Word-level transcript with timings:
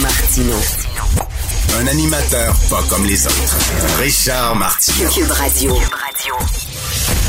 Martino. 0.00 0.54
Un 1.78 1.86
animateur 1.86 2.54
pas 2.70 2.82
comme 2.88 3.04
les 3.04 3.26
autres. 3.26 3.58
Richard 4.00 4.56
Martineau. 4.56 5.10
Cube 5.10 5.30
Radio. 5.30 5.74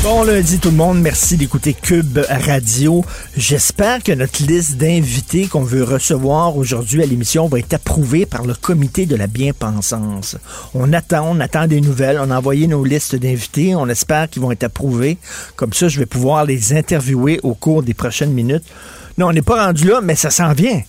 Bon 0.02 0.22
lundi 0.22 0.58
tout 0.58 0.70
le 0.70 0.76
monde, 0.76 1.00
merci 1.00 1.36
d'écouter 1.36 1.74
Cube 1.74 2.18
Radio. 2.28 3.04
J'espère 3.36 4.02
que 4.02 4.12
notre 4.12 4.42
liste 4.44 4.76
d'invités 4.76 5.46
qu'on 5.46 5.62
veut 5.62 5.82
recevoir 5.82 6.56
aujourd'hui 6.56 7.02
à 7.02 7.06
l'émission 7.06 7.48
va 7.48 7.58
être 7.58 7.74
approuvée 7.74 8.24
par 8.24 8.44
le 8.44 8.54
comité 8.54 9.06
de 9.06 9.16
la 9.16 9.26
bien-pensance. 9.26 10.36
On 10.74 10.92
attend, 10.92 11.26
on 11.30 11.40
attend 11.40 11.66
des 11.66 11.80
nouvelles, 11.80 12.18
on 12.20 12.30
a 12.30 12.38
envoyé 12.38 12.66
nos 12.66 12.84
listes 12.84 13.16
d'invités, 13.16 13.74
on 13.74 13.88
espère 13.88 14.30
qu'ils 14.30 14.42
vont 14.42 14.52
être 14.52 14.64
approuvés. 14.64 15.18
Comme 15.56 15.72
ça, 15.72 15.88
je 15.88 15.98
vais 15.98 16.06
pouvoir 16.06 16.44
les 16.44 16.72
interviewer 16.72 17.40
au 17.42 17.54
cours 17.54 17.82
des 17.82 17.94
prochaines 17.94 18.32
minutes. 18.32 18.64
Non, 19.18 19.28
on 19.28 19.32
n'est 19.32 19.42
pas 19.42 19.66
rendu 19.66 19.88
là, 19.88 20.00
mais 20.02 20.14
ça 20.14 20.30
s'en 20.30 20.52
vient. 20.52 20.82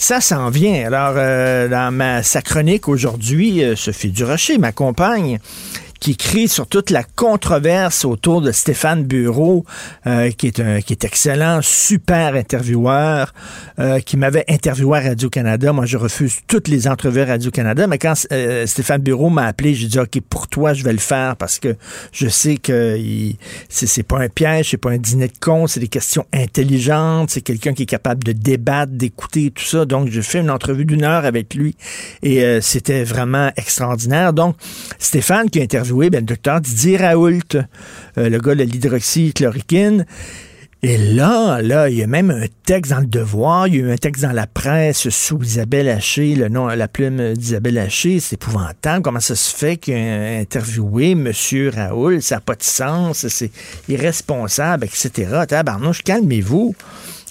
Ça 0.00 0.20
s'en 0.20 0.48
vient. 0.48 0.86
Alors, 0.86 1.14
euh, 1.16 1.66
dans 1.66 1.92
ma, 1.92 2.22
sa 2.22 2.40
chronique 2.40 2.86
aujourd'hui, 2.86 3.64
euh, 3.64 3.74
Sophie 3.74 4.12
Durocher, 4.12 4.56
ma 4.56 4.70
compagne, 4.70 5.40
qui 6.00 6.12
écrit 6.12 6.48
sur 6.48 6.66
toute 6.66 6.90
la 6.90 7.02
controverse 7.02 8.04
autour 8.04 8.40
de 8.40 8.52
Stéphane 8.52 9.04
Bureau, 9.04 9.64
euh, 10.06 10.30
qui, 10.30 10.46
est 10.46 10.60
un, 10.60 10.80
qui 10.80 10.92
est 10.92 11.04
excellent, 11.04 11.60
super 11.62 12.34
intervieweur, 12.34 13.34
euh, 13.78 14.00
qui 14.00 14.16
m'avait 14.16 14.44
interviewé 14.48 14.98
à 14.98 15.00
Radio-Canada. 15.00 15.72
Moi, 15.72 15.86
je 15.86 15.96
refuse 15.96 16.36
toutes 16.46 16.68
les 16.68 16.86
entrevues 16.86 17.22
à 17.22 17.26
Radio-Canada, 17.26 17.86
mais 17.86 17.98
quand 17.98 18.14
euh, 18.32 18.66
Stéphane 18.66 19.02
Bureau 19.02 19.28
m'a 19.30 19.46
appelé, 19.46 19.74
j'ai 19.74 19.88
dit, 19.88 19.98
OK, 19.98 20.20
pour 20.28 20.48
toi, 20.48 20.72
je 20.72 20.84
vais 20.84 20.92
le 20.92 20.98
faire 20.98 21.36
parce 21.36 21.58
que 21.58 21.76
je 22.12 22.28
sais 22.28 22.56
que 22.56 22.98
c'est 23.68 24.02
pas 24.02 24.20
un 24.20 24.28
piège, 24.28 24.70
c'est 24.70 24.76
pas 24.76 24.90
un 24.90 24.98
dîner 24.98 25.28
de 25.28 25.38
con, 25.40 25.66
c'est 25.66 25.80
des 25.80 25.88
questions 25.88 26.26
intelligentes, 26.32 27.30
c'est 27.30 27.40
quelqu'un 27.40 27.72
qui 27.72 27.82
est 27.82 27.86
capable 27.86 28.22
de 28.22 28.32
débattre, 28.32 28.92
d'écouter, 28.92 29.50
tout 29.50 29.64
ça. 29.64 29.84
Donc, 29.84 30.08
j'ai 30.08 30.22
fait 30.22 30.40
une 30.40 30.50
entrevue 30.50 30.84
d'une 30.84 31.04
heure 31.04 31.24
avec 31.24 31.54
lui 31.54 31.76
et 32.22 32.60
c'était 32.60 33.04
vraiment 33.04 33.50
extraordinaire. 33.56 34.32
Donc, 34.32 34.56
Stéphane 34.98 35.50
qui 35.50 35.60
a 35.60 35.62
interviewé 35.88 36.10
ben, 36.10 36.20
le 36.20 36.26
docteur 36.26 36.60
Didier 36.60 36.98
Raoult, 36.98 37.54
euh, 37.54 38.28
le 38.28 38.38
gars 38.38 38.54
de 38.54 38.62
l'hydroxychloroquine. 38.62 40.04
Et 40.82 40.96
là, 40.96 41.60
là, 41.60 41.88
il 41.88 41.96
y 41.96 42.02
a 42.02 42.06
même 42.06 42.30
un 42.30 42.46
texte 42.64 42.92
dans 42.92 43.00
le 43.00 43.06
Devoir, 43.06 43.66
il 43.66 43.74
y 43.74 43.78
a 43.78 43.80
eu 43.80 43.90
un 43.90 43.96
texte 43.96 44.22
dans 44.22 44.32
la 44.32 44.46
presse 44.46 45.08
sous 45.08 45.42
Isabelle 45.42 45.88
Haché, 45.88 46.36
le 46.36 46.48
nom, 46.48 46.68
la 46.68 46.86
plume 46.86 47.34
d'Isabelle 47.34 47.78
Haché, 47.78 48.20
c'est 48.20 48.34
épouvantable. 48.34 49.02
Comment 49.02 49.18
ça 49.18 49.34
se 49.34 49.56
fait 49.56 49.76
qu'il 49.76 49.94
a 49.94 50.38
interviewé 50.38 51.12
M. 51.12 51.32
Raoul, 51.74 52.22
ça 52.22 52.36
n'a 52.36 52.40
pas 52.42 52.54
de 52.54 52.62
sens, 52.62 53.26
c'est 53.26 53.50
irresponsable, 53.88 54.84
etc. 54.84 55.42
Tabarnouche, 55.48 56.02
calmez-vous. 56.02 56.76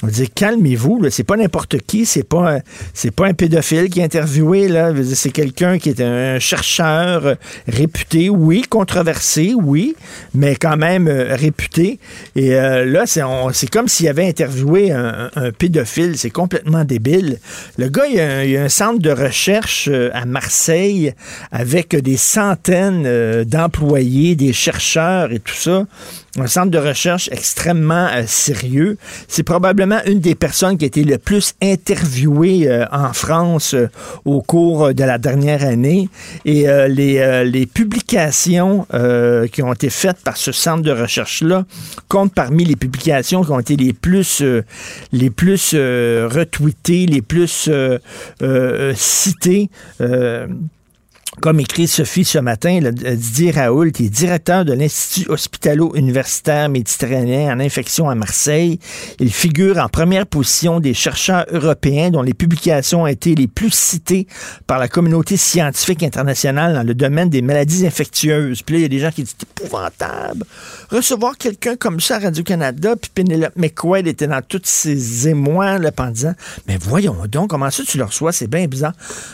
On 0.04 0.08
dire 0.08 0.28
calmez-vous, 0.36 1.10
c'est 1.10 1.24
pas 1.24 1.38
n'importe 1.38 1.80
qui, 1.82 2.06
c'est 2.06 2.22
pas 2.24 2.58
un- 2.58 2.60
c'est 2.94 3.10
pas 3.10 3.26
un 3.26 3.34
pédophile 3.34 3.90
qui 3.90 4.00
est 4.00 4.04
interviewé 4.04 4.68
là, 4.68 4.92
c'est 5.16 5.32
quelqu'un 5.32 5.80
qui 5.80 5.90
est 5.90 6.02
un 6.02 6.38
chercheur 6.38 7.36
réputé, 7.68 8.30
oui, 8.30 8.62
controversé, 8.70 9.56
oui, 9.60 9.96
mais 10.36 10.56
quand 10.56 10.78
même 10.78 11.08
euh, 11.08 11.36
réputé. 11.36 11.98
Et 12.36 12.54
euh, 12.56 12.86
là, 12.86 13.06
c'est 13.08 13.70
comme 13.72 13.88
s'il 13.88 14.08
avait 14.08 14.28
interviewé 14.28 14.92
un, 14.92 15.32
pédophile, 15.58 16.16
c'est 16.16 16.30
complètement 16.30 16.84
débile. 16.84 17.40
Le 17.80 17.90
gars, 17.90 18.06
il 18.08 18.16
y 18.52 18.58
a, 18.58 18.64
un- 18.66 18.70
centre 18.70 19.00
de 19.00 19.10
recherche 19.10 19.90
euh, 19.92 20.12
à 20.14 20.26
Marseille 20.26 21.14
avec 21.52 21.96
des 21.96 22.18
centaines 22.18 23.44
d'employés, 23.46 24.36
des 24.36 24.54
chercheurs 24.54 25.32
et 25.32 25.40
tout 25.40 25.56
ça 25.56 25.86
un 26.40 26.46
centre 26.46 26.70
de 26.70 26.78
recherche 26.78 27.30
extrêmement 27.32 28.10
sérieux. 28.28 28.98
C'est 29.28 29.42
probablement 29.42 29.87
une 30.06 30.20
des 30.20 30.36
personnes 30.36 30.78
qui 30.78 30.86
a 30.86 30.88
été 30.88 31.04
le 31.04 31.18
plus 31.18 31.54
interviewée 31.62 32.70
euh, 32.70 32.86
en 32.92 33.14
France 33.14 33.74
euh, 33.74 33.88
au 34.26 34.42
cours 34.42 34.94
de 34.94 35.04
la 35.04 35.18
dernière 35.18 35.64
année. 35.64 36.10
Et 36.46 36.70
euh, 36.70 36.88
les, 36.88 37.20
euh, 37.20 37.44
les 37.44 37.66
publications 37.66 38.86
euh, 38.94 39.48
qui 39.48 39.62
ont 39.62 39.74
été 39.74 39.90
faites 39.90 40.18
par 40.24 40.38
ce 40.38 40.52
centre 40.52 40.84
de 40.84 40.92
recherche-là 40.92 41.66
comptent 42.08 42.34
parmi 42.34 42.66
les 42.66 42.76
publications 42.76 43.44
qui 43.44 43.52
ont 43.52 43.60
été 43.60 43.76
les 43.76 43.94
plus, 43.94 44.42
euh, 44.42 44.64
les 45.12 45.30
plus 45.30 45.72
euh, 45.74 46.30
retweetées, 46.32 47.06
les 47.06 47.22
plus 47.22 47.68
euh, 47.68 47.98
euh, 48.42 48.94
citées. 48.96 49.70
Comme 51.42 51.60
écrit 51.60 51.88
Sophie 51.88 52.26
ce 52.26 52.40
matin, 52.40 52.80
le- 52.82 52.88
euh, 53.06 53.16
Didier 53.16 53.52
Raoult, 53.52 53.92
qui 53.92 54.06
est 54.06 54.10
directeur 54.10 54.66
de 54.66 54.74
l'Institut 54.74 55.30
hospitalo-universitaire 55.30 56.70
méditerranéen 56.70 57.56
en 57.56 57.60
infection 57.60 58.10
à 58.10 58.16
Marseille. 58.16 58.80
Il 59.20 59.32
figure 59.32 59.78
en 59.78 59.88
première 59.88 60.26
position 60.26 60.80
des 60.80 60.94
chercheurs 60.94 61.46
européens 61.52 62.10
dont 62.10 62.22
les 62.24 62.34
publications 62.34 63.04
ont 63.04 63.08
été 63.08 63.36
les 63.36 63.48
plus 63.48 63.72
citées 63.74 64.28
par 64.66 64.80
la 64.80 64.88
communauté 64.88 65.38
scientifique 65.38 66.04
internationale 66.04 66.74
dans 66.74 66.84
le 66.84 66.94
domaine 66.96 67.30
des 67.30 67.42
maladies 67.42 67.86
infectieuses. 67.86 68.62
Puis 68.64 68.74
là, 68.76 68.80
il 68.80 68.82
y 68.84 68.86
a 68.86 68.90
des 68.90 69.00
gens 69.00 69.12
qui 69.12 69.24
disent 69.24 69.36
c'est 69.40 69.64
épouvantable. 69.64 70.44
Recevoir 70.90 71.38
quelqu'un 71.38 71.76
comme 71.76 72.00
ça 72.00 72.16
à 72.16 72.20
Radio-Canada, 72.20 72.96
puis 73.00 73.12
Penelope 73.14 73.56
McQuaid 73.56 74.08
était 74.08 74.28
dans 74.28 74.42
tous 74.42 74.62
ses 74.64 75.28
émois 75.28 75.78
là, 75.78 75.92
en 75.98 76.08
disant 76.12 76.34
Mais 76.68 76.78
voyons 76.80 77.16
donc, 77.28 77.50
comment 77.52 77.70
ça 77.70 77.84
tu 77.86 77.98
le 77.98 78.06
reçois? 78.06 78.32
C'est 78.32 78.48
bien 78.48 78.66
bizarre. 78.68 78.94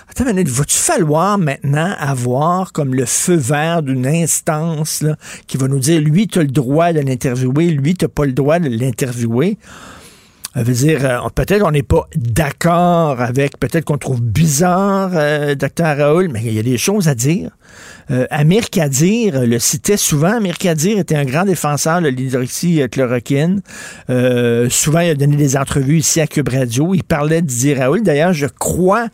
Attends 0.10 0.26
une 0.26 0.36
minute, 0.36 0.50
va-tu 0.50 0.76
falloir 0.78 1.38
maintenant 1.38 1.93
avoir 1.94 2.72
comme 2.72 2.94
le 2.94 3.06
feu 3.06 3.36
vert 3.36 3.82
d'une 3.84 4.06
instance 4.06 5.04
qui 5.48 5.58
va 5.58 5.68
nous 5.68 5.80
dire 5.80 6.02
lui, 6.02 6.28
tu 6.28 6.40
as 6.40 6.44
le 6.44 6.50
droit 6.50 6.94
de 6.94 7.00
l'interviewer, 7.00 7.70
lui, 7.70 7.96
tu 7.96 8.06
n'as 8.06 8.10
pas 8.10 8.26
le 8.26 8.34
droit 8.34 8.60
de 8.60 8.70
l'interviewer? 8.70 9.58
Ça 10.54 10.62
veut 10.62 10.74
dire, 10.74 11.04
euh, 11.04 11.30
peut-être 11.34 11.66
on 11.66 11.72
n'est 11.72 11.82
pas 11.82 12.08
d'accord 12.16 13.20
avec, 13.20 13.58
peut-être 13.58 13.86
qu'on 13.86 13.98
trouve 13.98 14.22
bizarre 14.22 15.10
euh, 15.14 15.56
Dr 15.56 15.98
Raoul, 15.98 16.30
mais 16.32 16.42
il 16.44 16.54
y 16.54 16.60
a 16.60 16.64
des 16.64 16.78
choses 16.78 17.08
à 17.08 17.16
dire. 17.16 17.50
Euh, 18.12 18.26
Amir 18.30 18.70
Kadir 18.70 19.46
le 19.46 19.60
citait 19.60 19.98
souvent. 19.98 20.38
Amir 20.38 20.58
Kadir 20.58 21.00
était 21.00 21.16
un 21.16 21.26
grand 21.26 21.46
défenseur 21.46 22.02
de 22.02 22.08
l'hydroxychloroquine. 22.10 23.62
Euh, 24.10 24.70
souvent, 24.70 25.00
il 25.00 25.10
a 25.10 25.16
donné 25.16 25.36
des 25.36 25.58
entrevues 25.58 25.98
ici 25.98 26.22
à 26.22 26.28
Cube 26.28 26.50
Radio. 26.50 26.94
Il 26.94 27.04
parlait 27.04 27.42
de 27.42 27.48
Didier 27.48 27.76
Raoul. 27.76 28.04
D'ailleurs, 28.04 28.34
je 28.34 28.48
crois, 28.48 29.08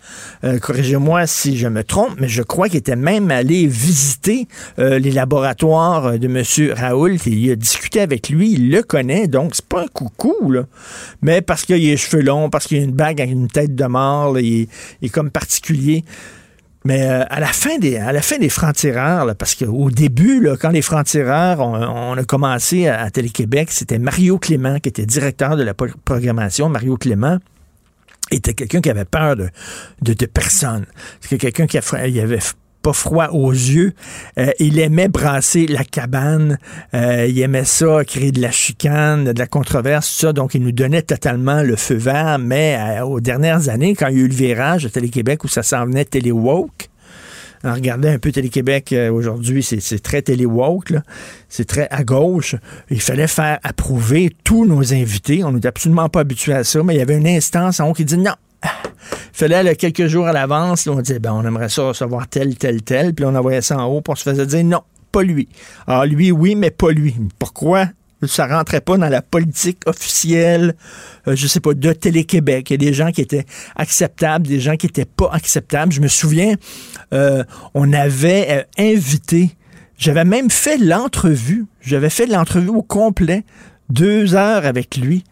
euh, 0.43 0.59
corrigez-moi 0.59 1.27
si 1.27 1.57
je 1.57 1.67
me 1.67 1.83
trompe, 1.83 2.19
mais 2.19 2.27
je 2.27 2.41
crois 2.41 2.67
qu'il 2.69 2.77
était 2.77 2.95
même 2.95 3.31
allé 3.31 3.67
visiter 3.67 4.47
euh, 4.79 4.99
les 4.99 5.11
laboratoires 5.11 6.17
de 6.17 6.27
M. 6.27 6.73
Raoul. 6.75 7.17
Il 7.25 7.51
a 7.51 7.55
discuté 7.55 8.01
avec 8.01 8.29
lui. 8.29 8.51
Il 8.53 8.71
le 8.71 8.83
connaît. 8.83 9.27
Donc, 9.27 9.55
c'est 9.55 9.65
pas 9.65 9.83
un 9.83 9.87
coucou. 9.87 10.53
Mais 11.21 11.41
parce 11.41 11.63
qu'il 11.65 11.75
a 11.75 11.77
les 11.77 11.97
cheveux 11.97 12.23
longs, 12.23 12.49
parce 12.49 12.67
qu'il 12.67 12.79
a 12.79 12.83
une 12.83 12.91
bague 12.91 13.21
avec 13.21 13.33
une 13.33 13.47
tête 13.47 13.75
de 13.75 13.85
mort, 13.85 14.33
là, 14.33 14.41
il 14.41 14.67
est 15.01 15.09
comme 15.09 15.29
particulier. 15.29 16.03
Mais 16.89 17.07
euh, 17.07 17.23
à 17.29 17.39
la 17.39 17.53
fin 17.53 17.77
des 17.77 18.49
francs-tireurs, 18.49 19.35
parce 19.35 19.53
qu'au 19.53 19.91
début, 19.91 20.49
quand 20.59 20.71
les 20.71 20.81
francs-tireurs, 20.81 21.59
on, 21.59 22.17
a 22.17 22.23
commencé 22.23 22.87
à, 22.87 23.11
Télé-Québec, 23.11 23.69
c'était 23.69 23.99
Mario 23.99 24.39
Clément 24.39 24.79
qui 24.79 24.89
était 24.89 25.05
directeur 25.05 25.55
de 25.55 25.61
la 25.61 25.75
pro- 25.75 25.85
programmation. 26.03 26.67
Mario 26.67 26.97
Clément 26.97 27.37
était 28.31 28.55
quelqu'un 28.55 28.81
qui 28.81 28.89
avait 28.89 29.05
peur 29.05 29.35
de, 29.35 29.51
de, 30.01 30.25
personne. 30.25 30.87
C'était 31.21 31.37
quelqu'un 31.37 31.67
qui 31.67 31.77
a, 31.77 32.07
il 32.07 32.19
avait 32.19 32.39
pas 32.81 32.93
froid 32.93 33.29
aux 33.29 33.51
yeux. 33.51 33.93
Euh, 34.37 34.51
il 34.59 34.79
aimait 34.79 35.07
brasser 35.07 35.67
la 35.67 35.83
cabane. 35.83 36.57
Euh, 36.93 37.27
il 37.27 37.39
aimait 37.41 37.65
ça, 37.65 38.03
créer 38.05 38.31
de 38.31 38.41
la 38.41 38.51
chicane, 38.51 39.33
de 39.33 39.39
la 39.39 39.47
controverse, 39.47 40.09
tout 40.11 40.27
ça. 40.27 40.33
Donc, 40.33 40.55
il 40.55 40.63
nous 40.63 40.71
donnait 40.71 41.01
totalement 41.01 41.61
le 41.61 41.75
feu 41.75 41.95
vert. 41.95 42.39
Mais 42.39 42.77
euh, 42.79 43.05
aux 43.05 43.19
dernières 43.19 43.69
années, 43.69 43.95
quand 43.95 44.07
il 44.07 44.17
y 44.17 44.21
a 44.21 44.23
eu 44.23 44.27
le 44.27 44.33
virage 44.33 44.83
de 44.83 44.89
Télé-Québec 44.89 45.43
où 45.43 45.47
ça 45.47 45.63
s'en 45.63 45.85
venait 45.85 46.05
télé-woke, 46.05 46.89
en 47.65 47.73
regardant 47.73 48.07
un 48.07 48.19
peu 48.19 48.31
Télé-Québec 48.31 48.95
aujourd'hui, 49.11 49.61
c'est 49.63 50.01
très 50.01 50.21
télé-woke, 50.21 50.93
c'est 51.49 51.65
très 51.65 51.89
à 51.91 52.05
gauche. 52.05 52.55
Il 52.89 53.01
fallait 53.01 53.27
faire 53.27 53.59
approuver 53.63 54.33
tous 54.45 54.65
nos 54.65 54.93
invités. 54.93 55.43
On 55.43 55.51
n'est 55.51 55.67
absolument 55.67 56.07
pas 56.07 56.21
habitué 56.21 56.53
à 56.53 56.63
ça, 56.63 56.81
mais 56.83 56.95
il 56.95 56.99
y 56.99 57.01
avait 57.01 57.17
une 57.17 57.27
instance 57.27 57.81
en 57.81 57.89
haut 57.89 57.93
qui 57.93 58.05
dit 58.05 58.17
non. 58.17 58.35
Fallait 59.33 59.75
quelques 59.75 60.07
jours 60.07 60.27
à 60.27 60.33
l'avance, 60.33 60.87
on 60.87 61.01
disait 61.01 61.19
ben, 61.19 61.33
on 61.33 61.45
aimerait 61.45 61.69
ça 61.69 61.83
recevoir 61.83 62.27
tel, 62.27 62.57
tel, 62.57 62.81
tel, 62.81 63.13
puis 63.13 63.25
on 63.25 63.35
envoyait 63.35 63.61
ça 63.61 63.77
en 63.77 63.85
haut, 63.85 64.01
puis 64.01 64.11
on 64.11 64.15
se 64.15 64.23
faisait 64.23 64.45
dire 64.45 64.63
non, 64.63 64.81
pas 65.11 65.23
lui. 65.23 65.47
Alors 65.87 66.05
lui, 66.05 66.31
oui, 66.31 66.55
mais 66.55 66.71
pas 66.71 66.91
lui. 66.91 67.15
Pourquoi? 67.37 67.87
Ça 68.27 68.47
rentrait 68.47 68.81
pas 68.81 68.97
dans 68.97 69.07
la 69.07 69.21
politique 69.21 69.87
officielle, 69.87 70.75
euh, 71.27 71.37
je 71.37 71.47
sais 71.47 71.61
pas, 71.61 71.73
de 71.73 71.93
Télé-Québec. 71.93 72.69
Il 72.69 72.73
y 72.73 72.75
a 72.75 72.77
des 72.89 72.93
gens 72.93 73.11
qui 73.11 73.21
étaient 73.21 73.45
acceptables, 73.77 74.45
des 74.45 74.59
gens 74.59 74.75
qui 74.75 74.87
étaient 74.87 75.05
pas 75.05 75.29
acceptables. 75.31 75.93
Je 75.93 76.01
me 76.01 76.09
souviens, 76.09 76.55
euh, 77.13 77.45
on 77.73 77.93
avait 77.93 78.47
euh, 78.49 78.63
invité, 78.77 79.51
j'avais 79.97 80.25
même 80.25 80.49
fait 80.49 80.77
l'entrevue, 80.77 81.65
j'avais 81.79 82.09
fait 82.09 82.25
l'entrevue 82.25 82.69
au 82.69 82.81
complet, 82.81 83.45
deux 83.89 84.35
heures 84.35 84.65
avec 84.65 84.97
lui. 84.97 85.23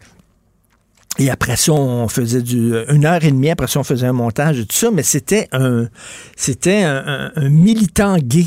Et 1.18 1.30
après 1.30 1.56
ça, 1.56 1.72
on 1.72 2.06
faisait 2.08 2.42
du 2.42 2.74
une 2.88 3.04
heure 3.04 3.24
et 3.24 3.30
demie. 3.30 3.50
Après 3.50 3.66
ça, 3.66 3.80
on 3.80 3.84
faisait 3.84 4.06
un 4.06 4.12
montage 4.12 4.60
et 4.60 4.66
tout 4.66 4.76
ça. 4.76 4.90
Mais 4.92 5.02
c'était 5.02 5.48
un, 5.52 5.88
c'était 6.36 6.82
un, 6.84 7.30
militant 7.48 8.18
gay, 8.18 8.46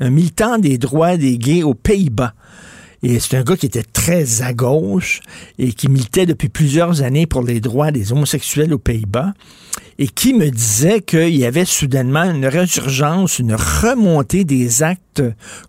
un 0.00 0.10
militant 0.10 0.58
des 0.58 0.78
droits 0.78 1.16
des 1.16 1.36
gays 1.36 1.62
aux 1.62 1.74
Pays-Bas. 1.74 2.34
Et 3.02 3.20
c'est 3.20 3.36
un 3.36 3.42
gars 3.42 3.56
qui 3.56 3.66
était 3.66 3.82
très 3.82 4.42
à 4.42 4.54
gauche 4.54 5.20
et 5.58 5.72
qui 5.72 5.88
militait 5.88 6.26
depuis 6.26 6.48
plusieurs 6.48 7.02
années 7.02 7.26
pour 7.26 7.42
les 7.42 7.60
droits 7.60 7.90
des 7.90 8.12
homosexuels 8.12 8.72
aux 8.72 8.78
Pays-Bas 8.78 9.34
et 9.98 10.08
qui 10.08 10.34
me 10.34 10.50
disait 10.50 11.00
qu'il 11.00 11.36
y 11.36 11.44
avait 11.44 11.64
soudainement 11.64 12.24
une 12.24 12.46
résurgence, 12.46 13.38
une 13.38 13.54
remontée 13.54 14.44
des 14.44 14.82
actes 14.82 15.22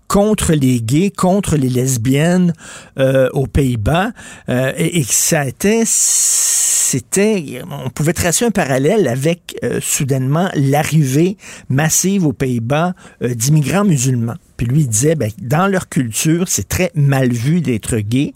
contre 0.07 0.53
les 0.53 0.81
gays, 0.81 1.11
contre 1.11 1.55
les 1.55 1.69
lesbiennes 1.69 2.53
euh, 2.99 3.29
aux 3.33 3.47
Pays-Bas, 3.47 4.11
euh, 4.49 4.73
et, 4.77 5.03
que 5.03 5.13
ça 5.13 5.45
était, 5.45 5.83
c'était, 5.85 7.61
on 7.69 7.89
pouvait 7.89 8.13
tracer 8.13 8.45
un 8.45 8.51
parallèle 8.51 9.07
avec 9.07 9.57
euh, 9.63 9.79
soudainement 9.81 10.49
l'arrivée 10.55 11.37
massive 11.69 12.25
aux 12.25 12.33
Pays-Bas 12.33 12.93
d'immigrants 13.21 13.85
musulmans. 13.85 14.35
Puis 14.57 14.65
lui 14.65 14.81
il 14.81 14.89
disait, 14.89 15.15
ben, 15.15 15.29
dans 15.41 15.67
leur 15.67 15.87
culture, 15.87 16.47
c'est 16.47 16.67
très 16.67 16.91
mal 16.95 17.31
vu 17.31 17.61
d'être 17.61 17.97
gay. 17.97 18.33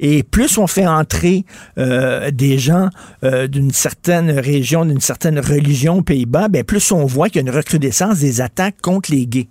Et 0.00 0.22
plus 0.22 0.58
on 0.58 0.66
fait 0.66 0.86
entrer 0.86 1.44
des 1.76 2.58
gens 2.58 2.90
d'une 3.22 3.70
certaine 3.70 4.30
région, 4.30 4.84
d'une 4.84 5.00
certaine 5.00 5.38
religion 5.38 5.98
aux 5.98 6.02
Pays-Bas, 6.02 6.48
ben, 6.48 6.64
plus 6.64 6.92
on 6.92 7.06
voit 7.06 7.28
qu'il 7.28 7.42
y 7.42 7.44
a 7.46 7.48
une 7.48 7.56
recrudescence 7.56 8.18
des 8.18 8.40
attaques 8.40 8.80
contre 8.82 9.12
les 9.12 9.26
gays. 9.26 9.48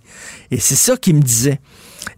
Et 0.50 0.58
c'est 0.58 0.76
ça 0.76 0.96
qu'il 0.96 1.16
me 1.16 1.22
disait. 1.22 1.60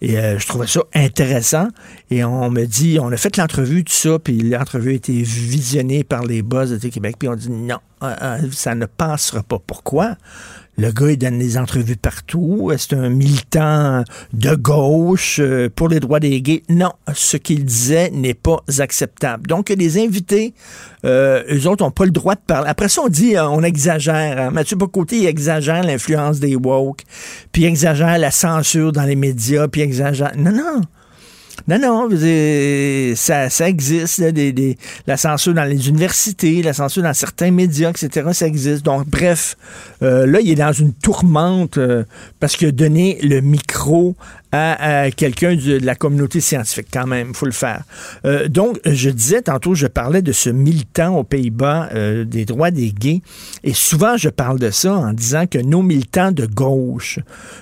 Et 0.00 0.18
euh, 0.18 0.38
je 0.38 0.46
trouvais 0.46 0.66
ça 0.66 0.80
intéressant. 0.94 1.68
Et 2.10 2.24
on 2.24 2.50
me 2.50 2.64
dit, 2.64 2.98
on 3.00 3.10
a 3.12 3.16
fait 3.16 3.36
l'entrevue, 3.36 3.84
tout 3.84 3.92
ça, 3.92 4.18
puis 4.18 4.38
l'entrevue 4.38 4.90
a 4.90 4.94
été 4.94 5.12
visionnée 5.22 6.04
par 6.04 6.24
les 6.24 6.42
boss 6.42 6.70
de 6.70 6.88
Québec, 6.88 7.16
puis 7.18 7.28
on 7.28 7.36
dit 7.36 7.50
non, 7.50 7.78
euh, 8.02 8.14
euh, 8.22 8.38
ça 8.52 8.74
ne 8.74 8.86
passera 8.86 9.42
pas. 9.42 9.58
Pourquoi? 9.64 10.16
Le 10.78 10.90
gars, 10.90 11.10
il 11.10 11.18
donne 11.18 11.38
des 11.38 11.58
entrevues 11.58 11.96
partout. 11.96 12.72
C'est 12.78 12.94
un 12.94 13.10
militant 13.10 14.04
de 14.32 14.54
gauche 14.54 15.38
euh, 15.38 15.68
pour 15.68 15.88
les 15.88 16.00
droits 16.00 16.18
des 16.18 16.40
gays? 16.40 16.62
Non, 16.70 16.92
ce 17.12 17.36
qu'il 17.36 17.64
disait 17.66 18.10
n'est 18.10 18.34
pas 18.34 18.62
acceptable. 18.78 19.46
Donc, 19.46 19.68
les 19.68 20.02
invités, 20.02 20.54
euh, 21.04 21.42
eux 21.52 21.68
autres 21.68 21.84
n'ont 21.84 21.90
pas 21.90 22.06
le 22.06 22.10
droit 22.10 22.36
de 22.36 22.40
parler. 22.40 22.70
Après 22.70 22.88
ça, 22.88 23.02
on 23.02 23.08
dit, 23.08 23.36
euh, 23.36 23.46
on 23.48 23.62
exagère. 23.62 24.40
Hein. 24.40 24.50
Mathieu 24.50 24.76
Bocoté, 24.76 25.18
il 25.18 25.26
exagère 25.26 25.82
l'influence 25.82 26.40
des 26.40 26.56
woke, 26.56 27.02
puis 27.52 27.64
exagère 27.64 28.18
la 28.18 28.30
censure 28.30 28.92
dans 28.92 29.04
les 29.04 29.16
médias, 29.16 29.68
puis 29.68 29.82
exagère... 29.82 30.32
Non, 30.36 30.52
non. 30.52 30.80
Non, 31.68 31.78
non, 31.78 32.08
ça, 33.14 33.50
ça 33.50 33.68
existe, 33.68 34.20
des, 34.22 34.76
la 35.06 35.16
censure 35.16 35.54
dans 35.54 35.64
les 35.64 35.88
universités, 35.88 36.62
la 36.62 36.72
censure 36.72 37.02
dans 37.02 37.14
certains 37.14 37.50
médias, 37.50 37.90
etc., 37.90 38.30
ça 38.32 38.46
existe. 38.46 38.84
Donc, 38.84 39.08
bref, 39.08 39.56
euh, 40.02 40.26
là, 40.26 40.40
il 40.40 40.50
est 40.50 40.54
dans 40.56 40.72
une 40.72 40.92
tourmente 40.92 41.78
euh, 41.78 42.04
parce 42.40 42.56
qu'il 42.56 42.68
a 42.68 42.72
donné 42.72 43.18
le 43.22 43.40
micro 43.40 44.16
à, 44.52 45.10
quelqu'un 45.10 45.56
de 45.56 45.78
la 45.78 45.94
communauté 45.94 46.40
scientifique, 46.40 46.88
quand 46.92 47.06
même, 47.06 47.34
faut 47.34 47.46
le 47.46 47.52
faire. 47.52 47.84
Euh, 48.26 48.48
donc, 48.48 48.78
je 48.84 49.08
disais 49.08 49.42
tantôt, 49.42 49.74
je 49.74 49.86
parlais 49.86 50.20
de 50.20 50.32
ce 50.32 50.50
militant 50.50 51.16
aux 51.16 51.24
Pays-Bas 51.24 51.88
euh, 51.94 52.24
des 52.24 52.44
droits 52.44 52.70
des 52.70 52.92
gays, 52.92 53.22
et 53.64 53.72
souvent 53.72 54.16
je 54.18 54.28
parle 54.28 54.58
de 54.58 54.70
ça 54.70 54.94
en 54.94 55.12
disant 55.14 55.46
que 55.46 55.58
nos 55.58 55.82
militants 55.82 56.32
de 56.32 56.44
gauche 56.44 57.18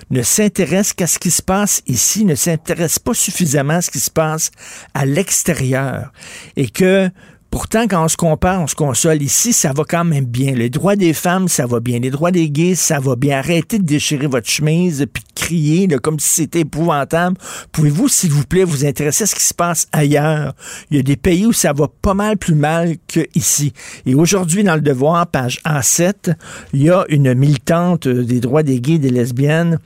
ne 0.09 0.21
s'intéressent 0.21 0.93
qu'à 0.93 1.07
ce 1.07 1.17
qui 1.17 1.31
se 1.31 1.41
passe 1.41 1.81
ici, 1.87 2.25
ne 2.25 2.35
s'intéressent 2.35 2.99
pas 2.99 3.13
suffisamment 3.13 3.75
à 3.75 3.81
ce 3.81 3.89
qui 3.89 3.99
se 3.99 4.11
passe 4.11 4.51
à 4.93 5.05
l'extérieur, 5.05 6.11
et 6.57 6.67
que 6.67 7.09
Pourtant, 7.51 7.85
quand 7.89 8.05
on 8.05 8.07
se 8.07 8.15
compare, 8.15 8.61
on 8.61 8.67
se 8.67 8.75
console. 8.75 9.21
Ici, 9.21 9.51
ça 9.51 9.73
va 9.73 9.83
quand 9.83 10.05
même 10.05 10.23
bien. 10.23 10.53
Les 10.53 10.69
droits 10.69 10.95
des 10.95 11.11
femmes, 11.11 11.49
ça 11.49 11.65
va 11.65 11.81
bien. 11.81 11.99
Les 11.99 12.09
droits 12.09 12.31
des 12.31 12.49
gays, 12.49 12.75
ça 12.75 13.01
va 13.01 13.17
bien. 13.17 13.39
Arrêtez 13.39 13.77
de 13.77 13.83
déchirer 13.83 14.27
votre 14.27 14.49
chemise 14.49 15.05
puis 15.11 15.21
de 15.21 15.39
crier 15.39 15.87
comme 16.01 16.17
si 16.17 16.29
c'était 16.29 16.61
épouvantable. 16.61 17.35
Pouvez-vous, 17.73 18.07
s'il 18.07 18.31
vous 18.31 18.45
plaît, 18.45 18.63
vous 18.63 18.85
intéresser 18.85 19.25
à 19.25 19.27
ce 19.27 19.35
qui 19.35 19.43
se 19.43 19.53
passe 19.53 19.87
ailleurs? 19.91 20.53
Il 20.89 20.97
y 20.97 20.99
a 21.01 21.03
des 21.03 21.17
pays 21.17 21.45
où 21.45 21.51
ça 21.51 21.73
va 21.73 21.89
pas 21.89 22.13
mal 22.13 22.37
plus 22.37 22.55
mal 22.55 22.95
qu'ici. 23.05 23.73
Et 24.05 24.15
aujourd'hui, 24.15 24.63
dans 24.63 24.75
le 24.75 24.81
Devoir, 24.81 25.27
page 25.27 25.59
A7, 25.65 26.35
il 26.73 26.83
y 26.83 26.89
a 26.89 27.03
une 27.09 27.33
militante 27.33 28.07
des 28.07 28.39
droits 28.39 28.63
des 28.63 28.79
gays 28.79 28.93
et 28.93 28.99
des 28.99 29.09
lesbiennes 29.09 29.77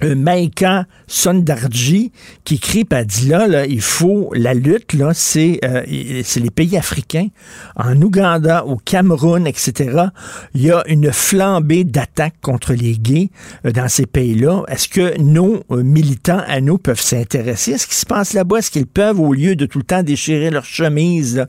un 0.00 0.14
Maïka 0.14 0.86
Sondarji 1.06 2.12
qui 2.44 2.58
crie, 2.58 2.84
pas 2.84 3.04
dit 3.04 3.28
là, 3.28 3.46
là, 3.46 3.66
il 3.66 3.80
faut 3.80 4.30
la 4.34 4.54
lutte, 4.54 4.92
là, 4.92 5.12
c'est 5.14 5.60
euh, 5.64 5.82
les 5.86 6.50
pays 6.50 6.76
africains, 6.76 7.28
en 7.76 8.00
Ouganda, 8.00 8.64
au 8.64 8.76
Cameroun, 8.76 9.46
etc. 9.46 10.06
Il 10.54 10.62
y 10.62 10.70
a 10.70 10.82
une 10.86 11.12
flambée 11.12 11.84
d'attaques 11.84 12.40
contre 12.42 12.74
les 12.74 12.96
gays 12.96 13.30
euh, 13.64 13.72
dans 13.72 13.88
ces 13.88 14.06
pays-là. 14.06 14.64
Est-ce 14.68 14.88
que 14.88 15.18
nos 15.18 15.62
euh, 15.70 15.82
militants 15.82 16.42
à 16.46 16.60
nous 16.60 16.78
peuvent 16.78 17.00
s'intéresser 17.00 17.74
à 17.74 17.78
ce 17.78 17.86
qui 17.86 17.96
se 17.96 18.06
passe 18.06 18.32
là-bas? 18.32 18.58
Est-ce 18.58 18.70
qu'ils 18.70 18.86
peuvent, 18.86 19.20
au 19.20 19.32
lieu 19.32 19.56
de 19.56 19.66
tout 19.66 19.78
le 19.78 19.84
temps 19.84 20.02
déchirer 20.02 20.50
leur 20.50 20.64
chemise 20.64 21.46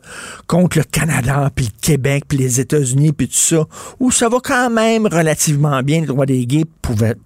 contre 0.48 0.80
le 0.80 0.84
Canada, 0.84 1.50
puis 1.54 1.66
le 1.66 1.82
Québec, 1.82 2.24
puis 2.28 2.38
les 2.38 2.60
États-Unis, 2.60 3.12
puis 3.12 3.28
tout 3.28 3.34
ça, 3.34 3.66
où 4.00 4.12
ça 4.12 4.30
va 4.30 4.40
quand 4.44 4.70
même 4.70 5.06
relativement 5.08 5.82
bien, 5.84 6.02
les 6.02 6.08
droits 6.08 6.26
des 6.26 6.46
gays, 6.46 6.66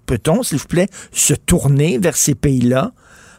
peut-on, 0.06 0.42
s'il 0.42 0.58
vous 0.58 0.66
plaît, 0.66 0.88
se 1.14 1.34
tourner 1.34 1.98
vers 1.98 2.16
ces 2.16 2.34
pays-là. 2.34 2.92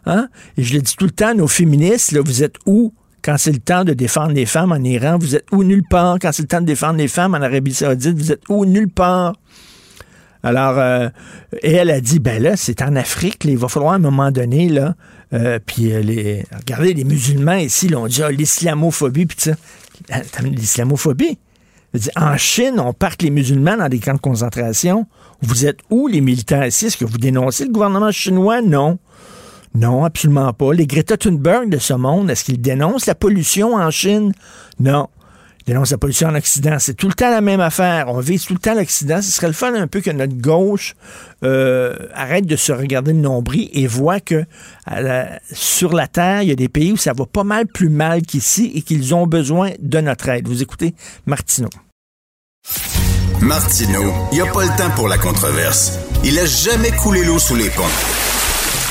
Hein? 0.05 0.29
Et 0.57 0.63
je 0.63 0.73
le 0.73 0.81
dis 0.81 0.95
tout 0.95 1.05
le 1.05 1.11
temps, 1.11 1.33
nos 1.33 1.47
féministes, 1.47 2.11
là, 2.11 2.21
vous 2.23 2.43
êtes 2.43 2.55
où 2.65 2.93
quand 3.25 3.37
c'est 3.39 3.51
le 3.51 3.59
temps 3.59 3.83
de 3.83 3.93
défendre 3.93 4.33
les 4.33 4.45
femmes 4.45 4.71
en 4.71 4.83
Iran? 4.83 5.17
Vous 5.19 5.35
êtes 5.35 5.47
où 5.51 5.63
nulle 5.63 5.83
part? 5.89 6.19
Quand 6.21 6.31
c'est 6.31 6.43
le 6.43 6.47
temps 6.47 6.61
de 6.61 6.67
défendre 6.67 6.97
les 6.97 7.07
femmes 7.07 7.33
en 7.33 7.41
Arabie 7.41 7.73
Saoudite, 7.73 8.15
vous 8.15 8.31
êtes 8.31 8.43
où 8.49 8.65
nulle 8.65 8.89
part? 8.89 9.33
Alors, 10.43 10.77
euh, 10.77 11.09
et 11.63 11.71
elle 11.71 11.89
a 11.89 11.99
dit, 11.99 12.19
ben 12.19 12.39
là, 12.41 12.55
c'est 12.55 12.83
en 12.83 12.95
Afrique, 12.95 13.43
il 13.45 13.57
va 13.57 13.67
falloir 13.67 13.93
à 13.93 13.95
un 13.95 13.99
moment 13.99 14.29
donné, 14.29 14.69
là, 14.69 14.93
euh, 15.33 15.57
puis 15.65 15.91
euh, 15.91 16.01
les, 16.01 16.45
regardez, 16.55 16.93
les 16.93 17.03
musulmans 17.03 17.55
ici, 17.55 17.87
l'ont 17.87 18.05
dit, 18.05 18.21
ah, 18.21 18.31
l'islamophobie, 18.31 19.25
puis 19.25 19.37
ça. 19.39 19.53
L'islamophobie? 20.43 21.39
En 22.15 22.37
Chine, 22.37 22.79
on 22.79 22.93
parque 22.93 23.21
les 23.21 23.29
musulmans 23.29 23.77
dans 23.77 23.89
des 23.89 23.99
camps 23.99 24.13
de 24.13 24.19
concentration. 24.19 25.07
Vous 25.41 25.65
êtes 25.65 25.79
où, 25.89 26.07
les 26.07 26.21
militaires 26.21 26.65
ici? 26.65 26.87
Est-ce 26.87 26.97
que 26.97 27.05
vous 27.05 27.17
dénoncez 27.17 27.65
le 27.65 27.71
gouvernement 27.71 28.11
chinois? 28.11 28.61
Non. 28.61 28.99
Non, 29.73 30.05
absolument 30.05 30.53
pas. 30.53 30.73
Les 30.73 30.87
Greta 30.87 31.17
Thunberg 31.17 31.69
de 31.69 31.77
ce 31.77 31.93
monde, 31.93 32.29
est-ce 32.29 32.45
qu'ils 32.45 32.61
dénoncent 32.61 33.07
la 33.07 33.15
pollution 33.15 33.75
en 33.75 33.91
Chine? 33.91 34.31
Non. 34.79 35.09
Ils 35.59 35.65
dénoncent 35.71 35.91
la 35.91 35.97
pollution 35.97 36.29
en 36.29 36.35
Occident. 36.35 36.77
C'est 36.79 36.93
tout 36.93 37.07
le 37.07 37.13
temps 37.13 37.29
la 37.29 37.41
même 37.41 37.59
affaire. 37.59 38.05
On 38.07 38.19
vise 38.19 38.45
tout 38.45 38.53
le 38.53 38.59
temps 38.59 38.73
l'Occident. 38.73 39.21
Ce 39.21 39.31
serait 39.31 39.47
le 39.47 39.53
fun 39.53 39.73
un 39.73 39.87
peu 39.87 39.99
que 39.99 40.11
notre 40.11 40.35
gauche 40.35 40.95
euh, 41.43 41.95
arrête 42.13 42.45
de 42.45 42.55
se 42.55 42.71
regarder 42.71 43.13
le 43.13 43.19
nombril 43.19 43.69
et 43.73 43.85
voit 43.85 44.19
que 44.19 44.45
sur 45.51 45.93
la 45.93 46.07
Terre, 46.07 46.43
il 46.43 46.49
y 46.49 46.51
a 46.51 46.55
des 46.55 46.69
pays 46.69 46.91
où 46.91 46.97
ça 46.97 47.13
va 47.13 47.25
pas 47.25 47.43
mal 47.43 47.67
plus 47.67 47.89
mal 47.89 48.21
qu'ici 48.21 48.71
et 48.75 48.81
qu'ils 48.81 49.13
ont 49.13 49.27
besoin 49.27 49.71
de 49.79 49.99
notre 49.99 50.29
aide. 50.29 50.47
Vous 50.47 50.61
écoutez 50.61 50.93
Martineau. 51.25 51.69
Martineau, 53.41 54.13
il 54.31 54.35
n'y 54.35 54.41
a 54.41 54.51
pas 54.51 54.63
le 54.63 54.75
temps 54.77 54.89
pour 54.95 55.07
la 55.07 55.17
controverse. 55.17 55.99
Il 56.23 56.39
a 56.39 56.45
jamais 56.45 56.91
coulé 56.91 57.23
l'eau 57.23 57.37
sous 57.37 57.55
les 57.55 57.69
ponts. 57.69 57.83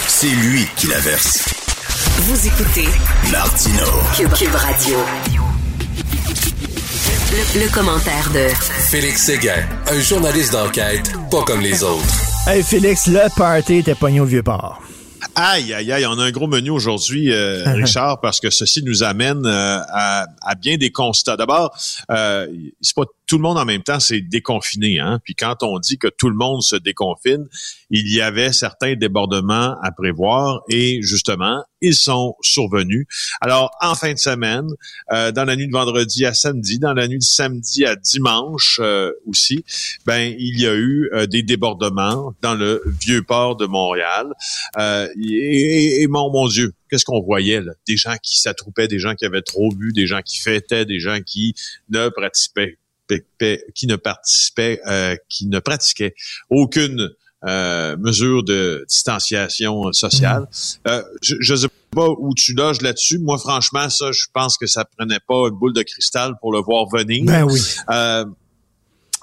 C'est 0.07 0.29
lui 0.29 0.67
qui 0.77 0.87
la 0.87 1.01
verse. 1.01 1.45
Vous 2.19 2.47
écoutez 2.47 2.89
Martineau. 3.33 3.91
Cube, 4.17 4.55
Radio. 4.55 4.99
Le, 7.57 7.69
commentaire 7.75 8.31
de 8.33 8.47
Félix 8.91 9.25
Séguin, 9.25 9.67
un 9.91 10.01
journaliste 10.01 10.53
d'enquête 10.53 11.11
pas 11.31 11.43
comme 11.43 11.61
les 11.61 11.83
autres. 11.83 12.05
Hey 12.47 12.63
Félix, 12.63 13.09
le 13.09 13.29
party 13.37 13.79
était 13.79 13.97
pogné 13.97 14.21
au 14.21 14.25
vieux 14.25 14.45
port. 14.45 14.84
Aïe, 15.37 15.75
aïe, 15.75 15.91
aïe, 15.91 16.07
on 16.07 16.19
a 16.19 16.25
un 16.25 16.31
gros 16.31 16.47
menu 16.47 16.71
aujourd'hui, 16.71 17.33
euh, 17.33 17.65
Richard, 17.75 18.21
parce 18.21 18.39
que 18.39 18.51
ceci 18.51 18.85
nous 18.85 19.03
amène 19.03 19.45
euh, 19.45 19.79
à, 19.89 20.27
à, 20.43 20.55
bien 20.55 20.77
des 20.77 20.93
constats. 20.93 21.37
D'abord, 21.37 21.77
euh, 22.11 22.47
c'est 22.81 22.95
pas 22.95 23.05
tout 23.27 23.37
le 23.37 23.43
monde 23.43 23.59
en 23.59 23.65
même 23.65 23.83
temps 23.83 23.99
s'est 23.99 24.21
déconfiné. 24.21 25.01
Hein? 25.01 25.19
Puis 25.25 25.35
quand 25.35 25.63
on 25.63 25.79
dit 25.79 25.99
que 25.99 26.09
tout 26.09 26.29
le 26.29 26.37
monde 26.37 26.63
se 26.63 26.77
déconfine, 26.77 27.47
il 27.91 28.09
y 28.13 28.21
avait 28.21 28.53
certains 28.53 28.95
débordements 28.95 29.77
à 29.83 29.91
prévoir 29.91 30.63
et 30.69 31.01
justement, 31.03 31.65
ils 31.85 31.95
sont 31.95 32.37
survenus. 32.41 33.07
Alors, 33.41 33.71
en 33.81 33.95
fin 33.95 34.13
de 34.13 34.19
semaine, 34.19 34.67
euh, 35.13 35.33
dans 35.33 35.45
la 35.45 35.57
nuit 35.57 35.67
de 35.67 35.73
vendredi 35.73 36.25
à 36.25 36.35
samedi, 36.35 36.79
dans 36.79 36.95
la 36.95 37.09
nuit 37.09 37.19
de 37.19 37.23
samedi 37.23 37.85
à 37.85 37.97
dimanche 37.97 38.81
euh, 38.83 39.13
aussi, 39.27 39.65
ben 40.07 40.35
il 40.39 40.61
y 40.61 40.67
a 40.67 40.75
eu 40.75 41.11
euh, 41.13 41.27
des 41.27 41.43
débordements 41.43 42.35
dans 42.41 42.55
le 42.55 42.83
vieux 43.01 43.23
port 43.23 43.57
de 43.57 43.67
Montréal. 43.67 44.33
et, 44.79 46.07
mon, 46.09 46.49
Dieu, 46.49 46.73
qu'est-ce 46.91 47.05
qu'on 47.05 47.21
voyait 47.21 47.61
là? 47.61 47.73
Des 47.87 47.97
gens 47.97 48.17
qui 48.23 48.41
s'attroupaient, 48.41 48.89
des 48.89 48.99
gens 48.99 49.15
qui 49.15 49.25
avaient 49.25 49.43
trop 49.43 49.71
bu, 49.71 49.93
des 49.93 50.07
gens 50.07 50.23
qui 50.23 50.39
fêtaient, 50.41 50.85
des 50.85 51.01
gens 51.01 51.21
qui 51.21 51.55
ne 51.91 52.09
participaient 52.09 52.79
qui 53.75 53.87
ne 53.87 53.97
participaient, 53.97 54.81
euh, 54.87 55.17
qui 55.29 55.47
ne 55.47 55.59
pratiquaient 55.59 56.15
aucune 56.51 57.11
euh, 57.47 57.97
mesure 57.99 58.43
de 58.45 58.85
distanciation 58.89 59.93
sociale. 59.93 60.43
Mmh. 60.43 60.89
Euh, 60.89 61.03
je 61.23 61.53
ne 61.53 61.57
sais 61.57 61.69
pas 61.91 62.09
où 62.09 62.35
tu 62.35 62.55
loges 62.55 62.81
là-dessus. 62.81 63.19
Moi, 63.19 63.39
franchement, 63.39 63.89
ça, 63.91 64.13
je 64.13 64.27
pense 64.33 64.59
que 64.59 64.67
ça 64.67 64.85
prenait 64.85 65.21
pas 65.27 65.49
une 65.49 65.59
boule 65.59 65.73
de 65.73 65.83
cristal 65.83 66.35
pour 66.41 66.53
le 66.53 66.61
voir 66.61 66.87
venir. 66.93 67.25
Ben 67.25 67.45
oui. 67.45 67.61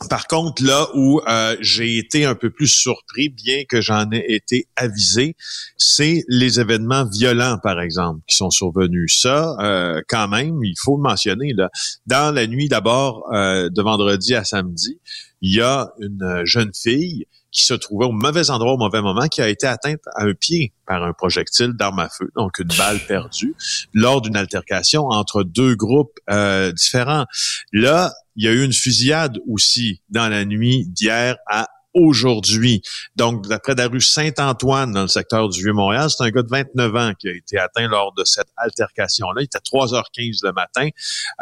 Par 0.09 0.27
contre, 0.27 0.63
là 0.63 0.87
où 0.95 1.21
euh, 1.27 1.55
j'ai 1.59 1.97
été 1.97 2.25
un 2.25 2.35
peu 2.35 2.49
plus 2.49 2.67
surpris, 2.67 3.29
bien 3.29 3.63
que 3.67 3.81
j'en 3.81 4.09
ai 4.11 4.25
été 4.33 4.67
avisé, 4.75 5.35
c'est 5.77 6.23
les 6.27 6.59
événements 6.59 7.05
violents, 7.05 7.57
par 7.61 7.79
exemple, 7.79 8.21
qui 8.27 8.35
sont 8.35 8.49
survenus. 8.49 9.19
Ça, 9.21 9.55
euh, 9.59 10.01
quand 10.07 10.27
même, 10.27 10.63
il 10.63 10.75
faut 10.83 10.97
le 10.97 11.03
mentionner. 11.03 11.53
Là. 11.53 11.69
Dans 12.07 12.33
la 12.33 12.47
nuit 12.47 12.67
d'abord, 12.67 13.25
euh, 13.33 13.69
de 13.69 13.81
vendredi 13.81 14.33
à 14.33 14.43
samedi, 14.43 14.99
il 15.41 15.55
y 15.55 15.61
a 15.61 15.91
une 15.99 16.41
jeune 16.45 16.71
fille 16.73 17.25
qui 17.51 17.63
se 17.65 17.73
trouvait 17.73 18.05
au 18.05 18.11
mauvais 18.11 18.49
endroit 18.49 18.73
au 18.73 18.77
mauvais 18.77 19.01
moment, 19.01 19.27
qui 19.27 19.41
a 19.41 19.49
été 19.49 19.67
atteinte 19.67 20.01
à 20.15 20.23
un 20.23 20.33
pied 20.33 20.73
par 20.85 21.03
un 21.03 21.13
projectile 21.13 21.73
d'arme 21.73 21.99
à 21.99 22.09
feu, 22.09 22.31
donc 22.35 22.59
une 22.59 22.75
balle 22.77 22.99
perdue, 23.07 23.55
lors 23.93 24.21
d'une 24.21 24.35
altercation 24.35 25.07
entre 25.07 25.43
deux 25.43 25.75
groupes 25.75 26.17
euh, 26.29 26.71
différents. 26.71 27.25
Là, 27.73 28.13
il 28.35 28.45
y 28.45 28.47
a 28.47 28.51
eu 28.51 28.63
une 28.63 28.73
fusillade 28.73 29.39
aussi 29.47 30.01
dans 30.09 30.29
la 30.29 30.45
nuit 30.45 30.85
d'hier 30.87 31.37
à 31.47 31.67
aujourd'hui. 31.93 32.81
Donc, 33.15 33.47
d'après 33.47 33.75
la 33.75 33.87
rue 33.87 34.01
Saint-Antoine, 34.01 34.91
dans 34.91 35.03
le 35.03 35.07
secteur 35.07 35.49
du 35.49 35.61
Vieux-Montréal, 35.61 36.09
c'est 36.09 36.23
un 36.23 36.29
gars 36.29 36.43
de 36.43 36.49
29 36.49 36.95
ans 36.95 37.13
qui 37.19 37.27
a 37.27 37.31
été 37.31 37.57
atteint 37.57 37.87
lors 37.87 38.13
de 38.13 38.23
cette 38.23 38.47
altercation-là. 38.57 39.41
Il 39.41 39.45
était 39.45 39.57
à 39.57 39.61
3h15 39.61 40.39
le 40.43 40.53
matin. 40.53 40.89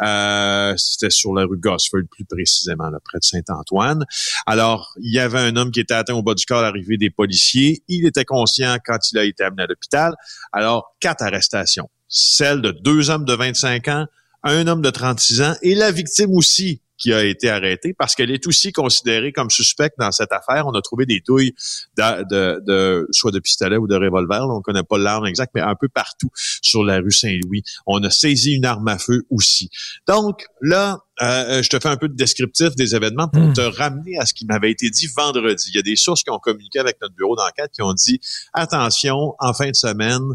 Euh, 0.02 0.74
C'était 0.76 1.10
sur 1.10 1.34
la 1.34 1.44
rue 1.44 1.58
Gosford, 1.58 2.02
plus 2.10 2.24
précisément, 2.24 2.90
là, 2.90 2.98
près 3.04 3.18
de 3.18 3.24
Saint-Antoine. 3.24 4.04
Alors, 4.46 4.92
il 5.00 5.12
y 5.12 5.18
avait 5.18 5.38
un 5.38 5.56
homme 5.56 5.70
qui 5.70 5.80
était 5.80 5.94
atteint 5.94 6.14
au 6.14 6.22
bas 6.22 6.34
du 6.34 6.44
corps 6.44 6.60
à 6.60 6.62
l'arrivée 6.62 6.96
des 6.96 7.10
policiers. 7.10 7.82
Il 7.88 8.06
était 8.06 8.24
conscient 8.24 8.76
quand 8.84 8.98
il 9.12 9.18
a 9.18 9.24
été 9.24 9.44
amené 9.44 9.64
à 9.64 9.66
l'hôpital. 9.66 10.14
Alors, 10.52 10.96
quatre 11.00 11.22
arrestations. 11.22 11.88
Celle 12.08 12.60
de 12.60 12.72
deux 12.72 13.10
hommes 13.10 13.24
de 13.24 13.34
25 13.34 13.88
ans, 13.88 14.06
un 14.42 14.66
homme 14.66 14.82
de 14.82 14.90
36 14.90 15.42
ans 15.42 15.54
et 15.62 15.74
la 15.74 15.90
victime 15.92 16.34
aussi 16.34 16.80
qui 17.00 17.12
a 17.12 17.24
été 17.24 17.48
arrêtée 17.48 17.94
parce 17.98 18.14
qu'elle 18.14 18.30
est 18.30 18.46
aussi 18.46 18.72
considérée 18.72 19.32
comme 19.32 19.50
suspecte 19.50 19.96
dans 19.98 20.12
cette 20.12 20.32
affaire. 20.32 20.66
On 20.66 20.72
a 20.72 20.82
trouvé 20.82 21.06
des 21.06 21.20
douilles 21.26 21.54
de, 21.96 22.60
de, 22.60 23.08
soit 23.10 23.32
de 23.32 23.38
pistolet 23.40 23.76
ou 23.78 23.88
de 23.88 23.94
revolver. 23.94 24.42
on 24.48 24.58
ne 24.58 24.62
connaît 24.62 24.82
pas 24.82 24.98
l'arme 24.98 25.26
exacte, 25.26 25.52
mais 25.54 25.62
un 25.62 25.74
peu 25.74 25.88
partout 25.88 26.30
sur 26.34 26.84
la 26.84 26.98
rue 26.98 27.10
Saint-Louis. 27.10 27.62
On 27.86 28.02
a 28.04 28.10
saisi 28.10 28.54
une 28.54 28.66
arme 28.66 28.86
à 28.88 28.98
feu 28.98 29.22
aussi. 29.30 29.70
Donc 30.06 30.44
là, 30.60 30.98
euh, 31.22 31.62
je 31.62 31.68
te 31.68 31.78
fais 31.78 31.88
un 31.88 31.96
peu 31.96 32.08
de 32.08 32.16
descriptif 32.16 32.74
des 32.76 32.94
événements 32.94 33.28
pour 33.28 33.42
hmm. 33.42 33.54
te 33.54 33.60
ramener 33.60 34.18
à 34.18 34.26
ce 34.26 34.34
qui 34.34 34.46
m'avait 34.46 34.70
été 34.70 34.90
dit 34.90 35.08
vendredi. 35.16 35.70
Il 35.70 35.76
y 35.76 35.78
a 35.78 35.82
des 35.82 35.96
sources 35.96 36.22
qui 36.22 36.30
ont 36.30 36.38
communiqué 36.38 36.78
avec 36.78 36.98
notre 37.00 37.14
bureau 37.14 37.36
d'enquête 37.36 37.70
qui 37.72 37.82
ont 37.82 37.94
dit 37.94 38.20
attention, 38.52 39.34
en 39.38 39.52
fin 39.52 39.70
de 39.70 39.76
semaine, 39.76 40.34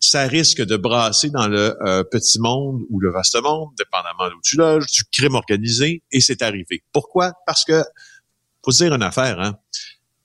ça 0.00 0.22
risque 0.22 0.62
de 0.62 0.76
brasser 0.76 1.30
dans 1.30 1.48
le 1.48 1.76
euh, 1.86 2.04
petit 2.04 2.38
monde 2.40 2.82
ou 2.90 3.00
le 3.00 3.10
vaste 3.10 3.40
monde, 3.42 3.70
dépendamment 3.76 4.30
d'où 4.30 4.40
tu 4.42 4.56
loges, 4.56 4.86
du 4.86 5.02
crime 5.12 5.34
organisé, 5.34 6.02
et 6.12 6.20
c'est 6.20 6.42
arrivé. 6.42 6.82
Pourquoi? 6.92 7.32
Parce 7.46 7.64
que, 7.64 7.82
faut 8.64 8.70
dire 8.70 8.94
une 8.94 9.02
affaire, 9.02 9.40
hein? 9.40 9.58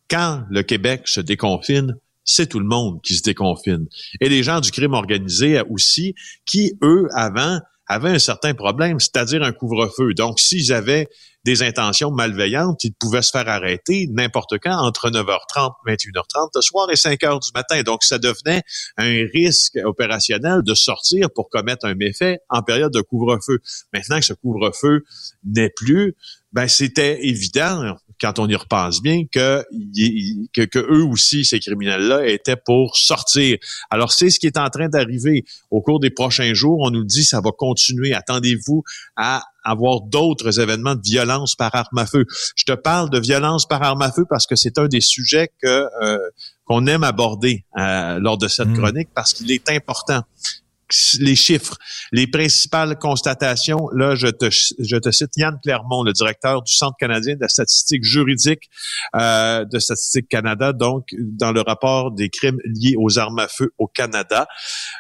quand 0.09 0.43
le 0.49 0.61
Québec 0.61 1.07
se 1.07 1.21
déconfine, 1.21 1.95
c'est 2.23 2.47
tout 2.47 2.59
le 2.59 2.67
monde 2.67 3.01
qui 3.01 3.15
se 3.15 3.23
déconfine. 3.23 3.87
Et 4.21 4.29
les 4.29 4.43
gens 4.43 4.61
du 4.61 4.71
crime 4.71 4.93
organisé 4.93 5.59
aussi, 5.69 6.13
qui, 6.45 6.73
eux, 6.83 7.07
avant, 7.13 7.59
avaient 7.87 8.11
un 8.11 8.19
certain 8.19 8.53
problème, 8.53 8.99
c'est-à-dire 8.99 9.43
un 9.43 9.51
couvre-feu. 9.51 10.13
Donc, 10.13 10.39
s'ils 10.39 10.71
avaient 10.71 11.09
des 11.45 11.61
intentions 11.61 12.11
malveillantes, 12.11 12.83
ils 12.83 12.93
pouvaient 12.93 13.21
se 13.21 13.31
faire 13.31 13.49
arrêter 13.49 14.07
n'importe 14.11 14.55
quand 14.61 14.77
entre 14.77 15.09
9h30, 15.09 15.73
21h30 15.85 16.49
le 16.55 16.61
soir 16.61 16.89
et 16.89 16.95
5h 16.95 17.43
du 17.43 17.49
matin. 17.53 17.81
Donc, 17.83 18.03
ça 18.03 18.17
devenait 18.17 18.63
un 18.97 19.25
risque 19.33 19.77
opérationnel 19.83 20.61
de 20.63 20.73
sortir 20.73 21.27
pour 21.33 21.49
commettre 21.49 21.85
un 21.85 21.95
méfait 21.95 22.39
en 22.49 22.61
période 22.61 22.93
de 22.93 23.01
couvre-feu. 23.01 23.59
Maintenant 23.93 24.19
que 24.19 24.25
ce 24.25 24.33
couvre-feu 24.33 25.03
n'est 25.43 25.71
plus, 25.75 26.15
ben 26.53 26.67
c'était 26.67 27.25
évident 27.25 27.95
quand 28.21 28.39
on 28.39 28.47
y 28.47 28.55
repense 28.55 29.01
bien, 29.01 29.23
que, 29.29 29.65
que, 30.53 30.79
eux 30.79 31.03
aussi, 31.03 31.43
ces 31.43 31.59
criminels-là, 31.59 32.25
étaient 32.27 32.55
pour 32.55 32.95
sortir. 32.95 33.57
Alors, 33.89 34.13
c'est 34.13 34.29
ce 34.29 34.39
qui 34.39 34.47
est 34.47 34.57
en 34.57 34.69
train 34.69 34.87
d'arriver 34.87 35.43
au 35.71 35.81
cours 35.81 35.99
des 35.99 36.09
prochains 36.09 36.53
jours. 36.53 36.79
On 36.81 36.91
nous 36.91 37.03
dit 37.03 37.25
ça 37.25 37.41
va 37.41 37.51
continuer. 37.51 38.13
Attendez-vous 38.13 38.83
à 39.17 39.43
avoir 39.63 40.01
d'autres 40.01 40.59
événements 40.59 40.95
de 40.95 41.01
violence 41.03 41.55
par 41.55 41.73
arme 41.75 41.97
à 41.97 42.05
feu. 42.05 42.25
Je 42.55 42.65
te 42.65 42.73
parle 42.73 43.09
de 43.09 43.19
violence 43.19 43.67
par 43.67 43.81
arme 43.83 44.01
à 44.01 44.11
feu 44.11 44.25
parce 44.29 44.47
que 44.47 44.55
c'est 44.55 44.77
un 44.77 44.87
des 44.87 45.01
sujets 45.01 45.49
que 45.61 45.87
euh, 46.01 46.17
qu'on 46.65 46.87
aime 46.87 47.03
aborder 47.03 47.65
euh, 47.77 48.19
lors 48.19 48.37
de 48.37 48.47
cette 48.47 48.69
mmh. 48.69 48.77
chronique 48.77 49.09
parce 49.13 49.33
qu'il 49.33 49.51
est 49.51 49.69
important 49.69 50.23
les 51.19 51.35
chiffres, 51.35 51.77
les 52.11 52.27
principales 52.27 52.97
constatations. 52.97 53.89
Là, 53.93 54.15
je 54.15 54.27
te, 54.27 54.49
je 54.49 54.97
te 54.97 55.11
cite 55.11 55.35
Yann 55.37 55.57
Clermont, 55.63 56.03
le 56.03 56.13
directeur 56.13 56.61
du 56.61 56.73
Centre 56.73 56.95
canadien 56.99 57.35
de 57.35 57.41
la 57.41 57.49
statistique 57.49 58.03
juridique 58.03 58.69
euh, 59.15 59.65
de 59.65 59.79
Statistique 59.79 60.27
Canada, 60.29 60.73
donc 60.73 61.07
dans 61.17 61.51
le 61.51 61.61
rapport 61.61 62.11
des 62.11 62.29
crimes 62.29 62.59
liés 62.65 62.95
aux 62.97 63.19
armes 63.19 63.39
à 63.39 63.47
feu 63.47 63.71
au 63.77 63.87
Canada. 63.87 64.47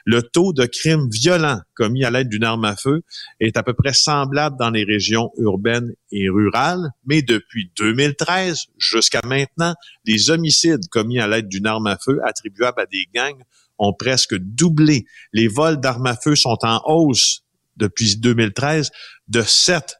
Le 0.05 0.21
taux 0.21 0.53
de 0.53 0.65
crimes 0.65 1.07
violents 1.11 1.61
commis 1.75 2.03
à 2.03 2.11
l'aide 2.11 2.29
d'une 2.29 2.43
arme 2.43 2.65
à 2.65 2.75
feu 2.75 3.01
est 3.39 3.57
à 3.57 3.63
peu 3.63 3.73
près 3.73 3.93
semblable 3.93 4.57
dans 4.57 4.69
les 4.69 4.83
régions 4.83 5.31
urbaines 5.37 5.93
et 6.11 6.29
rurales, 6.29 6.91
mais 7.05 7.21
depuis 7.21 7.71
2013 7.77 8.65
jusqu'à 8.77 9.21
maintenant, 9.25 9.73
les 10.05 10.29
homicides 10.29 10.87
commis 10.89 11.19
à 11.19 11.27
l'aide 11.27 11.47
d'une 11.47 11.67
arme 11.67 11.87
à 11.87 11.97
feu 11.97 12.19
attribuables 12.23 12.79
à 12.81 12.85
des 12.85 13.07
gangs 13.13 13.43
ont 13.83 13.93
presque 13.93 14.35
doublé. 14.35 15.05
Les 15.31 15.47
vols 15.47 15.79
d'armes 15.79 16.07
à 16.07 16.15
feu 16.15 16.35
sont 16.35 16.57
en 16.63 16.81
hausse 16.85 17.43
depuis 17.77 18.17
2013 18.17 18.91
de 19.27 19.41
7% 19.41 19.93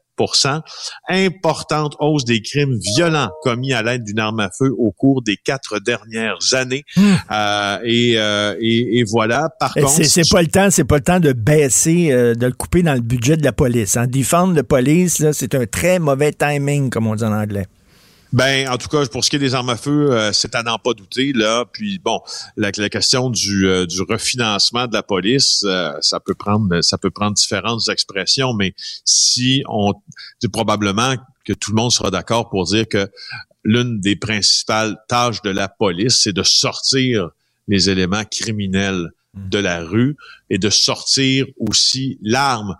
importante 1.08 1.96
hausse 1.98 2.24
des 2.24 2.40
crimes 2.40 2.78
violents 2.94 3.30
commis 3.42 3.72
à 3.72 3.82
l'aide 3.82 4.04
d'une 4.04 4.20
arme 4.20 4.40
à 4.40 4.50
feu 4.56 4.70
au 4.78 4.92
cours 4.92 5.22
des 5.22 5.36
quatre 5.36 5.80
dernières 5.80 6.38
années. 6.52 6.84
Hmm. 6.96 7.14
Euh, 7.32 7.78
euh, 7.84 8.54
et, 8.60 9.04
voilà. 9.10 9.48
Par 9.58 9.74
contre, 9.74 10.04
c'est 10.04 10.28
pas 10.30 10.42
le 10.42 10.48
temps, 10.48 10.70
c'est 10.70 10.84
pas 10.84 10.96
le 10.96 11.02
temps 11.02 11.20
de 11.20 11.32
baisser, 11.32 12.12
euh, 12.12 12.34
de 12.34 12.46
le 12.46 12.52
couper 12.52 12.82
dans 12.82 12.94
le 12.94 13.00
budget 13.00 13.36
de 13.36 13.44
la 13.44 13.52
police. 13.52 13.96
Hein. 13.96 14.06
Défendre 14.06 14.54
la 14.54 14.62
police, 14.62 15.24
c'est 15.32 15.54
un 15.54 15.66
très 15.66 15.98
mauvais 15.98 16.32
timing, 16.32 16.90
comme 16.90 17.06
on 17.06 17.16
dit 17.16 17.24
en 17.24 17.32
anglais. 17.32 17.66
Ben, 18.34 18.68
en 18.68 18.78
tout 18.78 18.88
cas, 18.88 19.06
pour 19.06 19.24
ce 19.24 19.30
qui 19.30 19.36
est 19.36 19.38
des 19.38 19.54
armes 19.54 19.70
à 19.70 19.76
feu, 19.76 20.10
euh, 20.10 20.32
c'est 20.32 20.56
à 20.56 20.64
n'en 20.64 20.76
pas 20.76 20.92
douter 20.92 21.32
là. 21.32 21.64
Puis 21.72 22.00
bon, 22.00 22.20
la, 22.56 22.72
question 22.72 23.30
du, 23.30 23.68
euh, 23.68 23.86
du 23.86 24.02
refinancement 24.02 24.88
de 24.88 24.92
la 24.92 25.04
police, 25.04 25.62
euh, 25.64 25.92
ça 26.00 26.18
peut 26.18 26.34
prendre, 26.34 26.80
ça 26.80 26.98
peut 26.98 27.12
prendre 27.12 27.34
différentes 27.34 27.88
expressions, 27.88 28.52
mais 28.52 28.74
si 29.04 29.62
on, 29.68 29.92
c'est 30.40 30.50
probablement 30.50 31.14
que 31.44 31.52
tout 31.52 31.70
le 31.70 31.76
monde 31.76 31.92
sera 31.92 32.10
d'accord 32.10 32.48
pour 32.50 32.64
dire 32.64 32.88
que 32.88 33.08
l'une 33.62 34.00
des 34.00 34.16
principales 34.16 34.96
tâches 35.06 35.40
de 35.42 35.50
la 35.50 35.68
police, 35.68 36.22
c'est 36.24 36.32
de 36.32 36.42
sortir 36.42 37.30
les 37.68 37.88
éléments 37.88 38.24
criminels 38.24 39.10
de 39.34 39.60
la 39.60 39.84
rue 39.84 40.16
et 40.50 40.58
de 40.58 40.70
sortir 40.70 41.46
aussi 41.60 42.18
l'arme 42.20 42.74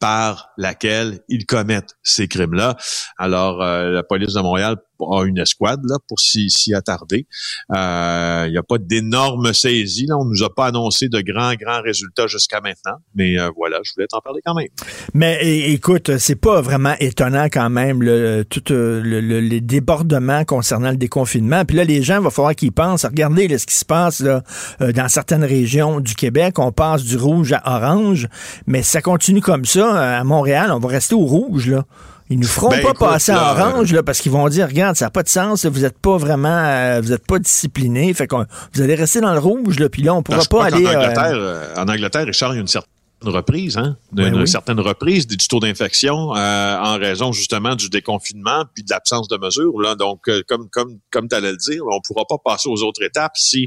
par 0.00 0.50
laquelle 0.58 1.20
ils 1.28 1.46
commettent 1.46 1.96
ces 2.02 2.28
crimes-là. 2.28 2.76
Alors, 3.16 3.58
la 3.58 4.02
police 4.04 4.34
de 4.34 4.40
Montréal 4.40 4.76
a 5.00 5.24
une 5.24 5.38
escouade 5.38 5.80
là, 5.84 5.96
pour 6.08 6.20
s'y, 6.20 6.48
attarder. 6.74 7.26
Euh, 7.74 8.44
il 8.46 8.52
n'y 8.52 8.58
a 8.58 8.62
pas 8.62 8.78
d'énormes 8.78 9.52
saisies. 9.52 10.06
Là. 10.06 10.16
On 10.18 10.24
nous 10.24 10.42
a 10.42 10.54
pas 10.54 10.66
annoncé 10.66 11.08
de 11.08 11.20
grands, 11.20 11.54
grands 11.54 11.82
résultats 11.82 12.26
jusqu'à 12.26 12.60
maintenant. 12.60 12.96
Mais 13.14 13.38
euh, 13.38 13.50
voilà, 13.56 13.78
je 13.82 13.92
voulais 13.94 14.06
t'en 14.06 14.20
parler 14.20 14.40
quand 14.44 14.54
même. 14.54 14.68
Mais 15.14 15.70
écoute, 15.70 16.18
c'est 16.18 16.36
pas 16.36 16.60
vraiment 16.60 16.94
étonnant 17.00 17.46
quand 17.46 17.70
même, 17.70 18.02
le, 18.02 18.44
tout 18.44 18.72
euh, 18.72 19.00
les 19.02 19.60
débordements 19.60 20.44
concernant 20.44 20.90
le 20.90 20.96
déconfinement. 20.96 21.64
Puis 21.64 21.76
là, 21.76 21.84
les 21.84 22.02
gens, 22.02 22.18
il 22.18 22.24
va 22.24 22.30
falloir 22.30 22.54
qu'ils 22.54 22.72
pensent. 22.72 23.04
Regardez 23.04 23.56
ce 23.58 23.66
qui 23.66 23.76
se 23.76 23.84
passe 23.84 24.20
là, 24.20 24.42
dans 24.80 25.08
certaines 25.08 25.44
régions 25.44 26.00
du 26.00 26.14
Québec. 26.14 26.58
On 26.58 26.72
passe 26.72 27.04
du 27.04 27.16
rouge 27.16 27.52
à 27.52 27.76
orange. 27.76 28.28
Mais 28.66 28.82
ça 28.82 29.00
continue 29.00 29.40
comme 29.40 29.64
ça. 29.64 30.18
À 30.18 30.24
Montréal, 30.24 30.70
on 30.72 30.78
va 30.78 30.88
rester 30.88 31.14
au 31.14 31.24
rouge. 31.24 31.68
là. 31.68 31.84
Ils 32.30 32.38
nous 32.38 32.46
feront 32.46 32.68
ben, 32.68 32.82
pas 32.82 32.94
passer 32.94 33.32
en 33.32 33.36
orange 33.36 33.92
là, 33.92 34.02
parce 34.02 34.20
qu'ils 34.20 34.32
vont 34.32 34.48
dire 34.48 34.66
regarde, 34.66 34.96
ça 34.96 35.06
n'a 35.06 35.10
pas 35.10 35.22
de 35.22 35.28
sens, 35.28 35.64
vous 35.64 35.80
n'êtes 35.80 35.98
pas 35.98 36.16
vraiment 36.16 36.48
euh, 36.48 37.00
vous 37.00 37.12
êtes 37.12 37.26
pas 37.26 37.38
discipliné, 37.38 38.12
fait 38.12 38.26
que 38.26 38.34
vous 38.74 38.82
allez 38.82 38.94
rester 38.94 39.20
dans 39.20 39.32
le 39.32 39.38
rouge 39.38 39.78
là, 39.78 39.88
puis 39.88 40.02
là 40.02 40.14
on 40.14 40.22
pourra 40.22 40.44
pas 40.44 40.66
aller 40.66 40.86
en 40.86 40.90
Angleterre, 40.90 41.32
euh, 41.32 41.74
en 41.76 41.88
Angleterre, 41.88 42.26
Richard, 42.26 42.52
il 42.52 42.56
y 42.56 42.58
a 42.58 42.60
une 42.60 42.68
certaine 42.68 42.92
reprise, 43.22 43.76
hein, 43.76 43.96
Oui, 44.16 44.30
oui. 44.32 44.48
certaine 44.48 44.78
reprise 44.78 45.26
du 45.26 45.36
taux 45.36 45.58
d'infection 45.58 46.36
euh, 46.36 46.78
en 46.78 46.98
raison 46.98 47.32
justement 47.32 47.74
du 47.74 47.88
déconfinement 47.88 48.64
puis 48.72 48.84
de 48.84 48.90
l'absence 48.90 49.28
de 49.28 49.36
mesures. 49.36 49.80
Là, 49.80 49.96
donc, 49.96 50.28
euh, 50.28 50.42
comme 50.46 50.68
comme 50.70 50.98
comme 51.10 51.28
tu 51.28 51.34
allais 51.34 51.50
le 51.50 51.56
dire, 51.56 51.82
on 51.90 52.00
pourra 52.00 52.24
pas 52.28 52.38
passer 52.38 52.68
aux 52.68 52.82
autres 52.82 53.02
étapes 53.02 53.36
si 53.36 53.66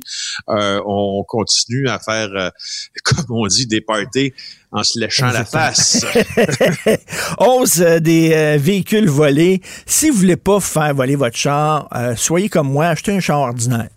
euh, 0.49 0.79
on 0.85 1.23
continue 1.27 1.87
à 1.89 1.99
faire, 1.99 2.29
euh, 2.33 2.49
comme 3.03 3.25
on 3.29 3.47
dit, 3.47 3.67
des 3.67 3.81
parties 3.81 4.33
en 4.71 4.83
se 4.83 4.99
léchant 4.99 5.31
la 5.31 5.45
face. 5.45 6.05
Hausse 7.39 7.79
euh, 7.81 7.99
des 7.99 8.31
euh, 8.33 8.57
véhicules 8.59 9.09
volés. 9.09 9.61
Si 9.85 10.09
vous 10.09 10.19
voulez 10.19 10.37
pas 10.37 10.59
faire 10.59 10.93
voler 10.93 11.15
votre 11.15 11.35
char, 11.37 11.87
euh, 11.95 12.15
soyez 12.15 12.49
comme 12.49 12.71
moi, 12.71 12.87
achetez 12.87 13.11
un 13.11 13.19
char 13.19 13.39
ordinaire. 13.39 13.89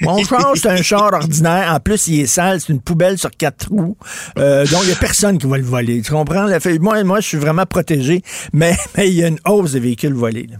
Mon 0.00 0.24
char, 0.24 0.52
c'est 0.56 0.68
un 0.68 0.82
char 0.82 1.12
ordinaire. 1.12 1.72
En 1.72 1.80
plus, 1.80 2.08
il 2.08 2.20
est 2.20 2.26
sale. 2.26 2.60
C'est 2.60 2.72
une 2.72 2.80
poubelle 2.80 3.16
sur 3.18 3.30
quatre 3.30 3.68
roues. 3.68 3.96
Euh, 4.38 4.66
donc, 4.66 4.80
il 4.82 4.86
n'y 4.88 4.92
a 4.92 4.96
personne 4.96 5.38
qui 5.38 5.46
va 5.46 5.56
le 5.56 5.64
voler. 5.64 6.02
Tu 6.02 6.10
comprends? 6.10 6.48
Moi, 6.80 7.04
moi, 7.04 7.20
je 7.20 7.28
suis 7.28 7.38
vraiment 7.38 7.66
protégé. 7.66 8.22
Mais 8.52 8.76
mais 8.96 9.08
il 9.08 9.14
y 9.14 9.24
a 9.24 9.28
une 9.28 9.38
hausse 9.46 9.72
de 9.72 9.78
véhicules 9.78 10.14
volés. 10.14 10.48
là. 10.50 10.56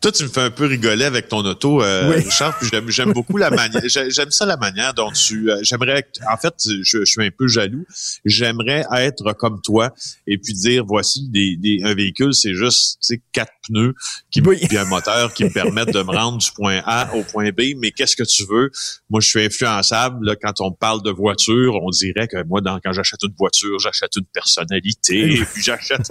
Toi, 0.00 0.12
tu 0.12 0.22
me 0.22 0.28
fais 0.28 0.40
un 0.40 0.50
peu 0.50 0.64
rigoler 0.66 1.04
avec 1.04 1.28
ton 1.28 1.44
auto, 1.44 1.82
euh, 1.82 2.08
Oui. 2.10 2.22
Richard. 2.24 2.56
J'aime, 2.88 3.12
beaucoup 3.12 3.36
la 3.36 3.50
manière. 3.50 3.82
j'ai- 3.86 4.10
J'aime 4.10 4.30
ça 4.30 4.46
la 4.46 4.56
manière 4.56 4.94
dont 4.94 5.10
tu. 5.12 5.50
euh, 5.50 5.58
j'aimerais. 5.62 6.06
En 6.32 6.36
fait, 6.38 6.54
je, 6.66 6.80
je 6.82 7.04
suis 7.04 7.22
un 7.24 7.30
peu 7.30 7.46
jaloux. 7.48 7.84
J'aimerais 8.24 8.84
être 8.96 9.32
comme 9.34 9.60
toi 9.60 9.92
et 10.26 10.38
puis 10.38 10.54
dire 10.54 10.84
voici 10.86 11.28
des, 11.28 11.56
des- 11.56 11.80
un 11.84 11.94
véhicule, 11.94 12.32
c'est 12.34 12.54
juste 12.54 12.98
quatre 13.32 13.52
pneus 13.70 13.94
qui 14.30 14.40
Oui. 14.42 14.58
puis 14.66 14.78
un 14.78 14.84
moteur 14.84 15.32
qui 15.34 15.44
me 15.44 15.50
permettent 15.50 15.92
de 15.92 16.02
me 16.02 16.10
rendre 16.10 16.38
du 16.38 16.50
point 16.52 16.82
A 16.84 17.14
au 17.14 17.22
point 17.22 17.50
B. 17.50 17.74
Mais 17.78 17.90
qu'est-ce 17.90 18.16
que 18.16 18.22
tu 18.24 18.44
veux? 18.48 18.70
Moi, 19.08 19.20
je 19.20 19.28
suis 19.28 19.44
influençable. 19.44 20.26
Là, 20.26 20.36
quand 20.36 20.60
on 20.60 20.72
parle 20.72 21.02
de 21.02 21.10
voiture, 21.10 21.74
on 21.82 21.90
dirait 21.90 22.28
que 22.28 22.42
moi, 22.44 22.60
dans, 22.60 22.78
quand 22.80 22.92
j'achète 22.92 23.22
une 23.22 23.34
voiture, 23.38 23.78
j'achète 23.78 24.16
une 24.16 24.26
personnalité. 24.26 25.34
et 25.34 25.44
puis 25.44 25.62
j'achète. 25.62 26.10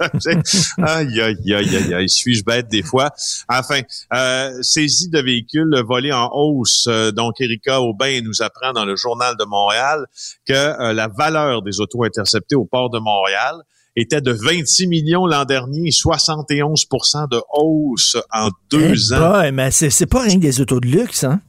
aïe, 0.78 1.20
aïe, 1.20 1.54
aïe, 1.54 1.76
aïe, 1.76 1.94
aïe. 1.94 2.08
Suis-je 2.08 2.44
bête 2.44 2.68
des 2.68 2.82
fois? 2.82 3.10
Enfin. 3.48 3.80
Euh, 4.12 4.50
saisie 4.62 5.08
de 5.08 5.20
véhicules 5.20 5.74
volés 5.86 6.12
en 6.12 6.30
hausse. 6.32 6.86
Euh, 6.88 7.12
donc, 7.12 7.40
Erika 7.40 7.80
Aubin 7.80 8.20
nous 8.22 8.42
apprend 8.42 8.72
dans 8.72 8.84
le 8.84 8.96
Journal 8.96 9.36
de 9.36 9.44
Montréal 9.44 10.06
que 10.46 10.52
euh, 10.52 10.92
la 10.92 11.08
valeur 11.08 11.62
des 11.62 11.80
autos 11.80 12.04
interceptées 12.04 12.56
au 12.56 12.64
port 12.64 12.90
de 12.90 12.98
Montréal 12.98 13.56
était 13.96 14.20
de 14.20 14.32
26 14.32 14.86
millions 14.86 15.26
l'an 15.26 15.44
dernier, 15.44 15.90
71% 15.90 17.28
de 17.30 17.40
hausse 17.52 18.16
en 18.32 18.48
deux 18.70 19.10
Eh 19.10 19.14
ans. 19.14 19.30
boy, 19.32 19.52
mais 19.52 19.70
c'est 19.70 19.90
c'est 19.90 20.06
pas 20.06 20.22
rien 20.22 20.36
que 20.36 20.40
des 20.42 20.60
autos 20.60 20.80
de 20.80 20.86
luxe, 20.86 21.24
hein? 21.24 21.40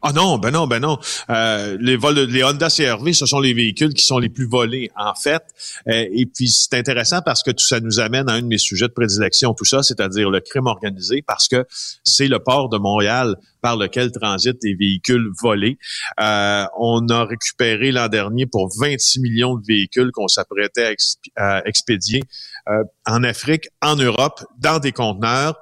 Ah 0.00 0.12
non, 0.12 0.38
ben 0.38 0.52
non, 0.52 0.68
ben 0.68 0.78
non. 0.78 0.98
Euh, 1.28 1.76
les 1.80 1.96
vols, 1.96 2.20
les 2.20 2.44
Honda 2.44 2.68
CRV, 2.68 3.12
ce 3.12 3.26
sont 3.26 3.40
les 3.40 3.52
véhicules 3.52 3.92
qui 3.94 4.04
sont 4.04 4.18
les 4.18 4.28
plus 4.28 4.46
volés, 4.46 4.90
en 4.96 5.14
fait. 5.14 5.42
Euh, 5.88 6.06
et 6.12 6.26
puis 6.26 6.48
c'est 6.48 6.74
intéressant 6.74 7.20
parce 7.20 7.42
que 7.42 7.50
tout 7.50 7.66
ça 7.66 7.80
nous 7.80 7.98
amène 7.98 8.28
à 8.28 8.34
un 8.34 8.42
de 8.42 8.46
mes 8.46 8.58
sujets 8.58 8.86
de 8.86 8.92
prédilection, 8.92 9.54
tout 9.54 9.64
ça, 9.64 9.82
c'est-à-dire 9.82 10.30
le 10.30 10.38
crime 10.40 10.66
organisé, 10.66 11.22
parce 11.26 11.48
que 11.48 11.64
c'est 12.04 12.28
le 12.28 12.38
port 12.38 12.68
de 12.68 12.78
Montréal 12.78 13.34
par 13.60 13.76
lequel 13.76 14.12
transitent 14.12 14.62
les 14.62 14.74
véhicules 14.74 15.30
volés. 15.42 15.78
Euh, 16.20 16.64
on 16.78 17.08
a 17.08 17.24
récupéré 17.24 17.90
l'an 17.90 18.06
dernier 18.06 18.46
pour 18.46 18.70
26 18.78 19.20
millions 19.20 19.56
de 19.56 19.64
véhicules 19.66 20.12
qu'on 20.12 20.28
s'apprêtait 20.28 20.94
à, 21.36 21.56
à 21.56 21.66
expédier 21.66 22.22
euh, 22.68 22.84
en 23.04 23.24
Afrique, 23.24 23.68
en 23.82 23.96
Europe, 23.96 24.44
dans 24.58 24.78
des 24.78 24.92
conteneurs. 24.92 25.56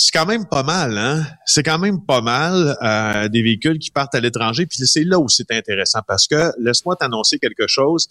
C'est 0.00 0.12
quand 0.12 0.26
même 0.26 0.46
pas 0.46 0.62
mal, 0.62 0.96
hein? 0.96 1.26
C'est 1.44 1.64
quand 1.64 1.80
même 1.80 2.04
pas 2.06 2.20
mal 2.20 2.76
euh, 2.82 3.26
des 3.28 3.42
véhicules 3.42 3.80
qui 3.80 3.90
partent 3.90 4.14
à 4.14 4.20
l'étranger. 4.20 4.64
Puis 4.64 4.86
c'est 4.86 5.02
là 5.02 5.18
où 5.18 5.28
c'est 5.28 5.50
intéressant 5.50 6.02
parce 6.06 6.28
que 6.28 6.52
laisse-moi 6.60 6.94
t'annoncer 6.94 7.40
quelque 7.40 7.66
chose. 7.66 8.06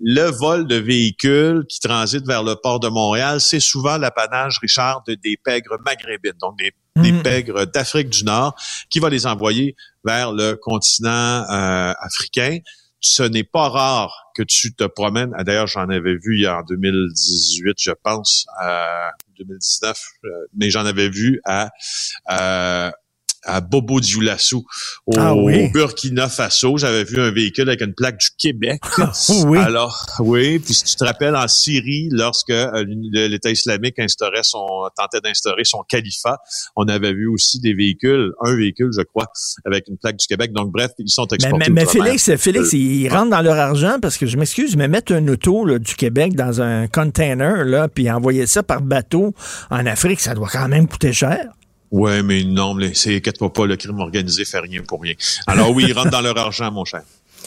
Le 0.00 0.24
vol 0.24 0.66
de 0.66 0.74
véhicules 0.74 1.64
qui 1.68 1.78
transitent 1.78 2.26
vers 2.26 2.42
le 2.42 2.56
port 2.56 2.80
de 2.80 2.88
Montréal, 2.88 3.40
c'est 3.40 3.60
souvent 3.60 3.98
l'apanage, 3.98 4.58
Richard, 4.60 5.04
de 5.06 5.14
des 5.14 5.36
pègres 5.36 5.76
maghrébines, 5.86 6.32
donc 6.40 6.58
des, 6.58 6.72
des 6.96 7.12
Mhm. 7.12 7.22
pègres 7.22 7.66
d'Afrique 7.66 8.08
du 8.10 8.24
Nord, 8.24 8.56
qui 8.90 8.98
va 8.98 9.08
les 9.08 9.24
envoyer 9.24 9.76
vers 10.04 10.32
le 10.32 10.54
continent 10.54 11.44
euh, 11.48 11.92
africain. 12.00 12.58
Ce 13.00 13.22
n'est 13.22 13.44
pas 13.44 13.68
rare 13.68 14.24
que 14.34 14.42
tu 14.42 14.74
te 14.74 14.82
promènes. 14.82 15.30
ah, 15.38 15.44
D'ailleurs, 15.44 15.68
j'en 15.68 15.88
avais 15.88 16.16
vu 16.16 16.36
il 16.38 16.42
y 16.42 16.46
a 16.46 16.58
en 16.58 16.62
2018, 16.62 17.76
je 17.78 17.92
pense, 18.02 18.44
euh, 18.64 19.08
2019, 19.38 20.00
euh, 20.24 20.28
mais 20.54 20.70
j'en 20.70 20.86
avais 20.86 21.08
vu 21.08 21.40
à 21.44 21.70
euh, 22.30 22.90
à 23.44 23.60
Bobo 23.60 24.00
Dioulasso, 24.00 24.64
au, 25.06 25.12
Ah 25.16 25.34
oui. 25.34 25.66
au 25.66 25.70
Burkina 25.70 26.28
Faso. 26.28 26.76
J'avais 26.76 27.04
vu 27.04 27.20
un 27.20 27.30
véhicule 27.30 27.68
avec 27.68 27.80
une 27.80 27.94
plaque 27.94 28.18
du 28.18 28.28
Québec. 28.38 28.80
oui. 29.46 29.58
Alors, 29.58 30.06
oui, 30.20 30.58
puis 30.58 30.74
si 30.74 30.84
tu 30.84 30.96
te 30.96 31.04
rappelles, 31.04 31.36
en 31.36 31.48
Syrie, 31.48 32.08
lorsque 32.10 32.50
euh, 32.50 32.84
l'État 33.12 33.50
islamique 33.50 33.98
instaurait 33.98 34.42
son, 34.42 34.66
tentait 34.96 35.20
d'instaurer 35.20 35.64
son 35.64 35.82
califat, 35.88 36.38
on 36.76 36.86
avait 36.88 37.12
vu 37.12 37.28
aussi 37.28 37.60
des 37.60 37.74
véhicules, 37.74 38.32
un 38.44 38.56
véhicule, 38.56 38.90
je 38.96 39.02
crois, 39.02 39.26
avec 39.64 39.88
une 39.88 39.98
plaque 39.98 40.16
du 40.16 40.26
Québec. 40.26 40.52
Donc, 40.52 40.70
bref, 40.72 40.90
ils 40.98 41.08
sont 41.08 41.26
exportés 41.26 41.70
mais, 41.70 41.84
mais. 41.84 41.86
Félix, 41.86 42.36
Félix, 42.36 42.72
ils 42.72 43.08
rentrent 43.08 43.30
dans 43.30 43.42
leur 43.42 43.56
argent 43.56 43.98
parce 44.00 44.16
que 44.16 44.26
je 44.26 44.36
m'excuse, 44.36 44.76
mais 44.76 44.88
mettre 44.88 45.12
un 45.12 45.26
auto 45.28 45.64
là, 45.64 45.78
du 45.78 45.94
Québec 45.94 46.34
dans 46.34 46.60
un 46.60 46.86
container, 46.86 47.64
là, 47.64 47.88
puis 47.88 48.10
envoyer 48.10 48.46
ça 48.46 48.62
par 48.62 48.82
bateau 48.82 49.34
en 49.70 49.86
Afrique, 49.86 50.20
ça 50.20 50.34
doit 50.34 50.48
quand 50.50 50.68
même 50.68 50.88
coûter 50.88 51.12
cher. 51.12 51.46
Ouais, 51.90 52.22
mais 52.22 52.44
non, 52.44 52.74
mais 52.74 52.92
c'est, 52.94 53.16
inquiète-toi 53.16 53.52
pas, 53.52 53.66
le 53.66 53.76
crime 53.76 53.98
organisé 53.98 54.44
fait 54.44 54.60
rien 54.60 54.82
pour 54.82 55.02
rien. 55.02 55.14
Alors 55.46 55.70
oui, 55.70 55.86
ils 55.88 55.92
rentrent 55.92 56.10
dans 56.10 56.20
leur 56.20 56.36
argent, 56.36 56.70
mon 56.70 56.84
cher. 56.84 57.02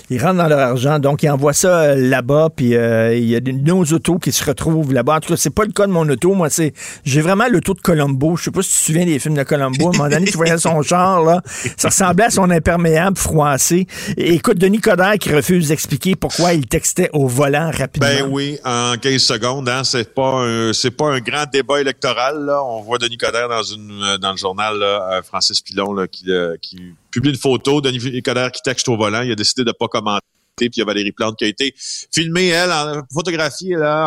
Ils 0.10 0.22
rentrent 0.22 0.38
dans 0.38 0.48
leur 0.48 0.60
argent, 0.60 1.00
donc 1.00 1.24
ils 1.24 1.30
envoient 1.30 1.54
ça 1.54 1.82
euh, 1.82 1.96
là-bas, 1.96 2.50
puis 2.56 2.76
euh, 2.76 3.16
il 3.16 3.26
y 3.26 3.36
a 3.36 3.40
nos 3.40 3.84
autos 3.84 4.18
qui 4.18 4.32
se 4.32 4.44
retrouvent 4.44 4.94
là-bas. 4.94 5.18
En 5.18 5.20
tout 5.20 5.30
cas, 5.30 5.38
c'est 5.38 5.54
pas 5.54 5.66
le 5.66 5.72
cas 5.72 5.88
de 5.88 5.92
mon 5.92 6.08
auto. 6.10 6.34
Moi, 6.34 6.50
c'est 6.50 6.74
j'ai 7.04 7.22
vraiment 7.22 7.46
l'auto 7.50 7.74
de 7.74 7.82
Colombo. 7.82 8.36
Je 8.36 8.46
sais 8.46 8.52
pas 8.52 8.62
si 8.62 8.72
tu 8.72 8.78
te 8.78 8.84
souviens 8.86 9.06
des 9.06 9.20
films 9.20 9.36
de 9.36 9.44
Colombo. 9.44 9.88
À 9.88 9.90
un 9.90 9.98
moment 9.98 10.10
donné, 10.10 10.26
tu 10.26 10.38
voyais 10.38 10.58
son 10.58 10.82
char, 10.82 11.24
là. 11.24 11.42
Ça 11.78 11.90
ressemblait 11.90 12.26
à 12.26 12.30
son 12.30 12.50
imperméable 12.50 13.18
froissé. 13.18 13.88
Écoute, 14.18 14.58
Denis 14.58 14.80
Coderre 14.80 15.18
qui 15.20 15.34
refuse 15.34 15.70
d'expliquer 15.70 16.16
pourquoi 16.16 16.54
il 16.54 16.66
textait 16.68 17.10
au 17.14 17.28
volant 17.28 17.72
rapidement. 17.72 18.08
Ben 18.08 18.28
oui, 18.30 18.60
en 18.66 18.96
15 19.02 19.22
secondes, 19.22 19.70
hein, 19.70 19.84
c'est 19.84 20.14
pas 20.14 20.42
un, 20.42 20.74
c'est 20.74 20.92
pas 20.92 21.08
un 21.08 21.20
grand 21.20 21.46
débat 21.52 21.82
électoral. 21.82 22.46
Là. 22.46 22.64
On 22.64 22.82
voit 22.82 22.98
Denis 22.98 23.18
Coderre 23.18 23.50
dans 23.50 23.64
une 23.64 24.18
dans 24.22 24.32
le 24.32 24.38
journal 24.38 24.78
là, 24.78 25.14
euh, 25.14 25.22
Francis 25.22 25.62
Pilon 25.62 25.94
là, 25.94 26.08
qui, 26.08 26.32
euh, 26.32 26.56
qui 26.62 26.94
publie 27.12 27.30
une 27.32 27.38
photo. 27.38 27.82
Denis 27.82 28.22
Coderre 28.24 28.52
qui 28.52 28.62
texte 28.62 28.88
au 28.90 28.98
volant. 28.98 29.22
Il 29.22 29.32
a 29.32 29.36
décidé 29.36 29.64
de 29.64 29.72
pas 29.72 29.88
commenter. 29.88 30.26
Puis 30.58 30.70
il 30.76 30.80
y 30.80 30.82
a 30.82 30.86
Valérie 30.86 31.12
Plante 31.12 31.38
qui 31.38 31.46
a 31.46 31.48
été 31.48 31.74
filmée, 31.78 32.48
elle, 32.50 32.72
en 32.72 33.02
photographiée 33.14 33.76
là, 33.78 34.06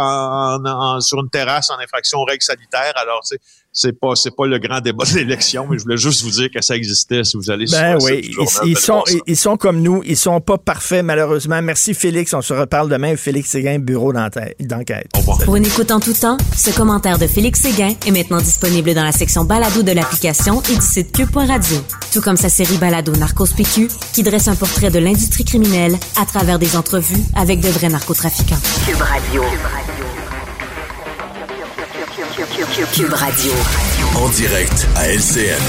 en, 0.58 0.64
en- 0.64 0.96
en- 0.96 1.00
sur 1.00 1.18
une 1.20 1.30
terrasse 1.30 1.70
en 1.70 1.78
infraction 1.78 2.18
aux 2.18 2.24
règles 2.24 2.42
sanitaires. 2.42 2.92
Alors, 2.96 3.20
tu 3.22 3.36
sais, 3.36 3.40
c'est 3.74 3.98
pas 3.98 4.14
c'est 4.14 4.34
pas 4.34 4.46
le 4.46 4.58
grand 4.58 4.80
débat 4.80 5.04
de 5.04 5.16
l'élection, 5.16 5.66
mais 5.68 5.78
je 5.78 5.82
voulais 5.82 5.96
juste 5.96 6.22
vous 6.22 6.30
dire 6.30 6.48
que 6.54 6.62
ça 6.62 6.76
existait 6.76 7.24
si 7.24 7.36
vous 7.36 7.50
allez 7.50 7.66
Ben 7.66 7.98
sur 7.98 8.08
le 8.08 8.14
oui, 8.14 8.30
ils, 8.30 8.68
ils 8.70 8.78
sont, 8.78 9.02
ils, 9.26 9.36
sont 9.36 9.56
comme 9.56 9.82
nous, 9.82 10.00
ils 10.06 10.16
sont 10.16 10.40
pas 10.40 10.58
parfaits 10.58 11.04
malheureusement. 11.04 11.60
Merci 11.60 11.92
Félix, 11.92 12.32
on 12.34 12.40
se 12.40 12.54
reparle 12.54 12.88
demain. 12.88 13.16
Félix 13.16 13.50
Séguin, 13.50 13.80
bureau 13.80 14.12
d'enquête. 14.12 14.56
d'enquête. 14.60 15.08
Au 15.16 15.18
revoir. 15.18 15.38
Pour 15.38 15.56
une 15.56 15.66
écoute 15.66 15.90
en 15.90 15.98
tout 15.98 16.12
temps, 16.12 16.38
ce 16.56 16.70
commentaire 16.70 17.18
de 17.18 17.26
Félix 17.26 17.60
Séguin 17.60 17.94
est 18.06 18.12
maintenant 18.12 18.38
disponible 18.38 18.94
dans 18.94 19.04
la 19.04 19.12
section 19.12 19.44
balado 19.44 19.82
de 19.82 19.92
l'application 19.92 20.62
et 20.70 20.76
du 20.76 20.80
site 20.80 21.10
cube.radio. 21.10 21.76
Tout 22.12 22.20
comme 22.20 22.36
sa 22.36 22.48
série 22.48 22.78
balado 22.78 23.12
Narcos 23.16 23.48
PQ, 23.56 23.88
qui 24.12 24.22
dresse 24.22 24.46
un 24.46 24.54
portrait 24.54 24.90
de 24.90 25.00
l'industrie 25.00 25.44
criminelle 25.44 25.96
à 26.20 26.24
travers 26.24 26.60
des 26.60 26.76
entrevues 26.76 27.22
avec 27.34 27.60
de 27.60 27.68
vrais 27.68 27.88
narcotrafiquants. 27.88 28.60
Cube 28.86 29.00
Radio. 29.00 29.42
Cube 29.42 29.60
Radio. 29.64 30.23
En 34.16 34.28
direct 34.30 34.86
à 34.96 35.08
LCN. 35.10 35.60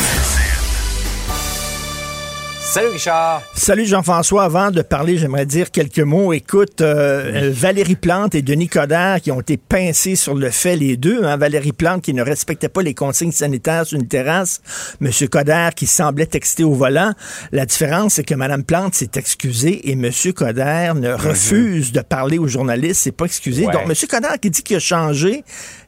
Salut 2.62 2.88
Richard. 2.88 3.42
Salut 3.54 3.86
Jean-François. 3.86 4.44
Avant 4.44 4.72
de 4.72 4.82
parler, 4.82 5.18
j'aimerais 5.18 5.46
dire 5.46 5.72
quelques 5.72 6.00
mots. 6.00 6.34
Écoute, 6.34 6.82
euh, 6.82 7.52
Valérie 7.54 7.96
Plante 7.96 8.36
et 8.36 8.42
Denis 8.42 8.68
Coderre 8.68 9.22
qui 9.22 9.32
ont 9.32 9.40
été 9.40 9.56
pincés 9.56 10.16
sur 10.16 10.36
le 10.36 10.50
fait, 10.50 10.76
les 10.76 10.98
deux. 10.98 11.24
Hein. 11.24 11.38
Valérie 11.38 11.72
Plante 11.72 12.02
qui 12.02 12.14
ne 12.14 12.22
respectait 12.22 12.68
pas 12.68 12.82
les 12.82 12.94
consignes 12.94 13.32
sanitaires 13.32 13.86
sur 13.86 13.98
une 13.98 14.08
terrasse. 14.08 14.62
Monsieur 15.00 15.28
Coderre 15.28 15.74
qui 15.74 15.88
semblait 15.88 16.26
texter 16.26 16.64
au 16.64 16.74
volant. 16.74 17.14
La 17.52 17.66
différence, 17.66 18.16
c'est 18.16 18.26
que 18.26 18.36
Madame 18.36 18.64
Plante 18.64 18.96
s'est 18.96 19.12
excusée 19.16 19.90
et 19.90 19.96
Monsieur 19.96 20.34
Coderre 20.34 20.96
ne 20.96 21.12
refuse 21.14 21.92
de 21.92 22.02
parler 22.02 22.38
aux 22.38 22.48
journalistes. 22.48 23.02
C'est 23.04 23.12
pas 23.12 23.26
excusé. 23.26 23.68
Ouais. 23.68 23.74
Donc, 23.74 23.88
Monsieur 23.88 24.08
Coderre 24.08 24.40
qui 24.40 24.50
dit 24.50 24.64
qu'il 24.64 24.78
a 24.78 24.80
changé. 24.80 25.44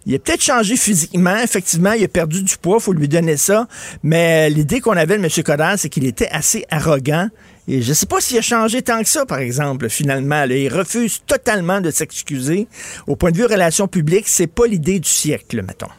Il 0.08 0.15
a 0.15 0.20
peut-être 0.20 0.41
changé 0.41 0.78
physiquement, 0.78 1.36
effectivement, 1.36 1.91
il 1.91 2.02
a 2.02 2.08
perdu 2.08 2.41
du 2.41 2.58
poids, 2.58 2.80
faut 2.80 2.93
lui 2.93 3.10
donner 3.10 3.36
ça. 3.36 3.67
Mais 4.04 4.50
l'idée 4.50 4.80
qu'on 4.80 4.96
avait 4.96 5.17
de 5.17 5.24
M. 5.26 5.43
Coderre, 5.43 5.78
c'est 5.78 5.89
qu'il 5.89 6.06
était 6.06 6.30
assez 6.30 6.65
arrogant. 6.72 7.28
Et 7.67 7.82
je 7.82 7.91
sais 7.91 8.06
pas 8.06 8.22
s'il 8.22 8.38
a 8.38 8.41
changé 8.41 8.82
tant 8.82 9.04
que 9.04 9.10
ça, 9.10 9.26
par 9.26 9.39
exemple, 9.39 9.89
finalement. 9.89 10.46
là. 10.46 10.56
il 10.56 10.74
refuse 10.74 11.22
totalement 11.28 11.82
de 11.82 11.91
s'excuser. 11.91 12.70
Au 13.06 13.17
point 13.17 13.32
de 13.32 13.38
vue 13.38 13.46
relations 13.46 13.89
publiques, 13.89 14.30
c'est 14.30 14.48
pas 14.48 14.65
l'idée 14.65 15.02
du 15.02 15.10
siècle, 15.10 15.62
mettons. 15.62 15.91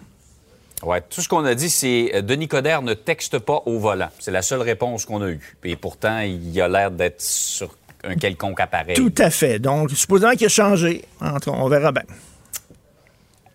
Ouais, 0.83 1.03
tout 1.03 1.21
ce 1.21 1.29
qu'on 1.29 1.45
a 1.45 1.55
dit, 1.55 1.69
c'est 1.69 2.13
euh, 2.15 2.23
Denis 2.23 2.49
Coderre 2.49 2.81
ne 2.81 2.95
texte 2.95 3.39
pas 3.39 3.61
au 3.67 3.79
volant. 3.79 4.09
C'est 4.21 4.31
la 4.31 4.41
seule 4.41 4.63
réponse 4.63 5.05
qu'on 5.05 5.21
a 5.21 5.29
eue. 5.29 5.57
Et 5.65 5.77
pourtant, 5.77 6.21
il 6.21 6.59
a 6.63 6.69
l'air 6.69 6.91
d'être 6.91 7.21
sur 7.21 7.77
un 8.05 8.15
quelconque 8.15 8.61
appareil. 8.61 8.95
Tout 8.95 9.13
à 9.19 9.29
fait. 9.29 9.59
Donc, 9.59 9.91
supposons 9.91 10.31
qu'il 10.31 10.47
a 10.47 10.49
changé. 10.49 11.05
On 11.47 11.69
verra 11.69 11.93
bien. 11.93 12.05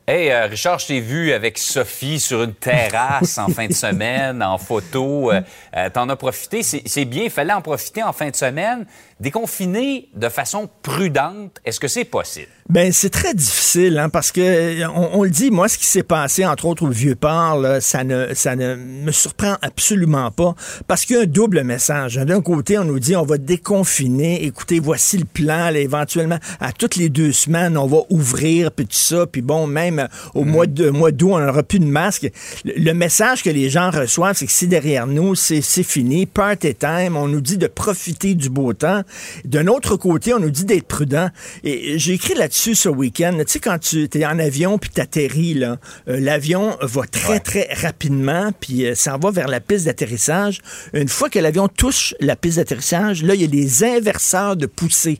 Hey, 0.06 0.32
euh, 0.32 0.48
Richard, 0.48 0.80
je 0.80 0.88
t'ai 0.88 1.00
vu 1.00 1.32
avec 1.32 1.58
Sophie 1.58 2.20
sur 2.20 2.44
une 2.44 2.54
terrasse 2.54 3.38
en 3.38 3.48
fin 3.48 3.68
de 3.68 3.74
semaine, 3.74 4.44
en 4.44 4.58
photo. 4.58 5.32
Euh, 5.32 5.39
euh, 5.78 5.89
T'en 5.89 6.10
as 6.10 6.18
profité. 6.18 6.62
C'est 6.62 7.06
bien, 7.06 7.24
il 7.24 7.30
fallait 7.30 7.54
en 7.54 7.62
profiter 7.62 8.04
en 8.04 8.12
fin 8.12 8.30
de 8.30 8.36
semaine. 8.36 8.86
Déconfiner 9.24 10.10
de 10.14 10.28
façon 10.28 10.70
prudente, 10.82 11.62
est-ce 11.64 11.80
que 11.80 11.88
c'est 11.88 12.04
possible? 12.04 12.50
Ben 12.70 12.92
c'est 12.92 13.10
très 13.10 13.34
difficile 13.34 13.98
hein, 13.98 14.10
parce 14.10 14.32
que 14.32 14.86
on, 14.88 15.24
le 15.24 15.30
dit 15.30 15.52
moi 15.52 15.68
ce 15.68 15.78
qui 15.78 15.86
s'est 15.86 16.04
passé 16.04 16.46
entre 16.46 16.66
autres 16.66 16.84
au 16.84 16.90
vieux 16.90 17.16
port 17.16 17.62
ça 17.82 18.06
ne 18.06 18.34
ça 18.34 18.56
ne 18.56 18.76
me 18.76 19.12
surprend 19.12 19.56
absolument 19.62 20.32
pas 20.32 20.56
parce 20.88 21.06
qu'il 21.06 21.18
y 21.18 21.20
a 21.20 21.24
un 21.24 21.26
double 21.26 21.64
message. 21.64 22.16
D'un 22.16 22.42
côté 22.42 22.78
on 22.78 22.86
nous 22.86 23.00
dit 23.00 23.16
on 23.16 23.24
va 23.24 23.38
déconfiner, 23.38 24.44
écoutez 24.46 24.80
voici 24.80 25.18
le 25.18 25.26
plan 25.26 25.68
éventuellement 25.74 26.40
à 26.60 26.72
toutes 26.72 26.96
les 26.96 27.10
deux 27.10 27.32
semaines 27.32 27.78
on 27.78 27.86
va 27.86 28.00
ouvrir 28.10 28.72
puis 28.72 28.88
tout 28.88 28.96
ça 28.96 29.26
puis 29.26 29.42
bon 29.42 29.68
même 29.68 30.08
au 30.34 30.44
mm. 30.44 30.50
mois 30.50 30.68
de 30.68 30.90
mois 30.90 31.12
d'août 31.12 31.32
on 31.34 31.40
n'aura 31.40 31.64
plus 31.64 31.80
de 31.80 31.86
masque. 31.86 32.30
Le, 32.66 32.94
message 32.94 33.44
que 33.44 33.50
les 33.50 33.70
gens 33.70 33.90
reçoivent 33.90 34.36
c'est 34.36 34.48
que 34.48 34.52
si 34.52 34.68
derrière 34.68 35.08
nous 35.08 35.36
c'est 35.36 35.62
fini, 35.62 36.26
party 36.26 36.76
time, 36.76 37.16
on 37.16 37.28
nous 37.28 37.42
dit 37.42 37.58
de 37.58 37.68
profiter 37.68 38.36
du 38.36 38.50
beau 38.50 38.74
temps. 38.74 39.04
D'un 39.45 39.67
autre 39.67 39.95
côté 39.95 40.34
on 40.34 40.39
nous 40.39 40.52
dit 40.52 40.65
d'être 40.65 40.88
prudent 40.88 41.30
et 41.63 41.97
j'ai 41.97 42.13
écrit 42.13 42.34
là 42.36 42.47
ce 42.49 42.89
week-end. 42.89 43.36
Tu 43.39 43.43
sais, 43.47 43.60
quand 43.60 43.80
tu 43.80 44.08
es 44.13 44.26
en 44.26 44.39
avion 44.39 44.78
puis 44.78 44.89
t'atterris, 44.89 45.54
là, 45.54 45.78
euh, 46.08 46.19
l'avion 46.19 46.78
va 46.82 47.04
très, 47.06 47.39
très 47.39 47.69
rapidement 47.73 48.52
puis 48.60 48.86
euh, 48.86 48.95
ça 48.95 49.17
va 49.17 49.32
vers 49.32 49.47
la 49.47 49.60
piste 49.60 49.86
d'atterrissage. 49.86 50.60
Une 50.93 51.10
fois 51.10 51.30
que 51.30 51.39
l'avion 51.39 51.67
touche 51.67 52.15
la 52.19 52.36
piste 52.36 52.58
d'atterrissage, 52.58 53.23
là, 53.23 53.36
il 53.36 53.41
y 53.41 53.45
a 53.45 53.47
des 53.47 53.84
inverseurs 53.84 54.56
de 54.56 54.65
poussée 54.65 55.19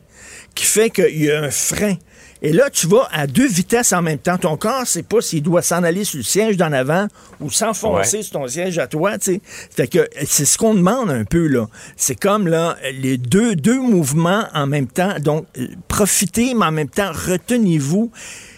qui 0.56 0.66
fait 0.66 0.90
qu'il 0.90 1.24
y 1.24 1.32
a 1.32 1.44
un 1.44 1.52
frein. 1.52 1.96
Et 2.46 2.52
là, 2.52 2.70
tu 2.70 2.88
vas 2.88 3.08
à 3.14 3.26
deux 3.26 3.48
vitesses 3.48 3.94
en 3.94 4.02
même 4.02 4.18
temps. 4.18 4.38
Ton 4.38 4.58
corps 4.58 4.86
sait 4.86 5.04
pas 5.04 5.22
s'il 5.22 5.42
doit 5.42 5.62
s'en 5.62 5.82
aller 5.82 6.04
sur 6.04 6.18
le 6.18 6.24
siège 6.24 6.58
d'en 6.58 6.74
avant 6.74 7.08
ou 7.40 7.50
s'enfoncer 7.50 8.22
sur 8.22 8.34
ton 8.34 8.48
siège 8.50 8.78
à 8.80 8.88
toi, 8.88 9.18
tu 9.18 9.40
sais. 9.70 9.88
que 9.88 10.10
c'est 10.26 10.44
ce 10.44 10.58
qu'on 10.58 10.74
demande 10.76 11.10
un 11.10 11.24
peu, 11.24 11.48
là. 11.48 11.68
C'est 11.96 12.20
comme, 12.20 12.50
là, 12.50 12.76
les 13.00 13.18
deux, 13.18 13.56
deux 13.56 13.80
mouvements 13.80 14.44
en 14.54 14.68
même 14.68 14.88
temps. 14.88 15.18
Donc, 15.22 15.46
euh, 15.58 15.68
profitez, 15.88 16.54
mais 16.54 16.66
en 16.66 16.72
même 16.74 16.90
temps, 16.90 17.12
retenez-vous 17.14 18.12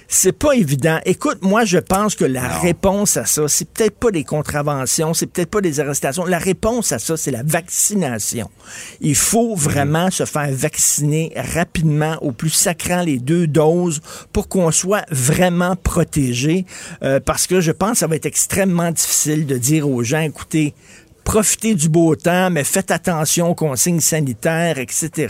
c'est 0.07 0.31
pas 0.31 0.53
évident. 0.53 0.99
Écoute, 1.05 1.39
moi, 1.41 1.65
je 1.65 1.77
pense 1.77 2.15
que 2.15 2.25
la 2.25 2.47
réponse 2.47 3.17
à 3.17 3.25
ça, 3.25 3.47
c'est 3.47 3.69
peut-être 3.69 3.97
pas 3.97 4.11
des 4.11 4.23
contraventions, 4.23 5.13
c'est 5.13 5.27
peut-être 5.27 5.49
pas 5.49 5.61
des 5.61 5.79
arrestations. 5.79 6.25
La 6.25 6.37
réponse 6.37 6.91
à 6.91 6.99
ça, 6.99 7.17
c'est 7.17 7.31
la 7.31 7.43
vaccination. 7.43 8.49
Il 9.01 9.15
faut 9.15 9.55
vraiment 9.55 10.11
se 10.11 10.25
faire 10.25 10.49
vacciner 10.51 11.33
rapidement, 11.35 12.17
au 12.21 12.31
plus 12.31 12.49
sacrant 12.49 13.01
les 13.01 13.19
deux 13.19 13.47
doses, 13.47 14.01
pour 14.33 14.47
qu'on 14.47 14.71
soit 14.71 15.05
vraiment 15.11 15.75
protégé. 15.75 16.65
Euh, 17.03 17.19
parce 17.19 17.47
que 17.47 17.61
je 17.61 17.71
pense 17.71 17.91
que 17.91 17.97
ça 17.97 18.07
va 18.07 18.15
être 18.15 18.25
extrêmement 18.25 18.91
difficile 18.91 19.45
de 19.45 19.57
dire 19.57 19.89
aux 19.89 20.03
gens, 20.03 20.19
écoutez, 20.21 20.73
profitez 21.25 21.75
du 21.75 21.89
beau 21.89 22.15
temps, 22.15 22.49
mais 22.49 22.63
faites 22.63 22.91
attention 22.91 23.49
aux 23.49 23.55
consignes 23.55 23.99
sanitaires, 23.99 24.77
etc. 24.77 25.27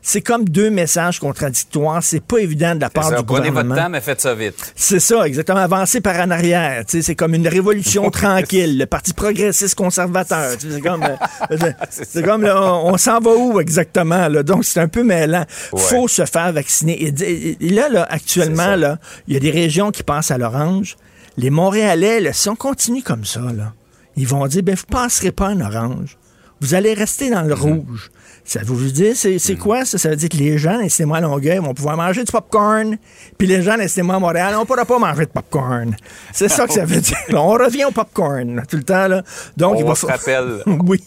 C'est 0.00 0.22
comme 0.22 0.48
deux 0.48 0.70
messages 0.70 1.18
contradictoires. 1.18 2.02
C'est 2.02 2.24
pas 2.24 2.38
évident 2.38 2.74
de 2.74 2.80
la 2.80 2.88
part 2.88 3.10
ça, 3.10 3.16
du 3.16 3.24
prenez 3.24 3.48
gouvernement. 3.48 3.74
votre 3.74 3.84
temps, 3.84 3.90
mais 3.90 4.00
faites 4.00 4.22
ça 4.22 4.34
vite. 4.34 4.72
C'est 4.74 5.00
ça, 5.00 5.26
exactement. 5.26 5.58
Avancez 5.58 6.00
par 6.00 6.18
en 6.20 6.30
arrière. 6.30 6.84
C'est 6.86 7.14
comme 7.14 7.34
une 7.34 7.48
révolution 7.48 8.10
tranquille. 8.22 8.78
Le 8.78 8.86
Parti 8.86 9.12
progressiste 9.12 9.74
conservateur. 9.74 10.52
C'est 10.58 10.80
comme, 10.80 11.02
euh, 11.02 11.56
c'est 11.90 12.24
comme 12.24 12.44
on, 12.44 12.96
s'en 12.96 13.18
va 13.18 13.32
où 13.32 13.60
exactement? 13.60 14.28
Là? 14.28 14.42
Donc, 14.44 14.64
c'est 14.64 14.80
un 14.80 14.88
peu 14.88 15.02
mêlant. 15.02 15.44
faut 15.76 16.08
se 16.08 16.24
faire 16.24 16.52
vacciner. 16.52 17.12
Et, 17.60 17.70
là, 17.70 17.88
là, 17.88 18.06
actuellement, 18.08 18.76
là, 18.76 18.98
il 19.26 19.34
y 19.34 19.36
a 19.36 19.40
des 19.40 19.50
régions 19.50 19.90
qui 19.90 20.04
passent 20.04 20.30
à 20.30 20.38
l'orange. 20.38 20.96
Les 21.36 21.50
Montréalais, 21.50 22.20
là, 22.20 22.32
si 22.32 22.48
on 22.48 22.54
continue 22.54 23.02
comme 23.02 23.24
ça, 23.24 23.40
là, 23.40 23.72
ils 24.16 24.26
vont 24.26 24.46
dire, 24.46 24.62
ben, 24.62 24.74
vous 24.74 24.86
passerez 24.86 25.32
pas 25.32 25.50
en 25.50 25.60
orange. 25.60 26.18
Vous 26.60 26.74
allez 26.74 26.94
rester 26.94 27.30
dans 27.30 27.42
le 27.42 27.54
mhm. 27.54 27.60
rouge. 27.60 28.10
Ça 28.46 28.60
veut 28.60 28.74
vous 28.74 28.90
dire, 28.90 29.14
c'est, 29.16 29.36
mhm. 29.36 29.58
quoi 29.58 29.84
ça? 29.84 29.98
Ça 29.98 30.10
veut 30.10 30.16
dire 30.16 30.28
que 30.28 30.36
les 30.36 30.58
gens 30.58 30.78
mois 31.00 31.18
à 31.18 31.20
Longueuil 31.20 31.58
vont 31.58 31.74
pouvoir 31.74 31.96
manger 31.96 32.24
du 32.24 32.30
popcorn, 32.30 32.96
puis 33.38 33.46
les 33.46 33.62
gens 33.62 33.76
mois 34.02 34.14
à 34.14 34.18
Montréal, 34.18 34.54
on 34.56 34.60
ne 34.60 34.64
pourra 34.64 34.84
pas 34.84 34.98
manger 34.98 35.26
de 35.26 35.30
popcorn. 35.30 35.96
C'est 36.32 36.48
ça 36.48 36.66
que 36.66 36.72
ça 36.72 36.84
veut 36.84 37.00
dire. 37.00 37.16
On 37.34 37.50
revient 37.50 37.84
au 37.86 37.90
popcorn 37.90 38.62
tout 38.68 38.76
le 38.76 38.82
temps. 38.82 39.08
Là. 39.08 39.22
Donc, 39.56 39.78
on 39.84 39.94
se 39.94 40.06
rappelle. 40.06 40.62
oui. 40.66 41.02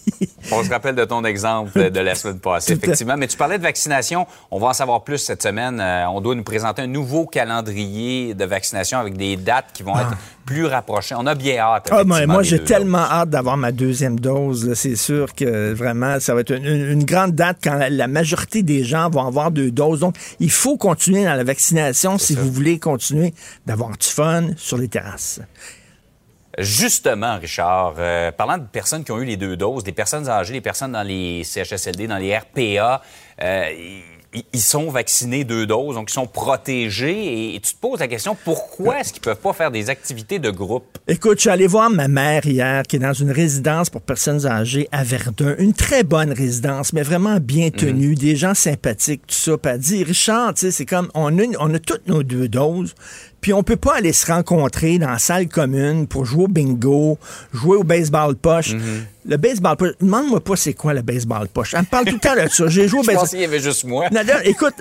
On 0.52 0.64
se 0.64 0.70
rappelle 0.70 0.96
de 0.96 1.06
ton 1.06 1.24
exemple 1.26 1.92
de 1.92 2.00
la 2.00 2.16
semaine 2.16 2.40
passée, 2.40 2.74
effectivement. 2.74 3.18
Mais 3.18 3.28
tu 3.28 3.38
parlais 3.38 3.58
de 3.58 3.64
vaccination. 3.64 4.26
On 4.52 4.60
va 4.60 4.68
en 4.68 4.74
savoir 4.74 5.04
plus 5.04 5.18
cette 5.18 5.44
semaine. 5.44 5.80
Euh, 5.80 6.08
on 6.10 6.22
doit 6.22 6.36
nous 6.36 6.44
présenter 6.44 6.82
un 6.82 6.88
nouveau 6.88 7.26
calendrier 7.26 8.34
de 8.34 8.46
vaccination 8.46 9.00
avec 9.00 9.16
des 9.16 9.38
dates 9.38 9.72
qui 9.74 9.84
vont 9.84 9.96
ah. 9.96 10.02
être 10.02 10.18
plus 10.48 10.66
rapprochées. 10.66 11.14
On 11.16 11.28
a 11.28 11.36
bien 11.36 11.60
hâte. 11.60 11.90
Ah, 11.92 12.04
moi, 12.04 12.42
j'ai 12.42 12.64
tellement 12.64 13.04
hâte 13.04 13.30
d'avoir 13.30 13.58
ma 13.58 13.72
deuxième 13.72 14.20
dose. 14.20 14.74
C'est 14.74 14.96
sûr 14.96 15.36
que 15.36 15.74
vraiment, 15.74 16.20
ça 16.20 16.34
va 16.34 16.42
être 16.42 16.52
une, 16.52 17.04
grande 17.04 17.34
date 17.34 17.58
quand 17.64 17.78
la, 17.90 18.08
majorité 18.08 18.64
des 18.64 18.84
gens 18.84 19.10
vont 19.10 19.28
avoir 19.28 19.52
deux 19.52 19.70
doses. 19.70 20.00
Donc, 20.00 20.16
il 20.40 20.50
faut 20.50 20.78
continuer 20.78 21.26
dans 21.26 21.36
la 21.36 21.44
vaccination 21.44 22.18
si 22.18 22.34
vous 22.34 22.52
voulez 22.52 22.80
continuer 22.80 23.34
d'avoir 23.66 23.92
du 23.92 24.08
fun 24.08 24.48
sur 24.56 24.78
les 24.78 24.88
terrasses. 24.88 25.42
Justement, 26.58 27.38
Richard, 27.38 27.96
euh, 28.00 28.32
parlant 28.32 28.58
de 28.58 28.64
personnes 28.64 29.04
qui 29.04 29.12
ont 29.12 29.20
eu 29.20 29.26
les 29.26 29.38
deux 29.38 29.58
doses, 29.58 29.84
des 29.84 29.92
personnes 29.92 30.28
âgées, 30.28 30.54
des 30.54 30.62
personnes 30.62 30.94
dans 30.94 31.04
les 31.04 31.44
CHSLD, 31.44 32.08
dans 32.08 32.18
les 32.18 32.36
RPA, 32.36 33.04
euh, 33.44 33.70
ils 34.54 34.62
sont 34.62 34.90
vaccinés 34.90 35.44
deux 35.44 35.66
doses, 35.66 35.96
donc 35.96 36.10
ils 36.10 36.14
sont 36.14 36.28
protégés. 36.28 37.56
Et 37.56 37.60
tu 37.60 37.74
te 37.74 37.80
poses 37.80 38.00
la 38.00 38.08
question, 38.08 38.38
pourquoi 38.44 39.00
est-ce 39.00 39.14
qu'ils 39.14 39.22
peuvent 39.22 39.40
pas 39.40 39.54
faire 39.54 39.72
des 39.72 39.90
activités 39.90 40.40
de 40.40 40.50
groupe? 40.50 40.98
Écoute, 41.08 41.38
je 41.38 41.42
suis 41.42 41.50
allé 41.50 41.68
voir 41.68 41.90
ma 41.90 42.08
mère 42.08 42.46
hier, 42.46 42.84
qui 42.84 42.98
est 42.98 43.00
dans 43.00 43.14
une 43.14 43.32
résidence 43.32 43.90
pour 43.90 44.02
personnes 44.02 44.46
âgées 44.46 44.90
à 44.92 45.04
Verdun. 45.04 45.56
Une 45.60 45.74
très 45.74 46.04
bonne 46.04 46.32
résidence, 46.32 46.94
mais 46.94 47.04
vraiment 47.04 47.38
bien 47.40 47.70
tenue, 47.70 48.10
mhm. 48.10 48.16
des 48.16 48.36
gens 48.36 48.54
sympathiques, 48.54 49.28
tout 49.28 49.36
ça. 49.36 49.58
Puis 49.58 49.72
elle 49.72 49.80
dit, 49.80 50.04
Richard, 50.04 50.54
tu 50.54 50.62
sais, 50.62 50.72
c'est 50.72 50.86
comme, 50.86 51.10
on 51.14 51.38
a, 51.40 51.44
on 51.60 51.74
a 51.74 51.80
toutes 51.80 52.08
nos 52.08 52.24
deux 52.24 52.48
doses, 52.48 52.96
puis 53.42 53.54
on 53.54 53.64
peut 53.64 53.76
pas 53.78 53.96
aller 53.96 54.14
se 54.14 54.26
rencontrer 54.32 54.98
dans 55.00 55.10
la 55.10 55.20
salle 55.20 55.48
commune 55.48 56.08
pour 56.08 56.26
jouer 56.26 56.46
au 56.46 56.48
bingo, 56.48 57.18
jouer 57.54 57.78
au 57.78 57.84
baseball 57.84 58.36
poche. 58.36 58.74
Mhm. 58.74 59.06
Le 59.28 59.38
baseball 59.38 59.76
poche, 59.76 59.92
demande-moi 60.00 60.40
pas 60.40 60.56
c'est 60.56 60.74
quoi 60.74 60.94
le 60.94 61.02
baseball 61.02 61.48
poche. 61.50 61.74
Elle 61.74 61.82
me 61.82 61.86
parle 61.86 62.06
tout 62.06 62.14
le 62.14 62.20
temps 62.20 62.36
de 62.36 62.48
ça. 62.48 62.68
J'ai 62.68 62.88
joué 62.88 63.02
au 63.02 63.04
baseball. 63.04 63.16
Je 63.16 63.20
pensais 63.20 63.38
qu'il 63.38 63.42
y 63.42 63.46
avait 63.46 63.60
juste 63.60 63.84
moi. 63.84 64.06
Non, 64.10 64.22
écoute, 64.44 64.76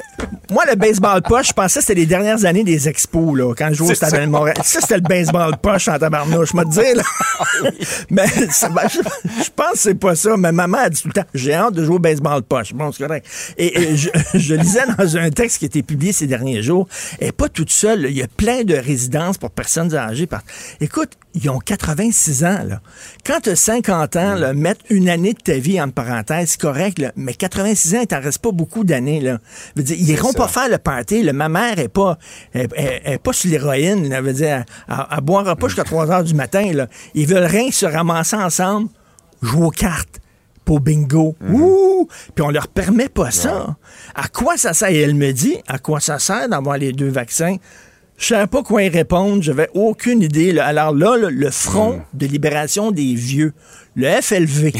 moi, 0.50 0.64
le 0.68 0.76
baseball 0.76 1.20
poche, 1.22 1.48
je 1.48 1.52
pensais 1.52 1.80
que 1.80 1.86
c'était 1.86 2.00
les 2.00 2.06
dernières 2.06 2.44
années 2.44 2.62
des 2.62 2.88
expos, 2.88 3.36
là, 3.36 3.52
quand 3.54 3.68
je 3.70 3.74
jouais 3.74 3.90
au 3.90 3.94
Stade 3.94 4.20
de 4.20 4.26
Montréal. 4.26 4.56
Ça, 4.62 4.80
c'était 4.80 4.96
le 4.96 5.00
baseball 5.00 5.56
poche 5.56 5.88
en 5.88 5.98
tabarnouche, 5.98 6.50
je 6.52 6.56
me 6.56 6.64
dire, 6.64 6.96
là. 6.96 7.02
Ah 7.40 7.44
mais 8.10 8.26
je, 8.28 9.50
pense 9.50 9.72
que 9.72 9.78
c'est 9.78 9.94
pas 9.96 10.14
ça. 10.14 10.36
Mais 10.36 10.52
maman 10.52 10.78
a 10.78 10.90
dit 10.90 11.02
tout 11.02 11.08
le 11.08 11.14
temps, 11.14 11.26
j'ai 11.34 11.54
hâte 11.54 11.74
de 11.74 11.84
jouer 11.84 11.96
au 11.96 11.98
baseball 11.98 12.42
poche. 12.42 12.72
Bon, 12.74 12.92
c'est 12.92 13.04
correct. 13.04 13.26
Et, 13.58 13.96
je, 13.96 14.08
je, 14.34 14.54
lisais 14.54 14.84
dans 14.96 15.16
un 15.16 15.30
texte 15.30 15.58
qui 15.58 15.64
a 15.64 15.66
été 15.66 15.82
publié 15.82 16.12
ces 16.12 16.28
derniers 16.28 16.62
jours, 16.62 16.86
et 17.20 17.32
pas 17.32 17.48
toute 17.48 17.70
seule, 17.70 18.06
il 18.08 18.16
y 18.16 18.22
a 18.22 18.28
plein 18.28 18.62
de 18.62 18.74
résidences 18.74 19.38
pour 19.38 19.50
personnes 19.50 19.94
âgées. 19.96 20.28
Écoute, 20.80 21.10
ils 21.34 21.50
ont 21.50 21.58
86 21.58 22.44
ans. 22.44 22.64
Là. 22.66 22.80
Quand 23.24 23.40
tu 23.40 23.50
as 23.50 23.56
50 23.56 24.16
ans, 24.16 24.35
là, 24.36 24.54
mettre 24.54 24.84
une 24.90 25.08
année 25.08 25.32
de 25.32 25.40
ta 25.40 25.58
vie 25.58 25.80
en 25.80 25.90
parenthèse, 25.90 26.50
c'est 26.50 26.60
correct, 26.60 26.98
là, 26.98 27.12
mais 27.16 27.34
86 27.34 27.94
ans, 27.94 28.00
il 28.02 28.06
t'en 28.06 28.20
reste 28.20 28.38
pas 28.38 28.52
beaucoup 28.52 28.84
d'années. 28.84 29.20
Là. 29.20 29.38
Veut 29.76 29.82
dire, 29.82 29.96
ils 29.98 30.10
iront 30.10 30.32
pas 30.32 30.48
faire 30.48 30.68
le 30.68 30.78
party. 30.78 31.22
Là. 31.22 31.32
Ma 31.32 31.48
mère 31.48 31.78
est 31.78 31.88
pas, 31.88 32.18
est, 32.54 33.18
pas 33.22 33.32
sur 33.32 33.50
l'héroïne. 33.50 34.08
Veut 34.20 34.32
dire, 34.32 34.64
elle, 34.88 34.94
elle, 35.10 35.20
boira 35.22 35.56
pas 35.56 35.68
jusqu'à 35.68 35.84
3 35.84 36.10
heures 36.10 36.24
du 36.24 36.34
matin. 36.34 36.72
Là. 36.72 36.86
Ils 37.14 37.26
veulent 37.26 37.44
rien 37.44 37.70
se 37.70 37.86
ramasser 37.86 38.36
ensemble, 38.36 38.88
jouer 39.42 39.66
aux 39.66 39.70
cartes 39.70 40.20
pour 40.66 40.80
bingo. 40.80 41.36
Mhm. 41.40 41.54
Ouh! 41.54 42.08
Puis 42.34 42.44
on 42.44 42.50
leur 42.50 42.68
permet 42.68 43.08
pas 43.08 43.30
ça. 43.30 43.76
À 44.14 44.28
quoi 44.28 44.58
ça 44.58 44.74
sert? 44.74 44.88
Et 44.90 45.00
elle 45.00 45.14
me 45.14 45.32
dit, 45.32 45.56
à 45.68 45.78
quoi 45.78 46.00
ça 46.00 46.18
sert 46.18 46.48
d'avoir 46.48 46.76
les 46.76 46.92
deux 46.92 47.08
vaccins? 47.08 47.56
Je 48.18 48.26
savais 48.26 48.46
pas 48.46 48.62
quoi 48.62 48.82
y 48.82 48.88
répondre, 48.88 49.42
j'avais 49.42 49.68
aucune 49.74 50.22
idée. 50.22 50.58
Alors 50.58 50.94
là, 50.94 51.16
le, 51.16 51.50
Front 51.50 51.98
hmm. 51.98 52.18
de 52.18 52.26
libération 52.26 52.90
des 52.90 53.14
vieux, 53.14 53.52
le 53.94 54.08
FLV. 54.20 54.72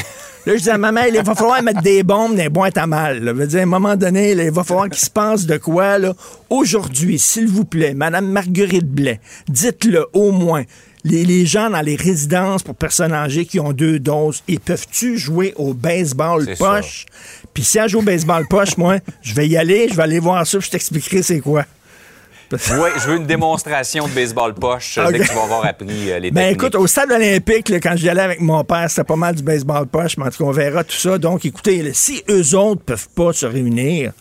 Là, 0.47 0.53
je 0.53 0.59
disais 0.59 0.71
à 0.71 0.79
ma 0.79 0.93
mère, 0.93 1.09
il 1.09 1.21
va 1.21 1.35
falloir 1.35 1.61
mettre 1.61 1.83
des 1.83 2.05
bombes 2.05 2.37
dans 2.37 2.43
les 2.43 2.49
boîtes 2.49 2.79
à 2.79 2.87
mal. 2.87 3.23
Là. 3.23 3.33
veux 3.33 3.49
dire, 3.49 3.59
à 3.59 3.63
un 3.65 3.67
moment 3.67 3.97
donné, 3.97 4.31
il 4.31 4.51
va 4.53 4.63
falloir 4.63 4.89
qu'il 4.89 5.05
se 5.05 5.11
passe 5.11 5.45
de 5.45 5.57
quoi. 5.57 5.99
là. 5.99 6.15
Aujourd'hui, 6.49 7.19
s'il 7.19 7.49
vous 7.49 7.65
plaît, 7.65 7.95
Madame 7.95 8.31
Marguerite 8.31 8.89
Blais, 8.89 9.21
dites-le 9.49 10.07
au 10.13 10.31
moins. 10.31 10.63
Les, 11.03 11.47
gens 11.47 11.71
dans 11.71 11.81
les 11.81 11.97
résidences 11.97 12.63
pour 12.63 12.75
personnes 12.75 13.13
âgées 13.13 13.45
qui 13.45 13.61
ont 13.61 13.73
deux 13.73 13.99
doses, 13.99 14.43
ils 14.49 14.59
peuvent-tu 14.59 15.19
jouer 15.19 15.53
au 15.57 15.75
baseball 15.75 16.49
poche? 16.59 17.07
Puis 17.53 17.65
si 17.65 17.79
elle 17.79 17.89
joue 17.89 17.99
au 17.99 18.03
baseball 18.03 18.47
poche, 18.49 18.77
moi, 18.77 18.99
je 19.23 19.35
vais 19.35 19.49
y 19.49 19.57
aller, 19.57 19.89
je 19.89 19.95
vais 19.95 20.03
aller 20.03 20.19
voir 20.19 20.47
ça, 20.47 20.59
je 20.59 20.69
t'expliquerai 20.69 21.23
c'est 21.23 21.41
quoi. 21.41 21.65
Oui, 22.53 22.89
je 23.03 23.09
veux 23.09 23.17
une 23.17 23.27
démonstration 23.27 24.07
de 24.07 24.13
baseball 24.13 24.55
poche 24.55 24.99
dès 25.11 25.19
que 25.21 25.27
tu 25.27 25.35
vas 25.35 25.43
avoir 25.45 25.65
appris 25.67 26.11
euh, 26.13 26.19
les 26.19 26.31
Ben 26.31 26.43
techniques. 26.43 26.63
écoute, 26.63 26.75
au 26.77 26.87
stade 26.87 27.11
olympique, 27.11 27.69
là, 27.69 27.81
quand 27.81 27.97
j'y 27.97 28.09
allais 28.09 28.23
avec 28.23 28.41
mon 28.41 28.63
père, 28.65 28.89
c'était 28.89 29.05
pas 29.05 29.17
mal 29.17 29.35
du 29.35 29.43
baseball 29.43 29.87
poche, 29.87 30.17
mais 30.17 30.25
en 30.27 30.31
tout 30.31 30.39
cas, 30.39 30.45
on 30.45 30.53
verra 30.53 30.85
tout 30.85 30.97
ça. 30.97 31.19
Donc, 31.19 31.45
écoutez, 31.45 31.83
là, 31.83 31.91
si 31.93 32.23
eux 32.31 32.55
autres 32.57 32.83
peuvent 32.83 33.09
pas 33.17 33.33
se 33.33 33.47
réunir, 33.47 34.13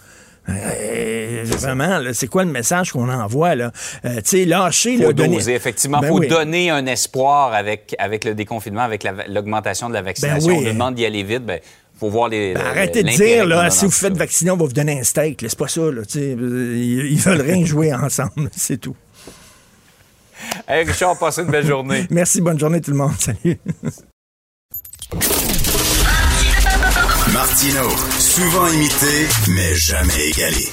euh, 0.49 1.43
vraiment, 1.45 1.99
c'est 2.13 2.27
quoi 2.27 2.43
le 2.45 2.51
message 2.51 2.91
qu'on 2.91 3.09
envoie, 3.09 3.55
là? 3.55 3.71
Euh, 4.05 4.15
tu 4.17 4.21
sais, 4.25 4.45
lâcher, 4.45 4.97
faut 4.97 5.03
là, 5.07 5.13
donner- 5.13 5.37
doser, 5.37 5.53
effectivement. 5.55 5.97
Il 5.99 6.01
Ben 6.01 6.07
faut 6.09 6.19
oui. 6.19 6.27
donner 6.27 6.69
un 6.69 6.85
espoir 6.85 7.53
avec, 7.53 7.95
avec 7.97 8.23
le 8.25 8.35
déconfinement, 8.35 8.81
avec 8.81 9.03
la- 9.03 9.27
l'augmentation 9.27 9.89
de 9.89 9.93
la 9.95 10.01
vaccination. 10.03 10.53
Ben 10.53 10.59
oui. 10.59 10.65
On 10.69 10.73
demande 10.73 10.95
d'y 10.95 11.05
aller 11.05 11.23
vite. 11.23 11.45
Ben, 11.45 11.59
faut 11.99 12.09
voir 12.09 12.29
les. 12.29 12.53
Ben, 12.53 12.61
arrêtez 12.65 13.03
de 13.03 13.09
dire, 13.09 13.45
là, 13.45 13.69
si 13.69 13.85
vous 13.85 13.91
faites 13.91 14.13
ça. 14.13 14.19
vacciner, 14.19 14.51
on 14.51 14.57
va 14.57 14.65
vous 14.65 14.73
donner 14.73 14.99
un 14.99 15.03
steak. 15.03 15.41
là. 15.41 15.49
C'est 15.49 15.59
pas 15.59 15.67
ça, 15.67 15.81
là. 15.81 16.01
ils 16.15 17.17
veulent 17.19 17.41
rien 17.41 17.65
jouer 17.65 17.93
ensemble, 17.93 18.49
c'est 18.55 18.77
tout. 18.77 18.95
Hey, 20.67 20.83
Richard, 20.85 21.17
passez 21.17 21.41
une 21.41 21.51
belle 21.51 21.65
journée. 21.65 22.05
Merci, 22.09 22.41
bonne 22.41 22.59
journée 22.59 22.81
tout 22.81 22.91
le 22.91 22.97
monde. 22.97 23.13
Salut. 23.19 23.59
Martino, 27.33 27.89
souvent 28.19 28.67
imité, 28.67 29.27
mais 29.49 29.75
jamais 29.75 30.29
égalé. 30.29 30.67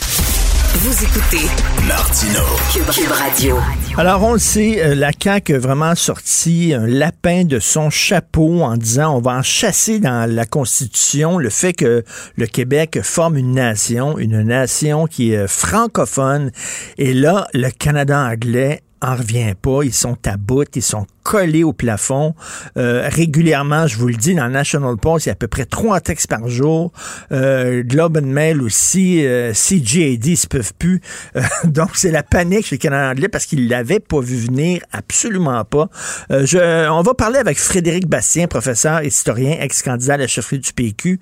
Vous 0.74 1.04
écoutez 1.04 1.46
Martino, 1.86 2.40
Cube, 2.72 3.10
Radio. 3.10 3.58
Alors, 3.98 4.22
on 4.22 4.32
le 4.32 4.38
sait, 4.38 4.82
euh, 4.82 4.94
la 4.94 5.10
CAQ 5.12 5.56
a 5.56 5.58
vraiment 5.58 5.94
sorti 5.94 6.72
un 6.74 6.86
lapin 6.86 7.44
de 7.44 7.58
son 7.58 7.90
chapeau 7.90 8.62
en 8.62 8.78
disant 8.78 9.16
on 9.16 9.20
va 9.20 9.32
en 9.32 9.42
chasser 9.42 9.98
dans 9.98 10.28
la 10.28 10.46
Constitution 10.46 11.36
le 11.36 11.50
fait 11.50 11.74
que 11.74 12.04
le 12.36 12.46
Québec 12.46 13.00
forme 13.02 13.36
une 13.36 13.52
nation, 13.52 14.16
une 14.16 14.40
nation 14.40 15.06
qui 15.06 15.34
est 15.34 15.40
euh, 15.40 15.46
francophone. 15.46 16.50
Et 16.96 17.12
là, 17.12 17.46
le 17.52 17.68
Canada 17.68 18.18
anglais 18.18 18.80
en 19.02 19.16
revient 19.16 19.54
pas. 19.60 19.82
Ils 19.82 19.92
sont 19.92 20.16
à 20.26 20.36
bout, 20.36 20.68
ils 20.74 20.82
sont 20.82 21.06
collés 21.22 21.64
au 21.64 21.72
plafond. 21.72 22.34
Euh, 22.76 23.08
régulièrement, 23.08 23.86
je 23.86 23.96
vous 23.96 24.08
le 24.08 24.14
dis, 24.14 24.34
dans 24.34 24.46
le 24.46 24.52
National 24.52 24.96
Post, 24.96 25.26
il 25.26 25.28
y 25.28 25.30
a 25.30 25.32
à 25.32 25.36
peu 25.36 25.48
près 25.48 25.64
trois 25.64 26.00
textes 26.00 26.28
par 26.28 26.48
jour. 26.48 26.92
Euh, 27.32 27.82
Globe 27.82 28.18
and 28.18 28.26
Mail 28.26 28.62
aussi, 28.62 29.24
euh, 29.24 29.52
CGAD, 29.52 30.24
ils 30.24 30.36
se 30.36 30.46
peuvent 30.46 30.72
plus. 30.78 31.00
Euh, 31.36 31.42
donc, 31.64 31.90
c'est 31.94 32.10
la 32.10 32.22
panique 32.22 32.66
chez 32.66 32.78
Canada 32.78 33.10
anglais 33.10 33.28
parce 33.28 33.46
qu'ils 33.46 33.68
l'avaient 33.68 34.00
pas 34.00 34.20
vu 34.20 34.36
venir, 34.36 34.82
absolument 34.92 35.64
pas. 35.64 35.88
Euh, 36.30 36.46
je, 36.46 36.88
on 36.90 37.02
va 37.02 37.14
parler 37.14 37.38
avec 37.38 37.58
Frédéric 37.58 38.06
Bastien, 38.06 38.46
professeur 38.46 39.02
historien, 39.02 39.56
ex-candidat 39.60 40.14
à 40.14 40.18
la 40.18 40.26
chefferie 40.26 40.58
du 40.58 40.72
PQ, 40.72 41.20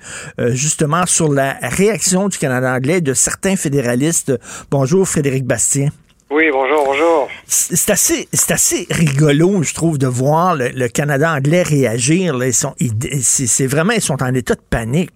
justement 0.50 1.06
sur 1.06 1.32
la 1.32 1.56
réaction 1.62 2.28
du 2.28 2.38
Canada 2.38 2.74
anglais 2.74 3.00
de 3.00 3.14
certains 3.14 3.56
fédéralistes. 3.56 4.32
Bonjour, 4.70 5.06
Frédéric 5.08 5.44
Bastien. 5.44 5.88
Oui, 6.30 6.44
bonjour, 6.52 6.84
bonjour. 6.84 7.28
C'est 7.52 7.90
assez, 7.90 8.28
c'est 8.32 8.52
assez 8.54 8.86
rigolo, 8.94 9.64
je 9.64 9.74
trouve, 9.74 9.98
de 9.98 10.06
voir 10.06 10.54
le, 10.54 10.86
Canada 10.86 11.32
anglais 11.34 11.64
réagir. 11.64 12.34
C'est, 12.38 13.66
vraiment, 13.66 13.92
ils 13.92 14.00
sont 14.00 14.22
en 14.22 14.32
état 14.34 14.54
de 14.54 14.62
panique. 14.70 15.10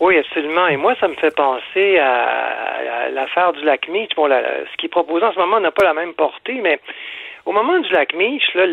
Oui, 0.00 0.18
absolument. 0.18 0.66
Et 0.66 0.76
moi, 0.76 0.96
ça 0.98 1.06
me 1.06 1.14
fait 1.14 1.34
penser 1.34 1.98
à, 1.98 3.08
l'affaire 3.12 3.52
du 3.52 3.64
lac 3.64 3.86
Meach. 3.88 4.10
Ce 4.16 4.76
qui 4.78 4.86
est 4.86 4.88
proposé 4.88 5.24
en 5.24 5.32
ce 5.32 5.38
moment 5.38 5.60
n'a 5.60 5.70
pas 5.70 5.84
la 5.84 5.94
même 5.94 6.12
portée, 6.12 6.58
mais 6.60 6.80
au 7.44 7.52
moment 7.52 7.78
du 7.78 7.88
lac 7.92 8.12
Meach, 8.12 8.42
là, 8.56 8.66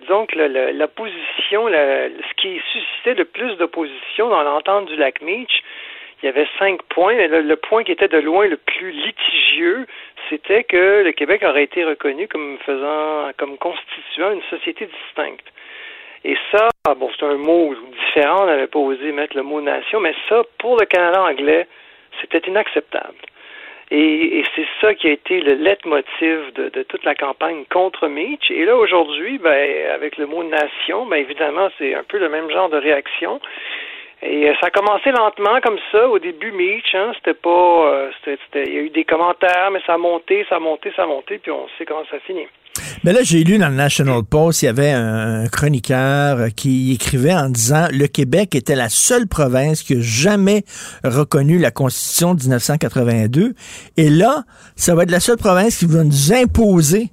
disons 0.00 0.26
que 0.26 0.36
le- 0.36 0.78
ce 0.78 2.34
qui 2.36 2.60
suscitait 2.72 3.14
le 3.14 3.24
plus 3.24 3.56
d'opposition 3.56 4.28
dans 4.28 4.42
l'entente 4.42 4.84
du 4.88 4.96
lac 4.96 5.22
Meach, 5.22 5.62
il 6.22 6.26
y 6.26 6.28
avait 6.28 6.48
cinq 6.58 6.82
points. 6.90 7.14
le 7.14 7.56
point 7.56 7.84
qui 7.84 7.92
était 7.92 8.08
de 8.08 8.18
loin 8.18 8.46
le 8.46 8.56
plus 8.56 8.90
litigieux, 8.90 9.86
c'était 10.28 10.64
que 10.64 11.02
le 11.04 11.12
Québec 11.12 11.42
aurait 11.44 11.64
été 11.64 11.84
reconnu 11.84 12.28
comme 12.28 12.58
faisant, 12.64 13.30
comme 13.36 13.58
constituant 13.58 14.32
une 14.32 14.42
société 14.50 14.86
distincte. 14.86 15.46
Et 16.24 16.36
ça, 16.50 16.68
bon, 16.96 17.10
c'est 17.18 17.26
un 17.26 17.36
mot 17.36 17.74
différent, 17.92 18.42
on 18.42 18.46
n'avait 18.46 18.66
pas 18.66 18.78
osé 18.78 19.12
mettre 19.12 19.36
le 19.36 19.42
mot 19.42 19.60
nation, 19.60 20.00
mais 20.00 20.14
ça, 20.28 20.42
pour 20.58 20.78
le 20.78 20.86
Canada 20.86 21.22
anglais, 21.22 21.66
c'était 22.20 22.46
inacceptable. 22.48 23.14
Et, 23.90 24.38
et 24.38 24.44
c'est 24.54 24.66
ça 24.80 24.94
qui 24.94 25.08
a 25.08 25.12
été 25.12 25.40
le 25.40 25.54
leitmotiv 25.54 26.52
de, 26.54 26.68
de 26.68 26.82
toute 26.82 27.04
la 27.04 27.14
campagne 27.14 27.64
contre 27.70 28.08
Mitch. 28.08 28.50
Et 28.50 28.64
là, 28.66 28.76
aujourd'hui, 28.76 29.38
ben, 29.38 29.90
avec 29.94 30.18
le 30.18 30.26
mot 30.26 30.42
nation, 30.42 31.06
ben, 31.06 31.16
évidemment, 31.16 31.70
c'est 31.78 31.94
un 31.94 32.02
peu 32.02 32.18
le 32.18 32.28
même 32.28 32.50
genre 32.50 32.68
de 32.68 32.76
réaction. 32.76 33.40
Et 34.22 34.48
euh, 34.48 34.52
ça 34.60 34.66
a 34.66 34.70
commencé 34.70 35.10
lentement 35.10 35.60
comme 35.62 35.78
ça. 35.92 36.08
Au 36.08 36.18
début, 36.18 36.50
Mitch, 36.52 36.94
hein, 36.94 37.12
c'était 37.16 37.38
pas, 37.38 37.50
euh, 37.50 38.10
c'était, 38.24 38.64
il 38.66 38.74
y 38.74 38.78
a 38.78 38.80
eu 38.80 38.90
des 38.90 39.04
commentaires, 39.04 39.70
mais 39.72 39.80
ça 39.86 39.94
a 39.94 39.98
monté, 39.98 40.44
ça 40.48 40.56
a 40.56 40.58
monté, 40.58 40.92
ça 40.96 41.04
a 41.04 41.06
monté, 41.06 41.38
puis 41.38 41.52
on 41.52 41.66
sait 41.78 41.84
comment 41.84 42.04
ça 42.10 42.18
finit. 42.26 42.48
Mais 43.04 43.12
là, 43.12 43.20
j'ai 43.22 43.44
lu 43.44 43.58
dans 43.58 43.68
le 43.68 43.74
National 43.74 44.22
Post, 44.28 44.62
il 44.62 44.66
y 44.66 44.68
avait 44.68 44.90
un, 44.90 45.46
chroniqueur 45.48 46.48
qui 46.56 46.94
écrivait 46.94 47.34
en 47.34 47.48
disant 47.48 47.86
le 47.92 48.06
Québec 48.06 48.54
était 48.54 48.74
la 48.74 48.88
seule 48.88 49.26
province 49.26 49.82
qui 49.82 49.94
a 49.94 50.00
jamais 50.00 50.62
reconnu 51.04 51.58
la 51.58 51.70
Constitution 51.70 52.34
de 52.34 52.40
1982. 52.40 53.54
Et 53.96 54.10
là, 54.10 54.42
ça 54.76 54.94
va 54.94 55.04
être 55.04 55.10
la 55.10 55.20
seule 55.20 55.38
province 55.38 55.78
qui 55.78 55.86
va 55.86 56.04
nous 56.04 56.32
imposer 56.32 57.10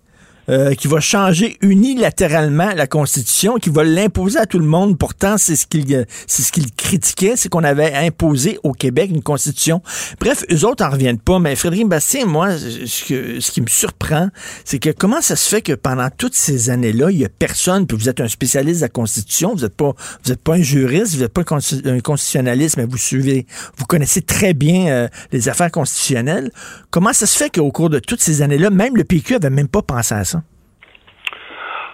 euh, 0.49 0.73
qui 0.75 0.87
va 0.87 0.99
changer 0.99 1.57
unilatéralement 1.61 2.69
la 2.75 2.87
Constitution, 2.87 3.55
qui 3.57 3.69
va 3.69 3.83
l'imposer 3.83 4.39
à 4.39 4.45
tout 4.45 4.59
le 4.59 4.65
monde. 4.65 4.97
Pourtant, 4.97 5.37
c'est 5.37 5.55
ce 5.55 5.65
qu'il 5.67 6.05
c'est 6.27 6.43
ce 6.43 6.51
qu'il 6.51 6.71
critiquait, 6.73 7.33
c'est 7.35 7.49
qu'on 7.49 7.63
avait 7.63 7.93
imposé 7.93 8.59
au 8.63 8.71
Québec 8.71 9.09
une 9.13 9.21
Constitution. 9.23 9.81
Bref, 10.19 10.43
eux 10.51 10.65
autres 10.65 10.83
en 10.85 10.89
reviennent 10.89 11.19
pas. 11.19 11.39
Mais 11.39 11.55
Frédéric 11.55 11.87
Bastien, 11.87 12.25
moi, 12.25 12.57
ce, 12.57 13.05
que- 13.07 13.39
ce 13.39 13.51
qui 13.51 13.61
me 13.61 13.67
surprend, 13.67 14.29
c'est 14.63 14.79
que 14.79 14.89
comment 14.89 15.21
ça 15.21 15.35
se 15.35 15.47
fait 15.49 15.61
que 15.61 15.73
pendant 15.73 16.09
toutes 16.15 16.35
ces 16.35 16.69
années-là, 16.69 17.11
il 17.11 17.17
y 17.19 17.25
a 17.25 17.29
personne, 17.29 17.87
puis 17.87 17.97
vous 17.97 18.09
êtes 18.09 18.21
un 18.21 18.27
spécialiste 18.27 18.81
de 18.81 18.85
la 18.85 18.89
Constitution, 18.89 19.53
vous 19.55 19.61
n'êtes 19.61 19.75
pas 19.75 19.93
vous 20.23 20.31
êtes 20.31 20.41
pas 20.41 20.53
un 20.55 20.61
juriste, 20.61 21.13
vous 21.15 21.21
n'êtes 21.21 21.33
pas 21.33 21.41
un 21.41 21.99
constitutionnaliste, 21.99 22.77
mais 22.77 22.85
vous 22.85 22.97
suivez, 22.97 23.45
vous 23.77 23.85
connaissez 23.85 24.21
très 24.21 24.53
bien 24.53 24.87
euh, 24.87 25.07
les 25.31 25.49
affaires 25.49 25.71
constitutionnelles. 25.71 26.51
Comment 26.91 27.13
ça 27.13 27.25
se 27.25 27.37
fait 27.37 27.49
qu'au 27.55 27.71
cours 27.71 27.89
de 27.89 27.99
toutes 27.99 28.21
ces 28.21 28.41
années-là, 28.41 28.69
même 28.69 28.95
le 28.95 29.03
PQ 29.03 29.35
avait 29.35 29.49
même 29.49 29.67
pas 29.67 29.81
pensé 29.81 30.13
à 30.13 30.23
ça? 30.23 30.34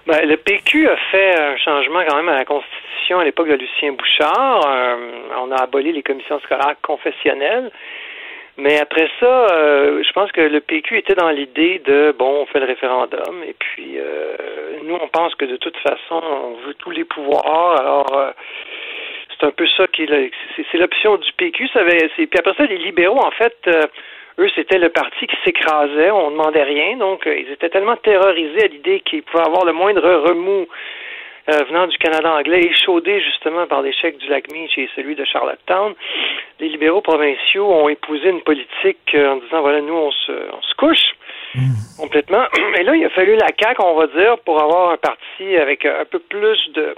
Ben, 0.07 0.27
le 0.27 0.37
PQ 0.37 0.89
a 0.89 0.97
fait 1.11 1.39
un 1.39 1.57
changement 1.57 2.01
quand 2.07 2.15
même 2.15 2.29
à 2.29 2.35
la 2.35 2.45
Constitution 2.45 3.19
à 3.19 3.23
l'époque 3.23 3.49
de 3.49 3.55
Lucien 3.55 3.91
Bouchard. 3.93 4.65
Euh, 4.67 4.95
on 5.39 5.51
a 5.51 5.61
aboli 5.61 5.91
les 5.91 6.01
commissions 6.01 6.39
scolaires 6.39 6.75
confessionnelles. 6.81 7.71
Mais 8.57 8.79
après 8.79 9.09
ça, 9.19 9.47
euh, 9.53 10.03
je 10.03 10.11
pense 10.11 10.31
que 10.31 10.41
le 10.41 10.59
PQ 10.59 10.97
était 10.97 11.15
dans 11.15 11.29
l'idée 11.29 11.79
de 11.85 12.13
bon, 12.17 12.41
on 12.41 12.45
fait 12.47 12.59
le 12.59 12.65
référendum 12.65 13.43
et 13.47 13.55
puis 13.57 13.97
euh, 13.97 14.35
nous 14.83 14.95
on 14.95 15.07
pense 15.07 15.33
que 15.35 15.45
de 15.45 15.55
toute 15.55 15.77
façon 15.77 16.21
on 16.21 16.67
veut 16.67 16.73
tous 16.75 16.91
les 16.91 17.05
pouvoirs. 17.05 17.79
Alors 17.79 18.17
euh, 18.17 18.31
c'est 19.29 19.47
un 19.47 19.51
peu 19.51 19.65
ça 19.77 19.87
qui 19.87 20.05
c'est 20.71 20.77
l'option 20.77 21.17
du 21.17 21.31
PQ. 21.33 21.69
Ça 21.69 21.79
avait, 21.79 22.09
puis 22.15 22.29
après 22.37 22.53
ça, 22.55 22.65
les 22.65 22.77
libéraux 22.77 23.23
en 23.23 23.31
fait. 23.31 23.57
Eux, 24.39 24.49
c'était 24.55 24.77
le 24.77 24.89
parti 24.89 25.27
qui 25.27 25.35
s'écrasait, 25.43 26.11
on 26.11 26.31
demandait 26.31 26.63
rien, 26.63 26.97
donc 26.97 27.27
euh, 27.27 27.37
ils 27.37 27.51
étaient 27.51 27.69
tellement 27.69 27.97
terrorisés 27.97 28.63
à 28.63 28.67
l'idée 28.67 28.99
qu'ils 29.01 29.23
pouvaient 29.23 29.45
avoir 29.45 29.65
le 29.65 29.73
moindre 29.73 30.01
remous 30.27 30.67
euh, 31.49 31.63
venant 31.67 31.87
du 31.87 31.97
Canada 31.97 32.33
anglais, 32.33 32.61
échaudé 32.61 33.19
justement 33.19 33.65
par 33.65 33.81
l'échec 33.81 34.17
du 34.17 34.27
lac 34.27 34.51
Meach 34.51 34.77
et 34.77 34.87
celui 34.95 35.15
de 35.15 35.25
Charlottetown. 35.25 35.93
Les 36.59 36.69
libéraux 36.69 37.01
provinciaux 37.01 37.67
ont 37.67 37.89
épousé 37.89 38.29
une 38.29 38.41
politique 38.41 39.15
euh, 39.15 39.31
en 39.31 39.35
disant 39.37 39.61
voilà, 39.61 39.81
nous, 39.81 39.93
on 39.93 40.11
se, 40.11 40.31
on 40.31 40.61
se 40.61 40.75
couche 40.75 41.15
complètement. 41.97 42.45
Et 42.79 42.83
là, 42.83 42.95
il 42.95 43.03
a 43.03 43.09
fallu 43.09 43.35
la 43.35 43.47
CAQ, 43.59 43.81
on 43.83 43.95
va 43.95 44.07
dire, 44.07 44.37
pour 44.45 44.61
avoir 44.61 44.91
un 44.91 44.97
parti 44.97 45.57
avec 45.57 45.85
un 45.85 46.05
peu 46.05 46.19
plus 46.19 46.59
de 46.73 46.95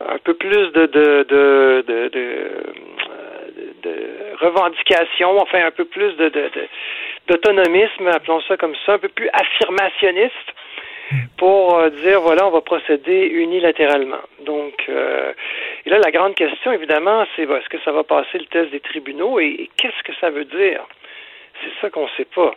un 0.00 0.18
peu 0.18 0.34
plus 0.34 0.72
de 0.72 0.86
de 0.86 1.26
de 1.28 1.84
de, 1.86 2.50
de, 3.82 3.90
de 3.90 4.36
revendications, 4.40 5.40
enfin 5.40 5.64
un 5.64 5.70
peu 5.70 5.84
plus 5.84 6.12
d'autonomisme, 7.28 8.06
appelons 8.08 8.40
ça 8.48 8.56
comme 8.56 8.74
ça, 8.84 8.94
un 8.94 8.98
peu 8.98 9.08
plus 9.08 9.28
affirmationniste 9.32 10.34
pour 11.36 11.76
euh, 11.76 11.90
dire 11.90 12.20
voilà, 12.20 12.46
on 12.46 12.50
va 12.50 12.60
procéder 12.60 13.26
unilatéralement. 13.26 14.22
Donc, 14.44 14.74
euh, 14.88 15.32
et 15.84 15.90
là, 15.90 15.98
la 15.98 16.10
grande 16.12 16.34
question, 16.34 16.72
évidemment, 16.72 17.24
c'est 17.34 17.42
est-ce 17.42 17.68
que 17.68 17.82
ça 17.84 17.92
va 17.92 18.04
passer 18.04 18.38
le 18.38 18.46
test 18.46 18.70
des 18.70 18.80
tribunaux 18.80 19.40
et, 19.40 19.46
et 19.46 19.70
qu'est-ce 19.76 20.02
que 20.04 20.12
ça 20.20 20.30
veut 20.30 20.44
dire? 20.44 20.82
C'est 21.62 21.80
ça 21.80 21.90
qu'on 21.90 22.04
ne 22.04 22.10
sait 22.16 22.28
pas. 22.34 22.54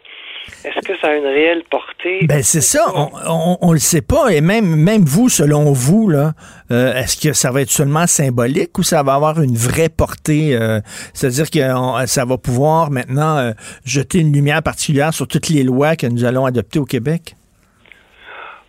Est-ce 0.66 0.86
que 0.86 0.98
ça 0.98 1.08
a 1.08 1.16
une 1.16 1.26
réelle 1.26 1.64
portée? 1.70 2.20
Ben 2.28 2.42
c'est 2.42 2.62
ça, 2.62 2.86
on, 2.96 3.10
on, 3.28 3.58
on 3.62 3.72
le 3.72 3.80
sait 3.80 4.02
pas. 4.02 4.30
Et 4.30 4.42
même, 4.42 4.76
même 4.76 5.04
vous, 5.04 5.30
selon 5.30 5.72
vous, 5.74 6.10
là, 6.10 6.32
euh, 6.74 6.94
est-ce 6.96 7.16
que 7.26 7.34
ça 7.34 7.52
va 7.52 7.62
être 7.62 7.70
seulement 7.70 8.08
symbolique 8.08 8.78
ou 8.78 8.84
ça 8.84 9.04
va 9.04 9.14
avoir 9.14 9.42
une 9.42 9.56
vraie 9.56 9.90
portée? 9.90 10.56
euh, 10.56 10.80
C'est-à-dire 11.14 11.50
que 11.50 11.74
on- 11.76 12.06
ça 12.08 12.26
va 12.26 12.38
pouvoir 12.38 12.90
maintenant 12.92 13.38
euh, 13.38 13.52
jeter 13.86 14.20
une 14.20 14.34
lumière 14.34 14.62
particulière 14.64 15.14
sur 15.14 15.28
toutes 15.28 15.50
les 15.50 15.64
lois 15.64 15.96
que 15.96 16.08
nous 16.08 16.26
allons 16.26 16.46
adopter 16.46 16.80
au 16.80 16.86
Québec? 16.86 17.36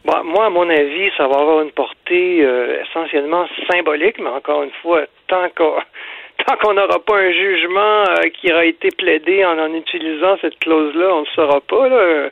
Bon, 0.04 0.22
moi, 0.24 0.46
à 0.46 0.50
mon 0.50 0.68
avis, 0.68 1.10
ça 1.16 1.26
va 1.26 1.40
avoir 1.40 1.62
une 1.62 1.70
portée 1.72 2.44
euh, 2.44 2.82
essentiellement 2.82 3.46
symbolique, 3.72 4.16
mais 4.20 4.28
encore 4.28 4.62
une 4.62 4.70
fois, 4.82 5.00
tant 5.28 5.48
qu'à 5.56 5.64
tant 6.46 6.56
qu'on 6.56 6.74
n'aura 6.74 6.98
pas 6.98 7.16
un 7.16 7.32
jugement 7.32 8.02
euh, 8.10 8.28
qui 8.38 8.52
aura 8.52 8.66
été 8.66 8.88
plaidé 8.90 9.44
en, 9.46 9.72
utilisant 9.72 10.36
cette 10.42 10.58
clause-là, 10.58 11.08
on 11.14 11.20
ne 11.22 11.26
saura 11.34 11.60
pas. 11.62 11.88
Là. 11.88 12.28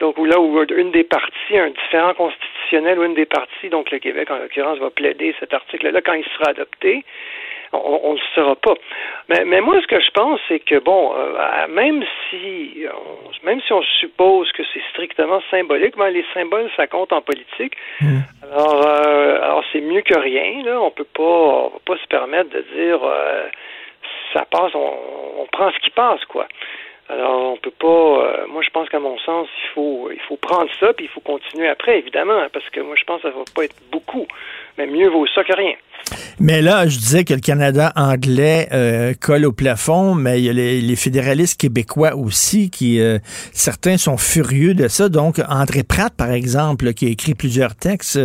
Donc, 0.00 0.16
là 0.18 0.40
où 0.40 0.62
une 0.62 0.92
des 0.92 1.04
parties, 1.04 1.58
un 1.58 1.68
différent 1.68 2.14
constitutionnel 2.14 2.59
ou 2.78 3.04
une 3.04 3.14
des 3.14 3.26
parties, 3.26 3.68
donc 3.68 3.90
le 3.90 3.98
Québec 3.98 4.30
en 4.30 4.38
l'occurrence, 4.38 4.78
va 4.78 4.90
plaider 4.90 5.34
cet 5.40 5.54
article-là 5.54 6.00
quand 6.02 6.14
il 6.14 6.24
sera 6.24 6.50
adopté, 6.50 7.04
on 7.72 8.14
ne 8.14 8.18
le 8.18 8.20
saura 8.34 8.56
pas. 8.56 8.74
Mais, 9.28 9.44
mais, 9.44 9.60
moi, 9.60 9.80
ce 9.80 9.86
que 9.86 10.00
je 10.00 10.10
pense, 10.10 10.40
c'est 10.48 10.58
que, 10.58 10.80
bon, 10.80 11.14
euh, 11.16 11.68
même 11.68 12.02
si 12.28 12.86
même 13.42 13.60
si 13.62 13.72
on 13.72 13.82
suppose 14.00 14.50
que 14.52 14.62
c'est 14.72 14.82
strictement 14.90 15.40
symbolique, 15.50 15.96
ben, 15.96 16.10
les 16.10 16.24
symboles, 16.34 16.70
ça 16.76 16.86
compte 16.86 17.12
en 17.12 17.22
politique. 17.22 17.74
Mm. 18.00 18.18
Alors, 18.42 18.86
euh, 18.86 19.42
alors 19.42 19.64
c'est 19.72 19.80
mieux 19.80 20.02
que 20.02 20.18
rien. 20.18 20.62
Là. 20.64 20.80
On 20.80 20.90
peut 20.90 21.04
pas, 21.04 21.22
on 21.22 21.68
va 21.68 21.78
pas 21.84 21.96
se 21.96 22.06
permettre 22.06 22.50
de 22.50 22.64
dire 22.74 23.00
euh, 23.02 23.46
ça 24.32 24.44
passe, 24.50 24.74
on, 24.74 24.94
on, 25.38 25.46
prend 25.46 25.70
ce 25.70 25.78
qui 25.78 25.90
passe, 25.90 26.24
quoi. 26.26 26.46
Alors, 27.12 27.54
on 27.54 27.56
peut 27.56 27.72
pas. 27.76 27.86
Euh, 27.86 28.46
moi, 28.52 28.62
je 28.64 28.70
pense 28.70 28.88
qu'à 28.88 29.00
mon 29.00 29.18
sens, 29.18 29.48
il 29.64 29.74
faut, 29.74 30.10
il 30.12 30.20
faut 30.28 30.36
prendre 30.36 30.70
ça, 30.78 30.92
puis 30.96 31.06
il 31.06 31.08
faut 31.08 31.20
continuer 31.20 31.66
après, 31.66 31.98
évidemment, 31.98 32.46
parce 32.52 32.68
que 32.70 32.80
moi, 32.80 32.94
je 32.96 33.02
pense 33.04 33.20
que 33.22 33.28
ça 33.28 33.36
va 33.36 33.42
pas 33.52 33.64
être 33.64 33.74
beaucoup, 33.90 34.28
mais 34.78 34.86
mieux 34.86 35.08
vaut 35.08 35.26
ça 35.34 35.42
que 35.42 35.52
rien. 35.52 35.74
Mais 36.38 36.62
là, 36.62 36.86
je 36.86 36.96
disais 36.96 37.24
que 37.24 37.34
le 37.34 37.40
Canada 37.40 37.92
anglais 37.96 38.68
euh, 38.72 39.12
colle 39.20 39.44
au 39.44 39.50
plafond, 39.50 40.14
mais 40.14 40.40
il 40.40 40.44
y 40.44 40.50
a 40.50 40.52
les, 40.52 40.96
fédéralistes 40.96 41.60
québécois 41.60 42.14
aussi 42.14 42.70
qui, 42.70 43.00
euh, 43.00 43.18
certains 43.52 43.96
sont 43.96 44.16
furieux 44.16 44.74
de 44.74 44.86
ça. 44.86 45.08
Donc, 45.08 45.40
André 45.48 45.82
Pratt, 45.82 46.14
par 46.16 46.30
exemple, 46.30 46.92
qui 46.94 47.06
a 47.06 47.08
écrit 47.08 47.34
plusieurs 47.34 47.74
textes 47.74 48.20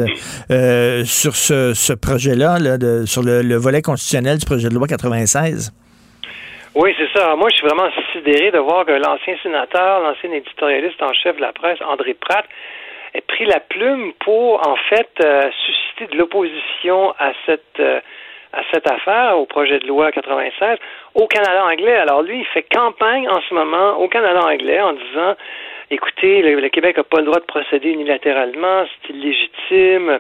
sur 0.48 1.36
ce, 1.36 1.94
projet-là, 1.94 2.60
sur 3.08 3.24
le, 3.24 3.42
le 3.42 3.56
volet 3.56 3.82
constitutionnel 3.82 4.38
du 4.38 4.46
projet 4.46 4.70
de 4.70 4.76
loi 4.76 4.88
96. 4.88 5.74
Oui, 6.76 6.94
c'est 6.98 7.18
ça. 7.18 7.36
Moi, 7.38 7.48
je 7.50 7.56
suis 7.56 7.68
vraiment 7.68 7.90
sidéré 8.12 8.52
de 8.52 8.60
voir 8.60 8.86
que 8.86 8.92
l'ancien 8.92 9.38
sénateur, 9.42 10.02
l'ancien 10.02 10.32
éditorialiste 10.32 11.02
en 11.02 11.14
chef 11.14 11.38
de 11.38 11.42
la 11.42 11.54
presse, 11.54 11.80
André 11.82 12.14
Pratt, 12.16 12.46
ait 13.14 13.22
pris 13.22 13.46
la 13.46 13.62
plume 13.62 14.12
pour, 14.20 14.68
en 14.68 14.76
fait, 14.90 15.10
euh, 15.24 15.50
susciter 15.66 16.08
de 16.08 16.18
l'opposition 16.18 17.12
à 17.18 17.32
cette 17.46 17.80
euh, 17.80 18.02
à 18.56 18.62
cette 18.72 18.90
affaire, 18.90 19.38
au 19.38 19.46
projet 19.46 19.80
de 19.80 19.88
loi 19.88 20.14
96, 20.14 20.78
au 21.14 21.28
Canada 21.28 21.66
anglais. 21.66 21.96
Alors 21.96 22.22
lui, 22.22 22.40
il 22.40 22.46
fait 22.46 22.64
campagne 22.64 23.28
en 23.28 23.42
ce 23.50 23.54
moment 23.54 23.98
au 24.00 24.08
Canada 24.08 24.40
anglais 24.46 24.80
en 24.80 24.94
disant 24.94 25.36
écoutez, 25.92 26.42
le, 26.42 26.70
Québec 26.70 26.98
n'a 26.98 27.04
pas 27.04 27.20
le 27.20 27.26
droit 27.26 27.40
de 27.40 27.46
procéder 27.46 27.90
unilatéralement, 27.90 28.86
c'est 28.86 29.14
illégitime, 29.14 30.20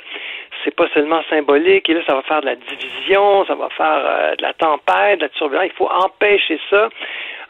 c'est 0.66 0.76
pas 0.76 0.88
seulement 0.94 1.22
symbolique, 1.30 1.88
et 1.90 1.94
là, 1.94 2.02
ça 2.06 2.16
va 2.16 2.24
faire 2.24 2.42
de 2.42 2.48
la 2.48 2.56
division, 2.56 3.46
ça 3.46 3.56
va 3.56 3.70
faire 3.70 4.02
euh, 4.04 4.36
de 4.36 4.42
la 4.42 4.54
tempête, 4.54 5.20
de 5.20 5.24
la 5.26 5.30
turbulence, 5.30 5.66
il 5.68 5.78
faut 5.78 5.90
empêcher 5.90 6.60
ça. 6.70 6.90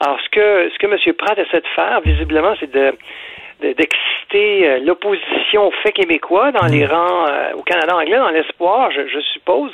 Alors, 0.01 0.19
ce 0.19 0.29
que, 0.29 0.69
ce 0.71 0.77
que 0.77 0.87
M. 0.87 1.15
Pratt 1.15 1.39
essaie 1.39 1.61
de 1.61 1.67
faire, 1.67 2.01
visiblement, 2.01 2.53
c'est 2.59 2.71
de 2.71 2.93
d'exciter 3.61 4.67
euh, 4.67 4.79
l'opposition 4.79 5.67
au 5.67 5.71
fait 5.71 5.93
québécois 5.93 6.51
dans 6.51 6.67
les 6.67 6.85
rangs 6.85 7.25
euh, 7.25 7.53
au 7.53 7.63
Canada 7.63 7.95
anglais, 7.95 8.17
dans 8.17 8.29
l'espoir, 8.29 8.91
je 8.91 9.19
suppose, 9.31 9.71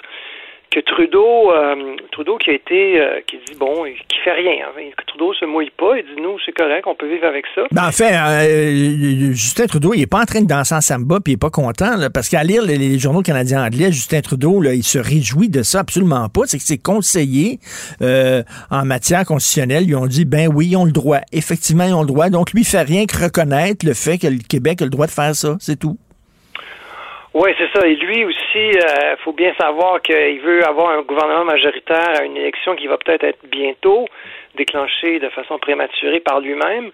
que 0.71 0.79
Trudeau, 0.79 1.51
euh, 1.51 1.95
Trudeau 2.11 2.37
qui 2.37 2.49
a 2.49 2.53
été, 2.53 2.99
euh, 2.99 3.19
qui 3.27 3.37
dit 3.45 3.57
bon, 3.59 3.83
qui 4.07 4.17
fait 4.23 4.31
rien. 4.31 4.65
Hein. 4.65 4.81
Trudeau 5.05 5.33
se 5.33 5.45
mouille 5.45 5.71
pas. 5.77 5.97
Il 5.97 6.05
dit 6.05 6.21
nous, 6.21 6.37
c'est 6.45 6.53
correct, 6.53 6.87
on 6.87 6.95
peut 6.95 7.09
vivre 7.09 7.27
avec 7.27 7.45
ça. 7.53 7.63
Ben, 7.71 7.87
en 7.87 7.91
fait, 7.91 8.13
euh, 8.13 9.33
Justin 9.33 9.67
Trudeau, 9.67 9.93
il 9.93 10.01
est 10.01 10.07
pas 10.07 10.21
en 10.21 10.25
train 10.25 10.41
de 10.41 10.47
danser 10.47 10.73
en 10.73 10.81
samba, 10.81 11.19
puis 11.19 11.33
il 11.33 11.35
est 11.35 11.37
pas 11.37 11.49
content, 11.49 12.09
parce 12.13 12.29
qu'à 12.29 12.43
lire 12.43 12.63
les, 12.63 12.97
journaux 12.97 13.21
canadiens 13.21 13.65
anglais, 13.65 13.91
Justin 13.91 14.21
Trudeau, 14.21 14.61
là, 14.61 14.73
il 14.73 14.83
se 14.83 14.97
réjouit 14.97 15.49
de 15.49 15.61
ça 15.61 15.81
absolument 15.81 16.29
pas. 16.29 16.41
C'est 16.45 16.57
que 16.57 16.63
ses 16.63 16.77
conseillers 16.77 17.59
en 17.99 18.85
matière 18.85 19.25
constitutionnelle, 19.25 19.83
ils 19.87 19.95
ont 19.95 20.07
dit 20.07 20.23
ben 20.23 20.49
oui, 20.53 20.69
ils 20.71 20.77
ont 20.77 20.85
le 20.85 20.91
droit. 20.91 21.19
Effectivement, 21.33 21.83
ils 21.83 21.93
ont 21.93 22.01
le 22.01 22.07
droit. 22.07 22.29
Donc 22.29 22.53
lui, 22.53 22.61
il 22.61 22.65
fait 22.65 22.81
rien 22.81 23.05
que 23.05 23.21
reconnaître 23.21 23.85
le 23.85 23.93
fait 23.93 24.17
que 24.17 24.27
le 24.27 24.39
Québec 24.47 24.81
a 24.81 24.85
le 24.85 24.91
droit 24.91 25.07
de 25.07 25.11
faire 25.11 25.35
ça. 25.35 25.57
C'est 25.59 25.77
tout. 25.77 25.97
Oui, 27.33 27.49
c'est 27.57 27.69
ça. 27.73 27.87
Et 27.87 27.95
lui 27.95 28.25
aussi, 28.25 28.37
il 28.55 28.77
euh, 28.77 29.15
faut 29.23 29.31
bien 29.31 29.53
savoir 29.59 30.01
qu'il 30.01 30.41
veut 30.41 30.65
avoir 30.65 30.89
un 30.89 31.01
gouvernement 31.01 31.45
majoritaire 31.45 32.19
à 32.19 32.23
une 32.23 32.35
élection 32.35 32.75
qui 32.75 32.87
va 32.87 32.97
peut-être 32.97 33.23
être 33.23 33.45
bientôt 33.49 34.05
déclenchée 34.55 35.19
de 35.19 35.29
façon 35.29 35.57
prématurée 35.57 36.19
par 36.19 36.41
lui-même. 36.41 36.91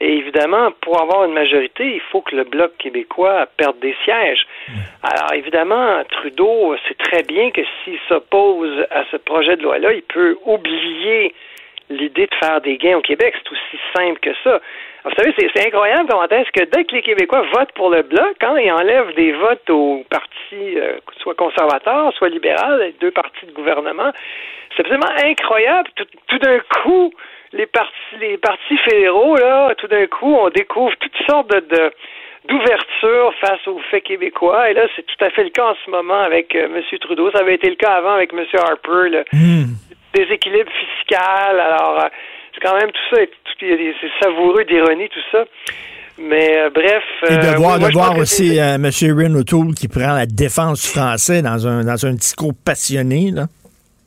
Et 0.00 0.16
évidemment, 0.16 0.70
pour 0.80 1.00
avoir 1.00 1.24
une 1.24 1.34
majorité, 1.34 1.94
il 1.94 2.00
faut 2.00 2.22
que 2.22 2.34
le 2.34 2.44
Bloc 2.44 2.76
québécois 2.78 3.46
perde 3.56 3.78
des 3.80 3.94
sièges. 4.04 4.46
Alors 5.02 5.32
évidemment, 5.34 6.02
Trudeau 6.10 6.74
sait 6.88 6.94
très 6.94 7.22
bien 7.22 7.50
que 7.50 7.60
s'il 7.84 7.98
s'oppose 8.08 8.86
à 8.90 9.04
ce 9.10 9.16
projet 9.18 9.56
de 9.56 9.62
loi-là, 9.62 9.92
il 9.92 10.02
peut 10.02 10.36
oublier 10.46 11.32
l'idée 11.90 12.26
de 12.26 12.34
faire 12.40 12.60
des 12.60 12.76
gains 12.76 12.96
au 12.96 13.02
Québec. 13.02 13.34
C'est 13.36 13.52
aussi 13.52 13.82
simple 13.94 14.18
que 14.20 14.34
ça. 14.42 14.60
Vous 15.04 15.10
savez, 15.18 15.34
c'est 15.36 15.66
incroyable 15.66 16.08
comment 16.08 16.26
est-ce 16.28 16.50
que 16.50 16.64
dès 16.64 16.84
que 16.84 16.94
les 16.94 17.02
Québécois 17.02 17.42
votent 17.52 17.72
pour 17.72 17.90
le 17.90 18.02
Bloc, 18.02 18.36
quand 18.40 18.56
ils 18.56 18.72
enlèvent 18.72 19.14
des 19.14 19.32
votes 19.32 19.68
aux 19.68 20.02
partis, 20.08 20.78
euh, 20.78 20.96
soit 21.18 21.34
conservateurs, 21.34 22.10
soit 22.14 22.30
libéraux, 22.30 22.78
les 22.80 22.92
deux 22.92 23.10
partis 23.10 23.44
de 23.44 23.52
gouvernement, 23.52 24.12
c'est 24.74 24.80
absolument 24.80 25.12
incroyable. 25.22 25.90
Tout, 26.26 26.38
d'un 26.38 26.58
coup, 26.82 27.12
les 27.52 27.66
partis, 27.66 28.16
les 28.18 28.38
partis 28.38 28.78
fédéraux, 28.78 29.36
là, 29.36 29.74
tout 29.76 29.88
d'un 29.88 30.06
coup, 30.06 30.34
on 30.34 30.48
découvre 30.48 30.94
toutes 30.96 31.16
sortes 31.28 31.50
de, 31.50 31.92
d'ouverture 32.48 33.34
face 33.42 33.66
aux 33.66 33.80
faits 33.90 34.04
québécois. 34.04 34.70
Et 34.70 34.72
là, 34.72 34.86
c'est 34.96 35.04
tout 35.04 35.22
à 35.22 35.28
fait 35.28 35.44
le 35.44 35.50
cas 35.50 35.66
en 35.66 35.76
ce 35.84 35.90
moment 35.90 36.20
avec 36.20 36.54
euh, 36.54 36.64
M. 36.74 36.98
Trudeau. 36.98 37.30
Ça 37.30 37.40
avait 37.40 37.56
été 37.56 37.68
le 37.68 37.76
cas 37.76 37.92
avant 37.92 38.14
avec 38.14 38.32
M. 38.32 38.42
Harper, 38.54 39.10
le 39.10 39.24
hmm. 39.34 39.66
déséquilibre 40.14 40.72
fiscal. 40.72 41.60
Alors, 41.60 42.00
euh, 42.04 42.08
c'est 42.54 42.60
quand 42.60 42.74
même 42.74 42.90
tout 42.92 43.14
ça, 43.16 43.22
c'est 44.00 44.24
savoureux 44.24 44.64
d'ironie, 44.64 45.08
tout 45.08 45.20
ça. 45.32 45.44
Mais 46.18 46.58
euh, 46.58 46.70
bref. 46.70 47.02
Et 47.28 47.36
de 47.36 47.56
voir, 47.56 47.78
de 47.78 47.90
voir 47.92 48.16
aussi 48.18 48.60
euh, 48.60 48.76
M. 48.76 48.90
Erin 49.02 49.34
O'Toole 49.34 49.74
qui 49.74 49.88
prend 49.88 50.14
la 50.14 50.26
défense 50.26 50.82
du 50.82 50.88
français 50.88 51.42
dans 51.42 51.66
un, 51.66 51.84
dans 51.84 52.06
un 52.06 52.12
discours 52.12 52.52
passionné, 52.64 53.30
là. 53.32 53.44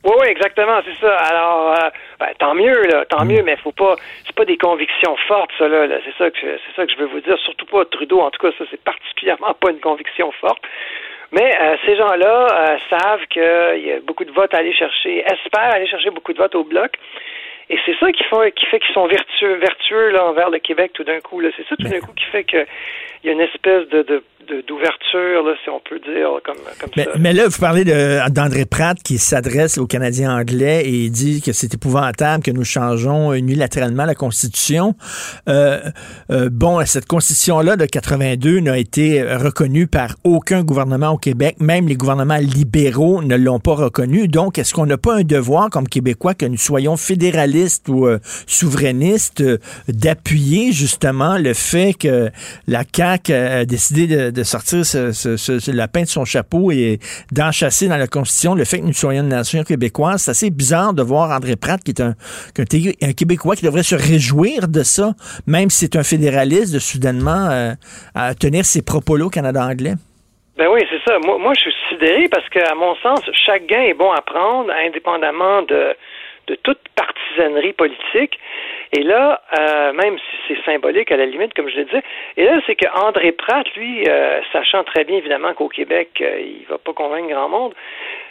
Oui, 0.04 0.14
oui, 0.20 0.28
exactement, 0.28 0.80
c'est 0.86 0.98
ça. 1.04 1.12
Alors, 1.16 1.72
euh, 1.72 1.90
ben, 2.18 2.28
tant 2.38 2.54
mieux, 2.54 2.82
là, 2.84 3.04
tant 3.04 3.26
mieux, 3.26 3.42
mais 3.42 3.56
faut 3.56 3.72
pas, 3.72 3.96
c'est 4.24 4.34
pas 4.34 4.46
des 4.46 4.56
convictions 4.56 5.16
fortes, 5.26 5.50
ça, 5.58 5.68
là. 5.68 5.86
C'est 6.04 6.16
ça 6.16 6.30
que, 6.30 6.38
c'est 6.40 6.76
ça 6.76 6.86
que 6.86 6.92
je 6.92 6.98
veux 6.98 7.08
vous 7.08 7.20
dire. 7.20 7.36
Surtout 7.44 7.66
pas 7.66 7.84
Trudeau. 7.84 8.20
En 8.20 8.30
tout 8.30 8.40
cas, 8.40 8.56
ça, 8.56 8.64
c'est 8.70 8.82
particulièrement 8.82 9.52
pas 9.60 9.70
une 9.70 9.80
conviction 9.80 10.32
forte. 10.40 10.62
Mais 11.30 11.52
ces 11.84 11.94
gens-là 11.94 12.78
savent 12.88 13.26
qu'il 13.28 13.42
y 13.84 13.92
a 13.92 14.00
beaucoup 14.00 14.24
de 14.24 14.30
votes 14.30 14.54
à 14.54 14.58
aller 14.58 14.72
chercher, 14.72 15.22
espèrent 15.30 15.74
aller 15.74 15.86
chercher 15.86 16.08
beaucoup 16.08 16.32
de 16.32 16.38
votes 16.38 16.54
au 16.54 16.64
bloc. 16.64 16.92
Et 17.70 17.78
c'est 17.84 17.96
ça 17.98 18.10
qui 18.12 18.24
fait, 18.24 18.52
qui 18.52 18.66
fait 18.66 18.80
qu'ils 18.80 18.94
sont 18.94 19.06
vertueux, 19.06 19.54
vertueux 19.54 20.10
là, 20.10 20.24
envers 20.24 20.50
le 20.50 20.58
Québec 20.58 20.92
tout 20.94 21.04
d'un 21.04 21.20
coup. 21.20 21.42
C'est 21.56 21.66
ça 21.68 21.76
tout 21.76 21.88
d'un 21.88 22.00
coup 22.00 22.12
qui 22.14 22.24
fait 22.24 22.44
qu'il 22.44 22.66
y 23.28 23.30
a 23.30 23.34
une 23.34 23.40
espèce 23.48 23.88
de, 23.90 24.02
de 24.02 24.22
d'ouverture, 24.66 25.44
si 25.62 25.70
on 25.70 25.80
peut 25.80 25.98
dire, 26.00 26.28
comme, 26.44 26.56
comme 26.80 26.90
mais, 26.96 27.04
ça. 27.04 27.10
Mais 27.18 27.32
là, 27.32 27.48
vous 27.48 27.58
parlez 27.58 27.84
d'André 27.84 28.64
Pratt 28.64 28.96
qui 29.02 29.18
s'adresse 29.18 29.78
aux 29.78 29.86
Canadiens 29.86 30.36
anglais 30.36 30.82
et 30.86 31.10
dit 31.10 31.42
que 31.42 31.52
c'est 31.52 31.74
épouvantable 31.74 32.42
que 32.42 32.50
nous 32.50 32.64
changeons 32.64 33.32
unilatéralement 33.32 34.04
la 34.04 34.14
Constitution. 34.14 34.94
Euh, 35.48 35.80
euh, 36.30 36.48
bon, 36.50 36.84
cette 36.86 37.06
Constitution-là 37.06 37.76
de 37.76 37.84
82 37.84 38.60
n'a 38.60 38.78
été 38.78 39.22
reconnue 39.22 39.86
par 39.86 40.16
aucun 40.24 40.62
gouvernement 40.62 41.10
au 41.10 41.18
Québec. 41.18 41.56
Même 41.60 41.88
les 41.88 41.96
gouvernements 41.96 42.38
libéraux 42.38 43.22
ne 43.22 43.36
l'ont 43.36 43.60
pas 43.60 43.74
reconnue. 43.74 44.28
Donc, 44.28 44.58
est-ce 44.58 44.74
qu'on 44.74 44.86
n'a 44.86 44.98
pas 44.98 45.16
un 45.16 45.24
devoir, 45.24 45.70
comme 45.70 45.88
Québécois, 45.88 46.34
que 46.34 46.46
nous 46.46 46.56
soyons 46.56 46.96
fédéralistes 46.96 47.88
ou 47.88 48.06
euh, 48.06 48.18
souverainistes, 48.46 49.42
d'appuyer 49.88 50.72
justement 50.72 51.38
le 51.38 51.54
fait 51.54 51.94
que 51.94 52.30
la 52.66 52.82
CAQ 52.94 53.17
a 53.30 53.64
décidé 53.64 54.30
de 54.30 54.42
sortir 54.42 54.84
ce, 54.84 55.12
ce, 55.12 55.70
lapin 55.70 56.02
de 56.02 56.06
son 56.06 56.24
chapeau 56.24 56.70
et 56.70 56.98
d'enchasser 57.32 57.88
dans 57.88 57.96
la 57.96 58.06
Constitution 58.06 58.54
le 58.54 58.64
fait 58.64 58.78
que 58.78 58.84
nous 58.84 58.92
soyons 58.92 59.22
une 59.22 59.28
nation 59.28 59.62
québécoise. 59.62 60.22
C'est 60.22 60.30
assez 60.30 60.50
bizarre 60.50 60.94
de 60.94 61.02
voir 61.02 61.30
André 61.30 61.56
Pratt, 61.56 61.82
qui 61.82 61.90
est 61.90 62.00
un, 62.00 62.14
Québécois 63.12 63.56
qui 63.56 63.64
devrait 63.64 63.82
se 63.82 63.94
réjouir 63.94 64.68
de 64.68 64.82
ça, 64.82 65.12
même 65.46 65.70
si 65.70 65.86
c'est 65.86 65.96
un 65.96 66.02
fédéraliste, 66.02 66.74
de 66.74 66.78
soudainement 66.78 67.50
euh, 67.50 67.72
tenir 68.40 68.64
ses 68.64 68.82
propos-là 68.82 69.26
au 69.26 69.30
Canada 69.30 69.64
anglais. 69.64 69.94
Ben 70.56 70.66
oui, 70.72 70.80
c'est 70.90 71.00
ça. 71.08 71.18
Moi, 71.20 71.52
je 71.54 71.60
suis 71.60 71.74
sidéré 71.88 72.28
parce 72.28 72.48
qu'à 72.48 72.74
mon 72.74 72.94
sens, 72.96 73.20
chaque 73.46 73.66
gain 73.66 73.82
est 73.82 73.94
bon 73.94 74.10
à 74.10 74.22
prendre, 74.22 74.70
indépendamment 74.72 75.62
de 75.62 75.94
toute 76.62 76.80
partisanerie 76.96 77.74
politique. 77.74 78.38
Et 78.92 79.02
là, 79.02 79.40
euh, 79.58 79.92
même 79.92 80.18
si 80.18 80.36
c'est 80.48 80.64
symbolique 80.64 81.12
à 81.12 81.16
la 81.16 81.26
limite, 81.26 81.54
comme 81.54 81.68
je 81.68 81.76
le 81.76 81.84
disais, 81.84 82.02
et 82.36 82.44
là, 82.44 82.60
c'est 82.66 82.74
que 82.74 82.88
André 82.94 83.32
Pratt, 83.32 83.66
lui, 83.76 84.08
euh, 84.08 84.40
sachant 84.52 84.84
très 84.84 85.04
bien 85.04 85.18
évidemment 85.18 85.52
qu'au 85.54 85.68
Québec, 85.68 86.10
euh, 86.20 86.40
il 86.40 86.64
va 86.68 86.78
pas 86.78 86.92
convaincre 86.92 87.28
grand 87.28 87.48
monde, 87.48 87.74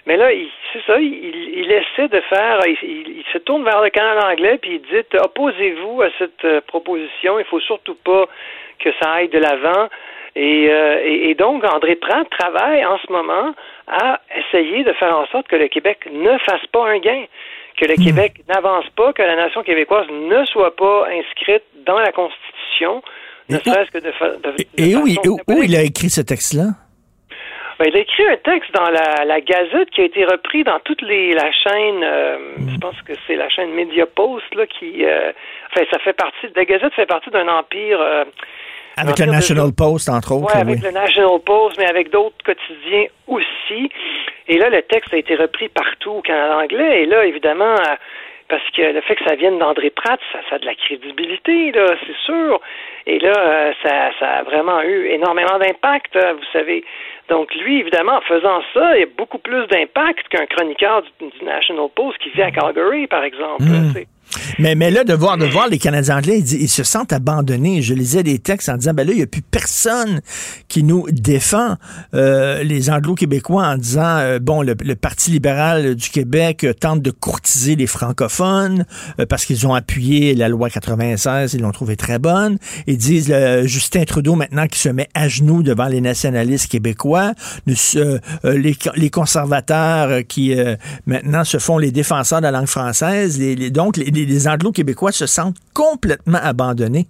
mais 0.05 0.17
là, 0.17 0.29
c'est 0.73 0.83
ça, 0.87 0.99
il, 0.99 1.13
il, 1.59 1.71
essaie 1.71 2.07
de 2.07 2.21
faire, 2.21 2.59
il, 2.65 3.17
il, 3.17 3.23
se 3.31 3.37
tourne 3.39 3.63
vers 3.63 3.81
le 3.81 3.89
Canada 3.89 4.29
anglais, 4.29 4.57
puis 4.59 4.75
il 4.75 4.81
dit 4.81 5.17
opposez-vous 5.17 6.01
à 6.01 6.07
cette 6.17 6.61
proposition, 6.67 7.39
il 7.39 7.45
faut 7.45 7.59
surtout 7.59 7.95
pas 7.95 8.25
que 8.79 8.89
ça 9.01 9.11
aille 9.11 9.29
de 9.29 9.39
l'avant. 9.39 9.89
Et, 10.39 10.67
euh, 10.69 11.01
et, 11.03 11.33
donc, 11.33 11.63
André 11.63 11.95
Pratt 11.95 12.29
travaille 12.29 12.85
en 12.85 12.99
ce 12.99 13.11
moment 13.11 13.55
à 13.87 14.19
essayer 14.37 14.83
de 14.83 14.93
faire 14.93 15.17
en 15.17 15.25
sorte 15.27 15.47
que 15.47 15.55
le 15.55 15.67
Québec 15.67 16.07
ne 16.11 16.37
fasse 16.37 16.65
pas 16.71 16.87
un 16.87 16.99
gain, 16.99 17.23
que 17.77 17.85
le 17.85 17.93
hmm. 17.93 18.03
Québec 18.03 18.41
n'avance 18.49 18.85
pas, 18.95 19.13
que 19.13 19.21
la 19.21 19.35
nation 19.35 19.63
québécoise 19.63 20.07
ne 20.09 20.45
soit 20.45 20.75
pas 20.75 21.07
inscrite 21.09 21.63
dans 21.85 21.99
la 21.99 22.11
Constitution, 22.11 23.01
ne 23.49 23.57
serait-ce 23.59 23.91
que 23.91 23.99
de, 23.99 24.11
de, 24.41 24.55
Et, 24.77 24.95
où, 24.95 25.05
où 25.47 25.63
il 25.63 25.75
a 25.75 25.83
écrit 25.83 26.09
ce 26.09 26.21
texte-là? 26.21 26.71
Ben, 27.79 27.85
il 27.89 27.95
a 27.95 27.99
écrit 27.99 28.27
un 28.27 28.37
texte 28.37 28.71
dans 28.73 28.89
la, 28.89 29.23
la, 29.23 29.39
Gazette 29.39 29.91
qui 29.91 30.01
a 30.01 30.05
été 30.05 30.25
repris 30.25 30.63
dans 30.63 30.79
toutes 30.79 31.01
les 31.03 31.33
la 31.33 31.51
chaîne. 31.51 32.03
Euh, 32.03 32.37
mm. 32.57 32.69
Je 32.73 32.77
pense 32.79 32.99
que 33.03 33.13
c'est 33.27 33.35
la 33.35 33.49
chaîne 33.49 33.71
Mediapost 33.71 34.55
là 34.55 34.65
qui. 34.65 35.05
Euh, 35.05 35.31
enfin, 35.71 35.85
ça 35.91 35.99
fait 35.99 36.13
partie. 36.13 36.47
La 36.55 36.65
Gazette 36.65 36.93
fait 36.95 37.05
partie 37.05 37.29
d'un 37.29 37.47
empire. 37.47 38.01
Euh, 38.01 38.25
avec 38.97 39.19
le 39.19 39.25
National 39.25 39.71
Post, 39.73 40.09
entre 40.09 40.33
autres. 40.33 40.53
Ouais, 40.53 40.61
avec 40.61 40.81
le 40.81 40.91
National 40.91 41.39
Post, 41.45 41.77
mais 41.77 41.87
avec 41.87 42.09
d'autres 42.11 42.35
quotidiens 42.43 43.05
aussi. 43.27 43.89
Et 44.47 44.57
là, 44.57 44.69
le 44.69 44.81
texte 44.81 45.13
a 45.13 45.17
été 45.17 45.35
repris 45.35 45.69
partout 45.69 46.11
au 46.11 46.21
Canada 46.21 46.57
anglais. 46.57 47.03
Et 47.03 47.05
là, 47.05 47.25
évidemment, 47.25 47.75
parce 48.49 48.63
que 48.75 48.81
le 48.81 49.01
fait 49.01 49.15
que 49.15 49.25
ça 49.25 49.35
vienne 49.35 49.59
d'André 49.59 49.89
Pratt, 49.89 50.19
ça, 50.31 50.39
ça, 50.49 50.55
a 50.55 50.59
de 50.59 50.65
la 50.65 50.75
crédibilité, 50.75 51.71
là, 51.71 51.95
c'est 52.05 52.15
sûr. 52.25 52.61
Et 53.05 53.19
là, 53.19 53.73
ça, 53.83 54.11
ça 54.19 54.29
a 54.39 54.43
vraiment 54.43 54.81
eu 54.81 55.07
énormément 55.07 55.59
d'impact, 55.59 56.17
vous 56.17 56.51
savez. 56.53 56.83
Donc, 57.29 57.53
lui, 57.55 57.79
évidemment, 57.79 58.17
en 58.17 58.21
faisant 58.21 58.61
ça, 58.73 58.95
il 58.95 58.99
y 59.01 59.03
a 59.03 59.07
beaucoup 59.17 59.37
plus 59.37 59.67
d'impact 59.67 60.29
qu'un 60.29 60.45
chroniqueur 60.45 61.03
du, 61.03 61.45
National 61.45 61.87
Post 61.93 62.17
qui 62.19 62.29
vit 62.29 62.41
à 62.41 62.51
Calgary, 62.51 63.07
par 63.07 63.23
exemple. 63.23 63.63
Hmm. 63.63 63.91
Mais, 64.59 64.75
mais 64.75 64.91
là, 64.91 65.03
de 65.03 65.13
voir, 65.13 65.37
de 65.37 65.45
voir 65.45 65.67
les 65.67 65.77
Canadiens 65.77 66.17
anglais, 66.17 66.39
ils, 66.39 66.69
se 66.69 66.83
sentent 66.83 67.13
abandonnés. 67.13 67.81
Je 67.81 67.93
lisais 67.93 68.23
des 68.23 68.39
textes 68.39 68.69
en 68.69 68.77
disant, 68.77 68.93
ben 68.93 69.05
là, 69.05 69.13
il 69.13 69.17
n'y 69.17 69.23
a 69.23 69.27
plus 69.27 69.41
personne 69.41 70.21
qui 70.67 70.83
nous 70.83 71.05
défend. 71.11 71.75
Euh, 72.13 72.63
les 72.63 72.89
anglo-québécois 72.89 73.67
en 73.67 73.77
disant, 73.77 74.17
euh, 74.17 74.39
bon, 74.39 74.61
le, 74.61 74.75
Parti 74.95 75.31
libéral 75.31 75.95
du 75.95 76.09
Québec 76.09 76.63
euh, 76.63 76.73
tente 76.73 77.01
de 77.01 77.11
courtiser 77.11 77.75
les 77.75 77.87
francophones 77.87 78.85
parce 79.29 79.45
qu'ils 79.45 79.67
ont 79.67 79.73
appuyé 79.73 80.33
la 80.33 80.49
loi 80.49 80.69
96, 80.69 81.53
ils 81.53 81.61
l'ont 81.61 81.71
trouvé 81.71 81.95
très 81.95 82.19
bonne. 82.19 82.57
Ils 82.87 82.97
disent, 82.97 83.33
Justin 83.63 84.03
Trudeau, 84.03 84.35
maintenant, 84.35 84.67
qui 84.67 84.79
se 84.79 84.89
met 84.89 85.07
à 85.13 85.27
genoux 85.27 85.63
devant 85.63 85.87
les 85.87 86.01
nationalistes 86.01 86.69
québécois. 86.69 87.33
les, 87.65 87.75
les, 88.95 89.09
conservateurs 89.09 90.21
qui, 90.27 90.55
maintenant, 91.05 91.43
se 91.43 91.57
font 91.57 91.77
les 91.77 91.91
défenseurs 91.91 92.39
de 92.39 92.43
la 92.43 92.51
langue 92.51 92.67
française. 92.67 93.39
Les, 93.39 93.69
donc, 93.69 93.97
les, 93.97 94.05
les, 94.05 94.47
Anglo-Québécois 94.47 95.11
se 95.11 95.25
sentent 95.25 95.57
complètement 95.73 96.39
abandonnés. 96.41 97.07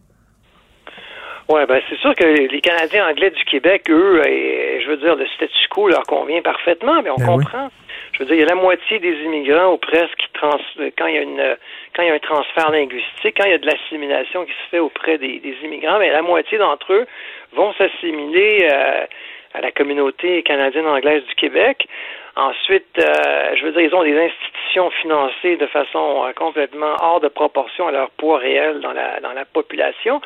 Oui, 1.50 1.62
ben 1.66 1.82
c'est 1.90 1.98
sûr 2.00 2.14
que 2.14 2.26
les 2.26 2.62
Canadiens 2.62 3.08
anglais 3.08 3.30
du 3.30 3.44
Québec, 3.46 3.90
eux, 3.90 4.22
et, 4.28 4.82
je 4.82 4.90
veux 4.90 4.98
dire, 4.98 5.16
le 5.16 5.26
statu 5.28 5.68
quo 5.70 5.88
leur 5.88 6.04
convient 6.04 6.42
parfaitement, 6.42 7.02
mais 7.02 7.10
on 7.10 7.16
ben 7.16 7.26
comprend. 7.26 7.70
Je 8.12 8.20
veux 8.20 8.26
dire, 8.26 8.36
il 8.36 8.40
y 8.42 8.44
a 8.44 8.48
la 8.48 8.56
moitié 8.56 9.00
des 9.00 9.14
immigrants 9.24 9.74
ou 9.74 9.78
presque 9.78 10.16
qui 10.18 10.28
trans 10.34 10.60
quand 10.98 11.08
il 11.08 11.16
y 11.16 11.18
a 11.18 11.22
une 11.22 11.58
quand 11.96 12.04
il 12.04 12.08
y 12.08 12.12
a 12.12 12.16
un 12.16 12.20
transfert 12.20 12.70
linguistique, 12.72 13.38
quand 13.38 13.46
il 13.46 13.52
y 13.52 13.54
a 13.54 13.60
de 13.60 13.66
l'assimilation 13.66 14.44
qui 14.44 14.52
se 14.52 14.70
fait 14.72 14.80
auprès 14.80 15.18
des, 15.18 15.42
immigrants, 15.64 16.00
mais 16.00 16.12
la 16.12 16.22
moitié 16.22 16.58
d'entre 16.58 16.92
eux 16.92 17.06
vont 17.54 17.74
s'assimiler 17.74 18.68
euh, 18.70 19.06
à 19.54 19.62
la 19.62 19.72
communauté 19.72 20.44
canadienne 20.44 20.88
anglaise 20.88 21.24
du 21.26 21.36
Québec. 21.36 21.88
Ensuite, 22.36 23.00
euh, 23.00 23.56
je 23.56 23.66
veux 23.66 23.72
dire, 23.72 23.82
ils 23.82 23.96
ont 23.96 24.04
des 24.04 24.20
institutions 24.20 24.90
financées 25.02 25.56
de 25.56 25.66
façon 25.68 26.26
euh, 26.26 26.34
complètement 26.34 26.96
hors 27.02 27.20
de 27.22 27.30
proportion 27.30 27.88
à 27.88 27.92
leur 27.92 28.10
poids 28.12 28.38
réel 28.38 28.82
dans 28.82 28.92
la 28.92 29.20
dans 29.22 29.34
la 29.34 29.46
population. 29.46 30.22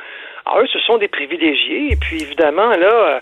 Alors 0.51 0.63
eux, 0.63 0.67
ce 0.67 0.79
sont 0.79 0.97
des 0.97 1.07
privilégiés. 1.07 1.91
Et 1.91 1.95
puis 1.95 2.21
évidemment, 2.21 2.69
là, 2.69 2.93
euh, 2.93 3.19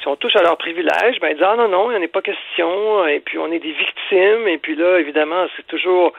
si 0.00 0.08
on 0.08 0.16
touche 0.16 0.34
à 0.36 0.42
leurs 0.42 0.56
privilèges, 0.56 1.20
ben 1.20 1.28
ils 1.28 1.34
disent 1.34 1.46
ah 1.46 1.56
non 1.56 1.68
non, 1.68 1.90
il 1.90 1.96
n'y 1.96 2.02
en 2.02 2.04
a 2.04 2.08
pas 2.08 2.22
question. 2.22 3.06
Et 3.06 3.20
puis 3.20 3.38
on 3.38 3.52
est 3.52 3.60
des 3.60 3.72
victimes. 3.72 4.48
Et 4.48 4.58
puis 4.58 4.74
là, 4.74 4.98
évidemment, 4.98 5.46
c'est 5.56 5.66
toujours 5.66 6.12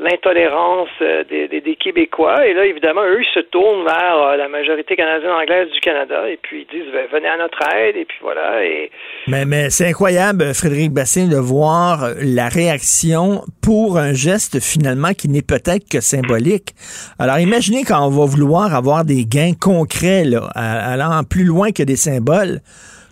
l'intolérance 0.00 0.88
euh, 1.02 1.24
des, 1.24 1.48
des, 1.48 1.76
Québécois. 1.76 2.46
Et 2.46 2.54
là, 2.54 2.64
évidemment, 2.64 3.02
eux, 3.02 3.20
ils 3.20 3.34
se 3.34 3.40
tournent 3.40 3.84
vers 3.84 4.16
euh, 4.16 4.36
la 4.36 4.48
majorité 4.48 4.96
canadienne-anglaise 4.96 5.70
du 5.70 5.80
Canada 5.80 6.28
et 6.28 6.38
puis 6.40 6.66
ils 6.66 6.78
disent 6.78 6.90
ben, 6.92 7.06
venez 7.12 7.28
à 7.28 7.36
notre 7.36 7.58
aide 7.76 7.96
et 7.96 8.04
puis 8.06 8.18
voilà. 8.22 8.64
Et... 8.64 8.90
Mais, 9.28 9.44
mais 9.44 9.70
c'est 9.70 9.86
incroyable, 9.86 10.54
Frédéric 10.54 10.92
Bastien, 10.92 11.28
de 11.28 11.36
voir 11.36 12.08
la 12.20 12.48
réaction 12.48 13.42
pour 13.62 13.98
un 13.98 14.14
geste 14.14 14.60
finalement 14.60 15.12
qui 15.12 15.28
n'est 15.28 15.42
peut-être 15.42 15.88
que 15.88 16.00
symbolique. 16.00 16.70
Alors 17.18 17.38
imaginez 17.38 17.84
quand 17.84 18.04
on 18.04 18.10
va 18.10 18.24
vouloir 18.24 18.74
avoir 18.74 19.04
des 19.04 19.24
gains 19.26 19.52
concrets, 19.60 20.24
là, 20.24 20.48
allant 20.54 21.22
plus 21.28 21.44
loin 21.44 21.72
que 21.72 21.82
des 21.82 21.96
symboles 21.96 22.60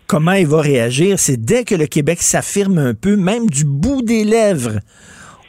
comment 0.09 0.33
il 0.33 0.47
va 0.47 0.63
réagir, 0.63 1.19
c'est 1.19 1.37
dès 1.37 1.65
que 1.65 1.75
le 1.75 1.87
Québec 1.87 2.23
s'affirme 2.23 2.79
un 2.79 2.95
peu, 2.95 3.17
même 3.17 3.47
du 3.47 3.65
bout 3.65 4.01
des 4.03 4.25
lèvres, 4.25 4.81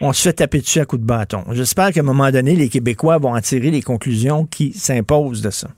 on 0.02 0.14
se 0.14 0.24
fait 0.28 0.34
taper 0.34 0.60
dessus 0.60 0.80
à 0.80 0.86
coups 0.86 1.02
de 1.02 1.08
bâton. 1.08 1.43
J'espère 1.52 1.91
qu'à 1.91 2.00
un 2.02 2.04
moment 2.04 2.32
donné, 2.32 2.56
les 2.56 2.70
Québécois 2.70 3.18
vont 3.18 3.36
en 3.36 3.41
tirer 3.41 3.72
les 3.72 3.82
conclusions 3.82 4.45
qui 4.45 4.74
s'imposent 4.74 5.41
de 5.41 5.50
ça. 5.50 5.70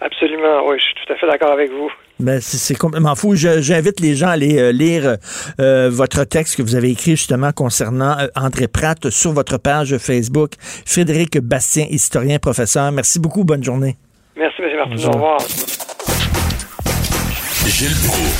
Absolument, 0.00 0.66
oui, 0.66 0.76
je 0.78 0.84
suis 0.84 0.94
tout 0.94 1.12
à 1.12 1.16
fait 1.16 1.26
d'accord 1.26 1.52
avec 1.52 1.70
vous. 1.70 1.90
Ben, 2.18 2.40
c'est 2.40 2.76
complètement 2.76 3.14
fou. 3.14 3.34
J'invite 3.34 4.00
les 4.00 4.14
gens 4.14 4.28
à 4.28 4.32
aller 4.32 4.58
euh, 4.58 4.70
lire 4.70 5.16
euh, 5.60 5.90
votre 5.90 6.24
texte 6.24 6.56
que 6.56 6.62
vous 6.62 6.76
avez 6.76 6.90
écrit 6.90 7.12
justement 7.12 7.50
concernant 7.52 8.16
euh, 8.18 8.26
André 8.36 8.68
Pratt 8.68 9.10
sur 9.10 9.32
votre 9.32 9.58
page 9.58 9.96
Facebook. 9.98 10.52
Frédéric 10.86 11.38
Bastien, 11.38 11.86
historien, 11.90 12.38
professeur. 12.38 12.92
Merci 12.92 13.18
beaucoup. 13.18 13.44
Bonne 13.44 13.64
journée. 13.64 13.96
Merci, 14.36 14.62
M. 14.62 14.76
Martin. 14.76 15.08
Au 15.08 15.12
revoir. 15.12 15.38
Gilles 17.68 17.96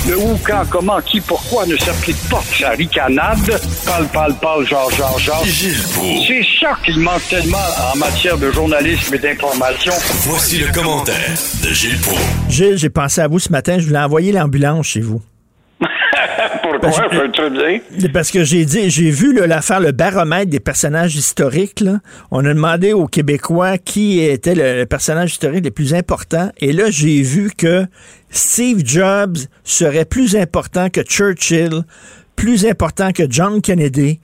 Le 0.07 0.17
où, 0.17 0.37
quand, 0.45 0.63
comment, 0.69 0.99
qui, 1.01 1.21
pourquoi 1.21 1.65
ne 1.65 1.77
s'applique 1.77 2.17
pas 2.29 2.43
sa 2.59 2.71
ricanade? 2.71 3.59
Parle, 3.85 4.07
parle, 4.07 4.35
parle, 4.35 4.67
genre, 4.67 4.91
genre, 4.91 5.17
genre. 5.19 5.43
Gilles 5.45 5.77
C'est 6.27 6.45
ça 6.59 6.77
qu'il 6.83 6.99
manque 6.99 7.27
tellement 7.29 7.57
en 7.93 7.97
matière 7.97 8.37
de 8.37 8.51
journalisme 8.51 9.13
et 9.15 9.19
d'information. 9.19 9.93
Voici 10.27 10.57
le 10.59 10.71
commentaire 10.71 11.37
de 11.63 11.69
Gilles 11.69 11.99
Proulx. 12.01 12.21
Gilles, 12.49 12.77
j'ai 12.77 12.89
pensé 12.89 13.21
à 13.21 13.27
vous 13.27 13.39
ce 13.39 13.49
matin. 13.51 13.77
Je 13.79 13.87
voulais 13.87 13.99
envoyer 13.99 14.31
l'ambulance 14.31 14.87
chez 14.87 15.01
vous. 15.01 15.21
Parce, 16.83 16.97
très 16.97 17.49
bien. 17.49 18.09
Parce 18.11 18.29
que 18.29 18.43
j'ai 18.43 18.65
dit, 18.65 18.89
j'ai 18.89 19.09
vu 19.09 19.33
l'affaire, 19.33 19.79
le 19.79 19.93
baromètre 19.93 20.49
des 20.49 20.59
personnages 20.59 21.15
historiques. 21.15 21.79
Là. 21.79 21.99
On 22.29 22.43
a 22.43 22.53
demandé 22.53 22.91
aux 22.91 23.07
Québécois 23.07 23.77
qui 23.77 24.19
était 24.19 24.55
le 24.55 24.85
personnage 24.85 25.31
historique 25.31 25.63
le 25.63 25.71
plus 25.71 25.93
important. 25.93 26.51
Et 26.59 26.73
là, 26.73 26.89
j'ai 26.89 27.21
vu 27.21 27.51
que 27.57 27.85
Steve 28.29 28.81
Jobs 28.85 29.37
serait 29.63 30.05
plus 30.05 30.35
important 30.35 30.89
que 30.89 31.01
Churchill, 31.01 31.83
plus 32.35 32.65
important 32.65 33.11
que 33.11 33.23
John 33.29 33.61
Kennedy, 33.61 34.19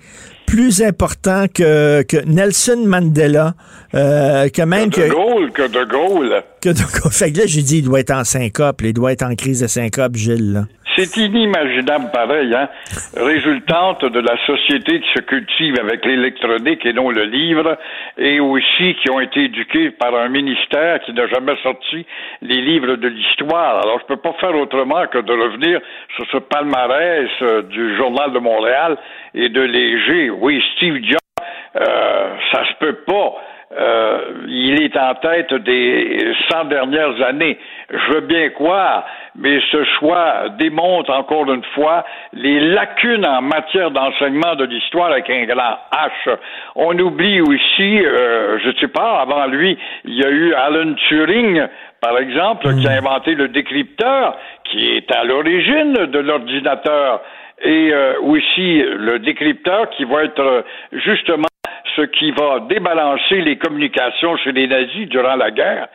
plus 0.45 0.82
important 0.82 1.45
que, 1.47 2.01
que 2.01 2.18
Nelson 2.26 2.84
Mandela, 2.86 3.55
euh, 3.95 4.49
que 4.49 4.61
même 4.61 4.89
que... 4.89 5.01
De 5.01 5.09
Gaulle, 5.09 5.51
que 5.51 5.67
de 5.67 5.83
Gaulle. 5.83 6.43
Que 6.61 6.69
de 6.69 6.99
Gaulle. 6.99 7.11
Fait 7.11 7.31
que 7.31 7.39
là, 7.39 7.43
j'ai 7.47 7.61
dit, 7.61 7.79
il 7.79 7.85
doit 7.85 7.99
être 7.99 8.11
en 8.11 8.23
syncope, 8.23 8.81
il 8.83 8.93
doit 8.93 9.11
être 9.11 9.23
en 9.23 9.35
crise 9.35 9.61
de 9.61 9.67
syncope, 9.67 10.15
Gilles. 10.15 10.53
Là. 10.53 10.61
C'est 10.95 11.15
inimaginable 11.17 12.09
pareil, 12.11 12.53
hein? 12.53 12.67
Résultante 13.15 14.03
de 14.03 14.19
la 14.19 14.35
société 14.45 14.99
qui 14.99 15.07
se 15.15 15.21
cultive 15.21 15.79
avec 15.79 16.03
l'électronique 16.05 16.85
et 16.85 16.93
non 16.93 17.09
le 17.09 17.23
livre, 17.23 17.77
et 18.17 18.39
aussi 18.39 18.95
qui 18.95 19.09
ont 19.09 19.19
été 19.21 19.45
éduqués 19.45 19.91
par 19.91 20.13
un 20.15 20.27
ministère 20.29 20.99
qui 21.01 21.13
n'a 21.13 21.27
jamais 21.27 21.55
sorti 21.63 22.05
les 22.41 22.61
livres 22.61 22.95
de 22.95 23.07
l'histoire. 23.07 23.81
Alors, 23.83 23.99
je 24.01 24.07
peux 24.07 24.17
pas 24.19 24.33
faire 24.41 24.55
autrement 24.55 25.07
que 25.07 25.19
de 25.19 25.31
revenir 25.31 25.79
sur 26.15 26.25
ce 26.31 26.37
palmarès 26.37 27.29
euh, 27.43 27.61
du 27.61 27.95
Journal 27.95 28.33
de 28.33 28.39
Montréal 28.39 28.97
et 29.35 29.47
de 29.47 29.61
Léger. 29.61 30.31
Oui, 30.31 30.61
Steve 30.75 30.97
Jobs, 31.03 31.45
euh, 31.75 32.35
ça 32.51 32.65
se 32.65 32.73
peut 32.79 32.97
pas. 33.05 33.35
Euh, 33.78 34.20
il 34.47 34.82
est 34.82 34.97
en 34.97 35.13
tête 35.13 35.53
des 35.53 36.34
100 36.49 36.65
dernières 36.65 37.22
années. 37.22 37.59
Je 37.91 38.13
veux 38.13 38.22
bien 38.22 38.49
croire, 38.49 39.05
mais 39.36 39.59
ce 39.72 39.84
choix 39.99 40.49
démontre 40.57 41.11
encore 41.11 41.51
une 41.53 41.63
fois 41.76 42.03
les 42.34 42.59
lacunes 42.59 43.28
en 43.28 43.43
matière 43.43 43.91
d'enseignement 43.91 44.55
de 44.55 44.65
l'histoire 44.65 45.11
avec 45.11 45.30
un 45.30 45.45
grand 45.45 45.78
H. 45.93 46.36
On 46.76 46.97
oublie 46.97 47.41
aussi, 47.41 48.03
euh, 48.03 48.57
je 48.57 48.70
ne 48.70 48.74
sais 48.74 48.88
pas, 48.88 49.22
avant 49.22 49.45
lui, 49.45 49.78
il 50.05 50.15
y 50.15 50.26
a 50.26 50.30
eu 50.30 50.51
Alan 50.55 50.95
Turing, 51.07 51.61
par 52.01 52.17
exemple, 52.17 52.74
qui 52.76 52.88
a 52.88 52.99
hmm. 52.99 53.05
inventé 53.05 53.36
le 53.36 53.49
décrypteur, 53.49 54.36
qui 54.63 54.95
est 54.95 55.11
à 55.11 55.24
l'origine 55.24 55.93
de 55.93 56.20
l'ordinateur 56.20 57.22
et 57.61 57.93
euh, 57.93 58.13
aussi 58.22 58.82
le 58.82 59.20
décrypteur 59.20 59.89
qui 59.91 60.05
va 60.05 60.24
être 60.24 60.63
justement 60.93 61.45
ce 61.95 62.01
qui 62.03 62.32
va 62.32 62.61
débalancer 62.69 63.41
les 63.41 63.57
communications 63.57 64.38
chez 64.38 64.51
les 64.51 64.67
nazis 64.67 65.07
durant 65.09 65.36
la 65.36 65.51
guerre. 65.51 65.88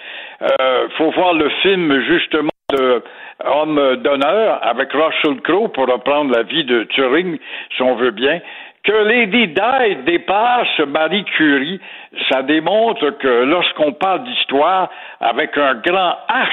Euh, 0.43 0.89
faut 0.97 1.11
voir 1.11 1.35
le 1.35 1.49
film 1.63 2.01
justement 2.03 2.51
de 2.73 3.03
Homme 3.45 3.97
d'honneur 3.97 4.59
avec 4.63 4.93
Russell 4.93 5.41
Crowe 5.43 5.69
pour 5.69 5.87
reprendre 5.87 6.35
la 6.35 6.45
vie 6.45 6.65
de 6.65 6.85
Turing, 6.85 7.39
si 7.77 7.83
on 7.83 7.97
veut 7.97 8.13
bien. 8.13 8.41
Que 8.85 8.93
Lady 8.93 9.49
Di 9.49 9.97
dépasse 10.05 10.79
Marie 10.87 11.25
Curie, 11.25 11.81
ça 12.29 12.43
démontre 12.43 13.11
que 13.19 13.45
lorsqu'on 13.45 13.93
parle 13.93 14.25
d'histoire 14.25 14.91
avec 15.21 15.57
un 15.57 15.75
grand 15.77 16.19
H, 16.29 16.49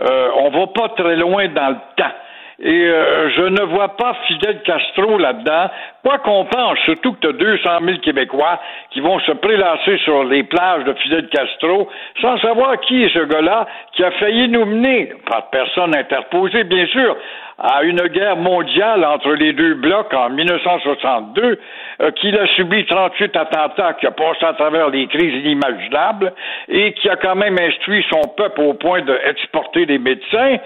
euh, 0.00 0.28
on 0.36 0.50
va 0.50 0.66
pas 0.68 0.88
très 0.90 1.16
loin 1.16 1.48
dans 1.48 1.70
le 1.70 1.76
temps. 1.96 2.14
Et 2.60 2.86
euh, 2.86 3.30
je 3.30 3.42
ne 3.42 3.62
vois 3.62 3.96
pas 3.96 4.14
Fidel 4.28 4.62
Castro 4.62 5.18
là-dedans. 5.18 5.70
Quoi 6.04 6.18
qu'on 6.18 6.44
pense, 6.44 6.78
surtout 6.84 7.14
que 7.14 7.20
tu 7.20 7.28
as 7.28 7.32
200 7.32 7.68
000 7.84 7.98
Québécois 7.98 8.60
qui 8.90 9.00
vont 9.00 9.18
se 9.20 9.32
prélasser 9.32 9.98
sur 9.98 10.22
les 10.24 10.44
plages 10.44 10.84
de 10.84 10.92
Fidel 10.94 11.28
Castro 11.28 11.88
sans 12.20 12.38
savoir 12.38 12.78
qui 12.80 13.02
est 13.02 13.12
ce 13.12 13.24
gars-là 13.24 13.66
qui 13.92 14.04
a 14.04 14.10
failli 14.12 14.48
nous 14.48 14.66
mener, 14.66 15.12
par 15.26 15.50
personne 15.50 15.96
interposée, 15.96 16.64
bien 16.64 16.86
sûr, 16.86 17.16
à 17.58 17.82
une 17.84 18.02
guerre 18.08 18.36
mondiale 18.36 19.04
entre 19.04 19.32
les 19.34 19.52
deux 19.52 19.74
blocs 19.74 20.12
en 20.12 20.30
1962, 20.30 21.58
euh, 22.00 22.10
qu'il 22.12 22.36
a 22.38 22.46
subi 22.48 22.84
38 22.86 23.36
attentats, 23.36 23.94
qui 23.94 24.06
a 24.06 24.10
passé 24.10 24.44
à 24.44 24.54
travers 24.54 24.90
les 24.90 25.06
crises 25.06 25.44
inimaginables 25.44 26.32
et 26.68 26.92
qui 26.94 27.08
a 27.08 27.16
quand 27.16 27.36
même 27.36 27.56
instruit 27.58 28.04
son 28.10 28.22
peuple 28.36 28.60
au 28.60 28.74
point 28.74 29.02
d'exporter 29.02 29.86
des 29.86 29.98
médecins. 29.98 30.56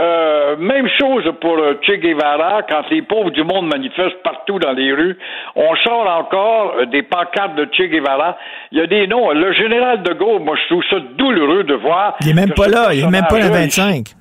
Euh, 0.00 0.56
même 0.56 0.88
chose 1.00 1.24
pour 1.40 1.58
euh, 1.58 1.80
Che 1.82 1.98
Guevara, 1.98 2.62
quand 2.68 2.82
les 2.90 3.02
pauvres 3.02 3.30
du 3.30 3.42
monde 3.42 3.66
manifestent 3.66 4.22
partout 4.22 4.60
dans 4.60 4.72
les 4.72 4.92
rues, 4.92 5.18
on 5.56 5.74
sort 5.76 6.06
encore 6.08 6.74
euh, 6.78 6.86
des 6.86 7.02
pancartes 7.02 7.56
de 7.56 7.68
Che 7.72 7.88
Guevara. 7.90 8.38
Il 8.70 8.78
y 8.78 8.82
a 8.82 8.86
des 8.86 9.08
noms. 9.08 9.32
Le 9.32 9.52
général 9.52 10.04
de 10.04 10.12
Gaulle, 10.12 10.42
moi, 10.42 10.56
je 10.62 10.66
trouve 10.68 10.84
ça 10.88 10.96
douloureux 11.18 11.64
de 11.64 11.74
voir. 11.74 12.16
Il 12.20 12.30
est 12.30 12.34
même 12.34 12.52
pas 12.54 12.68
là, 12.68 12.94
il 12.94 13.02
est 13.02 13.10
même 13.10 13.26
pas 13.28 13.40
le 13.40 13.48
25. 13.48 14.19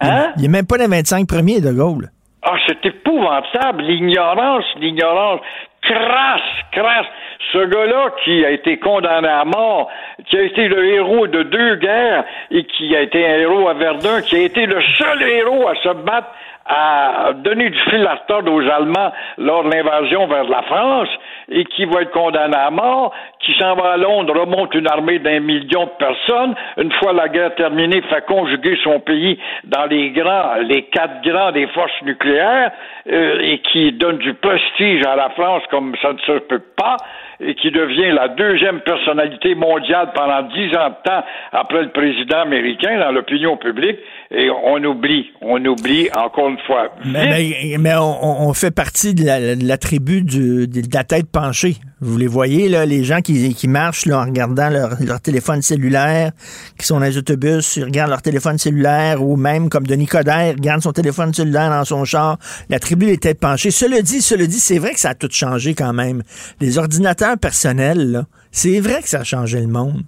Hein? 0.00 0.32
Il 0.36 0.44
est 0.44 0.48
même 0.48 0.66
pas 0.66 0.76
le 0.76 0.88
25 0.88 1.26
premiers 1.26 1.60
de 1.60 1.72
Gaulle. 1.72 2.10
Ah, 2.42 2.56
c'est 2.66 2.84
épouvantable, 2.86 3.82
l'ignorance, 3.82 4.64
l'ignorance 4.78 5.40
crasse, 5.82 6.40
crasse. 6.72 7.06
Ce 7.52 7.58
gars-là 7.58 8.10
qui 8.24 8.44
a 8.44 8.50
été 8.50 8.78
condamné 8.78 9.28
à 9.28 9.44
mort, 9.44 9.88
qui 10.28 10.36
a 10.36 10.42
été 10.42 10.68
le 10.68 10.84
héros 10.84 11.26
de 11.26 11.42
deux 11.44 11.76
guerres 11.76 12.24
et 12.50 12.64
qui 12.64 12.94
a 12.94 13.02
été 13.02 13.24
un 13.24 13.38
héros 13.38 13.68
à 13.68 13.74
Verdun, 13.74 14.20
qui 14.22 14.36
a 14.36 14.42
été 14.42 14.66
le 14.66 14.80
seul 14.98 15.22
héros 15.22 15.68
à 15.68 15.74
se 15.76 15.92
battre 16.02 16.28
à 16.68 17.32
donner 17.34 17.70
du 17.70 17.78
fil 17.90 18.06
à 18.06 18.14
retordre 18.14 18.52
aux 18.52 18.68
Allemands 18.68 19.12
lors 19.38 19.64
de 19.64 19.70
l'invasion 19.70 20.26
vers 20.26 20.44
la 20.44 20.62
France 20.62 21.08
et 21.48 21.64
qui 21.64 21.84
va 21.84 22.02
être 22.02 22.10
condamné 22.10 22.56
à 22.56 22.70
mort, 22.70 23.12
qui 23.40 23.54
s'en 23.54 23.74
va 23.74 23.92
à 23.92 23.96
Londres, 23.96 24.38
remonte 24.38 24.74
une 24.74 24.88
armée 24.88 25.18
d'un 25.18 25.40
million 25.40 25.84
de 25.84 25.90
personnes, 25.98 26.54
une 26.76 26.92
fois 26.92 27.12
la 27.12 27.28
guerre 27.28 27.54
terminée, 27.54 28.02
fait 28.02 28.24
conjuguer 28.26 28.76
son 28.82 29.00
pays 29.00 29.38
dans 29.64 29.86
les 29.86 30.10
grands, 30.10 30.56
les 30.62 30.82
quatre 30.84 31.22
grands 31.22 31.52
des 31.52 31.66
forces 31.68 32.02
nucléaires 32.02 32.72
euh, 33.10 33.38
et 33.40 33.58
qui 33.60 33.92
donne 33.92 34.18
du 34.18 34.34
prestige 34.34 35.04
à 35.06 35.14
la 35.14 35.30
France 35.30 35.62
comme 35.70 35.94
ça 36.02 36.12
ne 36.12 36.18
se 36.18 36.38
peut 36.40 36.62
pas 36.76 36.96
et 37.40 37.54
qui 37.54 37.70
devient 37.70 38.12
la 38.12 38.28
deuxième 38.28 38.80
personnalité 38.80 39.54
mondiale 39.54 40.10
pendant 40.14 40.42
dix 40.42 40.74
ans 40.76 40.90
de 40.90 41.02
temps 41.04 41.24
après 41.52 41.82
le 41.82 41.90
président 41.90 42.40
américain 42.40 42.98
dans 42.98 43.12
l'opinion 43.12 43.56
publique 43.56 43.98
et 44.30 44.50
on 44.50 44.82
oublie, 44.84 45.30
on 45.40 45.64
oublie 45.64 46.08
encore 46.16 46.48
une 46.48 46.58
fois. 46.66 46.90
Mais, 47.04 47.94
on, 47.98 48.52
fait 48.52 48.74
partie 48.74 49.14
de 49.14 49.24
la, 49.24 49.56
de 49.56 49.66
la 49.66 49.78
tribu 49.78 50.22
du, 50.22 50.66
de 50.66 50.82
la 50.94 51.04
tête 51.04 51.30
penchée. 51.30 51.76
Vous 52.02 52.18
les 52.18 52.26
voyez, 52.26 52.68
là, 52.68 52.84
les 52.84 53.04
gens 53.04 53.22
qui, 53.22 53.54
qui 53.54 53.68
marchent 53.68 54.04
là, 54.04 54.20
en 54.20 54.24
regardant 54.26 54.68
leur, 54.68 54.90
leur, 55.00 55.18
téléphone 55.18 55.62
cellulaire, 55.62 56.32
qui 56.78 56.84
sont 56.84 57.00
dans 57.00 57.06
les 57.06 57.16
autobus, 57.16 57.78
ils 57.78 57.84
regardent 57.84 58.10
leur 58.10 58.20
téléphone 58.20 58.58
cellulaire, 58.58 59.22
ou 59.22 59.36
même 59.36 59.70
comme 59.70 59.86
Denis 59.86 60.06
Coderre, 60.06 60.56
regarde 60.56 60.82
son 60.82 60.92
téléphone 60.92 61.32
cellulaire 61.32 61.70
dans 61.70 61.84
son 61.84 62.04
char. 62.04 62.36
La 62.68 62.78
tribu 62.78 63.06
des 63.06 63.16
têtes 63.16 63.40
penchées. 63.40 63.70
Cela 63.70 64.02
dit, 64.02 64.20
cela 64.20 64.44
dit, 64.44 64.60
c'est 64.60 64.78
vrai 64.78 64.90
que 64.90 65.00
ça 65.00 65.10
a 65.10 65.14
tout 65.14 65.30
changé 65.30 65.74
quand 65.74 65.94
même. 65.94 66.22
Les 66.60 66.76
ordinateurs 66.76 67.38
personnels, 67.40 68.24
c'est 68.50 68.78
vrai 68.80 69.00
que 69.00 69.08
ça 69.08 69.20
a 69.20 69.24
changé 69.24 69.58
le 69.60 69.68
monde. 69.68 70.02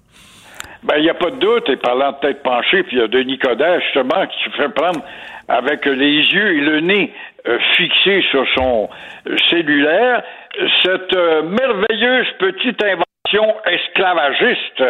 Ben, 0.83 0.97
il 0.99 1.05
n'y 1.05 1.11
a 1.11 1.15
pas 1.15 1.31
de 1.31 1.39
doute, 1.39 1.71
et 1.71 1.77
parlant 1.77 2.13
de 2.13 2.19
tête 2.21 2.43
penchée, 2.43 2.83
puis 2.83 2.97
il 2.97 2.99
y 2.99 3.03
a 3.03 3.09
Denis 3.09 3.39
Coderre, 3.39 3.81
justement, 3.81 4.27
qui 4.27 4.45
se 4.45 4.57
fait 4.57 4.69
prendre 4.75 5.03
avec 5.49 5.87
les 5.87 6.21
yeux 6.21 6.59
et 6.59 6.61
le 6.61 6.81
nez 6.81 7.15
euh, 7.47 7.59
fixés 7.77 8.23
sur 8.31 8.45
son 8.55 8.91
euh, 9.27 9.37
cellulaire, 9.49 10.23
cette 10.83 11.15
euh, 11.15 11.43
merveilleuse 11.43 12.27
petite 12.39 12.83
invention 12.83 13.55
esclavagiste. 13.67 14.83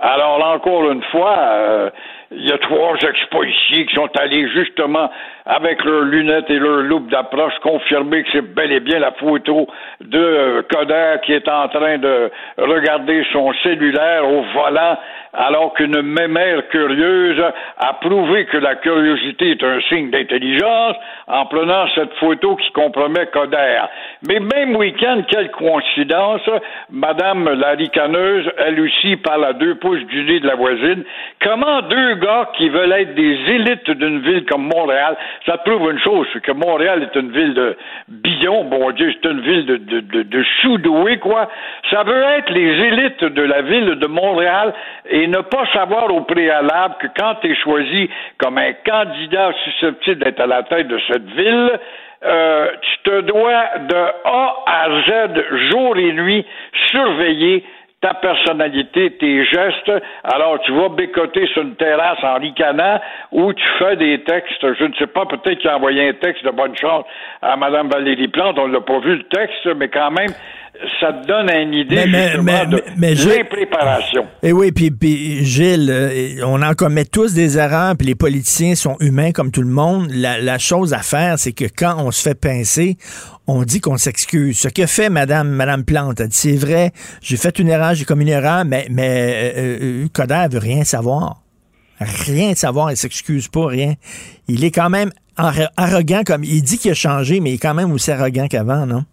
Alors 0.00 0.38
là, 0.38 0.48
encore 0.48 0.90
une 0.90 1.02
fois, 1.04 1.38
euh, 1.38 1.90
il 2.30 2.48
y 2.48 2.52
a 2.52 2.58
trois 2.58 2.94
ex-policiers 2.96 3.86
qui 3.86 3.94
sont 3.94 4.10
allés 4.18 4.48
justement 4.48 5.10
avec 5.46 5.84
leurs 5.84 6.02
lunettes 6.02 6.48
et 6.48 6.58
leur 6.58 6.82
loupe 6.82 7.10
d'approche 7.10 7.52
confirmer 7.62 8.22
que 8.22 8.30
c'est 8.32 8.54
bel 8.54 8.72
et 8.72 8.80
bien 8.80 8.98
la 8.98 9.12
photo 9.12 9.66
de 10.00 10.18
euh, 10.18 10.62
Coder 10.72 11.16
qui 11.24 11.32
est 11.32 11.48
en 11.48 11.68
train 11.68 11.98
de 11.98 12.30
regarder 12.56 13.24
son 13.32 13.52
cellulaire 13.62 14.26
au 14.26 14.42
volant 14.54 14.96
alors 15.34 15.74
qu'une 15.74 16.00
mémère 16.00 16.68
curieuse 16.68 17.42
a 17.78 17.92
prouvé 17.94 18.46
que 18.46 18.56
la 18.56 18.76
curiosité 18.76 19.50
est 19.50 19.62
un 19.62 19.80
signe 19.88 20.10
d'intelligence 20.10 20.96
en 21.26 21.46
prenant 21.46 21.86
cette 21.94 22.14
photo 22.14 22.56
qui 22.56 22.70
compromet 22.72 23.26
Coder. 23.26 23.80
Mais 24.28 24.38
même 24.38 24.76
week-end, 24.76 25.22
quelle 25.28 25.50
coïncidence, 25.50 26.48
Madame 26.90 27.52
la 27.58 27.70
ricaneuse, 27.70 28.48
elle 28.58 28.80
aussi 28.80 29.16
parle 29.16 29.44
à 29.44 29.52
deux 29.52 29.74
pouces 29.74 30.04
du 30.06 30.24
nez 30.24 30.40
de 30.40 30.46
la 30.46 30.54
voisine. 30.54 31.04
Comment 31.42 31.82
deux 31.82 32.14
gars 32.14 32.50
qui 32.56 32.68
veulent 32.68 32.92
être 32.92 33.14
des 33.14 33.38
élites 33.48 33.90
d'une 33.90 34.20
ville 34.20 34.44
comme 34.46 34.70
Montréal, 34.72 35.16
ça 35.46 35.58
prouve 35.58 35.90
une 35.90 35.98
chose, 35.98 36.26
c'est 36.32 36.42
que 36.42 36.52
Montréal 36.52 37.02
est 37.02 37.18
une 37.18 37.30
ville 37.30 37.54
de 37.54 37.76
billons, 38.08 38.64
bon 38.64 38.90
Dieu, 38.92 39.12
c'est 39.12 39.30
une 39.30 39.40
ville 39.40 39.66
de, 39.66 39.76
de, 39.76 40.00
de, 40.00 40.22
de 40.22 41.16
quoi. 41.16 41.48
Ça 41.90 42.02
veut 42.02 42.22
être 42.38 42.50
les 42.50 42.84
élites 42.86 43.24
de 43.24 43.42
la 43.42 43.62
ville 43.62 43.96
de 43.96 44.06
Montréal 44.06 44.72
et 45.08 45.26
ne 45.26 45.38
pas 45.38 45.66
savoir 45.72 46.12
au 46.12 46.22
préalable 46.22 46.94
que 47.00 47.06
quand 47.16 47.36
tu 47.40 47.50
es 47.50 47.54
choisi 47.56 48.10
comme 48.38 48.58
un 48.58 48.72
candidat 48.86 49.52
susceptible 49.64 50.24
d'être 50.24 50.40
à 50.40 50.46
la 50.46 50.62
tête 50.62 50.88
de 50.88 50.98
cette 51.08 51.26
ville, 51.30 51.78
euh, 52.24 52.68
tu 52.80 53.10
te 53.10 53.20
dois 53.20 53.64
de 53.86 53.96
A 54.24 54.64
à 54.66 54.88
Z, 55.06 55.70
jour 55.70 55.96
et 55.98 56.12
nuit, 56.12 56.46
surveiller 56.90 57.64
ta 58.04 58.12
personnalité, 58.12 59.12
tes 59.12 59.46
gestes. 59.46 59.90
Alors, 60.24 60.60
tu 60.60 60.72
vas 60.72 60.90
bécoter 60.90 61.46
sur 61.46 61.62
une 61.62 61.74
terrasse 61.76 62.22
en 62.22 62.34
ricanant 62.34 63.00
ou 63.32 63.50
tu 63.54 63.64
fais 63.78 63.96
des 63.96 64.22
textes. 64.24 64.74
Je 64.74 64.84
ne 64.84 64.92
sais 64.96 65.06
pas, 65.06 65.24
peut-être 65.24 65.58
qu'il 65.58 65.70
a 65.70 65.76
envoyé 65.76 66.10
un 66.10 66.12
texte 66.12 66.44
de 66.44 66.50
bonne 66.50 66.76
chance 66.76 67.06
à 67.40 67.56
Mme 67.56 67.88
Valérie 67.88 68.28
Plante. 68.28 68.58
On 68.58 68.68
ne 68.68 68.74
l'a 68.74 68.82
pas 68.82 68.98
vu, 68.98 69.16
le 69.16 69.22
texte, 69.22 69.66
mais 69.76 69.88
quand 69.88 70.10
même, 70.10 70.28
ça 71.00 71.12
te 71.12 71.26
donne 71.26 71.48
une 71.50 71.74
idée 71.74 72.06
mais, 72.06 72.36
mais, 72.42 72.66
de 72.66 72.82
mais, 72.96 73.14
l'impréparation. 73.14 74.24
Et 74.42 74.48
eh 74.48 74.52
oui, 74.52 74.72
puis, 74.72 74.90
puis 74.90 75.44
Gilles, 75.44 75.88
euh, 75.90 76.44
on 76.44 76.62
en 76.62 76.74
commet 76.74 77.04
tous 77.04 77.32
des 77.32 77.58
erreurs, 77.58 77.96
puis 77.96 78.06
les 78.06 78.14
politiciens 78.14 78.74
sont 78.74 78.96
humains 79.00 79.32
comme 79.32 79.50
tout 79.50 79.62
le 79.62 79.68
monde. 79.68 80.08
La, 80.10 80.40
la 80.40 80.58
chose 80.58 80.92
à 80.92 80.98
faire, 80.98 81.38
c'est 81.38 81.52
que 81.52 81.64
quand 81.64 81.96
on 81.98 82.10
se 82.10 82.22
fait 82.22 82.34
pincer, 82.34 82.96
on 83.46 83.62
dit 83.62 83.80
qu'on 83.80 83.96
s'excuse. 83.96 84.58
Ce 84.58 84.68
que 84.68 84.86
fait 84.86 85.10
Madame, 85.10 85.48
Madame 85.48 85.84
Plante, 85.84 86.20
elle 86.20 86.28
dit 86.28 86.36
c'est 86.36 86.56
vrai, 86.56 86.92
j'ai 87.22 87.36
fait 87.36 87.58
une 87.58 87.68
erreur, 87.68 87.94
j'ai 87.94 88.04
commis 88.04 88.24
une 88.24 88.30
erreur, 88.30 88.64
mais, 88.64 88.86
mais 88.90 89.52
euh, 89.56 89.78
euh, 89.82 90.08
Coder 90.12 90.46
veut 90.50 90.58
rien 90.58 90.84
savoir. 90.84 91.42
Rien 92.00 92.54
savoir, 92.54 92.90
il 92.90 92.96
s'excuse 92.96 93.48
pas, 93.48 93.66
rien. 93.66 93.94
Il 94.48 94.64
est 94.64 94.72
quand 94.72 94.90
même 94.90 95.10
arrogant, 95.36 96.22
comme 96.26 96.42
il 96.42 96.62
dit 96.62 96.78
qu'il 96.78 96.90
a 96.90 96.94
changé, 96.94 97.40
mais 97.40 97.50
il 97.50 97.54
est 97.54 97.58
quand 97.58 97.74
même 97.74 97.92
aussi 97.92 98.10
arrogant 98.10 98.48
qu'avant, 98.48 98.86
non? 98.86 99.04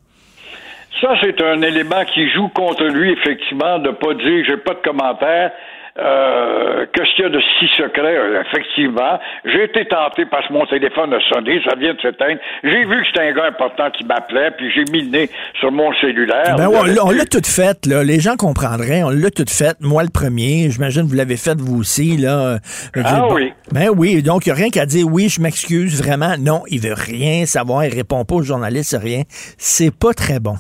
Ça, 1.00 1.16
c'est 1.22 1.42
un 1.42 1.62
élément 1.62 2.04
qui 2.14 2.30
joue 2.32 2.50
contre 2.50 2.84
lui, 2.84 3.12
effectivement, 3.14 3.80
de 3.80 3.92
pas 3.92 4.14
dire 4.14 4.46
j'ai 4.46 4.58
pas 4.58 4.74
de 4.74 4.82
commentaires. 4.84 5.52
Euh, 6.00 6.86
Qu'est-ce 6.94 7.16
qu'il 7.16 7.26
y 7.26 7.28
a 7.28 7.30
de 7.30 7.42
si 7.60 7.68
secret, 7.76 8.16
euh, 8.16 8.42
effectivement. 8.42 9.20
J'ai 9.46 9.66
été 9.66 9.86
tenté 9.86 10.26
parce 10.26 10.48
que 10.48 10.54
mon 10.54 10.66
téléphone 10.66 11.14
a 11.14 11.20
sonné, 11.30 11.62
ça 11.68 11.76
vient 11.76 11.94
de 11.94 12.00
s'éteindre. 12.00 12.39
J'ai 12.64 12.86
vu 12.86 13.02
que 13.02 13.08
c'était 13.08 13.28
un 13.28 13.34
gars 13.34 13.48
important 13.48 13.89
qui 13.92 14.06
m'appelait, 14.06 14.52
puis 14.52 14.72
j'ai 14.74 14.86
mis 14.86 15.02
le 15.04 15.10
nez 15.10 15.30
sur 15.60 15.72
mon 15.72 15.94
cellulaire. 15.96 16.56
Ben 16.56 16.70
on 16.70 17.12
l'a 17.12 17.26
tout 17.26 17.42
fait, 17.46 17.86
là. 17.86 18.04
Les 18.04 18.20
gens 18.20 18.36
comprendraient, 18.38 19.04
on 19.04 19.10
l'a 19.10 19.32
tout 19.32 19.46
fait. 19.50 19.76
Moi, 19.82 20.04
le 20.04 20.10
premier, 20.10 20.70
j'imagine 20.70 21.04
que 21.04 21.10
vous 21.10 21.18
l'avez 21.18 21.38
fait 21.38 21.60
vous 21.60 21.80
aussi, 21.80 22.16
là. 22.16 22.60
Ah 23.04 23.28
oui. 23.30 23.52
Ben 23.74 23.89
oui, 23.96 24.24
donc 24.24 24.46
il 24.46 24.50
n'y 24.50 24.54
a 24.54 24.56
rien 24.56 24.70
qu'à 24.70 24.86
dire 24.86 25.06
oui, 25.08 25.28
je 25.28 25.42
m'excuse, 25.42 26.02
vraiment. 26.02 26.36
Non, 26.39 26.64
il 26.70 26.80
veut 26.80 26.96
rien 26.96 27.46
savoir, 27.46 27.84
il 27.84 27.94
répond 27.94 28.24
pas 28.24 28.36
aux 28.36 28.44
journalistes, 28.44 28.98
rien. 29.02 29.24
C'est 29.58 29.94
pas 29.94 30.14
très 30.14 30.39
bon 30.39 30.56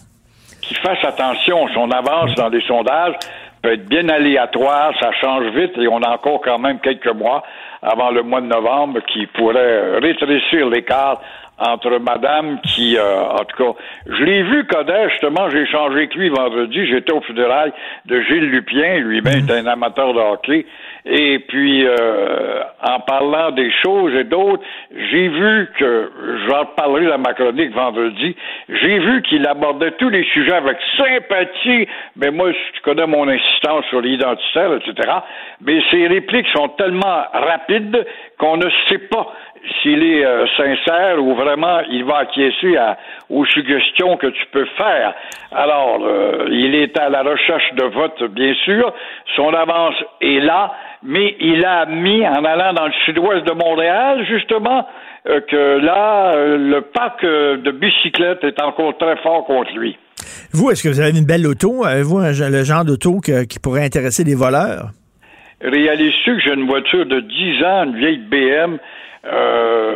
qu'il 0.71 0.79
fasse 0.79 1.03
attention. 1.03 1.67
Son 1.73 1.91
avance 1.91 2.33
dans 2.35 2.49
les 2.49 2.61
sondages 2.61 3.15
peut 3.61 3.73
être 3.73 3.87
bien 3.87 4.07
aléatoire, 4.09 4.93
ça 4.99 5.11
change 5.19 5.47
vite 5.53 5.77
et 5.77 5.87
on 5.87 6.01
a 6.01 6.09
encore 6.09 6.41
quand 6.41 6.59
même 6.59 6.79
quelques 6.79 7.13
mois 7.13 7.43
avant 7.81 8.09
le 8.09 8.23
mois 8.23 8.41
de 8.41 8.47
novembre 8.47 8.99
qui 9.11 9.27
pourrait 9.27 9.99
rétrécir 9.99 10.69
l'écart 10.69 11.21
entre 11.59 11.99
madame 11.99 12.59
qui, 12.61 12.97
euh, 12.97 13.23
en 13.23 13.45
tout 13.45 13.57
cas, 13.57 13.79
je 14.07 14.23
l'ai 14.23 14.41
vu, 14.41 14.65
Codet, 14.65 15.09
justement, 15.09 15.47
j'ai 15.51 15.61
échangé 15.61 15.97
avec 15.97 16.15
lui 16.15 16.29
vendredi, 16.29 16.87
j'étais 16.87 17.11
au 17.11 17.21
funérailles 17.21 17.73
de 18.07 18.19
Gilles 18.21 18.49
Lupien, 18.49 18.95
lui-même 18.95 19.47
est 19.47 19.51
un 19.51 19.67
amateur 19.67 20.11
de 20.13 20.19
hockey, 20.19 20.65
et 21.05 21.39
puis, 21.39 21.85
euh, 21.85 22.63
en 22.83 22.99
parlant 22.99 23.51
des 23.51 23.71
choses 23.83 24.13
et 24.15 24.23
d'autres, 24.23 24.63
j'ai 24.91 25.27
vu 25.29 25.69
que, 25.77 26.11
j'en 26.47 26.65
parlerai 26.65 27.07
dans 27.07 27.17
ma 27.17 27.33
chronique 27.33 27.73
vendredi, 27.73 28.35
j'ai 28.69 28.99
vu 28.99 29.21
qu'il 29.23 29.47
abordait 29.47 29.91
tous 29.91 30.09
les 30.09 30.23
sujets 30.25 30.53
avec 30.53 30.77
sympathie, 30.97 31.87
mais 32.15 32.29
moi, 32.29 32.51
tu 32.51 32.81
connais 32.81 33.07
mon 33.07 33.27
insistance 33.27 33.85
sur 33.85 34.01
l'identitaire, 34.01 34.73
etc., 34.75 35.11
mais 35.61 35.81
ses 35.89 36.07
répliques 36.07 36.47
sont 36.55 36.69
tellement 36.69 37.23
rapides 37.33 38.05
qu'on 38.37 38.57
ne 38.57 38.69
sait 38.89 38.99
pas 39.09 39.27
s'il 39.81 40.03
est 40.03 40.25
euh, 40.25 40.45
sincère 40.57 41.23
ou 41.23 41.35
vraiment 41.35 41.81
il 41.89 42.03
va 42.03 42.19
acquiescer 42.19 42.77
aux 43.29 43.45
suggestions 43.45 44.17
que 44.17 44.27
tu 44.27 44.45
peux 44.51 44.65
faire. 44.77 45.13
Alors, 45.51 45.99
euh, 46.01 46.47
il 46.49 46.75
est 46.75 46.97
à 46.99 47.09
la 47.09 47.23
recherche 47.23 47.73
de 47.73 47.85
vote, 47.85 48.23
bien 48.31 48.53
sûr. 48.65 48.93
Son 49.35 49.53
avance 49.53 49.95
est 50.21 50.39
là, 50.39 50.71
mais 51.03 51.35
il 51.39 51.65
a 51.65 51.85
mis, 51.85 52.25
en 52.25 52.43
allant 52.43 52.73
dans 52.73 52.85
le 52.85 52.93
sud-ouest 53.05 53.45
de 53.45 53.53
Montréal, 53.53 54.25
justement, 54.27 54.87
euh, 55.27 55.41
que 55.41 55.79
là, 55.79 56.35
le 56.57 56.81
parc 56.81 57.23
de 57.23 57.71
bicyclettes 57.71 58.43
est 58.43 58.61
encore 58.61 58.97
très 58.97 59.17
fort 59.17 59.45
contre 59.45 59.71
lui. 59.77 59.97
Vous, 60.53 60.69
est-ce 60.69 60.83
que 60.83 60.89
vous 60.89 60.99
avez 60.99 61.17
une 61.17 61.25
belle 61.25 61.47
auto? 61.47 61.85
Avez-vous 61.85 62.19
le 62.19 62.63
genre 62.63 62.85
d'auto 62.85 63.19
qui 63.19 63.59
pourrait 63.59 63.85
intéresser 63.85 64.23
des 64.23 64.35
voleurs? 64.35 64.89
Réalisez 65.61 66.13
que 66.25 66.39
j'ai 66.39 66.53
une 66.53 66.67
voiture 66.67 67.05
de 67.05 67.19
10 67.19 67.63
ans, 67.63 67.83
une 67.85 67.97
vieille 67.97 68.17
BM, 68.17 68.79
euh, 69.25 69.93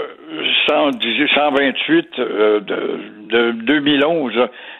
128 0.67 2.07
euh, 2.19 2.59
de, 2.59 2.99
de 3.29 3.51
2011. 3.63 4.33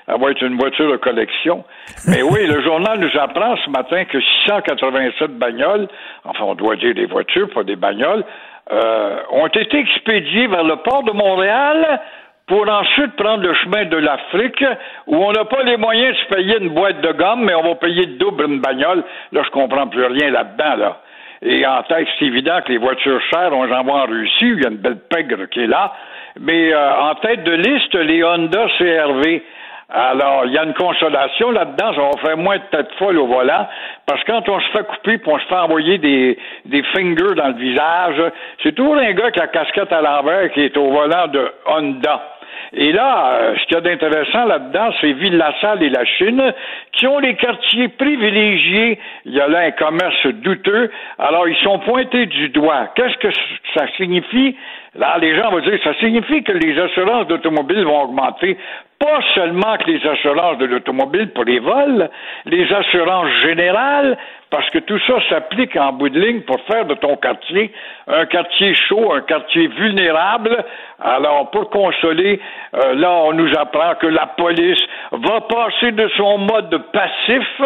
Elle 0.08 0.20
va 0.20 0.32
être 0.32 0.44
une 0.44 0.58
voiture 0.58 0.92
de 0.92 0.98
collection. 0.98 1.64
Mais 2.08 2.22
oui, 2.22 2.46
le 2.46 2.62
journal 2.62 3.00
nous 3.00 3.20
apprend 3.20 3.56
ce 3.58 3.70
matin 3.70 4.06
que 4.06 4.20
687 4.22 5.38
bagnoles, 5.38 5.88
enfin 6.24 6.44
on 6.44 6.56
doit 6.56 6.76
dire 6.76 6.94
des 6.94 7.06
voitures, 7.06 7.50
pas 7.50 7.64
des 7.64 7.76
bagnoles, 7.76 8.24
euh, 8.72 9.18
ont 9.32 9.48
été 9.48 9.78
expédiées 9.78 10.48
vers 10.48 10.64
le 10.64 10.76
port 10.78 11.04
de 11.04 11.12
Montréal 11.12 12.02
pour 12.48 12.70
ensuite 12.70 13.16
prendre 13.16 13.44
le 13.44 13.54
chemin 13.56 13.86
de 13.86 13.98
l'Afrique, 13.98 14.64
où 15.08 15.16
on 15.16 15.32
n'a 15.32 15.46
pas 15.46 15.64
les 15.64 15.78
moyens 15.78 16.16
de 16.16 16.20
se 16.22 16.36
payer 16.36 16.58
une 16.62 16.70
boîte 16.70 17.02
de 17.02 17.12
gomme, 17.12 17.44
mais 17.44 17.56
on 17.56 17.64
va 17.64 17.76
payer 17.76 18.06
double 18.06 18.46
une 18.46 18.60
bagnole. 18.60 19.04
Là, 19.32 19.42
je 19.44 19.50
comprends 19.50 19.88
plus 19.88 20.06
rien 20.06 20.30
là-dedans, 20.30 20.76
là. 20.78 21.02
Et 21.42 21.66
en 21.66 21.84
tête, 21.84 22.08
c'est 22.18 22.26
évident 22.26 22.60
que 22.66 22.72
les 22.72 22.78
voitures 22.78 23.22
chères, 23.32 23.52
on 23.52 23.70
en 23.72 23.84
voit 23.84 24.04
en 24.04 24.06
Russie, 24.06 24.34
il 24.42 24.62
y 24.62 24.66
a 24.66 24.70
une 24.70 24.78
belle 24.78 25.00
pègre 25.10 25.46
qui 25.46 25.62
est 25.62 25.68
là. 25.68 25.94
Mais 26.40 26.74
euh, 26.74 27.02
en 27.02 27.16
tête 27.16 27.44
de 27.44 27.52
liste, 27.52 27.94
les 27.96 28.24
Honda 28.24 28.68
CRV. 28.78 29.42
Alors, 29.90 30.46
il 30.46 30.52
y 30.52 30.58
a 30.58 30.64
une 30.64 30.74
consolation 30.74 31.52
là-dedans, 31.52 31.94
ça 31.94 32.02
va 32.02 32.12
faire 32.26 32.38
moins 32.38 32.58
de 32.58 32.64
tête 32.72 32.92
folle 32.98 33.20
au 33.20 33.28
volant, 33.28 33.68
parce 34.08 34.24
que 34.24 34.32
quand 34.32 34.50
on 34.50 34.60
se 34.60 34.70
fait 34.72 34.84
couper 34.84 35.18
puis 35.20 35.32
on 35.32 35.38
se 35.38 35.46
fait 35.46 35.56
envoyer 35.56 36.00
des, 36.00 36.38
des 36.66 36.82
fingers 36.96 37.36
dans 37.36 37.50
le 37.50 37.54
visage, 37.54 38.22
c'est 38.64 38.74
toujours 38.74 38.96
un 38.96 39.12
gars 39.14 39.30
qui 39.30 39.40
a 39.40 39.44
la 39.44 39.48
casquette 39.50 39.94
à 39.94 40.02
l'envers 40.02 40.52
qui 40.54 40.62
est 40.62 40.76
au 40.78 40.90
volant 40.90 41.28
de 41.28 41.52
Honda. 41.68 42.36
Et 42.74 42.92
là, 42.92 43.34
euh, 43.34 43.56
ce 43.58 43.66
qu'il 43.66 43.76
y 43.76 43.78
a 43.78 43.82
d'intéressant 43.82 44.46
là-dedans, 44.46 44.90
c'est 45.00 45.12
Ville-la-Salle 45.14 45.84
et 45.84 45.90
la 45.90 46.04
Chine, 46.06 46.54
qui 46.92 47.08
ont 47.08 47.20
les 47.20 47.36
quartiers 47.36 47.88
privilégiés. 47.90 49.00
Il 49.26 49.34
y 49.34 49.40
a 49.40 49.48
là 49.48 49.60
un 49.60 49.72
commerce 49.72 50.26
douteux. 50.28 50.92
Alors, 51.20 51.48
ils 51.48 51.58
sont 51.58 51.80
pointés 51.80 52.26
du 52.26 52.50
doigt. 52.50 52.88
Qu'est-ce 52.96 53.18
que 53.18 53.32
ça 53.76 53.86
signifie? 53.98 54.56
Là, 54.96 55.18
les 55.20 55.36
gens 55.36 55.52
vont 55.52 55.60
dire, 55.60 55.78
ça 55.84 55.94
signifie 55.96 56.42
que 56.44 56.54
les 56.54 56.80
assurances 56.80 57.28
d'automobile 57.28 57.84
vont 57.84 58.04
augmenter 58.04 58.58
pas 58.98 59.20
seulement 59.34 59.76
que 59.78 59.92
les 59.92 60.08
assurances 60.08 60.58
de 60.58 60.66
l'automobile 60.66 61.30
pour 61.32 61.44
les 61.44 61.60
vols, 61.60 62.10
les 62.46 62.72
assurances 62.72 63.30
générales, 63.44 64.18
parce 64.50 64.70
que 64.70 64.80
tout 64.80 65.00
ça 65.06 65.16
s'applique 65.30 65.76
en 65.76 65.92
bout 65.92 66.08
de 66.08 66.20
ligne 66.20 66.42
pour 66.42 66.62
faire 66.62 66.86
de 66.86 66.94
ton 66.96 67.18
quartier 67.18 67.74
un 68.08 68.26
quartier 68.26 68.74
chaud, 68.74 69.12
un 69.14 69.22
quartier 69.22 69.68
vulnérable. 69.68 70.64
Alors, 71.00 71.52
pour 71.52 71.70
consoler, 71.70 72.40
euh, 72.76 72.94
là, 72.96 73.12
on 73.12 73.34
nous 73.34 73.52
apprend 73.58 73.96
que 73.96 74.08
la 74.08 74.28
police 74.28 74.82
va 75.12 75.42
passer 75.42 75.92
de 75.92 76.08
son 76.16 76.38
mode 76.38 76.82
passif, 76.94 77.62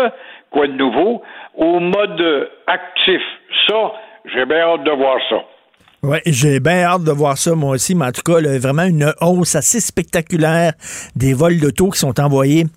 quoi 0.49 0.65
de 0.65 0.73
nouveau, 0.73 1.21
au 1.55 1.79
mode 1.79 2.49
actif. 2.65 3.21
Ça, 3.67 3.93
j'ai 4.25 4.45
bien 4.45 4.61
hâte 4.61 4.83
de 4.83 4.91
voir 4.91 5.17
ça. 5.29 5.43
Oui, 6.01 6.19
j'ai 6.25 6.59
bien 6.61 6.83
hâte 6.83 7.03
de 7.03 7.11
voir 7.11 7.37
ça, 7.37 7.55
moi 7.55 7.71
aussi, 7.71 7.93
mais 7.93 8.05
en 8.05 8.11
tout 8.11 8.21
cas, 8.21 8.39
là, 8.39 8.57
vraiment 8.57 8.83
une 8.83 9.13
hausse 9.19 9.55
assez 9.55 9.81
spectaculaire 9.81 10.73
des 11.15 11.33
vols 11.33 11.59
d'auto 11.59 11.89
qui 11.89 11.99
sont 11.99 12.17
envoyés, 12.21 12.67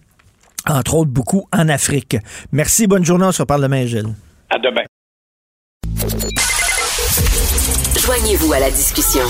entre 0.69 0.95
autres, 0.95 1.11
beaucoup 1.11 1.47
en 1.53 1.69
Afrique. 1.69 2.17
Merci, 2.51 2.87
bonne 2.87 3.05
journée, 3.05 3.27
on 3.27 3.33
se 3.33 3.43
reparle 3.43 3.63
demain, 3.63 3.87
Gilles. 3.87 4.15
À 4.51 4.59
demain. 4.59 4.83
Joignez-vous 8.05 8.53
à 8.53 8.59
la 8.59 8.71
discussion. 8.71 9.25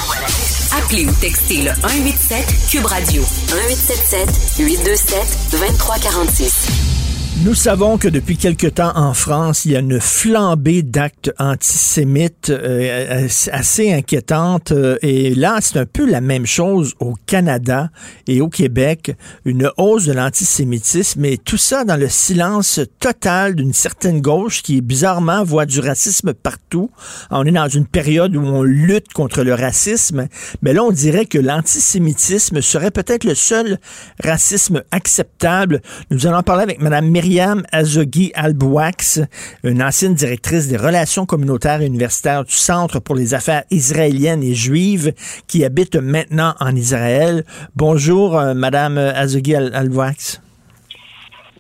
Appelez 0.79 1.05
ou 1.05 1.13
textez 1.21 1.59
le 1.63 1.73
187 1.83 2.71
Cube 2.71 2.87
Radio 2.87 3.21
1877 3.21 4.67
827 4.67 5.51
2346. 5.53 6.92
Nous 7.41 7.55
savons 7.55 7.97
que 7.97 8.09
depuis 8.09 8.37
quelque 8.37 8.67
temps 8.67 8.93
en 8.95 9.15
France, 9.15 9.65
il 9.65 9.73
y 9.73 9.77
a 9.77 9.81
une 9.81 9.99
flambée 10.01 10.83
d'actes 10.83 11.33
antisémites 11.39 12.51
euh, 12.51 13.27
assez 13.51 13.91
inquiétante. 13.91 14.71
Euh, 14.71 14.99
et 15.01 15.35
là, 15.35 15.57
c'est 15.61 15.79
un 15.79 15.87
peu 15.87 16.09
la 16.09 16.21
même 16.21 16.45
chose 16.45 16.93
au 17.01 17.15
Canada 17.27 17.89
et 18.29 18.43
au 18.43 18.49
Québec. 18.51 19.17
Une 19.47 19.73
hausse 19.79 20.05
de 20.05 20.13
l'antisémitisme 20.13 21.25
et 21.25 21.39
tout 21.39 21.57
ça 21.57 21.85
dans 21.85 21.97
le 21.97 22.11
silence 22.11 22.81
total 23.01 23.55
d'une 23.55 23.73
certaine 23.73 24.21
gauche 24.21 24.63
qui, 24.63 24.83
bizarrement, 24.83 25.43
voit 25.43 25.65
du 25.65 25.81
racisme 25.81 26.35
partout. 26.35 26.91
On 27.31 27.47
est 27.47 27.51
dans 27.51 27.69
une 27.69 27.87
période 27.87 28.37
où 28.37 28.43
on 28.43 28.63
lutte 28.63 29.11
contre 29.15 29.43
le 29.43 29.55
racisme. 29.55 30.29
Mais 30.61 30.75
là, 30.75 30.85
on 30.85 30.93
dirait 30.93 31.27
que 31.27 31.39
l'antisémitisme 31.39 32.61
serait 32.61 32.91
peut-être 32.91 33.25
le 33.25 33.35
seul 33.35 33.79
racisme 34.23 34.83
acceptable. 34.91 35.81
Nous 36.11 36.27
allons 36.27 36.43
parler 36.43 36.65
avec 36.65 36.81
Mme 36.81 37.11
Myriam 37.23 37.63
Azogui 37.71 38.33
Albouax, 38.35 39.21
une 39.63 39.81
ancienne 39.81 40.15
directrice 40.15 40.67
des 40.67 40.77
relations 40.77 41.25
communautaires 41.25 41.81
et 41.81 41.87
universitaires 41.87 42.43
du 42.43 42.53
Centre 42.53 42.99
pour 42.99 43.15
les 43.15 43.33
affaires 43.33 43.63
israéliennes 43.71 44.43
et 44.43 44.55
juives 44.55 45.13
qui 45.47 45.65
habite 45.65 45.95
maintenant 45.95 46.57
en 46.59 46.75
Israël. 46.75 47.45
Bonjour, 47.77 48.37
euh, 48.37 48.55
Madame 48.55 48.99
Albouax. 48.99 50.41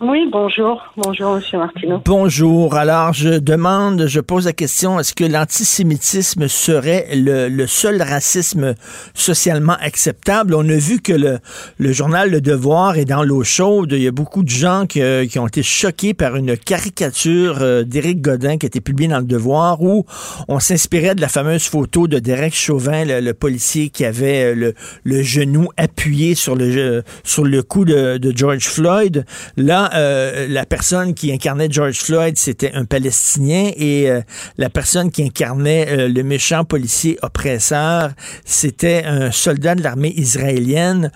Oui, 0.05 0.29
bonjour. 0.33 0.83
Bonjour, 0.97 1.37
Monsieur 1.37 1.59
Martineau. 1.59 2.03
Bonjour. 2.05 2.75
Alors, 2.75 3.13
je 3.13 3.39
demande, 3.39 4.07
je 4.09 4.19
pose 4.19 4.47
la 4.47 4.53
question, 4.53 4.99
est-ce 4.99 5.15
que 5.15 5.23
l'antisémitisme 5.23 6.49
serait 6.49 7.07
le, 7.13 7.67
seul 7.69 8.03
racisme 8.03 8.75
socialement 9.15 9.77
acceptable? 9.81 10.57
On 10.57 10.69
a 10.69 10.75
vu 10.75 11.01
que 11.01 11.13
le, 11.13 11.93
journal 11.93 12.33
Le 12.33 12.41
Devoir 12.41 12.97
est 12.97 13.05
dans 13.05 13.23
l'eau 13.23 13.45
chaude. 13.45 13.93
Il 13.93 14.03
y 14.03 14.09
a 14.09 14.11
beaucoup 14.11 14.43
de 14.43 14.49
gens 14.49 14.87
qui, 14.87 15.01
qui 15.29 15.39
ont 15.39 15.47
été 15.47 15.63
choqués 15.63 16.15
par 16.15 16.35
une 16.35 16.57
caricature 16.57 17.59
euh, 17.61 17.85
d'Éric 17.85 18.23
Godin 18.23 18.57
qui 18.57 18.67
a 18.67 18.69
été 18.69 18.81
publiée 18.81 19.09
dans 19.09 19.21
Le 19.21 19.25
Devoir 19.25 19.83
où 19.83 20.05
on 20.49 20.59
s'inspirait 20.59 21.15
de 21.15 21.21
la 21.21 21.29
fameuse 21.29 21.69
photo 21.69 22.09
de 22.09 22.19
Derek 22.19 22.57
Chauvin, 22.57 23.05
le, 23.05 23.33
policier 23.35 23.89
qui 23.91 24.05
avait 24.05 24.53
le, 24.57 24.75
le, 25.05 25.23
genou 25.23 25.69
appuyé 25.77 26.35
sur 26.35 26.57
le, 26.57 27.05
sur 27.23 27.45
le 27.45 27.63
cou 27.63 27.85
de, 27.85 28.19
de 28.19 28.37
George 28.37 28.67
Floyd. 28.67 29.25
Là, 29.57 29.91
euh, 29.95 30.47
la 30.49 30.65
personne 30.65 31.15
qui 31.15 31.33
incarnait 31.33 31.69
George 31.71 32.01
Floyd, 32.01 32.37
c'était 32.37 32.73
un 32.75 32.85
Palestinien 32.85 33.71
et 33.77 34.11
euh, 34.11 34.21
la 34.59 34.71
personne 34.71 35.11
qui 35.11 35.23
incarnait 35.23 35.87
euh, 35.89 36.09
le 36.09 36.23
méchant 36.23 36.65
policier 36.65 37.19
oppresseur, 37.23 38.11
c'était 38.45 39.05
un 39.05 39.31
soldat 39.31 39.75
de 39.75 39.83
l'armée 39.83 40.13
israélienne. 40.17 41.11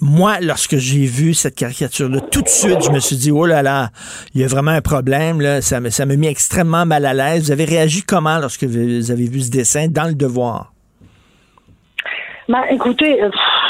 moi, 0.00 0.38
lorsque 0.40 0.76
j'ai 0.76 1.06
vu 1.06 1.34
cette 1.34 1.54
caricature-là, 1.54 2.20
tout 2.20 2.42
de 2.42 2.48
suite, 2.48 2.82
je 2.82 2.90
me 2.90 3.00
suis 3.00 3.16
dit, 3.16 3.30
oh 3.30 3.46
là 3.46 3.62
là, 3.62 3.90
il 4.34 4.40
y 4.40 4.44
a 4.44 4.46
vraiment 4.46 4.72
un 4.72 4.80
problème. 4.80 5.40
Là. 5.40 5.60
Ça 5.60 5.80
m'a 5.80 5.90
ça 5.90 6.06
mis 6.06 6.26
extrêmement 6.26 6.86
mal 6.86 7.04
à 7.04 7.14
l'aise. 7.14 7.44
Vous 7.44 7.52
avez 7.52 7.64
réagi 7.64 8.02
comment 8.02 8.38
lorsque 8.38 8.64
vous 8.64 9.10
avez 9.10 9.28
vu 9.28 9.40
ce 9.40 9.50
dessin 9.50 9.88
dans 9.88 10.04
le 10.04 10.14
devoir? 10.14 10.72
Bah, 12.48 12.62
écoutez, 12.70 13.20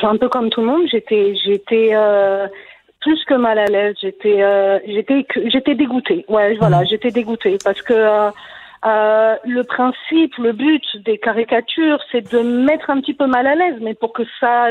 un 0.03 0.16
peu 0.16 0.28
comme 0.28 0.51
tout 0.51 0.61
le 0.61 0.66
monde, 0.66 0.82
j'étais, 0.91 1.34
j'étais, 1.45 1.95
plus 3.07 3.25
que 3.25 3.35
mal 3.35 3.57
à 3.57 3.67
l'aise. 3.67 3.95
J'étais, 4.01 4.43
euh, 4.43 4.81
j'étais, 4.85 5.25
j'étais 5.47 5.77
dégoûtée. 5.77 6.25
Ouais, 6.29 6.57
voilà, 6.57 6.81
mhm. 6.81 6.87
j'étais 6.91 7.13
dégoûtée 7.13 7.57
parce 7.65 7.81
que 7.81 7.95
euh, 7.95 8.31
euh, 8.85 9.37
le 9.45 9.63
principe, 9.63 10.37
le 10.39 10.53
but 10.53 10.85
des 11.05 11.17
caricatures, 11.17 12.01
c'est 12.11 12.33
de 12.33 12.41
mettre 12.41 12.91
un 12.91 13.01
petit 13.01 13.15
peu 13.15 13.27
mal 13.27 13.47
à 13.47 13.55
l'aise, 13.55 13.79
mais 13.81 13.95
pour 13.95 14.13
que 14.13 14.25
ça, 14.41 14.71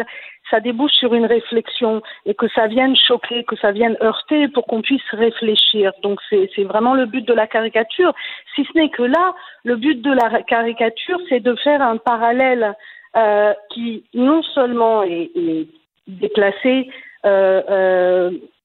ça 0.51 0.59
débouche 0.59 0.91
sur 0.91 1.13
une 1.13 1.25
réflexion 1.25 2.01
et 2.25 2.33
que 2.33 2.49
ça 2.49 2.67
vienne 2.67 2.93
choquer, 3.07 3.45
que 3.45 3.55
ça 3.55 3.71
vienne 3.71 3.95
heurter, 4.01 4.49
pour 4.49 4.67
qu'on 4.67 4.81
puisse 4.81 5.09
réfléchir. 5.11 5.93
Donc 6.03 6.19
c'est, 6.29 6.49
c'est 6.57 6.65
vraiment 6.65 6.93
le 6.93 7.05
but 7.05 7.25
de 7.25 7.33
la 7.33 7.47
caricature. 7.47 8.13
Si 8.53 8.65
ce 8.65 8.77
n'est 8.77 8.89
que 8.89 9.03
là, 9.03 9.33
le 9.63 9.77
but 9.77 10.01
de 10.01 10.11
la 10.11 10.43
caricature, 10.43 11.19
c'est 11.29 11.39
de 11.39 11.55
faire 11.63 11.81
un 11.81 11.95
parallèle 11.95 12.73
euh, 13.15 13.53
qui 13.69 14.03
non 14.13 14.43
seulement 14.43 15.03
est, 15.03 15.31
est 15.37 15.67
déplacé, 16.07 16.89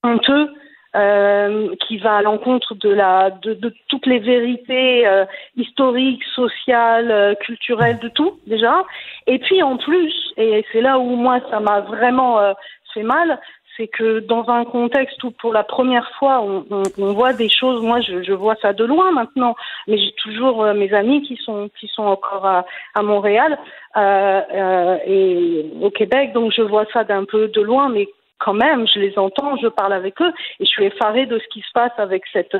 honteux, 0.02 0.48
euh, 0.96 1.74
qui 1.86 1.98
va 1.98 2.16
à 2.16 2.22
l'encontre 2.22 2.74
de 2.74 2.88
la 2.90 3.30
de, 3.30 3.72
toutes 3.88 4.06
les 4.06 4.18
vérités 4.18 5.06
euh, 5.06 5.24
historiques, 5.56 6.24
sociales, 6.34 7.10
euh, 7.10 7.34
culturelles, 7.36 7.98
de 8.00 8.08
tout 8.08 8.40
déjà. 8.46 8.84
Et 9.26 9.38
puis 9.38 9.62
en 9.62 9.76
plus, 9.76 10.12
et 10.36 10.64
c'est 10.72 10.80
là 10.80 10.98
où 10.98 11.14
moi 11.14 11.40
ça 11.50 11.60
m'a 11.60 11.80
vraiment 11.80 12.40
euh, 12.40 12.54
fait 12.92 13.04
mal, 13.04 13.38
c'est 13.76 13.86
que 13.86 14.18
dans 14.18 14.48
un 14.48 14.64
contexte 14.64 15.22
où 15.22 15.30
pour 15.30 15.52
la 15.52 15.62
première 15.62 16.10
fois 16.18 16.42
on, 16.42 17.12
voit 17.12 17.32
des 17.32 17.48
choses, 17.48 17.82
moi 17.82 18.00
je, 18.00 18.22
je, 18.22 18.32
vois 18.32 18.56
ça 18.60 18.72
de 18.72 18.84
loin 18.84 19.12
maintenant, 19.12 19.54
mais 19.86 19.96
j'ai 19.96 20.12
toujours 20.22 20.64
euh, 20.64 20.74
mes 20.74 20.92
amis 20.92 21.22
qui 21.22 21.36
sont 21.36 21.70
qui 21.78 21.86
sont 21.86 22.02
encore 22.02 22.44
à, 22.44 22.66
à 22.94 23.02
Montréal 23.02 23.58
euh, 23.96 24.40
euh, 24.52 24.98
et 25.06 25.66
au 25.80 25.90
Québec, 25.90 26.32
donc 26.32 26.52
je 26.52 26.62
vois 26.62 26.84
ça 26.92 27.04
d'un 27.04 27.24
peu 27.24 27.48
de 27.48 27.60
loin, 27.60 27.88
mais 27.88 28.08
quand 28.40 28.54
même, 28.54 28.86
je 28.88 28.98
les 28.98 29.18
entends, 29.18 29.56
je 29.56 29.68
parle 29.68 29.92
avec 29.92 30.20
eux 30.20 30.32
et 30.58 30.64
je 30.64 30.70
suis 30.70 30.84
effarée 30.84 31.26
de 31.26 31.38
ce 31.38 31.46
qui 31.48 31.60
se 31.60 31.70
passe 31.72 31.92
avec 31.98 32.24
cette, 32.32 32.56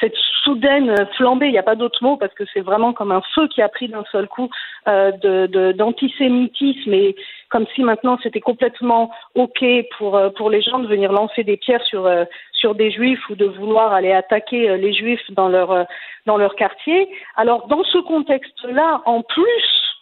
cette 0.00 0.14
soudaine 0.44 0.94
flambée. 1.16 1.46
Il 1.46 1.52
n'y 1.52 1.58
a 1.58 1.64
pas 1.64 1.74
d'autre 1.74 2.02
mot 2.02 2.16
parce 2.16 2.32
que 2.34 2.44
c'est 2.52 2.60
vraiment 2.60 2.92
comme 2.92 3.12
un 3.12 3.22
feu 3.34 3.48
qui 3.48 3.60
a 3.60 3.68
pris 3.68 3.88
d'un 3.88 4.04
seul 4.10 4.28
coup 4.28 4.48
euh, 4.88 5.10
de, 5.12 5.72
d'antisémitisme 5.72 6.94
et 6.94 7.16
comme 7.50 7.66
si 7.74 7.82
maintenant 7.82 8.18
c'était 8.22 8.40
complètement 8.40 9.10
ok 9.34 9.64
pour 9.98 10.20
pour 10.36 10.50
les 10.50 10.62
gens 10.62 10.78
de 10.78 10.88
venir 10.88 11.12
lancer 11.12 11.44
des 11.44 11.56
pierres 11.56 11.84
sur 11.84 12.08
sur 12.52 12.74
des 12.74 12.90
juifs 12.90 13.28
ou 13.28 13.34
de 13.34 13.46
vouloir 13.46 13.92
aller 13.92 14.12
attaquer 14.12 14.76
les 14.76 14.92
juifs 14.92 15.30
dans 15.30 15.48
leur 15.48 15.86
dans 16.26 16.36
leur 16.36 16.54
quartier. 16.54 17.08
Alors 17.36 17.66
dans 17.68 17.84
ce 17.84 17.98
contexte-là, 17.98 19.02
en 19.04 19.22
plus 19.22 19.93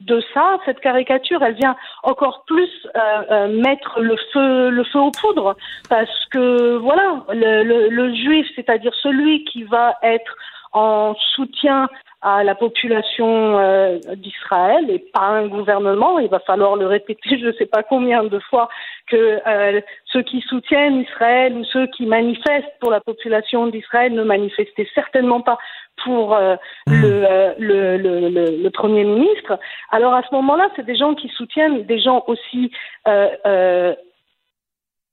de 0.00 0.22
ça, 0.34 0.58
cette 0.66 0.80
caricature, 0.80 1.42
elle 1.42 1.54
vient 1.54 1.76
encore 2.02 2.44
plus 2.46 2.68
euh, 2.94 3.22
euh, 3.30 3.62
mettre 3.62 4.00
le 4.00 4.16
feu, 4.32 4.70
le 4.70 4.84
feu 4.84 4.98
aux 5.00 5.10
poudres, 5.10 5.56
parce 5.88 6.24
que 6.26 6.76
voilà, 6.76 7.24
le, 7.32 7.62
le, 7.62 7.88
le 7.88 8.14
juif, 8.14 8.46
c'est-à-dire 8.54 8.92
celui 9.02 9.44
qui 9.44 9.62
va 9.64 9.96
être 10.02 10.36
en 10.76 11.14
soutien 11.34 11.88
à 12.20 12.44
la 12.44 12.54
population 12.54 13.58
euh, 13.58 13.98
d'Israël 14.16 14.90
et 14.90 14.98
pas 14.98 15.28
un 15.28 15.46
gouvernement. 15.46 16.18
Il 16.18 16.28
va 16.28 16.40
falloir 16.40 16.76
le 16.76 16.86
répéter 16.86 17.38
je 17.40 17.46
ne 17.46 17.52
sais 17.52 17.66
pas 17.66 17.82
combien 17.82 18.24
de 18.24 18.38
fois 18.50 18.68
que 19.06 19.40
euh, 19.46 19.80
ceux 20.06 20.22
qui 20.22 20.42
soutiennent 20.42 21.00
Israël 21.00 21.54
ou 21.54 21.64
ceux 21.64 21.86
qui 21.86 22.04
manifestent 22.04 22.78
pour 22.80 22.90
la 22.90 23.00
population 23.00 23.68
d'Israël 23.68 24.12
ne 24.12 24.22
manifestaient 24.22 24.88
certainement 24.94 25.40
pas 25.40 25.56
pour 26.04 26.34
euh, 26.34 26.56
le, 26.86 27.54
le, 27.58 27.96
le, 27.96 28.28
le, 28.28 28.62
le, 28.62 28.70
Premier 28.70 29.04
ministre. 29.04 29.58
Alors 29.90 30.12
à 30.12 30.22
ce 30.28 30.34
moment-là, 30.34 30.68
c'est 30.76 30.84
des 30.84 30.96
gens 30.96 31.14
qui 31.14 31.28
soutiennent 31.28 31.84
des 31.84 32.00
gens 32.00 32.22
aussi 32.26 32.70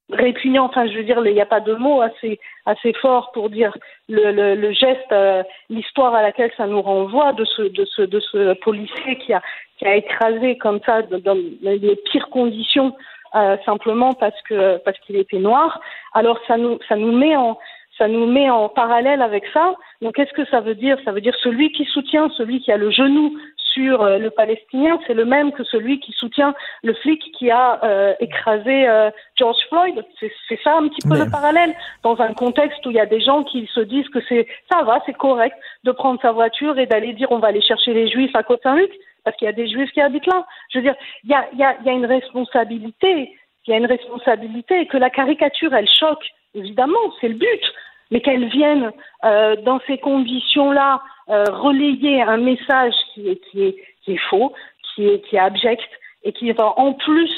répugnant. 0.09 0.65
Enfin, 0.65 0.87
je 0.87 0.97
veux 0.97 1.03
dire, 1.03 1.21
il 1.25 1.33
n'y 1.33 1.41
a 1.41 1.45
pas 1.45 1.59
de 1.59 1.73
mots 1.73 2.01
assez 2.01 2.39
assez 2.65 2.93
fort 2.93 3.31
pour 3.31 3.49
dire 3.49 3.75
le, 4.09 4.31
le, 4.31 4.55
le 4.55 4.71
geste, 4.71 5.11
euh, 5.11 5.43
l'histoire 5.69 6.13
à 6.13 6.21
laquelle 6.21 6.51
ça 6.57 6.67
nous 6.67 6.81
renvoie 6.81 7.33
de 7.33 7.45
ce 7.45 7.63
de 7.63 7.85
ce 7.85 8.01
de 8.01 8.19
ce 8.19 8.53
policier 8.55 9.17
qui 9.17 9.33
a 9.33 9.41
qui 9.77 9.85
a 9.85 9.95
écrasé 9.95 10.57
comme 10.57 10.79
ça 10.85 11.01
dans 11.01 11.37
les 11.61 11.95
pires 12.11 12.29
conditions 12.29 12.95
euh, 13.35 13.57
simplement 13.65 14.13
parce 14.13 14.39
que 14.43 14.77
parce 14.77 14.99
qu'il 14.99 15.15
était 15.15 15.39
noir. 15.39 15.81
Alors 16.13 16.39
ça 16.47 16.57
nous 16.57 16.79
ça 16.87 16.95
nous 16.95 17.11
met 17.11 17.35
en 17.35 17.57
ça 17.97 18.07
nous 18.07 18.25
met 18.25 18.49
en 18.49 18.69
parallèle 18.69 19.21
avec 19.21 19.45
ça. 19.53 19.75
Donc, 20.01 20.15
qu'est-ce 20.15 20.33
que 20.33 20.45
ça 20.45 20.61
veut 20.61 20.75
dire 20.75 20.97
Ça 21.05 21.11
veut 21.11 21.21
dire 21.21 21.35
celui 21.41 21.71
qui 21.71 21.85
soutient, 21.85 22.29
celui 22.29 22.59
qui 22.59 22.71
a 22.71 22.77
le 22.77 22.89
genou 22.89 23.37
sur 23.73 24.01
euh, 24.01 24.17
le 24.17 24.29
Palestinien, 24.29 24.99
c'est 25.05 25.13
le 25.13 25.25
même 25.25 25.51
que 25.51 25.63
celui 25.63 25.99
qui 25.99 26.11
soutient 26.13 26.53
le 26.83 26.93
flic 26.93 27.21
qui 27.37 27.49
a 27.51 27.79
euh, 27.83 28.13
écrasé 28.19 28.87
euh, 28.87 29.09
George 29.37 29.57
Floyd. 29.69 30.03
C'est 30.19 30.59
ça 30.63 30.77
un 30.77 30.87
petit 30.87 31.07
peu 31.07 31.17
le 31.17 31.29
parallèle 31.29 31.75
dans 32.03 32.19
un 32.21 32.33
contexte 32.33 32.85
où 32.85 32.91
il 32.91 32.95
y 32.95 32.99
a 32.99 33.05
des 33.05 33.21
gens 33.21 33.43
qui 33.43 33.69
se 33.73 33.79
disent 33.79 34.09
que 34.09 34.19
c'est 34.29 34.47
ça 34.71 34.83
va, 34.83 35.01
c'est 35.05 35.17
correct 35.17 35.55
de 35.83 35.91
prendre 35.91 36.21
sa 36.21 36.31
voiture 36.31 36.77
et 36.77 36.85
d'aller 36.85 37.13
dire 37.13 37.31
on 37.31 37.39
va 37.39 37.49
aller 37.49 37.61
chercher 37.61 37.93
les 37.93 38.07
Juifs 38.09 38.35
à 38.35 38.43
Côte-Saint-Luc 38.43 38.91
parce 39.23 39.35
qu'il 39.37 39.45
y 39.45 39.49
a 39.49 39.53
des 39.53 39.67
Juifs 39.67 39.91
qui 39.91 40.01
habitent 40.01 40.27
là. 40.27 40.45
Je 40.69 40.79
veux 40.79 40.83
dire, 40.83 40.95
il 41.23 41.31
y 41.31 41.33
a, 41.33 41.47
y, 41.55 41.63
a, 41.63 41.75
y 41.83 41.89
a 41.89 41.93
une 41.93 42.05
responsabilité, 42.05 43.31
il 43.65 43.71
y 43.71 43.73
a 43.73 43.77
une 43.77 43.85
responsabilité 43.85 44.81
et 44.81 44.87
que 44.87 44.97
la 44.97 45.09
caricature 45.09 45.73
elle 45.73 45.89
choque. 45.89 46.25
Évidemment, 46.55 46.99
c'est 47.19 47.29
le 47.29 47.35
but, 47.35 47.73
mais 48.11 48.21
qu'elle 48.21 48.47
vienne 48.47 48.91
euh, 49.23 49.55
dans 49.57 49.79
ces 49.87 49.97
conditions-là 49.97 51.01
euh, 51.29 51.45
relayer 51.45 52.21
un 52.21 52.37
message 52.37 52.93
qui 53.13 53.29
est, 53.29 54.17
faux, 54.29 54.53
qui 54.93 55.07
est, 55.07 55.21
qui 55.21 55.37
abject 55.37 55.89
et 56.23 56.33
qui 56.33 56.51
va 56.51 56.77
en 56.77 56.93
plus 56.93 57.31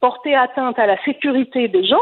porter 0.00 0.34
atteinte 0.34 0.78
à 0.78 0.86
la 0.86 1.02
sécurité 1.04 1.68
des 1.68 1.84
gens. 1.84 1.98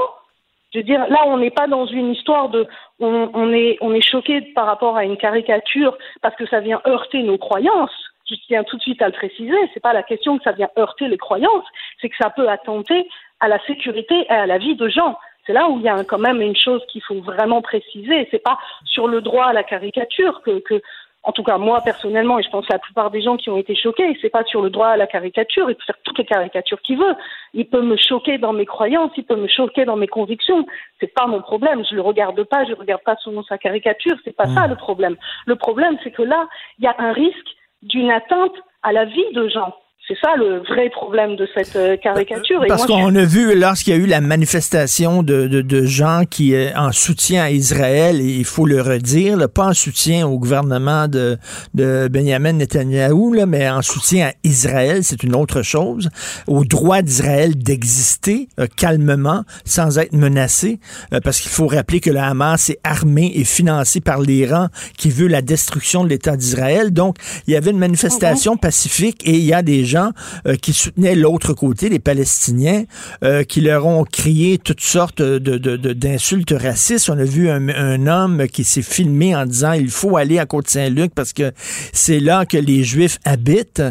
Je 0.73 0.79
veux 0.79 0.85
dire, 0.85 1.07
là, 1.09 1.25
on 1.27 1.39
n'est 1.39 1.51
pas 1.51 1.67
dans 1.67 1.87
une 1.87 2.13
histoire 2.13 2.49
de, 2.49 2.67
on, 3.01 3.31
on 3.33 3.53
est, 3.53 3.79
on 3.81 3.95
est 3.95 4.07
choqué 4.07 4.41
par 4.55 4.67
rapport 4.67 4.97
à 4.97 5.05
une 5.05 5.17
caricature 5.17 5.97
parce 6.21 6.37
que 6.37 6.47
ça 6.47 6.61
vient 6.61 6.81
heurter 6.87 7.23
nos 7.23 7.39
croyances. 7.39 7.95
Je 8.29 8.35
tiens 8.47 8.65
tout 8.65 8.77
de 8.77 8.83
suite 8.83 9.01
à 9.01 9.07
le 9.07 9.13
préciser. 9.13 9.57
C'est 9.73 9.81
pas 9.81 9.95
la 9.95 10.03
question 10.03 10.37
que 10.37 10.45
ça 10.45 10.53
vient 10.53 10.69
heurter 10.79 11.09
les 11.09 11.17
croyances, 11.17 11.65
c'est 12.01 12.09
que 12.09 12.17
ça 12.21 12.31
peut 12.31 12.49
attenter 12.49 13.09
à 13.41 13.49
la 13.49 13.65
sécurité 13.67 14.27
et 14.29 14.31
à 14.31 14.47
la 14.47 14.59
vie 14.59 14.75
de 14.75 14.89
gens. 14.89 15.17
C'est 15.49 15.55
là 15.55 15.67
où 15.71 15.79
il 15.79 15.83
y 15.83 15.89
a 15.89 16.05
quand 16.05 16.19
même 16.19 16.43
une 16.43 16.55
chose 16.55 16.83
qu'il 16.93 17.03
faut 17.03 17.23
vraiment 17.23 17.63
préciser. 17.63 18.29
C'est 18.31 18.43
pas 18.43 18.59
sur 18.85 19.09
le 19.09 19.23
droit 19.23 19.47
à 19.47 19.55
la 19.55 19.65
caricature 19.65 20.43
que, 20.43 20.61
que 20.61 20.83
en 21.23 21.33
tout 21.33 21.43
cas 21.43 21.57
moi 21.57 21.81
personnellement, 21.81 22.39
et 22.39 22.43
je 22.43 22.51
pense 22.51 22.67
que 22.67 22.73
la 22.75 22.79
plupart 22.79 23.11
des 23.11 23.23
gens 23.23 23.39
qui 23.39 23.49
ont 23.49 23.57
été 23.57 23.75
choqués, 23.75 24.19
c'est 24.21 24.29
pas 24.29 24.45
sur 24.45 24.61
le 24.61 24.69
droit 24.69 24.89
à 24.89 24.99
la 24.99 25.07
caricature, 25.07 25.71
il 25.71 25.75
peut 25.75 25.85
faire 25.87 25.97
toutes 26.05 26.19
les 26.19 26.27
caricatures 26.27 26.83
qu'il 26.83 26.99
veut. 26.99 27.15
Il 27.55 27.67
peut 27.67 27.81
me 27.81 27.97
choquer 27.97 28.37
dans 28.37 28.53
mes 28.53 28.67
croyances, 28.67 29.11
il 29.17 29.25
peut 29.25 29.37
me 29.37 29.49
choquer 29.49 29.87
dans 29.87 29.97
mes 29.97 30.07
convictions. 30.07 30.67
C'est 31.01 31.15
pas 31.15 31.27
mon 31.27 31.41
problème. 31.41 31.83
Je 31.91 31.95
le 31.95 32.03
regarde 32.03 32.43
pas, 32.45 32.67
je 32.67 32.75
regarde 32.75 33.03
pas 33.03 33.17
selon 33.25 33.43
sa 33.45 33.57
caricature. 33.57 34.17
C'est 34.25 34.37
pas 34.37 34.49
mmh. 34.49 34.55
ça 34.55 34.67
le 34.67 34.77
problème. 34.77 35.17
Le 35.47 35.57
problème, 35.57 35.97
c'est 36.05 36.11
que 36.11 36.23
là, 36.23 36.47
il 36.79 36.85
y 36.85 36.89
a 36.89 36.95
un 36.99 37.13
risque 37.13 37.57
d'une 37.81 38.11
atteinte 38.11 38.55
à 38.83 38.93
la 38.93 39.07
vie 39.07 39.33
de 39.33 39.49
gens. 39.49 39.75
C'est 40.09 40.17
ça 40.23 40.37
le 40.39 40.61
vrai 40.61 40.89
problème 40.89 41.37
de 41.37 41.47
cette 41.55 41.77
euh, 41.77 41.99
caricature. 41.99 42.65
Parce 42.67 42.87
qu'on 42.87 43.15
a 43.15 43.25
vu 43.25 43.55
lorsqu'il 43.55 43.93
y 43.93 43.97
a 43.97 44.01
eu 44.01 44.07
la 44.07 44.23
manifestation 44.23 45.23
de, 45.23 45.47
de, 45.47 45.61
de 45.61 45.85
gens 45.85 46.23
qui 46.29 46.55
euh, 46.55 46.71
en 46.75 46.93
soutien 46.93 47.43
à 47.43 47.51
Israël, 47.51 48.19
et 48.23 48.25
il 48.39 48.47
faut 48.47 48.65
le 48.65 48.81
redire, 48.81 49.37
là, 49.37 49.49
pas 49.49 49.67
en 49.67 49.75
soutien 49.75 50.27
au 50.27 50.39
gouvernement 50.39 51.09
de, 51.09 51.37
de 51.75 52.09
Benjamin 52.11 52.55
Netanyahou, 52.55 53.35
là, 53.35 53.45
mais 53.45 53.69
en 53.69 53.83
soutien 53.83 54.29
à 54.29 54.33
Israël, 54.45 55.05
c'est 55.05 55.23
une 55.25 55.37
autre 55.37 55.61
chose, 55.61 56.09
au 56.47 56.65
droit 56.65 57.03
d'Israël 57.03 57.55
d'exister 57.55 58.49
euh, 58.59 58.67
calmement, 58.79 59.45
sans 59.67 59.99
être 59.99 60.15
menacé, 60.15 60.81
euh, 61.13 61.21
parce 61.23 61.39
qu'il 61.39 61.51
faut 61.51 61.67
rappeler 61.67 62.01
que 62.01 62.09
le 62.09 62.21
Hamas 62.21 62.71
est 62.71 62.81
armé 62.83 63.31
et 63.35 63.45
financé 63.45 64.01
par 64.01 64.23
l'Iran 64.23 64.69
qui 64.97 65.11
veut 65.11 65.29
la 65.29 65.43
destruction 65.43 66.03
de 66.03 66.09
l'État 66.09 66.35
d'Israël. 66.35 66.95
Donc, 66.95 67.17
il 67.47 67.53
y 67.53 67.57
avait 67.57 67.73
une 67.73 67.79
manifestation 67.79 68.53
okay. 68.53 68.61
pacifique 68.61 69.29
et 69.29 69.33
il 69.33 69.45
y 69.45 69.53
a 69.53 69.61
des 69.61 69.85
gens 69.85 69.98
euh, 70.47 70.57
qui 70.57 70.73
soutenaient 70.73 71.15
l'autre 71.15 71.53
côté, 71.53 71.89
les 71.89 71.99
Palestiniens, 71.99 72.85
euh, 73.25 73.43
qui 73.45 73.61
leur 73.61 73.87
ont 73.87 74.05
crié 74.05 74.59
toutes 74.59 74.81
sortes 74.81 75.23
d'insultes 75.23 76.49
de, 76.49 76.55
de, 76.55 76.63
racistes. 76.63 77.11
On 77.11 77.19
a 77.19 77.25
vu 77.25 77.49
un, 77.49 78.07
homme 78.07 78.47
qui 78.49 78.65
s'est 78.65 78.83
filmé 78.83 79.35
en 79.35 79.47
disant 79.47 79.73
il 79.73 79.91
faut 79.91 80.17
aller 80.17 80.39
à 80.39 80.47
Côte-Saint-Luc 80.47 81.15
parce 81.15 81.33
que 81.33 81.53
c'est 81.93 82.21
là 82.21 82.47
que 82.47 82.57
les 82.57 82.85
Juifs 82.85 83.19
habitent. 83.25 83.83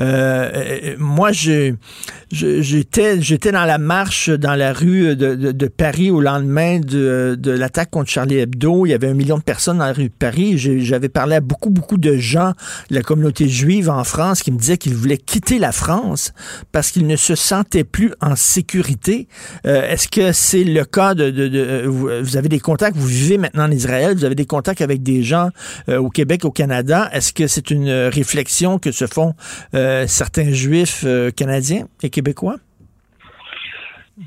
Euh, 0.00 0.94
moi, 0.98 1.30
j'étais 1.32 3.20
j'étais 3.20 3.52
dans 3.52 3.64
la 3.64 3.78
marche 3.78 4.30
dans 4.30 4.54
la 4.54 4.72
rue 4.72 5.16
de, 5.16 5.34
de 5.34 5.66
Paris 5.68 6.10
au 6.10 6.20
lendemain 6.20 6.80
de, 6.80 7.36
de 7.38 7.50
l'attaque 7.50 7.90
contre 7.90 8.10
Charlie 8.10 8.38
Hebdo. 8.38 8.86
Il 8.86 8.90
y 8.90 8.94
avait 8.94 9.08
un 9.08 9.14
million 9.14 9.38
de 9.38 9.42
personnes 9.42 9.78
dans 9.78 9.86
la 9.86 9.92
rue 9.92 10.04
de 10.04 10.14
Paris. 10.18 10.58
J'avais 10.58 11.08
parlé 11.08 11.36
à 11.36 11.40
beaucoup, 11.40 11.70
beaucoup 11.70 11.98
de 11.98 12.16
gens 12.16 12.52
de 12.90 12.94
la 12.94 13.02
communauté 13.02 13.48
juive 13.48 13.90
en 13.90 14.04
France 14.04 14.42
qui 14.42 14.50
me 14.50 14.58
disaient 14.58 14.78
qu'ils 14.78 14.94
voulaient 14.94 15.18
quitter 15.18 15.51
la 15.58 15.72
France 15.72 16.32
parce 16.72 16.90
qu'ils 16.90 17.06
ne 17.06 17.16
se 17.16 17.34
sentaient 17.34 17.84
plus 17.84 18.12
en 18.20 18.36
sécurité. 18.36 19.28
Euh, 19.66 19.88
Est-ce 19.88 20.08
que 20.08 20.32
c'est 20.32 20.64
le 20.64 20.84
cas 20.84 21.14
de, 21.14 21.30
de, 21.30 21.48
de, 21.48 21.86
vous 21.86 22.36
avez 22.36 22.48
des 22.48 22.60
contacts, 22.60 22.96
vous 22.96 23.06
vivez 23.06 23.38
maintenant 23.38 23.64
en 23.64 23.70
Israël, 23.70 24.14
vous 24.14 24.24
avez 24.24 24.34
des 24.34 24.46
contacts 24.46 24.80
avec 24.80 25.02
des 25.02 25.22
gens 25.22 25.48
euh, 25.88 25.98
au 25.98 26.08
Québec, 26.08 26.44
au 26.44 26.50
Canada. 26.50 27.08
Est-ce 27.12 27.32
que 27.32 27.46
c'est 27.46 27.70
une 27.70 27.90
réflexion 27.90 28.78
que 28.78 28.92
se 28.92 29.06
font 29.06 29.34
euh, 29.74 30.06
certains 30.06 30.52
juifs 30.52 31.04
euh, 31.04 31.30
canadiens 31.30 31.86
et 32.02 32.10
québécois? 32.10 32.56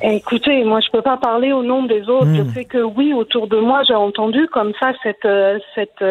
Écoutez, 0.01 0.63
moi 0.63 0.79
je 0.81 0.89
peux 0.91 1.03
pas 1.03 1.17
parler 1.17 1.53
au 1.53 1.63
nom 1.63 1.85
des 1.85 2.01
autres. 2.09 2.25
Mmh. 2.25 2.47
Je 2.47 2.53
sais 2.53 2.65
que 2.65 2.79
oui, 2.79 3.13
autour 3.13 3.47
de 3.47 3.57
moi, 3.57 3.83
j'ai 3.87 3.93
entendu 3.93 4.47
comme 4.51 4.73
ça 4.79 4.91
cette 5.03 5.27
cette 5.75 6.03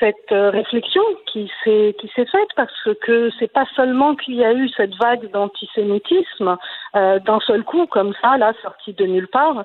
cette 0.00 0.30
réflexion 0.30 1.02
qui 1.26 1.50
s'est 1.62 1.94
faite 2.16 2.48
parce 2.56 2.88
que 3.02 3.30
c'est 3.38 3.52
pas 3.52 3.66
seulement 3.76 4.16
qu'il 4.16 4.34
y 4.34 4.44
a 4.44 4.52
eu 4.52 4.68
cette 4.70 4.94
vague 4.96 5.30
d'antisémitisme 5.30 6.56
euh, 6.96 7.18
d'un 7.20 7.38
seul 7.40 7.62
coup 7.62 7.86
comme 7.86 8.14
ça 8.22 8.38
là 8.38 8.52
sortie 8.62 8.94
de 8.94 9.04
nulle 9.04 9.28
part 9.28 9.64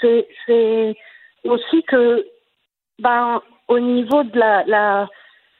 c'est 0.00 0.26
aussi 1.44 1.82
que 1.84 2.26
ben 2.98 3.40
au 3.68 3.78
niveau 3.78 4.22
de 4.24 4.38
la, 4.38 5.08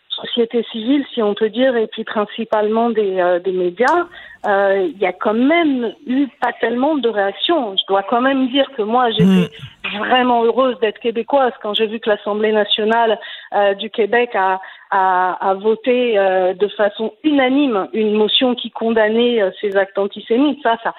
société 0.08 0.64
civile, 0.72 1.04
si 1.12 1.22
on 1.22 1.34
peut 1.34 1.50
dire, 1.50 1.76
et 1.76 1.86
puis 1.88 2.02
principalement 2.02 2.88
des, 2.88 3.20
euh, 3.20 3.38
médias, 3.52 4.06
euh, 4.46 4.88
il 4.90 4.98
y 4.98 5.04
a 5.04 5.12
quand 5.12 5.34
même 5.34 5.92
eu 6.06 6.26
pas 6.40 6.52
tellement 6.58 6.96
de 6.96 7.10
réactions. 7.10 7.76
Je 7.76 7.82
dois 7.86 8.02
quand 8.02 8.22
même 8.22 8.48
dire 8.48 8.66
que 8.78 8.82
moi, 8.82 9.10
j'étais 9.10 9.24
Hmm. 9.24 9.44
Vraiment 9.99 10.45
heureuse 10.45 10.78
d'être 10.80 10.99
québécoise 10.99 11.53
quand 11.62 11.74
j'ai 11.74 11.87
vu 11.87 12.01
que 12.01 12.11
l'Assemblée 12.11 12.53
nationale 12.53 13.18
euh, 13.55 13.74
du 13.74 13.91
Québec 13.91 14.30
a, 14.34 14.61
a, 14.91 15.51
a 15.51 15.55
voté 15.55 16.18
euh, 16.18 16.55
de 16.55 16.68
façon 16.68 17.12
unanime 17.24 17.89
une 17.93 18.14
motion 18.14 18.55
qui 18.55 18.70
condamnait 18.70 19.43
euh, 19.43 19.51
ces 19.61 19.76
actes 19.76 19.99
antisémites. 19.99 20.62
Ça, 20.62 20.76
ça, 20.82 20.95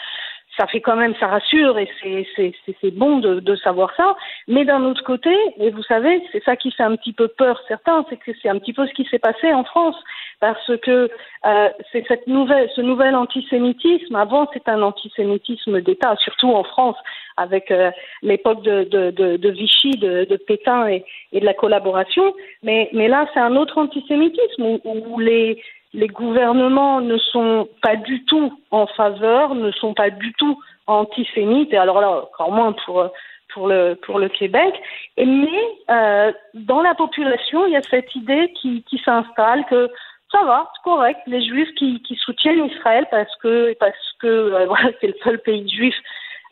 ça 0.58 0.68
fait 0.68 0.82
quand 0.82 0.96
même, 0.96 1.14
ça 1.20 1.28
rassure 1.28 1.78
et 1.78 1.88
c'est 2.02 2.92
bon 2.92 3.20
de, 3.20 3.40
de 3.40 3.56
savoir 3.58 3.94
ça. 3.96 4.16
Mais 4.48 4.66
d'un 4.66 4.84
autre 4.84 5.04
côté, 5.04 5.34
et 5.60 5.70
vous 5.70 5.84
savez, 5.84 6.24
c'est 6.32 6.44
ça 6.44 6.56
qui 6.56 6.72
fait 6.72 6.84
un 6.84 6.96
petit 6.96 7.14
peu 7.14 7.28
peur 7.28 7.62
certains, 7.68 8.06
c'est 8.10 8.18
que 8.18 8.32
c'est 8.42 8.50
un 8.50 8.58
petit 8.58 8.74
peu 8.74 8.88
ce 8.88 8.94
qui 8.94 9.06
s'est 9.06 9.20
passé 9.20 9.54
en 9.54 9.64
France, 9.64 9.96
parce 10.40 10.72
que 10.84 11.10
euh, 11.46 11.70
c'est 11.92 12.06
cette 12.08 12.28
nouvelle, 12.28 12.70
ce 12.76 12.82
nouvel 12.82 13.16
antisémitisme. 13.16 14.16
Avant, 14.16 14.48
c'est 14.54 14.68
un 14.70 14.82
antisémitisme 14.82 15.82
d'État, 15.82 16.16
surtout 16.18 16.52
en 16.52 16.64
France, 16.64 16.98
avec 17.38 17.72
euh, 17.72 17.92
l'époque 18.22 18.62
de, 18.64 18.84
de, 18.84 19.12
de, 19.12 19.38
de 19.38 19.50
Vichy, 19.50 19.92
de, 19.92 20.38
Pétain 20.48 20.88
et, 20.88 21.06
et 21.32 21.40
de 21.40 21.46
la 21.46 21.54
collaboration. 21.54 22.34
Mais 22.64 22.90
mais 22.94 23.08
là, 23.08 23.28
c'est 23.34 23.40
un 23.40 23.56
autre 23.56 23.78
antisémitisme 23.78 24.64
où, 24.64 24.82
où 24.84 25.20
les 25.20 25.62
les 25.94 26.08
gouvernements 26.08 27.02
ne 27.02 27.18
sont 27.18 27.68
pas 27.82 27.96
du 27.96 28.24
tout 28.26 28.54
en 28.72 28.88
faveur, 28.88 29.56
ne 29.56 29.72
sont 29.72 29.94
pas 29.94 30.10
du 30.10 30.34
tout 30.34 30.60
antisémites, 30.86 31.74
et 31.74 31.78
alors 31.78 32.02
là, 32.02 32.24
encore 32.24 32.52
moins 32.52 32.74
pour, 32.86 33.10
pour, 33.54 33.68
le, 33.68 33.96
pour 33.96 34.20
le 34.20 34.30
Québec. 34.30 34.74
Et, 35.18 35.26
mais 35.26 35.64
euh, 35.90 36.32
dans 36.54 36.82
la 36.82 36.94
population, 36.94 37.66
il 37.66 37.74
y 37.74 37.78
a 37.78 37.82
cette 37.82 38.14
idée 38.16 38.52
qui, 38.62 38.84
qui 38.84 38.98
s'installe 39.00 39.66
que 39.66 39.90
ça 40.32 40.43
va, 40.43 40.69
c'est 40.73 40.84
correct, 40.84 41.19
les 41.28 41.41
juifs 41.41 41.73
qui, 41.75 42.01
qui 42.01 42.15
soutiennent 42.15 42.65
Israël 42.65 43.05
parce 43.09 43.34
que, 43.38 43.73
parce 43.80 44.13
que 44.19 44.28
euh, 44.28 44.65
voilà, 44.67 44.89
c'est 44.99 45.07
le 45.07 45.15
seul 45.23 45.39
pays 45.39 45.67
juif 45.69 45.95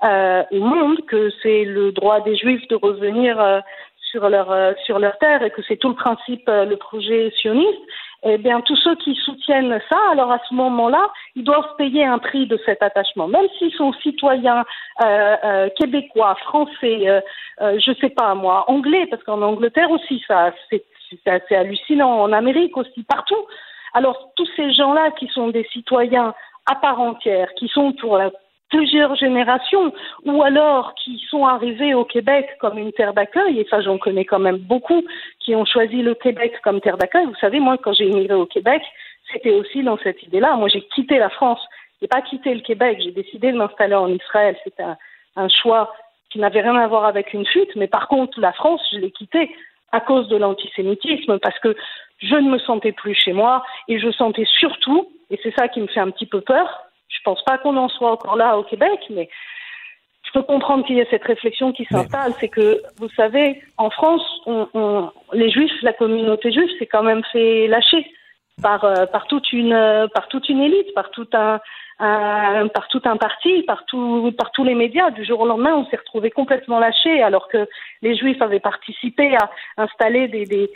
euh, 0.03 0.43
au 0.51 0.59
monde, 0.59 1.05
que 1.07 1.29
c'est 1.41 1.65
le 1.65 1.91
droit 1.91 2.21
des 2.21 2.35
juifs 2.35 2.67
de 2.67 2.75
revenir 2.75 3.39
euh, 3.39 3.59
sur 4.11 4.29
leur 4.29 4.51
euh, 4.51 4.73
sur 4.85 4.99
leur 4.99 5.17
terre 5.17 5.43
et 5.43 5.51
que 5.51 5.61
c'est 5.67 5.77
tout 5.77 5.89
le 5.89 5.95
principe, 5.95 6.47
euh, 6.47 6.65
le 6.65 6.77
projet 6.77 7.31
sioniste, 7.37 7.81
eh 8.23 8.37
bien 8.37 8.61
tous 8.61 8.77
ceux 8.77 8.95
qui 8.95 9.15
soutiennent 9.15 9.79
ça, 9.89 9.97
alors 10.11 10.31
à 10.31 10.39
ce 10.49 10.53
moment-là, 10.53 11.09
ils 11.35 11.43
doivent 11.43 11.75
payer 11.77 12.05
un 12.05 12.17
prix 12.17 12.47
de 12.47 12.59
cet 12.65 12.81
attachement, 12.81 13.27
même 13.27 13.47
s'ils 13.57 13.73
sont 13.73 13.93
citoyens 13.93 14.63
québécois, 15.77 16.35
français, 16.35 17.21
je 17.59 17.93
sais 18.01 18.09
pas 18.09 18.33
moi, 18.33 18.65
anglais, 18.67 19.05
parce 19.11 19.21
qu'en 19.23 19.43
Angleterre 19.43 19.91
aussi, 19.91 20.23
ça 20.27 20.53
c'est 20.71 20.83
c'est 21.23 21.31
assez 21.31 21.55
hallucinant, 21.55 22.21
en 22.21 22.31
Amérique 22.31 22.77
aussi, 22.77 23.03
partout. 23.03 23.45
Alors 23.93 24.31
tous 24.35 24.49
ces 24.55 24.71
gens-là 24.73 25.11
qui 25.11 25.27
sont 25.27 25.49
des 25.49 25.65
citoyens 25.71 26.33
à 26.65 26.75
part 26.75 26.99
entière, 26.99 27.49
qui 27.55 27.67
sont 27.67 27.93
pour 27.93 28.19
plusieurs 28.69 29.15
générations, 29.15 29.93
ou 30.25 30.43
alors 30.43 30.95
qui 30.95 31.23
sont 31.29 31.45
arrivés 31.45 31.93
au 31.93 32.03
Québec 32.03 32.47
comme 32.59 32.77
une 32.77 32.91
terre 32.91 33.13
d'accueil, 33.13 33.59
et 33.59 33.67
ça 33.69 33.81
j'en 33.81 33.97
connais 33.97 34.25
quand 34.25 34.39
même 34.39 34.57
beaucoup, 34.57 35.03
qui 35.39 35.55
ont 35.55 35.65
choisi 35.65 36.01
le 36.01 36.15
Québec 36.15 36.53
comme 36.63 36.81
terre 36.81 36.97
d'accueil. 36.97 37.25
Vous 37.25 37.35
savez, 37.35 37.59
moi 37.59 37.77
quand 37.77 37.93
j'ai 37.93 38.07
immigré 38.07 38.33
au 38.33 38.45
Québec, 38.45 38.81
c'était 39.31 39.51
aussi 39.51 39.83
dans 39.83 39.97
cette 39.99 40.21
idée-là. 40.23 40.55
Moi 40.55 40.67
j'ai 40.67 40.81
quitté 40.81 41.17
la 41.17 41.29
France, 41.29 41.61
j'ai 42.01 42.07
pas 42.07 42.21
quitté 42.21 42.53
le 42.53 42.61
Québec, 42.61 42.99
j'ai 43.01 43.11
décidé 43.11 43.51
de 43.51 43.57
m'installer 43.57 43.95
en 43.95 44.09
Israël. 44.09 44.57
C'était 44.63 44.83
un, 44.83 44.97
un 45.35 45.47
choix 45.47 45.93
qui 46.29 46.39
n'avait 46.39 46.61
rien 46.61 46.75
à 46.75 46.87
voir 46.87 47.05
avec 47.05 47.33
une 47.33 47.45
fuite, 47.45 47.75
mais 47.75 47.87
par 47.87 48.07
contre 48.07 48.39
la 48.39 48.51
France, 48.51 48.81
je 48.91 48.97
l'ai 48.97 49.11
quittée 49.11 49.55
à 49.95 50.01
cause 50.01 50.27
de 50.27 50.37
l'antisémitisme, 50.37 51.39
parce 51.39 51.59
que 51.59 51.75
je 52.19 52.35
ne 52.35 52.49
me 52.49 52.59
sentais 52.59 52.91
plus 52.91 53.15
chez 53.15 53.33
moi, 53.33 53.63
et 53.87 53.99
je 53.99 54.11
sentais 54.11 54.45
surtout, 54.45 55.09
et 55.31 55.39
c'est 55.41 55.55
ça 55.55 55.67
qui 55.67 55.79
me 55.81 55.87
fait 55.87 56.01
un 56.01 56.11
petit 56.11 56.25
peu 56.25 56.41
peur, 56.41 56.67
je 57.07 57.19
pense 57.23 57.41
pas 57.43 57.57
qu'on 57.57 57.77
en 57.77 57.89
soit 57.89 58.11
encore 58.11 58.35
là 58.35 58.57
au 58.57 58.63
Québec, 58.63 58.99
mais 59.09 59.29
je 60.23 60.31
peux 60.33 60.43
comprendre 60.43 60.85
qu'il 60.85 60.97
y 60.97 60.99
ait 60.99 61.07
cette 61.09 61.23
réflexion 61.23 61.71
qui 61.71 61.85
s'installe. 61.85 62.33
C'est 62.39 62.49
que, 62.49 62.81
vous 62.97 63.09
savez, 63.15 63.61
en 63.77 63.89
France, 63.89 64.23
on, 64.45 64.67
on, 64.73 65.11
les 65.33 65.49
Juifs, 65.49 65.81
la 65.81 65.93
communauté 65.93 66.51
juive, 66.51 66.69
s'est 66.77 66.87
quand 66.87 67.03
même 67.03 67.23
fait 67.31 67.67
lâcher 67.67 68.05
par, 68.61 68.83
euh, 68.85 69.05
par, 69.05 69.27
toute, 69.27 69.51
une, 69.53 69.73
euh, 69.73 70.07
par 70.07 70.27
toute 70.27 70.47
une 70.49 70.61
élite, 70.61 70.93
par 70.93 71.11
tout 71.11 71.27
un, 71.33 71.59
un, 71.99 72.67
par 72.67 72.87
tout 72.87 73.01
un 73.05 73.17
parti, 73.17 73.63
par, 73.63 73.85
tout, 73.85 74.33
par 74.37 74.51
tous 74.51 74.63
les 74.63 74.75
médias. 74.75 75.11
Du 75.11 75.25
jour 75.25 75.41
au 75.41 75.45
lendemain, 75.45 75.75
on 75.75 75.85
s'est 75.87 75.97
retrouvé 75.97 76.31
complètement 76.31 76.79
lâché, 76.79 77.21
alors 77.21 77.47
que 77.47 77.67
les 78.01 78.15
Juifs 78.15 78.41
avaient 78.41 78.59
participé 78.59 79.35
à 79.35 79.49
installer 79.77 80.27
des, 80.27 80.45
des 80.45 80.69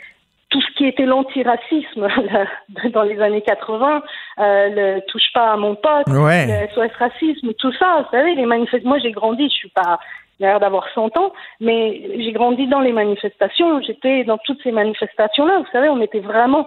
tout 0.50 0.60
ce 0.60 0.70
qui 0.76 0.84
était 0.84 1.06
l'antiracisme 1.06 2.08
dans 2.92 3.02
les 3.02 3.20
années 3.20 3.42
80, 3.42 4.02
euh, 4.40 4.68
le 4.68 5.00
touche 5.06 5.32
pas 5.32 5.52
à 5.52 5.56
mon 5.56 5.76
pote, 5.76 6.08
Ouais. 6.08 6.46
le 6.46 6.68
SOS 6.74 6.92
racisme, 6.98 7.52
tout 7.54 7.72
ça, 7.74 8.02
vous 8.02 8.10
savez, 8.10 8.34
les 8.34 8.46
manifestations. 8.46 8.88
Moi, 8.88 8.98
j'ai 8.98 9.12
grandi, 9.12 9.44
je 9.44 9.54
suis 9.54 9.68
pas, 9.68 10.00
l'air 10.40 10.58
d'avoir 10.58 10.88
100 10.92 11.16
ans, 11.18 11.32
mais 11.60 12.02
j'ai 12.18 12.32
grandi 12.32 12.66
dans 12.66 12.80
les 12.80 12.92
manifestations, 12.92 13.80
j'étais 13.82 14.24
dans 14.24 14.38
toutes 14.38 14.60
ces 14.62 14.72
manifestations-là, 14.72 15.58
vous 15.58 15.70
savez, 15.70 15.88
on 15.88 16.00
était 16.00 16.20
vraiment 16.20 16.66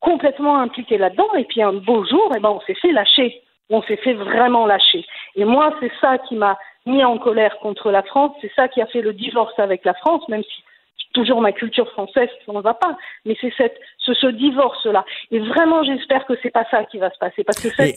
complètement 0.00 0.58
impliqués 0.58 0.98
là-dedans, 0.98 1.34
et 1.36 1.44
puis 1.44 1.62
un 1.62 1.72
beau 1.72 2.04
jour, 2.04 2.32
eh 2.36 2.40
ben, 2.40 2.50
on 2.50 2.60
s'est 2.60 2.74
fait 2.74 2.92
lâcher, 2.92 3.42
on 3.70 3.82
s'est 3.82 3.96
fait 3.96 4.14
vraiment 4.14 4.66
lâcher. 4.66 5.04
Et 5.36 5.44
moi, 5.44 5.74
c'est 5.80 5.92
ça 6.00 6.18
qui 6.18 6.36
m'a 6.36 6.58
mis 6.86 7.04
en 7.04 7.18
colère 7.18 7.58
contre 7.58 7.90
la 7.90 8.02
France, 8.02 8.32
c'est 8.40 8.52
ça 8.54 8.68
qui 8.68 8.80
a 8.80 8.86
fait 8.86 9.02
le 9.02 9.12
divorce 9.12 9.58
avec 9.58 9.84
la 9.84 9.94
France, 9.94 10.26
même 10.28 10.42
si 10.42 10.62
toujours 11.14 11.40
ma 11.40 11.52
culture 11.52 11.90
française, 11.90 12.28
ça 12.46 12.52
ne 12.52 12.60
va 12.60 12.74
pas. 12.74 12.96
Mais 13.24 13.36
c'est 13.40 13.52
ce, 13.56 14.14
ce 14.14 14.26
divorce-là. 14.26 15.04
Et 15.30 15.38
vraiment, 15.38 15.82
j'espère 15.82 16.26
que 16.26 16.34
c'est 16.42 16.50
pas 16.50 16.66
ça 16.70 16.84
qui 16.84 16.98
va 16.98 17.10
se 17.10 17.18
passer, 17.18 17.44
parce 17.44 17.60
que 17.60 17.70
cette, 17.70 17.96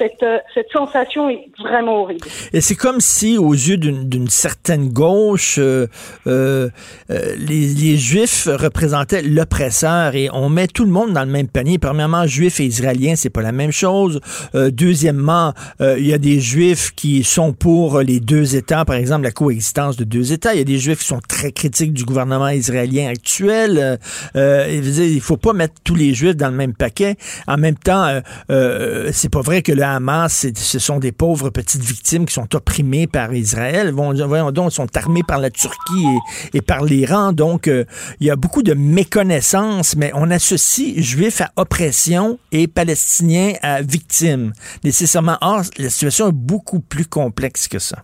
cette, 0.00 0.22
euh, 0.22 0.38
cette 0.54 0.70
sensation 0.72 1.28
est 1.28 1.50
vraiment 1.58 2.02
horrible. 2.02 2.26
Et 2.52 2.60
c'est 2.60 2.74
comme 2.74 3.00
si, 3.00 3.36
aux 3.36 3.52
yeux 3.52 3.76
d'une 3.76 4.28
certaine 4.28 4.88
gauche, 4.88 5.56
euh, 5.58 5.86
euh, 6.26 6.68
les, 7.08 7.96
Juifs 7.96 8.48
représentaient 8.50 9.22
l'oppresseur 9.22 10.14
et 10.14 10.30
on 10.32 10.48
met 10.48 10.68
tout 10.68 10.84
le 10.84 10.90
monde 10.90 11.12
dans 11.12 11.24
le 11.24 11.30
même 11.30 11.48
panier. 11.48 11.78
Premièrement, 11.78 12.26
Juifs 12.26 12.60
et 12.60 12.64
Israéliens, 12.64 13.14
c'est 13.16 13.30
pas 13.30 13.42
la 13.42 13.52
même 13.52 13.72
chose. 13.72 14.20
Deuxièmement, 14.54 15.52
il 15.80 16.06
y 16.06 16.14
a 16.14 16.18
des 16.18 16.40
Juifs 16.40 16.92
qui 16.94 17.24
sont 17.24 17.52
pour 17.52 18.00
les 18.00 18.20
deux 18.20 18.56
États, 18.56 18.84
par 18.84 18.96
exemple 18.96 19.24
la 19.24 19.32
coexistence 19.32 19.96
de 19.96 20.04
deux 20.04 20.32
États. 20.32 20.54
Il 20.54 20.58
y 20.58 20.62
a 20.62 20.64
des 20.64 20.78
Juifs 20.78 21.00
qui 21.00 21.06
sont 21.06 21.20
très 21.26 21.52
critiques 21.52 21.92
du 21.92 22.04
gouvernement 22.04 22.48
israélien 22.48 23.08
actuel. 23.08 23.98
Il 24.34 25.20
faut 25.20 25.36
pas 25.36 25.52
mettre 25.52 25.74
tous 25.84 25.94
les 25.94 26.14
Juifs 26.14 26.36
dans 26.36 26.48
le 26.48 26.56
même 26.56 26.74
paquet. 26.74 27.16
En 27.46 27.58
même 27.58 27.76
temps, 27.76 28.20
c'est 28.48 29.30
pas 29.30 29.42
vrai 29.42 29.62
que 29.62 29.72
le 29.72 29.82
Hamas, 29.96 30.46
ce 30.54 30.78
sont 30.78 30.98
des 30.98 31.12
pauvres 31.12 31.50
petites 31.50 31.82
victimes 31.82 32.26
qui 32.26 32.34
sont 32.34 32.54
opprimées 32.54 33.06
par 33.06 33.32
Israël. 33.32 33.92
Bon, 33.92 34.12
voyons 34.26 34.50
donc, 34.50 34.72
sont 34.72 34.96
armés 34.96 35.22
par 35.26 35.38
la 35.38 35.50
Turquie 35.50 36.06
et, 36.54 36.62
par 36.62 36.84
l'Iran. 36.84 37.32
Donc, 37.32 37.68
euh, 37.68 37.84
il 38.20 38.26
y 38.26 38.30
a 38.30 38.36
beaucoup 38.36 38.62
de 38.62 38.74
méconnaissance, 38.74 39.96
mais 39.96 40.10
on 40.14 40.30
associe 40.30 40.98
juifs 40.98 41.40
à 41.40 41.50
oppression 41.56 42.38
et 42.52 42.68
palestiniens 42.68 43.52
à 43.62 43.82
victimes. 43.82 44.52
Nécessairement. 44.84 45.38
La 45.78 45.90
situation 45.90 46.28
est 46.28 46.34
beaucoup 46.34 46.80
plus 46.80 47.06
complexe 47.06 47.68
que 47.68 47.78
ça. 47.78 47.98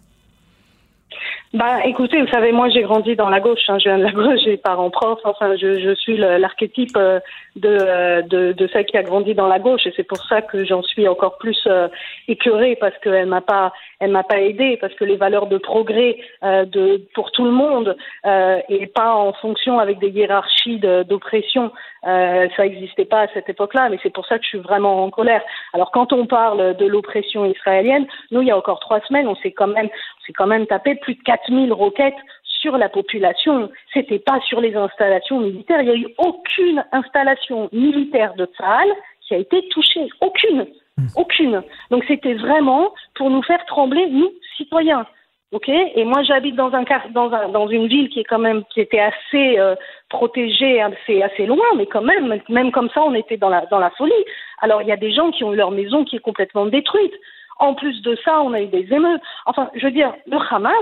Bah, 1.54 1.86
écoutez, 1.86 2.20
vous 2.20 2.28
savez, 2.28 2.52
moi, 2.52 2.68
j'ai 2.68 2.82
grandi 2.82 3.16
dans 3.16 3.30
la 3.30 3.40
gauche. 3.40 3.60
Hein, 3.68 3.78
je 3.78 3.88
viens 3.88 3.98
de 3.98 4.02
la 4.02 4.12
gauche, 4.12 4.40
j'ai 4.44 4.56
parents 4.56 4.90
profs. 4.90 5.20
Enfin, 5.24 5.56
je, 5.56 5.94
suis 5.94 6.16
l'archétype 6.18 6.96
euh, 6.96 7.20
de, 7.56 7.68
euh, 7.68 8.22
de, 8.22 8.52
de 8.52 8.66
celle 8.68 8.84
qui 8.86 8.96
a 8.96 9.02
grandi 9.02 9.34
dans 9.34 9.48
la 9.48 9.58
gauche, 9.58 9.86
et 9.86 9.92
c'est 9.96 10.04
pour 10.06 10.22
ça 10.24 10.42
que 10.42 10.64
j'en 10.64 10.82
suis 10.82 11.08
encore 11.08 11.38
plus 11.38 11.60
euh, 11.66 11.88
écœurée 12.28 12.76
parce 12.76 12.96
qu'elle 12.98 13.26
m'a 13.26 13.40
pas, 13.40 13.72
elle 14.00 14.10
m'a 14.10 14.22
pas 14.22 14.40
aidée, 14.40 14.76
parce 14.80 14.94
que 14.94 15.04
les 15.04 15.16
valeurs 15.16 15.46
de 15.46 15.58
progrès 15.58 16.18
euh, 16.44 16.64
de 16.66 17.02
pour 17.14 17.32
tout 17.32 17.44
le 17.44 17.50
monde 17.50 17.96
euh, 18.26 18.60
et 18.68 18.86
pas 18.86 19.14
en 19.14 19.32
fonction 19.32 19.78
avec 19.78 19.98
des 19.98 20.10
hiérarchies 20.10 20.78
de- 20.78 21.02
d'oppression, 21.02 21.72
euh, 22.06 22.46
ça 22.56 22.62
n'existait 22.64 23.04
pas 23.04 23.22
à 23.22 23.28
cette 23.34 23.48
époque-là. 23.48 23.88
Mais 23.88 23.98
c'est 24.02 24.12
pour 24.12 24.26
ça 24.26 24.38
que 24.38 24.44
je 24.44 24.48
suis 24.50 24.58
vraiment 24.58 25.02
en 25.02 25.10
colère. 25.10 25.42
Alors, 25.72 25.90
quand 25.90 26.12
on 26.12 26.26
parle 26.26 26.76
de 26.76 26.86
l'oppression 26.86 27.44
israélienne, 27.46 28.06
nous, 28.30 28.42
il 28.42 28.48
y 28.48 28.50
a 28.50 28.56
encore 28.56 28.80
trois 28.80 29.00
semaines, 29.00 29.26
on 29.26 29.36
s'est 29.36 29.52
quand 29.52 29.66
même, 29.66 29.86
on 29.86 30.24
s'est 30.26 30.32
quand 30.32 30.46
même 30.46 30.66
tapé 30.66 30.94
plus 30.94 31.14
de 31.14 31.22
4000 31.22 31.72
roquettes 31.72 32.14
sur 32.60 32.76
la 32.78 32.88
population. 32.88 33.70
C'était 33.92 34.18
pas 34.18 34.40
sur 34.40 34.60
les 34.60 34.74
installations 34.74 35.40
militaires. 35.40 35.80
Il 35.82 35.88
n'y 35.88 35.94
a 35.94 35.96
eu 35.96 36.14
aucune 36.18 36.84
installation 36.92 37.68
militaire 37.72 38.34
de 38.34 38.46
Tsahal 38.46 38.88
qui 39.22 39.34
a 39.34 39.38
été 39.38 39.66
touchée. 39.68 40.08
Aucune. 40.20 40.66
Aucune. 41.16 41.62
Donc 41.90 42.04
c'était 42.08 42.34
vraiment 42.34 42.94
pour 43.14 43.28
nous 43.28 43.42
faire 43.42 43.64
trembler, 43.66 44.06
nous, 44.08 44.30
citoyens. 44.56 45.06
Ok? 45.52 45.68
Et 45.68 46.04
moi, 46.04 46.22
j'habite 46.24 46.56
dans 46.56 46.72
un 46.72 46.84
quart- 46.84 47.10
dans 47.10 47.30
un 47.30 47.48
dans 47.50 47.68
une 47.68 47.86
ville 47.86 48.08
qui 48.08 48.20
est 48.20 48.24
quand 48.24 48.38
même 48.38 48.64
qui 48.72 48.80
était 48.80 48.98
assez 48.98 49.58
euh, 49.58 49.76
protégée, 50.08 50.80
assez 50.80 51.22
assez 51.22 51.46
loin, 51.46 51.66
mais 51.76 51.86
quand 51.86 52.02
même, 52.02 52.40
même 52.48 52.72
comme 52.72 52.90
ça, 52.90 53.02
on 53.04 53.14
était 53.14 53.36
dans 53.36 53.48
la 53.48 53.64
dans 53.66 53.78
la 53.78 53.90
folie. 53.90 54.24
Alors 54.60 54.82
il 54.82 54.88
y 54.88 54.92
a 54.92 54.96
des 54.96 55.12
gens 55.12 55.30
qui 55.30 55.44
ont 55.44 55.52
eu 55.52 55.56
leur 55.56 55.70
maison 55.70 56.04
qui 56.04 56.16
est 56.16 56.20
complètement 56.20 56.66
détruite. 56.66 57.14
En 57.58 57.74
plus 57.74 58.02
de 58.02 58.16
ça, 58.24 58.42
on 58.42 58.54
a 58.54 58.60
eu 58.60 58.66
des 58.66 58.86
émeutes. 58.92 59.22
Enfin, 59.46 59.70
je 59.74 59.86
veux 59.86 59.92
dire, 59.92 60.12
le 60.26 60.38
Hamas, 60.50 60.74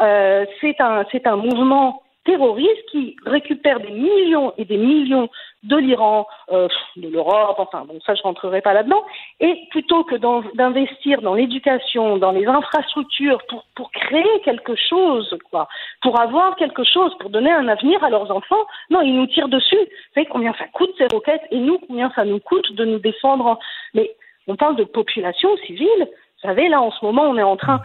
euh, 0.00 0.44
c'est 0.60 0.80
un 0.80 1.04
c'est 1.10 1.26
un 1.26 1.36
mouvement 1.36 2.02
terroristes 2.26 2.90
qui 2.90 3.16
récupèrent 3.24 3.80
des 3.80 3.90
millions 3.90 4.52
et 4.58 4.64
des 4.64 4.76
millions 4.76 5.28
de 5.62 5.76
l'Iran, 5.76 6.26
euh, 6.52 6.68
de 6.96 7.08
l'Europe, 7.08 7.56
enfin 7.58 7.84
bon, 7.86 7.98
ça 8.04 8.14
je 8.14 8.22
rentrerai 8.22 8.60
pas 8.60 8.72
là-dedans, 8.72 9.02
et 9.40 9.58
plutôt 9.70 10.04
que 10.04 10.16
d'investir 10.56 11.22
dans 11.22 11.34
l'éducation, 11.34 12.18
dans 12.18 12.32
les 12.32 12.46
infrastructures 12.46 13.38
pour, 13.48 13.64
pour 13.74 13.90
créer 13.90 14.40
quelque 14.44 14.74
chose, 14.76 15.36
quoi, 15.50 15.68
pour 16.02 16.20
avoir 16.20 16.56
quelque 16.56 16.84
chose, 16.84 17.16
pour 17.18 17.30
donner 17.30 17.52
un 17.52 17.68
avenir 17.68 18.02
à 18.04 18.10
leurs 18.10 18.30
enfants, 18.30 18.66
non, 18.90 19.00
ils 19.00 19.16
nous 19.16 19.26
tirent 19.26 19.48
dessus. 19.48 19.76
Vous 19.76 20.14
savez 20.14 20.26
combien 20.26 20.52
ça 20.54 20.66
coûte 20.72 20.90
ces 20.98 21.06
roquettes? 21.06 21.46
Et 21.50 21.58
nous, 21.58 21.78
combien 21.78 22.10
ça 22.14 22.24
nous 22.24 22.40
coûte 22.40 22.72
de 22.74 22.84
nous 22.84 22.98
défendre. 22.98 23.58
Mais 23.94 24.14
on 24.46 24.56
parle 24.56 24.76
de 24.76 24.84
population 24.84 25.56
civile. 25.66 25.88
Vous 25.98 26.48
savez, 26.48 26.68
là, 26.68 26.80
en 26.80 26.90
ce 26.90 27.04
moment, 27.04 27.22
on 27.22 27.36
est 27.36 27.42
en 27.42 27.56
train 27.56 27.80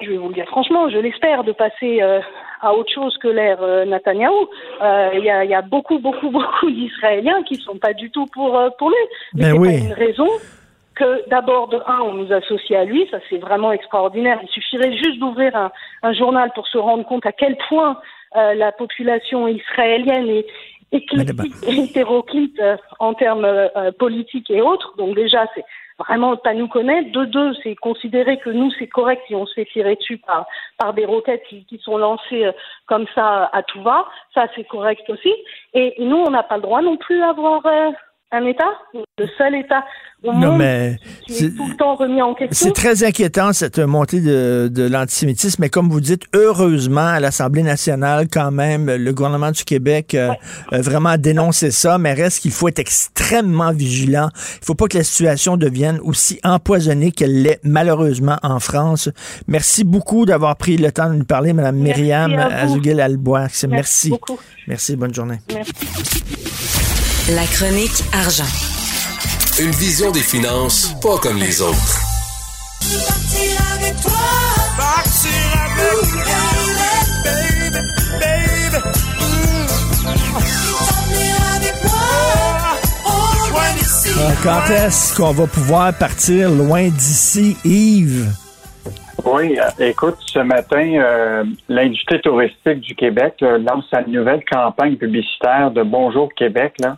je 0.00 0.10
vais 0.10 0.16
vous 0.16 0.28
le 0.28 0.34
dire 0.34 0.46
franchement, 0.46 0.88
je 0.88 0.98
l'espère 0.98 1.44
de 1.44 1.52
passer 1.52 2.02
euh, 2.02 2.20
à 2.60 2.74
autre 2.74 2.92
chose 2.92 3.16
que 3.18 3.28
l'ère 3.28 3.62
euh, 3.62 3.84
Netanyahou. 3.84 4.48
Euh, 4.82 5.10
il 5.14 5.24
y, 5.24 5.30
a, 5.30 5.44
y, 5.44 5.54
a, 5.54 5.62
beaucoup, 5.62 5.98
beaucoup, 5.98 6.30
beaucoup 6.38 6.70
d'Israéliens 6.70 7.42
qui 7.44 7.56
sont 7.56 7.78
pas 7.78 7.92
du 7.92 8.10
tout 8.10 8.26
pour 8.26 8.56
euh, 8.56 8.70
pour 8.78 8.90
lui. 8.90 8.96
Mais 9.34 9.52
ben 9.52 9.58
oui. 9.58 9.68
pas 9.68 9.84
une 9.86 9.92
raison 9.92 10.28
que 10.94 11.28
d'abord 11.28 11.68
de 11.68 11.76
un, 11.86 12.00
on 12.00 12.14
nous 12.14 12.32
associe 12.32 12.78
à 12.78 12.84
lui, 12.84 13.06
ça 13.10 13.18
c'est 13.28 13.38
vraiment 13.38 13.72
extraordinaire. 13.72 14.38
Il 14.42 14.48
suffirait 14.48 14.96
juste 14.96 15.18
d'ouvrir 15.18 15.54
un, 15.54 15.70
un, 16.02 16.12
journal 16.14 16.50
pour 16.54 16.66
se 16.68 16.78
rendre 16.78 17.04
compte 17.04 17.26
à 17.26 17.32
quel 17.32 17.56
point 17.68 17.98
la 18.34 18.70
population 18.70 19.48
israélienne 19.48 20.28
est 20.28 20.46
hétéroclite 21.68 22.60
en 22.98 23.14
termes 23.14 23.48
politiques 23.98 24.50
et 24.50 24.60
autres. 24.60 24.94
Donc 24.98 25.14
déjà, 25.14 25.46
c'est 25.54 25.64
vraiment 25.98 26.36
pas 26.36 26.54
nous 26.54 26.68
connaître. 26.68 27.10
De 27.12 27.24
deux, 27.24 27.54
c'est 27.62 27.74
considérer 27.76 28.38
que 28.38 28.50
nous, 28.50 28.70
c'est 28.78 28.86
correct 28.86 29.22
si 29.26 29.34
on 29.34 29.46
se 29.46 29.54
fait 29.54 29.64
tirer 29.66 29.96
dessus 29.96 30.18
par, 30.18 30.46
par 30.78 30.94
des 30.94 31.06
roquettes 31.06 31.44
qui, 31.48 31.64
qui 31.64 31.78
sont 31.78 31.96
lancées 31.96 32.46
euh, 32.46 32.52
comme 32.86 33.06
ça 33.14 33.50
à 33.52 33.62
tout 33.62 33.82
va. 33.82 34.06
Ça, 34.34 34.46
c'est 34.54 34.64
correct 34.64 35.08
aussi. 35.08 35.32
Et 35.74 35.94
nous, 35.98 36.16
on 36.16 36.30
n'a 36.30 36.42
pas 36.42 36.56
le 36.56 36.62
droit 36.62 36.82
non 36.82 36.96
plus 36.96 37.18
d'avoir 37.18 37.64
euh, 37.66 37.90
un 38.32 38.44
État, 38.44 38.64
le 39.18 39.26
seul 39.38 39.54
État 39.54 39.84
au 40.24 40.32
monde 40.32 40.60
qui 41.26 41.44
est, 41.44 41.56
tout 41.56 41.68
le 41.68 41.76
temps 41.76 41.94
remis 41.94 42.20
en 42.20 42.34
question? 42.34 42.66
C'est 42.66 42.72
très 42.72 43.04
inquiétant 43.04 43.52
cette 43.52 43.78
montée 43.78 44.20
de, 44.20 44.68
de 44.72 44.88
l'antisémitisme, 44.88 45.62
mais 45.62 45.68
comme 45.68 45.88
vous 45.88 46.00
dites, 46.00 46.24
heureusement 46.34 47.06
à 47.06 47.20
l'Assemblée 47.20 47.62
nationale, 47.62 48.26
quand 48.30 48.50
même, 48.50 48.86
le 48.86 49.12
gouvernement 49.12 49.52
du 49.52 49.64
Québec 49.64 50.14
euh, 50.14 50.32
a 50.72 50.80
vraiment 50.80 51.16
dénoncé 51.16 51.70
ça, 51.70 51.98
mais 51.98 52.14
reste 52.14 52.40
qu'il 52.40 52.50
faut 52.50 52.68
être 52.68 52.80
extrêmement 52.80 53.72
vigilant. 53.72 54.28
Il 54.34 54.60
ne 54.60 54.64
faut 54.66 54.74
pas 54.74 54.88
que 54.88 54.98
la 54.98 55.04
situation 55.04 55.56
devienne 55.56 56.00
aussi 56.02 56.40
empoisonnée 56.42 57.12
qu'elle 57.12 57.42
l'est 57.42 57.60
malheureusement 57.62 58.38
en 58.42 58.58
France. 58.58 59.08
Merci 59.46 59.84
beaucoup 59.84 60.26
d'avoir 60.26 60.56
pris 60.56 60.76
le 60.76 60.90
temps 60.90 61.08
de 61.08 61.14
nous 61.14 61.24
parler, 61.24 61.52
Mme 61.52 61.76
Myriam 61.76 62.32
Azugel-Albois. 62.32 63.48
Merci. 63.68 63.68
Merci. 63.68 64.12
Merci, 64.66 64.96
bonne 64.96 65.14
journée. 65.14 65.38
Merci. 65.52 66.45
La 67.34 67.44
chronique 67.44 68.04
argent. 68.12 68.44
Une 69.58 69.72
vision 69.72 70.12
des 70.12 70.20
finances 70.20 70.94
pas 71.02 71.18
comme 71.18 71.38
les 71.38 71.60
autres. 71.60 71.76
Euh, 84.18 84.30
quand 84.44 84.70
est-ce 84.70 85.16
qu'on 85.16 85.32
va 85.32 85.48
pouvoir 85.48 85.98
partir 85.98 86.48
loin 86.48 86.84
d'ici, 86.90 87.56
Yves? 87.64 88.30
Oui, 89.24 89.58
euh, 89.58 89.84
écoute, 89.84 90.18
ce 90.20 90.38
matin, 90.38 90.92
euh, 90.94 91.42
l'industrie 91.68 92.20
touristique 92.20 92.78
du 92.82 92.94
Québec 92.94 93.34
lance 93.40 93.84
sa 93.90 94.02
nouvelle 94.02 94.44
campagne 94.44 94.94
publicitaire 94.94 95.72
de 95.72 95.82
Bonjour 95.82 96.32
Québec. 96.32 96.74
Là. 96.78 96.96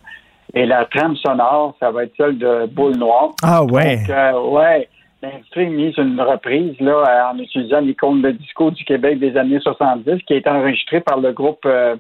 Et 0.55 0.67
la 0.67 0.87
trame 0.87 1.17
sonore, 1.17 1.75
ça 1.79 1.91
va 1.91 2.05
être 2.05 2.15
celle 2.17 2.39
de 2.39 2.67
Boule 2.67 2.97
Noire. 2.97 3.31
Ah 3.43 3.63
ouais. 3.65 3.99
Donc, 3.99 4.11
euh, 4.11 4.41
ouais. 4.51 4.89
L'industrie 5.21 5.67
a 5.67 5.71
mis 5.71 5.93
une 5.99 6.21
reprise 6.21 6.79
là, 6.81 7.33
en 7.33 7.39
utilisant 7.39 7.81
l'icône 7.81 8.23
de 8.23 8.31
disco 8.31 8.71
du 8.71 8.85
Québec 8.85 9.19
des 9.19 9.37
années 9.37 9.59
70 9.59 10.23
qui 10.23 10.35
été 10.35 10.49
enregistrée 10.49 11.01
par 11.01 11.19
le 11.19 11.33
groupe 11.33 11.65
euh, 11.67 11.97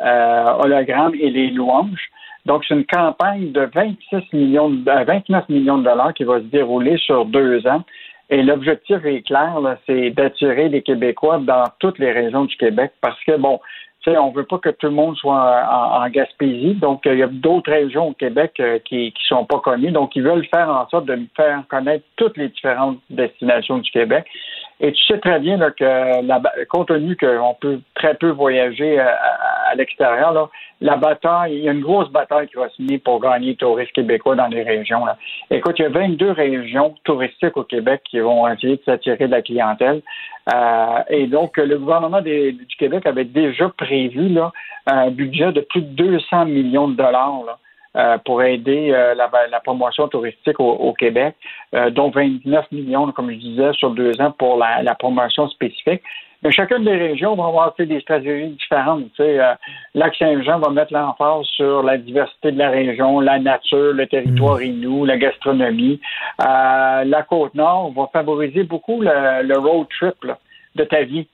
euh, 0.00 0.52
Hologramme 0.62 1.14
et 1.20 1.30
les 1.30 1.50
Louanges. 1.50 2.10
Donc, 2.46 2.64
c'est 2.66 2.74
une 2.74 2.86
campagne 2.86 3.52
de 3.52 3.68
26 3.74 4.32
millions, 4.32 4.70
de, 4.70 5.04
29 5.04 5.48
millions 5.48 5.78
de 5.78 5.84
dollars 5.84 6.14
qui 6.14 6.24
va 6.24 6.38
se 6.38 6.44
dérouler 6.44 6.96
sur 6.98 7.26
deux 7.26 7.66
ans. 7.66 7.82
Et 8.30 8.42
l'objectif 8.42 9.04
est 9.04 9.22
clair, 9.22 9.56
c'est 9.86 10.10
d'attirer 10.10 10.68
les 10.68 10.82
Québécois 10.82 11.38
dans 11.38 11.64
toutes 11.80 11.98
les 11.98 12.12
régions 12.12 12.44
du 12.44 12.56
Québec 12.56 12.92
parce 13.00 13.18
que, 13.24 13.36
bon, 13.36 13.58
sais, 14.04 14.16
on 14.16 14.30
veut 14.30 14.44
pas 14.44 14.58
que 14.58 14.70
tout 14.70 14.86
le 14.86 14.92
monde 14.92 15.16
soit 15.16 15.64
en, 15.70 16.08
Gaspésie. 16.08 16.74
Donc, 16.74 17.02
il 17.04 17.18
y 17.18 17.22
a 17.22 17.26
d'autres 17.26 17.70
régions 17.70 18.08
au 18.08 18.12
Québec 18.14 18.54
euh, 18.60 18.78
qui 18.78 19.12
ne 19.14 19.36
sont 19.36 19.44
pas 19.44 19.60
connues. 19.60 19.92
Donc, 19.92 20.16
ils 20.16 20.22
veulent 20.22 20.46
faire 20.46 20.68
en 20.68 20.88
sorte 20.88 21.06
de 21.06 21.18
faire 21.36 21.62
connaître 21.68 22.04
toutes 22.16 22.36
les 22.36 22.48
différentes 22.48 22.98
destinations 23.10 23.78
du 23.78 23.90
Québec. 23.90 24.26
Et 24.82 24.92
tu 24.92 25.02
sais 25.04 25.18
très 25.18 25.38
bien 25.40 25.58
là, 25.58 25.70
que, 25.70 26.64
compte 26.64 26.88
tenu 26.88 27.14
qu'on 27.14 27.54
peut 27.60 27.80
très 27.94 28.14
peu 28.14 28.30
voyager 28.30 28.98
euh, 28.98 29.04
à, 29.04 29.74
l'extérieur, 29.74 30.50
la 30.80 30.96
bataille, 30.96 31.54
il 31.54 31.64
y 31.64 31.68
a 31.68 31.72
une 31.72 31.82
grosse 31.82 32.10
bataille 32.10 32.48
qui 32.48 32.56
va 32.56 32.70
se 32.70 32.80
mener 32.80 32.98
pour 32.98 33.20
gagner 33.20 33.48
les 33.48 33.56
touristes 33.56 33.92
québécois 33.92 34.36
dans 34.36 34.46
les 34.46 34.62
régions. 34.62 35.04
Là. 35.04 35.18
Écoute, 35.50 35.78
il 35.78 35.82
y 35.82 35.84
a 35.84 35.90
22 35.90 36.30
régions 36.30 36.94
touristiques 37.04 37.58
au 37.58 37.64
Québec 37.64 38.00
qui 38.08 38.20
vont 38.20 38.48
essayer 38.48 38.76
de 38.76 38.82
s'attirer 38.84 39.26
de 39.26 39.30
la 39.30 39.42
clientèle. 39.42 40.00
Euh, 40.52 40.98
et 41.10 41.26
donc, 41.26 41.58
le 41.58 41.78
gouvernement 41.78 42.22
du 42.22 42.56
Québec 42.78 43.04
avait 43.04 43.24
déjà 43.24 43.68
prévu 43.68 44.30
là, 44.30 44.50
un 44.86 45.10
budget 45.10 45.52
de 45.52 45.60
plus 45.60 45.82
de 45.82 45.88
200 45.88 46.46
millions 46.46 46.88
de 46.88 46.94
dollars. 46.94 47.42
Là, 47.46 47.58
euh, 47.96 48.18
pour 48.24 48.40
aider 48.40 48.92
euh, 48.92 49.16
la, 49.16 49.28
la, 49.50 49.58
promotion 49.58 50.06
touristique 50.06 50.60
au, 50.60 50.92
Québec, 50.92 51.34
euh, 51.74 51.90
dont 51.90 52.08
29 52.10 52.70
millions, 52.70 53.10
comme 53.10 53.32
je 53.32 53.36
disais, 53.36 53.72
sur 53.72 53.90
deux 53.90 54.20
ans 54.20 54.30
pour 54.30 54.58
la, 54.58 54.80
la 54.84 54.94
promotion 54.94 55.48
spécifique. 55.48 56.00
Mais 56.44 56.52
chacune 56.52 56.84
des 56.84 56.96
régions 56.96 57.34
va 57.34 57.46
avoir 57.46 57.74
des 57.76 58.00
stratégies 58.00 58.50
différentes. 58.50 59.06
Tu 59.16 59.24
sais, 59.24 59.40
Lac-Saint-Jean 59.94 60.60
va 60.60 60.70
mettre 60.70 60.92
l'emphase 60.92 61.46
sur 61.46 61.82
la 61.82 61.98
diversité 61.98 62.52
de 62.52 62.58
la 62.58 62.70
région, 62.70 63.18
la 63.18 63.40
nature, 63.40 63.92
le 63.92 64.06
territoire 64.06 64.58
mmh. 64.58 64.62
inou, 64.62 65.04
la 65.04 65.18
gastronomie. 65.18 66.00
la 66.38 67.26
Côte-Nord 67.28 67.92
va 67.92 68.08
favoriser 68.12 68.62
beaucoup 68.62 69.02
le, 69.02 69.42
le 69.42 69.58
road 69.58 69.88
trip 69.98 70.14
de 70.76 70.84
ta 70.84 71.02
vie. 71.02 71.26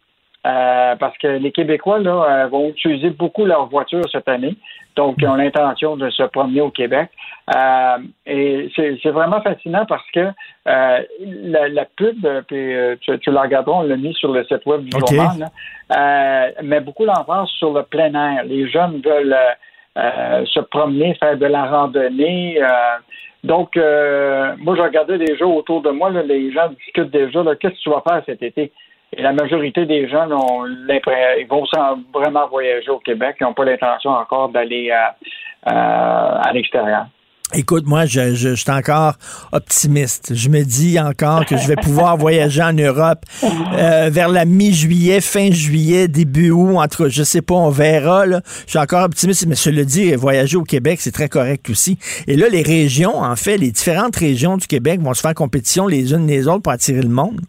Parce 0.43 1.17
que 1.19 1.27
les 1.27 1.53
Québécois 1.53 1.99
là, 1.99 2.47
vont 2.47 2.69
utiliser 2.69 3.11
beaucoup 3.11 3.45
leur 3.45 3.67
voiture 3.67 4.05
cette 4.11 4.29
année. 4.29 4.57
Donc, 4.97 5.17
ils 5.19 5.29
ont 5.29 5.35
l'intention 5.35 5.97
de 5.97 6.09
se 6.09 6.23
promener 6.23 6.63
au 6.63 6.71
Québec. 6.71 7.11
Euh, 7.55 7.99
et 8.25 8.71
c'est 8.75 9.11
vraiment 9.11 9.41
fascinant 9.43 9.85
parce 9.87 10.11
que 10.13 10.21
euh, 10.69 11.01
la, 11.21 11.85
pub, 11.85 12.27
puis 12.49 12.75
euh, 12.75 12.97
tu, 13.01 13.31
la 13.31 13.43
regarderas, 13.43 13.79
on 13.79 13.83
l'a 13.83 13.97
mis 13.97 14.15
sur 14.15 14.33
le 14.33 14.43
site 14.45 14.65
web 14.65 14.83
du 14.83 14.91
journal, 14.91 15.51
met 16.63 16.81
beaucoup 16.81 17.05
l'emphase 17.05 17.49
sur 17.59 17.73
le 17.75 17.83
plein 17.83 18.13
air. 18.15 18.45
Les 18.45 18.69
jeunes 18.69 19.03
veulent 19.05 19.37
se 20.47 20.61
promener, 20.61 21.15
faire 21.17 21.37
de 21.37 21.47
la 21.47 21.67
randonnée. 21.67 22.59
donc, 23.45 23.77
moi, 23.77 24.77
je 24.77 24.83
regardais 24.83 25.19
déjà 25.19 25.45
autour 25.45 25.83
de 25.83 25.91
moi, 25.91 26.11
les 26.11 26.51
gens 26.53 26.69
discutent 26.71 27.11
déjà, 27.11 27.43
qu'est-ce 27.61 27.75
que 27.75 27.83
tu 27.83 27.91
vas 27.91 28.03
faire 28.09 28.23
cet 28.25 28.43
été? 28.43 28.73
Et 29.17 29.23
la 29.23 29.33
majorité 29.33 29.87
des 29.87 30.09
gens 30.09 30.31
ont 30.31 30.67
ils 30.67 31.47
vont 31.49 31.65
vraiment 32.13 32.49
voyager 32.49 32.91
au 32.91 32.99
Québec. 32.99 33.37
Ils 33.41 33.45
n'ont 33.45 33.55
pas 33.55 33.65
l'intention 33.65 34.11
encore 34.11 34.51
d'aller 34.51 34.91
à, 34.91 35.17
à 35.65 36.53
l'extérieur. 36.53 37.07
Écoute, 37.55 37.87
moi, 37.87 38.07
je, 38.07 38.35
je, 38.35 38.57
suis 38.57 38.71
encore 38.73 39.15
optimiste. 39.53 40.35
Je 40.35 40.49
me 40.49 40.65
dis 40.65 40.99
encore 40.99 41.47
que 41.47 41.57
je 41.57 41.69
vais 41.69 41.77
pouvoir 41.77 42.17
voyager 42.19 42.61
en 42.61 42.73
Europe 42.73 43.21
euh, 43.45 44.11
vers 44.11 44.29
la 44.29 44.45
mi-juillet, 44.45 45.21
fin 45.21 45.53
juillet, 45.53 46.09
début 46.09 46.51
août. 46.51 46.77
Entre, 46.77 47.09
je 47.09 47.23
sais 47.23 47.43
pas, 47.43 47.55
on 47.55 47.71
verra. 47.71 48.27
Là. 48.27 48.41
Je 48.65 48.71
suis 48.71 48.79
encore 48.81 49.05
optimiste, 49.05 49.47
mais 49.47 49.55
je 49.55 49.71
le 49.71 49.85
dis, 49.85 50.13
voyager 50.17 50.57
au 50.57 50.65
Québec, 50.65 51.01
c'est 51.01 51.13
très 51.13 51.29
correct 51.29 51.71
aussi. 51.71 51.99
Et 52.27 52.35
là, 52.35 52.49
les 52.49 52.63
régions, 52.63 53.17
en 53.17 53.37
fait, 53.37 53.59
les 53.59 53.71
différentes 53.71 54.17
régions 54.17 54.57
du 54.57 54.67
Québec 54.67 55.01
vont 55.01 55.15
se 55.15 55.21
faire 55.21 55.35
compétition 55.35 55.87
les 55.87 56.13
unes 56.13 56.27
les 56.27 56.49
autres 56.49 56.63
pour 56.63 56.73
attirer 56.73 57.03
le 57.03 57.09
monde. 57.09 57.41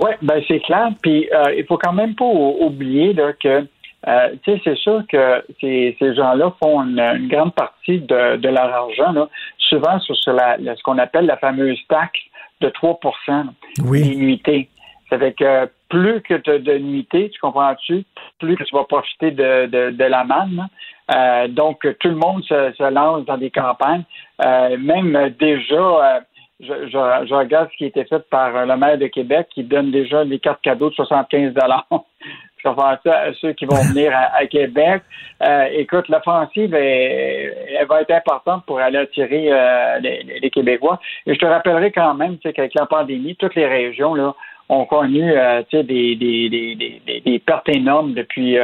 Oui, 0.00 0.10
ben 0.22 0.42
c'est 0.48 0.60
clair. 0.60 0.90
Puis 1.02 1.28
euh, 1.32 1.54
il 1.56 1.64
faut 1.64 1.78
quand 1.78 1.92
même 1.92 2.14
pas 2.14 2.24
oublier 2.24 3.12
là, 3.12 3.32
que 3.32 3.66
euh, 4.08 4.28
tu 4.44 4.52
sais, 4.52 4.60
c'est 4.62 4.76
sûr 4.76 5.02
que 5.08 5.44
ces, 5.60 5.96
ces 5.98 6.14
gens-là 6.14 6.54
font 6.62 6.80
une, 6.82 7.28
grande 7.28 7.54
partie 7.54 7.98
de, 7.98 8.36
de 8.36 8.48
leur 8.48 8.72
argent, 8.72 9.12
là, 9.12 9.28
souvent 9.58 9.98
sur, 9.98 10.32
la, 10.32 10.56
ce 10.58 10.82
qu'on 10.84 10.98
appelle 10.98 11.26
la 11.26 11.36
fameuse 11.36 11.78
taxe 11.88 12.20
de 12.60 12.68
3% 12.68 13.46
oui. 13.84 14.38
des 14.44 14.68
Ça 15.10 15.18
fait 15.18 15.32
que 15.32 15.68
plus 15.88 16.20
que 16.22 16.34
tu 16.34 16.50
as 16.50 16.58
de 16.58 16.78
nuitées, 16.78 17.30
tu 17.30 17.40
comprends-tu, 17.40 18.04
plus 18.38 18.56
que 18.56 18.62
tu 18.62 18.74
vas 18.74 18.84
profiter 18.84 19.32
de, 19.32 19.66
de, 19.66 19.90
de 19.90 20.04
la 20.04 20.24
manne. 20.24 20.68
Euh, 21.14 21.48
donc, 21.48 21.86
tout 22.00 22.08
le 22.08 22.16
monde 22.16 22.44
se, 22.44 22.72
se, 22.76 22.90
lance 22.90 23.24
dans 23.24 23.38
des 23.38 23.50
campagnes. 23.50 24.04
Euh, 24.44 24.76
même 24.78 25.34
déjà, 25.38 26.22
je, 26.60 26.88
je, 26.88 27.34
regarde 27.34 27.68
ce 27.72 27.76
qui 27.76 27.84
a 27.84 27.88
été 27.88 28.04
fait 28.04 28.28
par 28.30 28.64
le 28.64 28.76
maire 28.76 28.96
de 28.98 29.06
Québec 29.08 29.48
qui 29.54 29.62
donne 29.62 29.90
déjà 29.90 30.24
des 30.24 30.38
cartes 30.38 30.62
cadeaux 30.62 30.88
de 30.88 30.94
75 30.94 31.52
je 32.58 32.68
vais 32.68 32.74
faire 32.74 32.98
ça 33.04 33.18
à 33.18 33.32
ceux 33.34 33.52
qui 33.52 33.66
vont 33.66 33.76
venir 33.92 34.12
à, 34.14 34.46
Québec. 34.46 35.02
Euh, 35.42 35.66
écoute, 35.72 36.08
l'offensive, 36.08 36.74
elle 36.74 37.86
va 37.88 38.00
être 38.00 38.10
importante 38.10 38.64
pour 38.66 38.80
aller 38.80 38.98
attirer 38.98 39.52
euh, 39.52 39.98
les, 40.00 40.50
Québécois. 40.50 40.98
Et 41.26 41.34
je 41.34 41.38
te 41.38 41.46
rappellerai 41.46 41.92
quand 41.92 42.14
même 42.14 42.38
qu'avec 42.38 42.74
la 42.74 42.86
pandémie, 42.86 43.36
toutes 43.36 43.54
les 43.54 43.66
régions 43.66 44.14
là, 44.14 44.34
ont 44.68 44.86
connu 44.86 45.32
euh, 45.36 45.62
des, 45.72 45.82
des, 46.16 46.16
des, 46.16 47.20
des, 47.24 47.38
pertes 47.38 47.68
énormes 47.68 48.14
depuis 48.14 48.56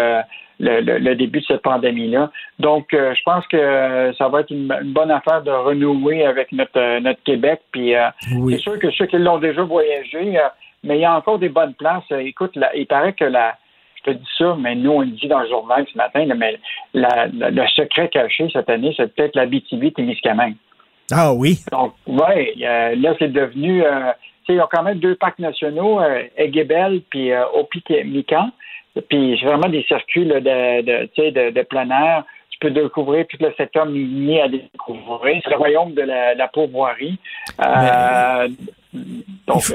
le, 0.63 1.15
début 1.15 1.41
de 1.41 1.45
cette 1.45 1.63
pandémie-là. 1.63 2.31
Donc, 2.59 2.89
je 2.93 3.23
pense 3.25 3.47
que 3.49 4.13
ça 4.17 4.29
va 4.29 4.41
être 4.41 4.51
une, 4.51 4.69
bonne 4.93 5.11
affaire 5.11 5.43
de 5.43 5.51
renouer 5.51 6.25
avec 6.25 6.53
notre, 6.53 7.01
notre 7.01 7.23
Québec. 7.25 7.61
Puis, 7.73 7.95
c'est 8.21 8.59
sûr 8.59 8.79
que 8.79 8.91
ceux 8.93 9.07
qui 9.07 9.19
l'ont 9.19 9.39
déjà 9.39 9.63
voyagé, 9.63 10.39
mais 10.85 10.99
il 10.99 11.01
y 11.01 11.05
a 11.05 11.17
encore 11.17 11.39
des 11.39 11.49
bonnes 11.49 11.75
places. 11.75 12.05
Écoute, 12.11 12.57
il 12.75 12.87
paraît 12.87 13.13
que 13.13 13.25
la, 13.25 13.57
je 13.97 14.13
te 14.13 14.17
dis 14.17 14.29
ça, 14.39 14.57
mais 14.59 14.75
nous, 14.75 14.91
on 14.91 15.01
le 15.01 15.09
dit 15.09 15.29
dans 15.29 15.41
le 15.41 15.49
journal 15.49 15.85
ce 15.91 15.97
matin, 15.97 16.27
mais 16.37 16.59
le 16.95 17.67
secret 17.75 18.09
caché 18.09 18.49
cette 18.53 18.71
année, 18.71 18.95
c'est 18.97 19.15
peut-être 19.15 19.37
la 19.37 19.47
BTB 19.47 19.95
Témiscamingue. 19.95 20.57
Ah 21.11 21.33
oui? 21.35 21.59
Donc, 21.71 21.95
oui, 22.07 22.55
là, 22.57 23.15
c'est 23.19 23.33
devenu... 23.33 23.83
Sais, 24.47 24.55
ils 24.55 24.61
ont 24.61 24.69
quand 24.71 24.83
même 24.83 24.99
deux 24.99 25.15
parcs 25.15 25.39
nationaux, 25.39 26.01
euh, 26.01 26.25
puis 27.11 27.33
euh. 27.33 27.45
Puis 29.09 29.39
c'est 29.41 29.47
vraiment 29.47 29.69
des 29.69 29.83
circuits 29.85 30.27
de, 30.27 30.39
de, 30.41 31.51
de, 31.51 31.63
plein 31.63 31.89
air. 31.91 32.25
Tu 32.51 32.59
peux 32.59 32.71
découvrir 32.71 33.27
tout 33.27 33.39
le 33.41 33.53
secteur 33.57 33.87
minier 33.87 34.43
à 34.43 34.49
découvrir. 34.49 35.41
C'est 35.43 35.51
le 35.51 35.57
royaume 35.57 35.95
de 35.95 36.03
la, 36.03 36.35
la 36.35 36.49
pourvoirie. 36.49 37.19
Euh, 37.65 38.49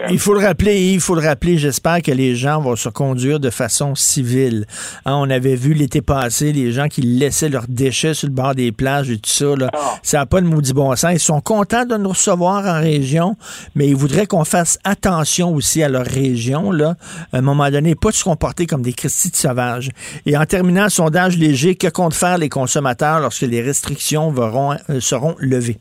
il, 0.10 0.20
faut, 0.20 0.34
le 0.34 0.46
rappeler, 0.46 0.94
il 0.94 1.00
faut 1.00 1.16
le 1.16 1.26
rappeler. 1.26 1.58
J'espère 1.58 2.02
que 2.02 2.12
les 2.12 2.36
gens 2.36 2.62
vont 2.62 2.76
se 2.76 2.90
conduire 2.90 3.40
de 3.40 3.50
façon 3.50 3.96
civile. 3.96 4.66
Hein, 5.06 5.16
on 5.16 5.30
avait 5.30 5.56
vu 5.56 5.74
l'été 5.74 6.02
passé 6.02 6.54
les 6.54 6.72
gens 6.72 6.88
qui 6.88 7.02
laissaient 7.02 7.50
leurs 7.50 7.68
déchets 7.68 8.14
sur 8.14 8.28
le 8.28 8.34
bord 8.34 8.54
des 8.54 8.72
plages 8.72 9.10
et 9.10 9.18
tout 9.18 9.30
ça. 9.30 9.56
Là. 9.56 9.70
Ah. 9.74 9.96
Ça 10.04 10.20
n'a 10.20 10.26
pas 10.26 10.42
de 10.42 10.46
maudit 10.46 10.74
bon 10.74 10.96
sens. 10.96 11.14
Ils 11.14 11.20
sont 11.20 11.42
contents 11.42 11.86
de 11.86 11.98
nous 11.98 12.10
recevoir 12.10 12.66
en 12.66 12.80
région, 12.80 13.36
mais 13.76 13.88
ils 13.88 13.96
voudraient 13.96 14.28
qu'on 14.28 14.46
fasse 14.46 14.78
attention 14.84 15.54
aussi 15.54 15.82
à 15.82 15.90
leur 15.90 16.06
région. 16.06 16.72
Là. 16.72 16.96
À 17.34 17.38
un 17.38 17.42
moment 17.42 17.70
donné, 17.72 17.96
pas 17.96 18.10
de 18.10 18.16
se 18.16 18.24
comporter 18.24 18.68
comme 18.68 18.84
des 18.84 18.94
Christie 18.94 19.32
de 19.32 19.36
sauvages. 19.36 19.90
Et 20.26 20.38
en 20.38 20.46
terminant, 20.46 20.90
sondage 20.90 21.38
léger, 21.38 21.76
que 21.76 21.88
comptent 21.88 22.14
faire 22.14 22.38
les 22.38 22.50
consommateurs 22.50 23.20
lorsque 23.20 23.42
les 23.42 23.62
restrictions 23.62 24.34
euh, 24.38 25.00
seront 25.00 25.36
levées? 25.40 25.80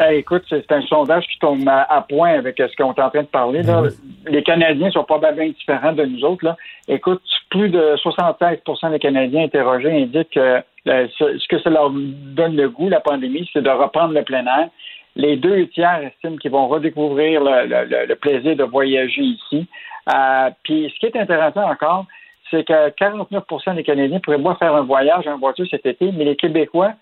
Écoute, 0.00 0.44
c'est 0.48 0.70
un 0.72 0.82
sondage 0.82 1.24
qui 1.26 1.38
tombe 1.38 1.68
à, 1.68 2.04
point 2.08 2.30
avec 2.30 2.56
ce 2.58 2.76
qu'on 2.76 2.92
est 2.92 3.00
en 3.00 3.10
train 3.10 3.22
de 3.22 3.28
parler. 3.28 3.62
Là. 3.62 3.82
Les 4.26 4.42
Canadiens 4.42 4.90
sont 4.90 5.04
probablement 5.04 5.48
différents 5.48 5.92
de 5.92 6.04
nous 6.04 6.24
autres. 6.24 6.44
Là. 6.44 6.56
Écoute, 6.88 7.22
plus 7.50 7.68
de 7.68 7.96
76% 7.96 8.90
des 8.90 8.98
Canadiens 8.98 9.44
interrogés 9.44 9.92
indiquent 10.02 10.30
que 10.34 10.62
ce 10.86 11.48
que 11.48 11.60
ça 11.60 11.70
leur 11.70 11.90
donne 11.90 12.56
le 12.56 12.68
goût, 12.68 12.88
la 12.88 13.00
pandémie, 13.00 13.48
c'est 13.52 13.62
de 13.62 13.70
reprendre 13.70 14.14
le 14.14 14.22
plein 14.22 14.44
air. 14.46 14.68
Les 15.16 15.36
deux 15.36 15.68
tiers 15.68 16.00
estiment 16.02 16.36
qu'ils 16.36 16.50
vont 16.50 16.66
redécouvrir 16.66 17.40
le, 17.44 18.14
plaisir 18.14 18.56
de 18.56 18.64
voyager 18.64 19.22
ici. 19.22 19.66
Euh, 20.12 20.50
puis 20.64 20.92
ce 20.92 20.98
qui 20.98 21.06
est 21.06 21.16
intéressant 21.16 21.70
encore, 21.70 22.06
c'est 22.50 22.64
que 22.66 22.90
49% 22.90 23.76
des 23.76 23.84
Canadiens 23.84 24.18
pourraient 24.20 24.38
faire 24.58 24.74
un 24.74 24.82
voyage 24.82 25.26
en 25.28 25.38
voiture 25.38 25.66
cet 25.70 25.86
été, 25.86 26.10
mais 26.12 26.24
les 26.24 26.36
Québécois 26.36 26.92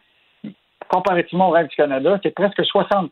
comparativement 0.93 1.49
au 1.49 1.53
reste 1.53 1.71
du 1.71 1.77
Canada, 1.77 2.21
c'est 2.23 2.35
presque 2.35 2.61
60% 2.61 3.09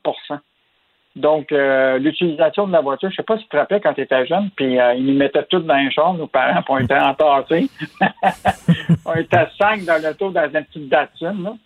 donc, 1.16 1.50
euh, 1.50 1.98
l'utilisation 1.98 2.68
de 2.68 2.72
la 2.72 2.80
voiture, 2.80 3.08
je 3.10 3.14
ne 3.14 3.16
sais 3.16 3.22
pas 3.24 3.36
si 3.36 3.42
tu 3.42 3.48
te 3.48 3.56
rappelles 3.56 3.80
quand 3.82 3.94
tu 3.94 4.02
étais 4.02 4.26
jeune, 4.26 4.48
puis 4.54 4.78
euh, 4.78 4.94
ils 4.94 5.04
nous 5.04 5.14
mettaient 5.14 5.44
tous 5.50 5.58
dans 5.58 5.74
les 5.74 5.90
chambres, 5.90 6.20
nos 6.20 6.28
parents, 6.28 6.62
puis 6.62 6.74
on 6.74 6.78
était 6.78 6.98
entassés. 6.98 7.68
on 9.04 9.14
était 9.14 9.46
cinq 9.58 9.84
dans 9.84 10.00
le 10.00 10.14
tour 10.14 10.30
dans 10.30 10.44
une 10.44 10.64
petite 10.64 10.88
Datsun, 10.88 11.56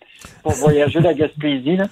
pour 0.41 0.51
voyager 0.53 0.99
la 0.99 1.13
Gaspésie. 1.13 1.77
Là. 1.77 1.85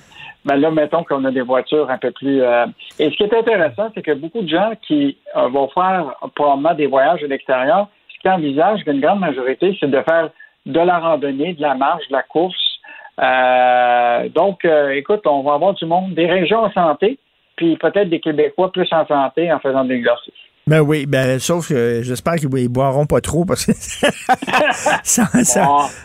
Mais 0.45 0.57
là, 0.57 0.71
mettons 0.71 1.03
qu'on 1.03 1.23
a 1.25 1.31
des 1.31 1.41
voitures 1.41 1.91
un 1.91 1.99
peu 1.99 2.09
plus... 2.09 2.41
Euh, 2.41 2.65
et 2.97 3.11
ce 3.11 3.15
qui 3.15 3.23
est 3.23 3.33
intéressant, 3.33 3.91
c'est 3.93 4.01
que 4.01 4.13
beaucoup 4.13 4.41
de 4.41 4.49
gens 4.49 4.71
qui 4.81 5.17
vont 5.35 5.69
faire 5.69 6.15
probablement 6.35 6.73
des 6.73 6.87
voyages 6.87 7.23
à 7.23 7.27
l'extérieur, 7.27 7.87
ce 8.09 8.19
qu'ils 8.19 8.31
envisagent, 8.31 8.83
qu'une 8.83 8.99
grande 8.99 9.19
majorité, 9.19 9.77
c'est 9.79 9.89
de 9.89 10.01
faire 10.01 10.31
de 10.65 10.79
la 10.79 10.99
randonnée, 10.99 11.53
de 11.53 11.61
la 11.61 11.75
marche, 11.75 12.07
de 12.07 12.13
la 12.13 12.23
course, 12.23 12.72
euh, 13.21 14.29
donc, 14.29 14.65
euh, 14.65 14.89
écoute, 14.91 15.21
on 15.25 15.43
va 15.43 15.53
avoir 15.53 15.73
du 15.73 15.85
monde, 15.85 16.15
des 16.15 16.25
régions 16.25 16.59
en 16.59 16.71
santé, 16.71 17.19
puis 17.55 17.77
peut-être 17.77 18.09
des 18.09 18.19
Québécois 18.19 18.71
plus 18.71 18.87
en 18.91 19.05
santé 19.05 19.51
en 19.51 19.59
faisant 19.59 19.85
des 19.85 19.95
exercices. 19.95 20.33
Ben 20.65 20.79
oui, 20.79 21.05
ben 21.05 21.39
sauf 21.39 21.67
que 21.67 22.01
j'espère 22.03 22.35
qu'ils 22.35 22.49
ne 22.49 22.67
boiront 22.67 23.05
pas 23.05 23.19
trop 23.19 23.43
parce 23.43 23.65
que 23.65 23.73
ça, 25.03 25.25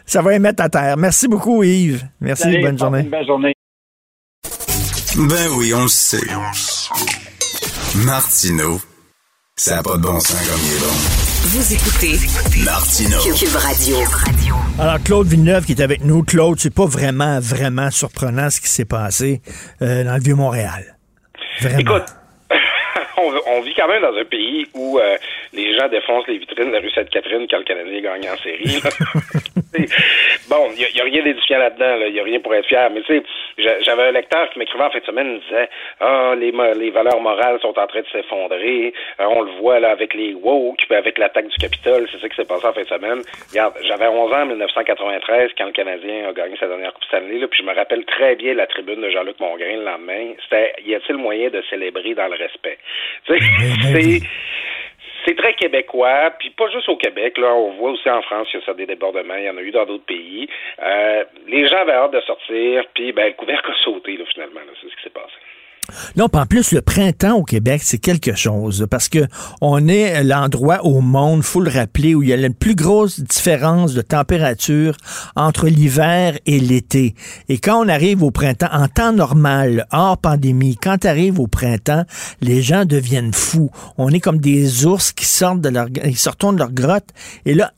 ça, 0.05 0.23
va 0.23 0.31
les 0.33 0.41
mettre 0.41 0.65
à 0.65 0.69
terre. 0.69 0.97
Merci 0.97 1.29
beaucoup, 1.29 1.63
Yves. 1.63 2.03
Merci, 2.21 2.59
bonne 2.59 2.77
journée. 2.77 3.05
Bonne 3.05 3.27
journée. 3.27 3.55
Ben 5.17 5.49
oui, 5.57 5.73
on 5.75 5.83
le 5.83 5.89
sait. 5.89 6.27
Martino, 8.05 8.79
ça 9.57 9.77
n'a 9.77 9.83
pas 9.83 9.97
de 9.97 10.03
bon 10.03 10.19
sens 10.19 10.49
comme 10.49 10.61
il 10.61 10.77
est 10.77 10.81
bon. 10.81 11.28
Vous 11.41 11.73
écoutez 11.73 12.19
Martino. 12.65 13.17
Cube 13.33 13.55
Radio. 13.55 13.97
Alors, 14.79 15.03
Claude 15.05 15.29
Villeneuve 15.29 15.65
qui 15.65 15.73
est 15.73 15.81
avec 15.81 16.05
nous. 16.05 16.25
Claude, 16.25 16.59
c'est 16.59 16.75
pas 16.75 16.85
vraiment, 16.85 17.39
vraiment 17.41 17.91
surprenant 17.91 18.51
ce 18.51 18.61
qui 18.61 18.69
s'est 18.69 18.85
passé 18.85 19.41
euh, 19.81 20.03
dans 20.05 20.15
le 20.15 20.21
Vieux-Montréal. 20.21 20.99
Vraiment. 21.61 21.79
Écoute, 21.79 22.07
on, 23.47 23.61
vit 23.63 23.73
quand 23.75 23.89
même 23.89 24.03
dans 24.03 24.19
un 24.19 24.25
pays 24.25 24.67
où 24.75 24.99
euh, 24.99 25.17
les 25.53 25.79
gens 25.79 25.89
défoncent 25.89 26.27
les 26.27 26.39
vitrines 26.39 26.69
de 26.69 26.73
la 26.73 26.81
rue 26.81 26.91
Sainte-Catherine 26.91 27.47
quand 27.49 27.59
le 27.59 27.65
Canadien 27.65 28.01
gagne 28.03 28.29
en 28.29 28.37
série. 28.43 28.83
bon, 30.49 30.71
il 30.77 30.87
n'y 30.95 31.01
a, 31.01 31.05
rien 31.05 31.23
d'édifiant 31.23 31.59
là-dedans, 31.59 32.07
il 32.07 32.13
n'y 32.13 32.21
a 32.21 32.23
rien 32.23 32.41
pour 32.41 32.55
être 32.55 32.67
fier. 32.67 32.89
Mais 32.91 33.03
tu 33.03 33.19
sais, 33.19 33.23
j'avais 33.83 34.05
un 34.05 34.13
lecteur 34.13 34.49
qui 34.51 34.59
m'écrivait 34.59 34.85
en 34.85 34.91
fin 34.91 34.99
de 34.99 35.05
semaine, 35.05 35.35
il 35.35 35.41
disait 35.41 35.69
Ah, 36.01 36.35
les, 36.37 36.53
les 36.75 36.91
valeurs 36.91 37.21
morales 37.21 37.59
sont 37.61 37.79
en 37.79 37.87
train 37.87 38.01
de 38.01 38.07
s'effondrer. 38.11 38.95
Euh, 39.21 39.27
on 39.29 39.43
le 39.43 39.51
voit 39.61 39.81
là 39.81 39.91
avec 39.91 40.15
les 40.15 40.35
woke, 40.35 40.79
puis 40.89 40.97
avec 40.97 41.19
l'attaque 41.19 41.49
du 41.49 41.57
Capitole, 41.57 42.09
c'est 42.11 42.21
ça 42.21 42.29
qui 42.29 42.37
s'est 42.37 42.45
passé 42.45 42.67
en 42.67 42.73
fin 42.73 42.83
de 42.83 42.89
semaine. 42.89 43.23
Regarde, 43.51 43.75
j'avais 43.83 44.07
11 44.07 44.33
ans 44.33 44.43
en 44.43 44.47
1993 44.47 45.51
quand 45.59 45.67
le 45.67 45.73
Canadien 45.73 46.29
a 46.29 46.33
gagné 46.33 46.57
sa 46.59 46.67
dernière 46.67 46.93
Coupe 46.95 47.05
Stanley, 47.05 47.39
là, 47.39 47.49
puis 47.49 47.61
je 47.63 47.67
me 47.67 47.75
rappelle 47.75 48.05
très 48.05 48.37
bien 48.37 48.55
la 48.55 48.67
tribune 48.67 49.03
de 49.03 49.11
Jean-Luc 49.11 49.39
Mongrain 49.41 49.77
le 49.77 49.85
lendemain. 49.85 50.33
C'était 50.45 50.75
Y 50.85 50.95
a-t-il 50.95 51.17
moyen 51.17 51.51
de 51.51 51.63
célébrer 51.69 52.15
dans 52.15 52.29
le 52.29 52.37
respect? 52.37 52.79
c'est 53.27 54.21
c'est 55.29 55.35
très 55.35 55.53
québécois, 55.55 56.33
puis 56.39 56.51
pas 56.51 56.71
juste 56.71 56.89
au 56.89 56.97
Québec. 56.97 57.37
Là, 57.37 57.55
on 57.55 57.73
voit 57.73 57.91
aussi 57.91 58.09
en 58.09 58.23
France 58.23 58.49
qu'il 58.51 58.61
y 58.67 58.71
a 58.71 58.75
des 58.75 58.87
débordements. 58.87 59.37
Il 59.37 59.45
y 59.45 59.51
en 59.51 59.57
a 59.59 59.61
eu 59.61 59.71
dans 59.71 59.85
d'autres 59.85 60.07
pays. 60.07 60.49
Euh, 60.83 61.25
les 61.47 61.67
gens 61.67 61.79
avaient 61.79 61.93
hâte 61.93 62.13
de 62.13 62.21
sortir, 62.23 62.85
puis 62.95 63.13
ben, 63.13 63.27
le 63.27 63.35
couvercle 63.35 63.71
a 63.71 63.75
sauté 63.85 64.17
là, 64.17 64.25
finalement. 64.33 64.61
C'est 64.81 64.89
ce 64.89 64.97
qui 64.97 65.03
s'est 65.03 65.11
passé. 65.11 65.35
Non, 66.17 66.29
en 66.33 66.47
plus, 66.47 66.73
le 66.73 66.83
printemps 66.83 67.37
au 67.37 67.45
Québec, 67.45 67.81
c'est 67.83 67.99
quelque 67.99 68.35
chose, 68.35 68.87
parce 68.91 69.09
que 69.09 69.27
on 69.61 69.89
est 69.89 70.23
l'endroit 70.23 70.85
au 70.85 71.01
monde, 71.01 71.43
faut 71.43 71.61
le 71.61 71.71
rappeler, 71.71 72.15
où 72.15 72.23
il 72.23 72.29
y 72.29 72.33
a 72.33 72.37
la 72.37 72.51
plus 72.51 72.75
grosse 72.75 73.21
différence 73.21 73.95
de 73.95 74.03
température 74.03 74.97
entre 75.35 75.67
l'hiver 75.67 76.39
et 76.45 76.61
l'été. 76.61 77.15
Et 77.49 77.59
quand 77.59 77.83
on 77.83 77.89
arrive 77.89 78.23
au 78.23 78.31
printemps, 78.31 78.69
en 78.73 78.89
temps 78.89 79.13
normal, 79.13 79.87
hors 79.91 80.19
pandémie, 80.19 80.77
quand 80.77 81.05
arrive 81.07 81.41
au 81.41 81.47
printemps, 81.47 82.05
les 82.43 82.61
gens 82.61 82.85
deviennent 82.85 83.33
fous. 83.33 83.71
On 83.97 84.11
est 84.11 84.21
comme 84.21 84.39
des 84.39 84.85
ours 84.85 85.13
qui 85.13 85.25
sortent 85.25 85.63
de 85.63 85.71
leur, 85.71 85.89
ils 86.05 86.19
sortent 86.19 86.53
de 86.53 86.59
leur 86.59 86.73
grotte. 86.73 87.09
Et 87.47 87.55
là, 87.55 87.73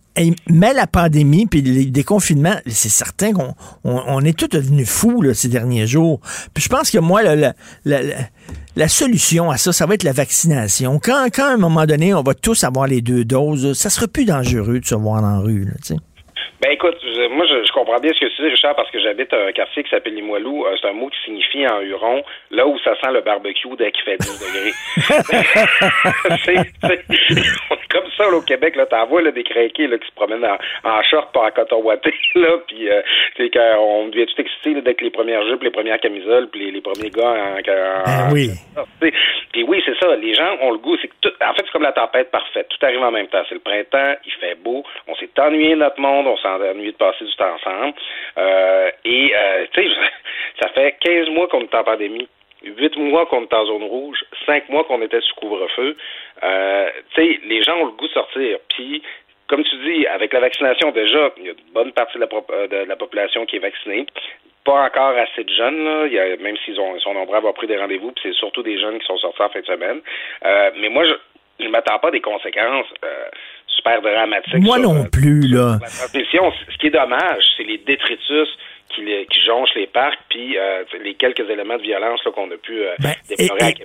mais 0.48 0.72
la 0.72 0.86
pandémie 0.86 1.46
puis 1.46 1.62
les 1.62 1.86
déconfinements, 1.86 2.56
c'est 2.66 2.88
certain 2.88 3.32
qu'on 3.32 3.54
on, 3.84 4.20
est 4.24 4.36
tous 4.36 4.48
devenus 4.48 4.88
fous 4.88 5.24
ces 5.34 5.48
derniers 5.48 5.86
jours. 5.86 6.20
Puis 6.54 6.64
je 6.64 6.68
pense 6.68 6.90
que 6.90 6.98
moi, 6.98 7.22
la, 7.22 7.54
la, 7.84 8.88
solution 8.88 9.50
à 9.50 9.56
ça, 9.56 9.72
ça 9.72 9.86
va 9.86 9.94
être 9.94 10.02
la 10.02 10.12
vaccination. 10.12 10.98
Quand, 11.02 11.26
quand 11.32 11.44
à 11.44 11.54
un 11.54 11.56
moment 11.56 11.86
donné, 11.86 12.14
on 12.14 12.22
va 12.22 12.34
tous 12.34 12.64
avoir 12.64 12.86
les 12.86 13.02
deux 13.02 13.24
doses, 13.24 13.76
ça 13.78 13.90
sera 13.90 14.08
plus 14.08 14.24
dangereux 14.24 14.80
de 14.80 14.86
se 14.86 14.94
voir 14.94 15.22
en 15.24 15.40
rue. 15.40 15.66
Ben 16.60 16.72
écoute, 16.72 16.98
moi 17.30 17.46
je, 17.46 17.64
je, 17.64 17.72
comprends 17.72 17.98
bien 17.98 18.12
ce 18.12 18.20
que 18.20 18.26
tu 18.26 18.42
dis, 18.42 18.48
Richard, 18.48 18.74
parce 18.74 18.90
que 18.90 19.00
j'habite 19.00 19.32
un 19.32 19.52
quartier 19.52 19.82
qui 19.82 19.88
s'appelle 19.90 20.14
Limoilou. 20.14 20.66
Euh, 20.66 20.76
c'est 20.80 20.88
un 20.88 20.92
mot 20.92 21.08
qui 21.08 21.18
signifie 21.24 21.66
en 21.66 21.80
huron 21.80 22.22
là 22.50 22.66
où 22.66 22.78
ça 22.80 22.94
sent 23.00 23.12
le 23.12 23.20
barbecue 23.20 23.76
dès 23.78 23.92
qu'il 23.92 24.02
fait 24.04 24.16
10 24.18 24.40
degrés. 24.40 24.72
on 27.70 27.74
est 27.74 27.88
comme 27.88 28.10
ça 28.16 28.24
là, 28.24 28.36
au 28.36 28.42
Québec, 28.42 28.76
là, 28.76 28.86
t'en 28.86 29.06
vois 29.06 29.22
là, 29.22 29.30
des 29.30 29.42
craqués 29.42 29.86
là, 29.86 29.98
qui 29.98 30.06
se 30.06 30.14
promènent 30.14 30.44
en, 30.44 30.58
en 30.88 31.02
short 31.02 31.32
par 31.32 31.44
en 31.44 31.50
coton 31.50 31.82
watté, 31.82 32.12
là, 32.34 32.58
puis 32.66 32.88
euh, 32.88 33.02
on 33.78 34.08
devient 34.08 34.26
tout 34.26 34.40
excité 34.40 34.74
là, 34.74 34.80
dès 34.82 34.94
que 34.94 35.04
les 35.04 35.10
premières 35.10 35.44
jupes, 35.46 35.62
les 35.62 35.70
premières 35.70 36.00
camisoles, 36.00 36.48
puis 36.48 36.66
les, 36.66 36.72
les 36.72 36.80
premiers 36.80 37.10
gars 37.10 37.30
en, 37.30 37.58
en, 37.58 37.60
ben 37.60 38.30
oui. 38.32 38.50
Puis 39.52 39.62
oui, 39.64 39.82
c'est 39.84 39.98
ça, 39.98 40.14
les 40.16 40.34
gens 40.34 40.56
ont 40.62 40.72
le 40.72 40.78
goût, 40.78 40.96
c'est 41.00 41.08
que 41.08 41.14
tout, 41.20 41.32
en 41.42 41.52
fait 41.54 41.62
c'est 41.64 41.72
comme 41.72 41.82
la 41.82 41.92
tempête 41.92 42.30
parfaite, 42.30 42.68
tout 42.68 42.86
arrive 42.86 43.02
en 43.02 43.10
même 43.10 43.26
temps. 43.28 43.42
C'est 43.48 43.54
le 43.54 43.60
printemps, 43.60 44.14
il 44.24 44.32
fait 44.32 44.54
beau, 44.56 44.84
on 45.08 45.14
s'est 45.16 45.30
ennuyé 45.38 45.74
notre 45.74 46.00
monde, 46.00 46.26
on 46.30 46.36
s'est 46.36 46.48
ennuyé 46.48 46.92
de 46.92 46.96
passer 46.96 47.24
du 47.24 47.34
temps 47.36 47.54
ensemble. 47.54 47.94
Euh, 48.38 48.90
et, 49.04 49.34
euh, 49.34 49.66
tu 49.72 49.82
sais, 49.82 49.96
ça 50.60 50.68
fait 50.70 50.96
15 51.00 51.28
mois 51.30 51.48
qu'on 51.48 51.62
est 51.62 51.74
en 51.74 51.84
pandémie. 51.84 52.28
Huit 52.62 52.94
mois 52.96 53.24
qu'on 53.26 53.42
est 53.42 53.54
en 53.54 53.64
zone 53.64 53.84
rouge, 53.84 54.22
cinq 54.44 54.68
mois 54.68 54.84
qu'on 54.84 55.00
était 55.00 55.20
sous 55.22 55.34
couvre-feu. 55.36 55.96
Euh, 56.42 56.90
tu 57.14 57.22
sais, 57.22 57.40
les 57.44 57.62
gens 57.62 57.78
ont 57.78 57.86
le 57.86 57.92
goût 57.92 58.06
de 58.06 58.12
sortir. 58.12 58.58
Puis, 58.68 59.02
comme 59.48 59.64
tu 59.64 59.76
dis, 59.76 60.06
avec 60.06 60.32
la 60.34 60.40
vaccination, 60.40 60.90
déjà, 60.90 61.30
il 61.38 61.46
y 61.46 61.48
a 61.48 61.52
une 61.52 61.72
bonne 61.72 61.92
partie 61.92 62.18
de 62.18 62.20
la, 62.20 62.28
euh, 62.50 62.68
de 62.68 62.88
la 62.88 62.96
population 62.96 63.46
qui 63.46 63.56
est 63.56 63.60
vaccinée 63.60 64.06
pas 64.62 64.84
encore 64.84 65.16
assez 65.16 65.42
de 65.42 65.54
jeunes, 65.54 65.84
là. 65.84 66.36
Même 66.36 66.56
s'ils 66.58 66.78
ont, 66.78 66.98
sont 67.00 67.14
nombreux 67.14 67.36
à 67.36 67.38
avoir 67.38 67.54
pris 67.54 67.66
des 67.66 67.78
rendez-vous, 67.78 68.12
puis 68.12 68.24
c'est 68.24 68.38
surtout 68.38 68.62
des 68.62 68.78
jeunes 68.78 68.98
qui 68.98 69.06
sont 69.06 69.16
sortis 69.16 69.40
en 69.40 69.48
fin 69.48 69.60
de 69.60 69.64
semaine. 69.64 70.02
Mais 70.76 70.90
moi, 70.90 71.06
je 71.06 71.64
ne 71.64 71.70
m'attends 71.70 71.98
pas 71.98 72.10
des 72.10 72.20
conséquences 72.20 72.86
super 73.76 74.02
dramatiques. 74.02 74.62
Moi 74.62 74.78
non 74.78 75.04
plus, 75.04 75.48
là. 75.48 75.78
La 75.80 75.88
transmission, 75.88 76.52
ce 76.70 76.78
qui 76.78 76.86
est 76.88 76.90
dommage, 76.90 77.42
c'est 77.56 77.64
les 77.64 77.78
détritus 77.78 78.48
qui, 78.94 79.02
qui 79.02 79.40
jonchent 79.46 79.74
les 79.76 79.86
parcs, 79.86 80.18
puis 80.28 80.56
euh, 80.58 80.84
les 81.02 81.14
quelques 81.14 81.48
éléments 81.48 81.76
de 81.76 81.82
violence 81.82 82.20
qu'on 82.34 82.50
a 82.50 82.56
pu 82.56 82.82
euh, 82.82 82.94
ben, 82.98 83.14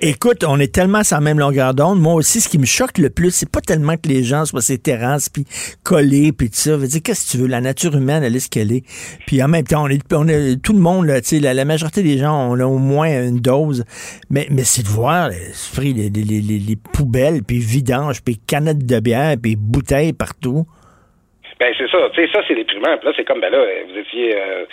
Écoute, 0.01 0.43
on 0.47 0.59
est 0.59 0.73
tellement 0.73 1.03
sur 1.03 1.17
la 1.17 1.21
même 1.21 1.39
longueur 1.39 1.73
d'onde. 1.73 1.99
Moi 1.99 2.13
aussi, 2.13 2.41
ce 2.41 2.49
qui 2.49 2.59
me 2.59 2.65
choque 2.65 2.97
le 2.97 3.09
plus, 3.09 3.31
c'est 3.31 3.51
pas 3.51 3.61
tellement 3.61 3.95
que 3.95 4.07
les 4.07 4.23
gens 4.23 4.45
soient 4.45 4.61
ces 4.61 4.77
terrasses, 4.77 5.29
puis 5.29 5.45
collés, 5.83 6.31
puis 6.37 6.49
tout 6.49 6.55
ça. 6.55 6.77
Veux 6.77 6.87
dire, 6.87 7.01
qu'est-ce 7.03 7.31
que 7.31 7.37
tu 7.37 7.43
veux? 7.43 7.47
La 7.47 7.61
nature 7.61 7.95
humaine, 7.95 8.23
elle 8.23 8.35
est 8.35 8.39
ce 8.39 8.49
qu'elle 8.49 8.71
est. 8.71 8.83
Puis 9.27 9.41
en 9.41 9.47
même 9.47 9.63
temps, 9.63 9.83
on 9.85 9.89
est, 9.89 10.01
on 10.13 10.27
est 10.27 10.61
tout 10.61 10.73
le 10.73 10.79
monde, 10.79 11.05
là, 11.07 11.19
la, 11.41 11.53
la 11.53 11.65
majorité 11.65 12.03
des 12.03 12.17
gens 12.17 12.51
ont 12.51 12.59
au 12.59 12.77
moins 12.77 13.07
une 13.07 13.39
dose. 13.39 13.83
Mais, 14.29 14.47
mais 14.51 14.63
c'est 14.63 14.83
de 14.83 14.87
voir 14.87 15.29
les, 15.29 15.91
les, 15.93 16.09
les, 16.09 16.59
les 16.59 16.75
poubelles, 16.93 17.41
puis 17.47 17.59
vidanges, 17.59 18.23
puis 18.23 18.37
canettes 18.37 18.85
de 18.85 18.99
bière, 18.99 19.35
puis 19.41 19.55
bouteilles 19.55 20.13
partout. 20.13 20.65
Ben 21.59 21.73
c'est 21.77 21.89
ça, 21.89 22.09
tu 22.13 22.21
sais, 22.21 22.31
ça 22.33 22.41
c'est 22.47 22.55
déprimant. 22.55 22.97
Puis 22.97 23.07
là, 23.07 23.13
c'est 23.15 23.23
comme 23.23 23.39
ben 23.39 23.49
là, 23.49 23.63
vous 23.87 23.97
étiez 23.97 24.35
euh, 24.35 24.65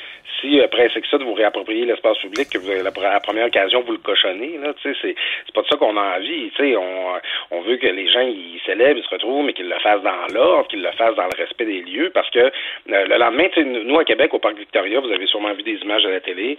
si 0.43 0.61
après 0.61 0.91
c'est 0.93 1.01
que 1.01 1.09
ça 1.09 1.17
de 1.17 1.25
vous 1.25 1.33
réapproprier 1.33 1.87
l'espace 1.87 2.19
public, 2.19 2.51
que 2.51 2.59
vous 2.59 2.69
avez 2.69 2.83
la, 2.83 2.91
première 2.91 3.47
occasion 3.47 3.83
vous 3.87 3.93
le 3.93 3.99
cochonnez, 3.99 4.59
là, 4.59 4.75
tu 4.75 4.93
sais, 4.93 4.99
c'est, 5.01 5.15
c'est 5.47 5.55
pas 5.55 5.63
de 5.63 5.67
ça 5.69 5.77
qu'on 5.77 5.97
a 5.97 6.19
envie. 6.19 6.51
Tu 6.51 6.57
sais, 6.57 6.77
on, 6.77 7.15
on 7.53 7.61
veut 7.63 7.77
que 7.77 7.87
les 7.87 8.09
gens 8.09 8.21
ils 8.21 8.61
célèbrent, 8.67 8.99
ils 8.99 9.05
se 9.05 9.11
retrouvent, 9.11 9.45
mais 9.45 9.53
qu'ils 9.55 9.69
le 9.69 9.79
fassent 9.79 10.03
dans 10.03 10.27
l'ordre, 10.35 10.69
qu'ils 10.69 10.83
le 10.83 10.91
fassent 10.93 11.17
dans 11.17 11.25
le 11.25 11.37
respect 11.37 11.65
des 11.65 11.81
lieux, 11.81 12.11
parce 12.13 12.29
que 12.31 12.39
euh, 12.41 12.51
le 12.87 13.17
lendemain, 13.17 13.49
nous 13.57 13.99
à 13.99 14.05
Québec, 14.05 14.35
au 14.35 14.39
parc 14.39 14.59
Victoria, 14.59 15.01
vous 15.01 15.11
avez 15.11 15.27
sûrement 15.27 15.55
vu 15.55 15.63
des 15.63 15.77
images 15.77 16.05
à 16.05 16.11
la 16.11 16.21
télé. 16.21 16.59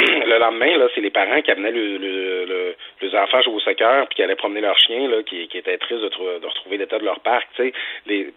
le 0.26 0.38
lendemain, 0.38 0.76
là, 0.78 0.88
c'est 0.94 1.00
les 1.00 1.10
parents 1.10 1.40
qui 1.42 1.50
amenaient 1.50 1.72
le, 1.72 1.98
le, 1.98 2.44
le, 2.44 2.74
les 3.02 3.14
enfants 3.14 3.42
jouer 3.42 3.54
au 3.54 3.60
soccer, 3.60 4.06
puis 4.06 4.16
qui 4.16 4.22
allaient 4.22 4.36
promener 4.36 4.60
leurs 4.60 4.78
chiens, 4.78 5.08
qui, 5.26 5.48
étaient 5.52 5.78
tristes 5.78 6.00
de, 6.00 6.46
retrouver 6.46 6.78
l'état 6.78 6.98
de 6.98 7.04
leur 7.04 7.20
parc. 7.20 7.48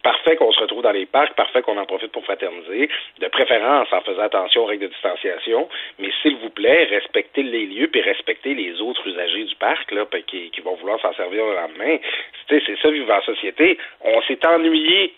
Parfait 0.01 0.35
qu'on 0.35 0.51
se 0.51 0.59
retrouve 0.59 0.81
dans 0.81 0.91
les 0.91 1.05
parcs, 1.05 1.33
parfait 1.35 1.61
qu'on 1.61 1.77
en 1.77 1.85
profite 1.85 2.11
pour 2.11 2.23
fraterniser, 2.23 2.89
de 3.19 3.27
préférence 3.27 3.87
en 3.91 4.01
faisant 4.01 4.23
attention 4.23 4.63
aux 4.63 4.65
règles 4.65 4.83
de 4.83 4.93
distanciation, 4.93 5.69
mais 5.99 6.09
s'il 6.21 6.35
vous 6.37 6.49
plaît, 6.49 6.85
respectez 6.85 7.43
les 7.43 7.65
lieux 7.65 7.87
puis 7.87 8.01
respectez 8.01 8.53
les 8.53 8.81
autres 8.81 9.07
usagers 9.07 9.43
du 9.43 9.55
parc 9.55 9.93
qui, 10.27 10.49
qui 10.51 10.61
vont 10.61 10.75
vouloir 10.75 10.99
s'en 11.01 11.13
servir 11.13 11.45
le 11.45 11.55
lendemain. 11.55 11.97
C'est 12.49 12.61
ça 12.81 12.89
vivre 12.89 13.13
en 13.13 13.21
société. 13.21 13.77
On 14.01 14.21
s'est 14.23 14.45
ennuyé 14.45 15.13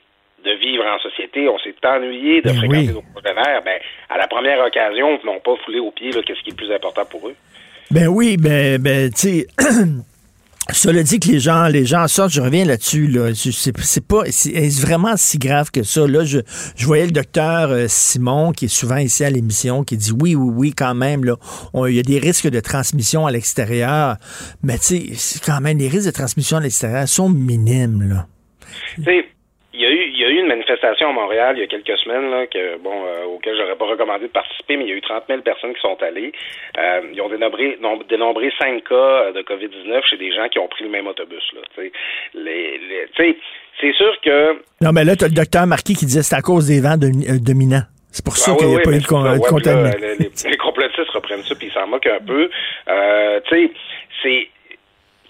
de 0.46 0.54
vivre 0.60 0.84
en 0.86 1.00
société, 1.00 1.50
on 1.50 1.58
s'est 1.60 1.76
ennuyé 1.86 2.42
de 2.42 2.50
ben 2.50 2.58
fréquenter 2.58 2.94
nos 2.94 3.02
partenaires, 3.14 3.62
ben, 3.64 3.80
à 4.10 4.18
la 4.18 4.28
première 4.28 4.60
occasion, 4.66 5.20
ils 5.22 5.26
n'ont 5.26 5.40
pas 5.40 5.56
foulé 5.66 5.80
au 5.80 5.92
pied 5.92 6.12
qu'est-ce 6.12 6.42
qui 6.44 6.50
est 6.50 6.52
le 6.52 6.56
plus 6.56 6.72
important 6.74 7.06
pour 7.06 7.28
eux. 7.28 7.36
Ben 7.92 8.08
oui, 8.08 8.38
ben, 8.38 8.82
ben 8.82 9.10
tu 9.10 9.18
sais, 9.18 9.48
Cela 10.72 11.04
dit 11.04 11.20
que 11.20 11.28
les 11.28 11.40
gens, 11.40 11.68
les 11.68 11.86
gens 11.86 12.08
sortent, 12.08 12.34
je 12.34 12.42
reviens 12.42 12.66
là-dessus, 12.66 13.06
là, 13.06 13.30
c'est 13.36 14.08
pas, 14.08 14.24
c'est 14.32 14.82
vraiment 14.82 15.16
si 15.16 15.38
grave 15.38 15.70
que 15.70 15.84
ça? 15.84 16.08
Là, 16.08 16.26
je, 16.26 16.40
je 16.76 16.86
voyais 16.88 17.06
le 17.06 17.12
docteur 17.12 17.70
euh, 17.70 17.86
Simon, 17.88 18.52
qui 18.52 18.66
est 18.66 18.70
souvent 18.70 18.98
ici 18.98 19.24
à 19.24 19.30
l'émission, 19.30 19.84
qui 19.84 19.96
dit 19.96 20.12
oui, 20.12 20.34
oui, 20.34 20.54
oui, 20.56 20.74
quand 20.74 20.96
même, 20.96 21.24
là, 21.24 21.36
il 21.88 21.94
y 21.94 22.00
a 22.00 22.02
des 22.02 22.18
risques 22.18 22.50
de 22.50 22.60
transmission 22.60 23.28
à 23.28 23.32
l'extérieur, 23.32 24.16
mais 24.64 24.80
tu 24.80 25.14
sais, 25.16 25.40
quand 25.46 25.62
même, 25.62 25.78
les 25.78 25.88
risques 25.88 26.08
de 26.08 26.12
transmission 26.12 26.58
à 26.58 26.62
l'extérieur 26.62 27.08
sont 27.08 27.30
minimes, 27.30 28.02
là. 28.10 28.26
Il 29.76 29.82
y, 29.82 29.86
a 29.86 29.90
eu, 29.90 30.08
il 30.08 30.18
y 30.18 30.24
a 30.24 30.30
eu 30.30 30.40
une 30.40 30.48
manifestation 30.48 31.10
à 31.10 31.12
Montréal 31.12 31.56
il 31.58 31.62
y 31.62 31.64
a 31.64 31.68
quelques 31.68 31.98
semaines 32.00 32.32
là, 32.32 32.48
que, 32.48 32.78
bon, 32.78 33.06
euh, 33.06 33.26
auquel 33.26 33.58
j'aurais 33.58 33.76
pas 33.76 33.86
recommandé 33.86 34.28
de 34.28 34.32
participer, 34.32 34.78
mais 34.78 34.86
il 34.86 34.90
y 34.90 34.94
a 34.94 34.96
eu 34.96 35.02
30 35.02 35.24
000 35.28 35.42
personnes 35.42 35.74
qui 35.74 35.82
sont 35.82 35.98
allées. 36.02 36.32
Euh, 36.78 37.02
ils 37.14 37.22
ont 37.22 37.30
dénombré, 37.30 37.78
dénombré 38.08 38.52
5 38.58 38.84
cas 38.84 39.32
de 39.34 39.42
COVID-19 39.42 40.02
chez 40.10 40.18
des 40.18 40.34
gens 40.34 40.48
qui 40.48 40.60
ont 40.60 40.68
pris 40.68 40.86
le 40.86 40.90
même 40.90 41.08
autobus. 41.08 41.44
Là, 41.54 41.62
les, 42.34 42.78
les, 42.78 43.38
c'est 43.82 43.94
sûr 43.94 44.16
que... 44.24 44.54
Non, 44.82 44.92
mais 44.94 45.04
là, 45.04 45.16
tu 45.16 45.26
as 45.26 45.28
le 45.28 45.34
docteur 45.34 45.68
Marquis 45.68 45.96
qui 45.96 46.06
disait 46.06 46.22
que 46.22 46.26
c'est 46.26 46.36
à 46.36 46.42
cause 46.42 46.68
des 46.68 46.80
vents 46.80 46.96
euh, 46.96 47.40
dominants. 47.40 47.84
C'est 48.12 48.24
pour 48.24 48.38
ça 48.38 48.52
ah 48.54 48.58
qu'il 48.58 48.68
n'y 48.68 48.76
a 48.78 48.80
pas 48.80 48.92
eu 48.92 49.00
de, 49.00 49.06
contamination. 49.06 50.00
Les, 50.00 50.50
les, 50.52 50.58
complotistes 50.58 51.10
reprennent 51.10 51.44
ça 51.44 51.54
puis 51.56 51.68
ils 51.68 51.74
s'en 51.74 51.86
moquent 51.86 52.08
un 52.08 52.24
peu. 52.26 52.50
Euh, 52.88 53.42
tu 53.50 53.56
sais, 53.56 53.72
c'est 54.24 54.48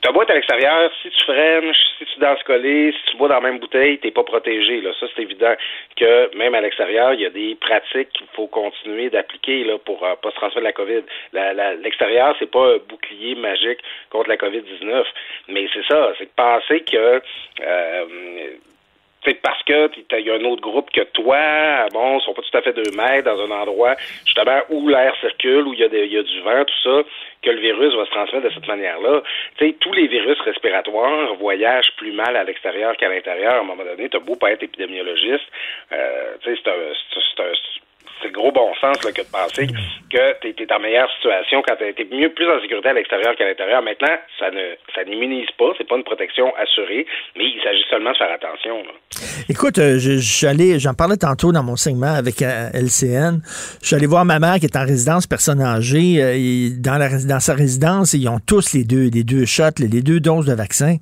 ta 0.06 0.12
boîte 0.12 0.30
à 0.30 0.36
l'extérieur, 0.36 0.92
si 1.02 1.10
tu 1.10 1.24
freines, 1.24 1.74
si 1.98 2.06
tu 2.06 2.20
danses 2.20 2.44
collé, 2.44 2.92
si 2.92 3.12
tu 3.12 3.18
bois 3.18 3.28
dans 3.28 3.42
la 3.42 3.42
même 3.42 3.58
bouteille, 3.58 3.98
t'es 3.98 4.12
pas 4.12 4.24
protégé. 4.24 4.80
Là. 4.82 4.92
Ça, 5.00 5.08
c'est 5.16 5.24
évident 5.24 5.56
que 5.98 6.38
même 6.38 6.54
à 6.54 6.62
l'extérieur, 6.62 7.14
il 7.14 7.22
y 7.22 7.26
a 7.26 7.32
des 7.32 7.56
pratiques 7.56 8.10
qu'il 8.10 8.28
faut 8.36 8.46
continuer 8.46 9.10
d'appliquer 9.10 9.64
là, 9.64 9.80
pour 9.80 10.06
euh, 10.06 10.14
pas 10.22 10.30
se 10.30 10.36
transmettre 10.36 10.64
la 10.64 10.74
COVID. 10.74 11.02
l'extérieur, 11.82 12.36
c'est 12.38 12.52
pas 12.52 12.76
un 12.76 12.78
bouclier 12.88 13.34
magique 13.34 13.80
contre 14.12 14.30
la 14.30 14.38
COVID-19. 14.38 15.06
Mais 15.48 15.68
c'est 15.74 15.86
ça, 15.88 16.14
c'est 16.20 16.26
de 16.26 16.36
penser 16.36 16.82
que 16.82 17.22
euh, 17.62 18.06
c'est 19.26 19.42
parce 19.42 19.62
que 19.64 19.90
il 20.18 20.26
y 20.26 20.30
a 20.30 20.36
un 20.36 20.44
autre 20.46 20.62
groupe 20.62 20.90
que 20.92 21.02
toi, 21.02 21.88
bon, 21.92 22.20
ils 22.20 22.22
sont 22.24 22.34
pas 22.34 22.42
tout 22.42 22.58
à 22.58 22.62
fait 22.62 22.74
deux 22.74 22.92
mètres 22.96 23.26
dans 23.26 23.40
un 23.42 23.52
endroit 23.52 23.96
justement 24.26 24.60
où 24.70 24.88
l'air 24.88 25.16
circule, 25.20 25.68
où 25.68 25.74
il 25.74 25.80
y, 25.80 25.84
a 25.84 25.88
y 25.88 26.18
a 26.18 26.24
du 26.24 26.42
vent, 26.42 26.64
tout 26.64 26.82
ça, 26.84 27.10
que 27.42 27.50
le 27.50 27.60
virus 27.60 27.94
va 27.96 28.06
se 28.06 28.12
transmettre 28.12 28.48
de 28.48 28.54
cette 28.54 28.68
manière-là. 28.68 29.22
Tu 29.58 29.66
sais, 29.66 29.74
tous 29.80 29.94
les 29.94 30.08
virus 30.08 30.40
respiratoires 30.42 31.36
voyagent 31.36 31.92
plus 31.98 32.12
mal 32.12 32.36
à 32.36 32.44
l'extérieur 32.44 32.96
qu'à 32.98 33.10
l'intérieur. 33.10 33.54
À 33.54 33.60
un 33.60 33.64
moment 33.64 33.84
donné, 33.84 34.10
tu 34.10 34.18
as 34.18 34.20
beau 34.20 34.36
pas 34.36 34.52
être 34.52 34.64
épidémiologiste, 34.64 35.48
euh, 35.92 36.34
tu 36.42 36.56
sais, 36.56 36.62
c'est 36.64 36.72
un, 36.72 37.54
le 38.24 38.32
gros 38.32 38.52
bon 38.52 38.74
sens 38.82 39.04
là, 39.04 39.12
que 39.12 39.22
de 39.22 39.28
penser 39.28 39.68
que 40.10 40.40
tu 40.42 40.64
es, 40.64 40.74
en 40.74 40.80
meilleure 40.80 41.10
situation 41.16 41.62
quand 41.68 41.76
tu 41.76 41.84
es 41.84 42.08
mieux 42.12 42.30
plus 42.30 42.50
en 42.50 42.60
sécurité 42.62 42.90
à 42.90 42.94
l'extérieur 42.94 43.36
qu'à 43.36 43.46
l'intérieur. 43.46 43.82
Maintenant, 43.82 44.16
ça 44.40 44.52
ne 44.52 44.76
ça 44.94 45.04
n'immunise 45.04 45.50
pas, 45.58 45.72
c'est 45.78 45.88
pas 45.88 45.98
une 45.98 46.04
protection 46.04 46.54
assurée, 46.56 47.06
mais 47.38 47.46
il 47.46 47.62
s'agit 47.64 47.84
seulement 47.90 48.12
de 48.12 48.18
faire 48.18 48.32
attention. 48.32 48.84
Écoute, 49.50 49.78
euh, 49.78 49.98
j'en 50.00 50.94
parlais 50.94 51.18
tantôt 51.18 51.52
dans 51.52 51.64
mon 51.64 51.76
segment 51.76 52.14
avec 52.14 52.42
euh, 52.42 52.70
LCN. 52.74 53.42
Je 53.82 53.88
suis 53.88 53.96
allé 53.96 54.08
voir 54.08 54.26
ma 54.26 54.40
mère 54.40 54.56
qui 54.60 54.66
est 54.66 54.76
en 54.76 54.86
résidence 54.86 55.28
personne 55.28 55.62
âgée. 55.62 56.18
Euh, 56.20 56.70
dans, 56.78 56.98
la, 56.98 57.10
dans 57.24 57.40
sa 57.40 57.54
résidence, 57.54 58.14
ils 58.14 58.28
ont 58.28 58.40
tous 58.40 58.74
les 58.74 58.84
deux, 58.84 59.10
les 59.10 59.24
deux 59.24 59.46
shots, 59.46 59.80
les, 59.80 60.02
deux 60.02 60.20
doses 60.20 60.46
de 60.46 60.54
vaccin. 60.54 60.98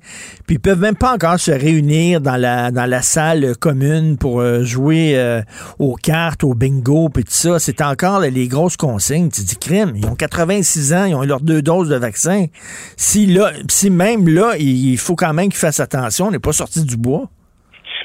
Puis 0.46 0.56
ils 0.56 0.60
peuvent 0.60 0.80
même 0.80 0.96
pas 0.96 1.12
encore 1.12 1.38
se 1.38 1.52
réunir 1.52 2.20
dans 2.20 2.36
la, 2.36 2.70
dans 2.70 2.86
la 2.86 3.02
salle 3.02 3.56
commune 3.60 4.18
pour 4.18 4.44
jouer 4.62 5.40
aux 5.78 5.94
cartes, 5.94 6.44
au 6.44 6.54
bingo, 6.54 7.03
C'est 7.58 7.80
encore 7.80 8.20
les 8.20 8.48
grosses 8.48 8.76
consignes. 8.76 9.30
Tu 9.30 9.42
dis 9.42 9.56
crime. 9.56 9.92
Ils 9.96 10.06
ont 10.06 10.14
86 10.14 10.94
ans, 10.94 11.04
ils 11.04 11.14
ont 11.14 11.22
leurs 11.22 11.40
deux 11.40 11.62
doses 11.62 11.88
de 11.88 11.96
vaccin. 11.96 12.46
Si, 12.96 13.26
là, 13.26 13.52
si 13.68 13.90
même 13.90 14.28
là, 14.28 14.54
il 14.58 14.96
faut 14.98 15.16
quand 15.16 15.32
même 15.32 15.48
qu'ils 15.48 15.58
fassent 15.58 15.80
attention, 15.80 16.26
on 16.26 16.30
n'est 16.30 16.38
pas 16.38 16.52
sorti 16.52 16.84
du 16.84 16.96
bois. 16.96 17.28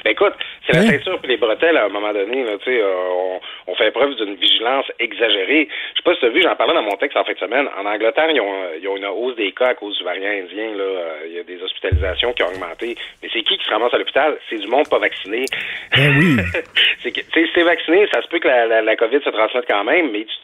Ben 0.04 0.12
écoute, 0.12 0.32
c'est 0.70 0.78
la 0.78 0.82
hein? 0.84 0.90
ceinture 0.90 1.18
et 1.22 1.26
les 1.26 1.36
bretelles 1.36 1.76
à 1.76 1.84
un 1.84 1.88
moment 1.88 2.12
donné. 2.12 2.44
Là, 2.44 2.52
euh, 2.66 2.94
on, 3.10 3.40
on 3.66 3.74
fait 3.74 3.90
preuve 3.90 4.14
d'une 4.16 4.34
vigilance 4.34 4.86
exagérée. 4.98 5.68
Je 5.94 5.98
sais 5.98 6.02
pas 6.04 6.14
si 6.14 6.20
tu 6.20 6.26
as 6.26 6.30
vu, 6.30 6.42
j'en 6.42 6.56
parlais 6.56 6.74
dans 6.74 6.82
mon 6.82 6.96
texte 6.96 7.16
en 7.16 7.24
fin 7.24 7.32
de 7.32 7.38
semaine. 7.38 7.68
En 7.78 7.86
Angleterre, 7.86 8.30
ils 8.30 8.40
ont, 8.40 8.54
ils 8.80 8.88
ont 8.88 8.96
une 8.96 9.06
hausse 9.06 9.36
des 9.36 9.52
cas 9.52 9.68
à 9.68 9.74
cause 9.74 9.96
du 9.98 10.04
variant 10.04 10.30
indien. 10.30 10.74
Là. 10.76 10.84
Euh, 10.84 11.26
il 11.26 11.32
y 11.34 11.38
a 11.38 11.42
des 11.42 11.62
hospitalisations 11.62 12.32
qui 12.32 12.42
ont 12.42 12.48
augmenté. 12.48 12.96
Mais 13.22 13.28
c'est 13.32 13.42
qui 13.42 13.56
qui 13.58 13.64
se 13.64 13.70
ramasse 13.70 13.94
à 13.94 13.98
l'hôpital? 13.98 14.38
C'est 14.48 14.58
du 14.58 14.68
monde 14.68 14.88
pas 14.88 14.98
vacciné. 14.98 15.44
Ben 15.96 16.16
oui. 16.18 16.36
c'est 17.02 17.12
si 17.12 17.52
t'es 17.52 17.62
vacciné, 17.62 18.06
ça 18.12 18.22
se 18.22 18.28
peut 18.28 18.38
que 18.38 18.48
la, 18.48 18.66
la, 18.66 18.82
la 18.82 18.96
COVID 18.96 19.20
se 19.22 19.30
transmette 19.30 19.66
quand 19.68 19.84
même, 19.84 20.10
mais 20.10 20.24
tu 20.24 20.34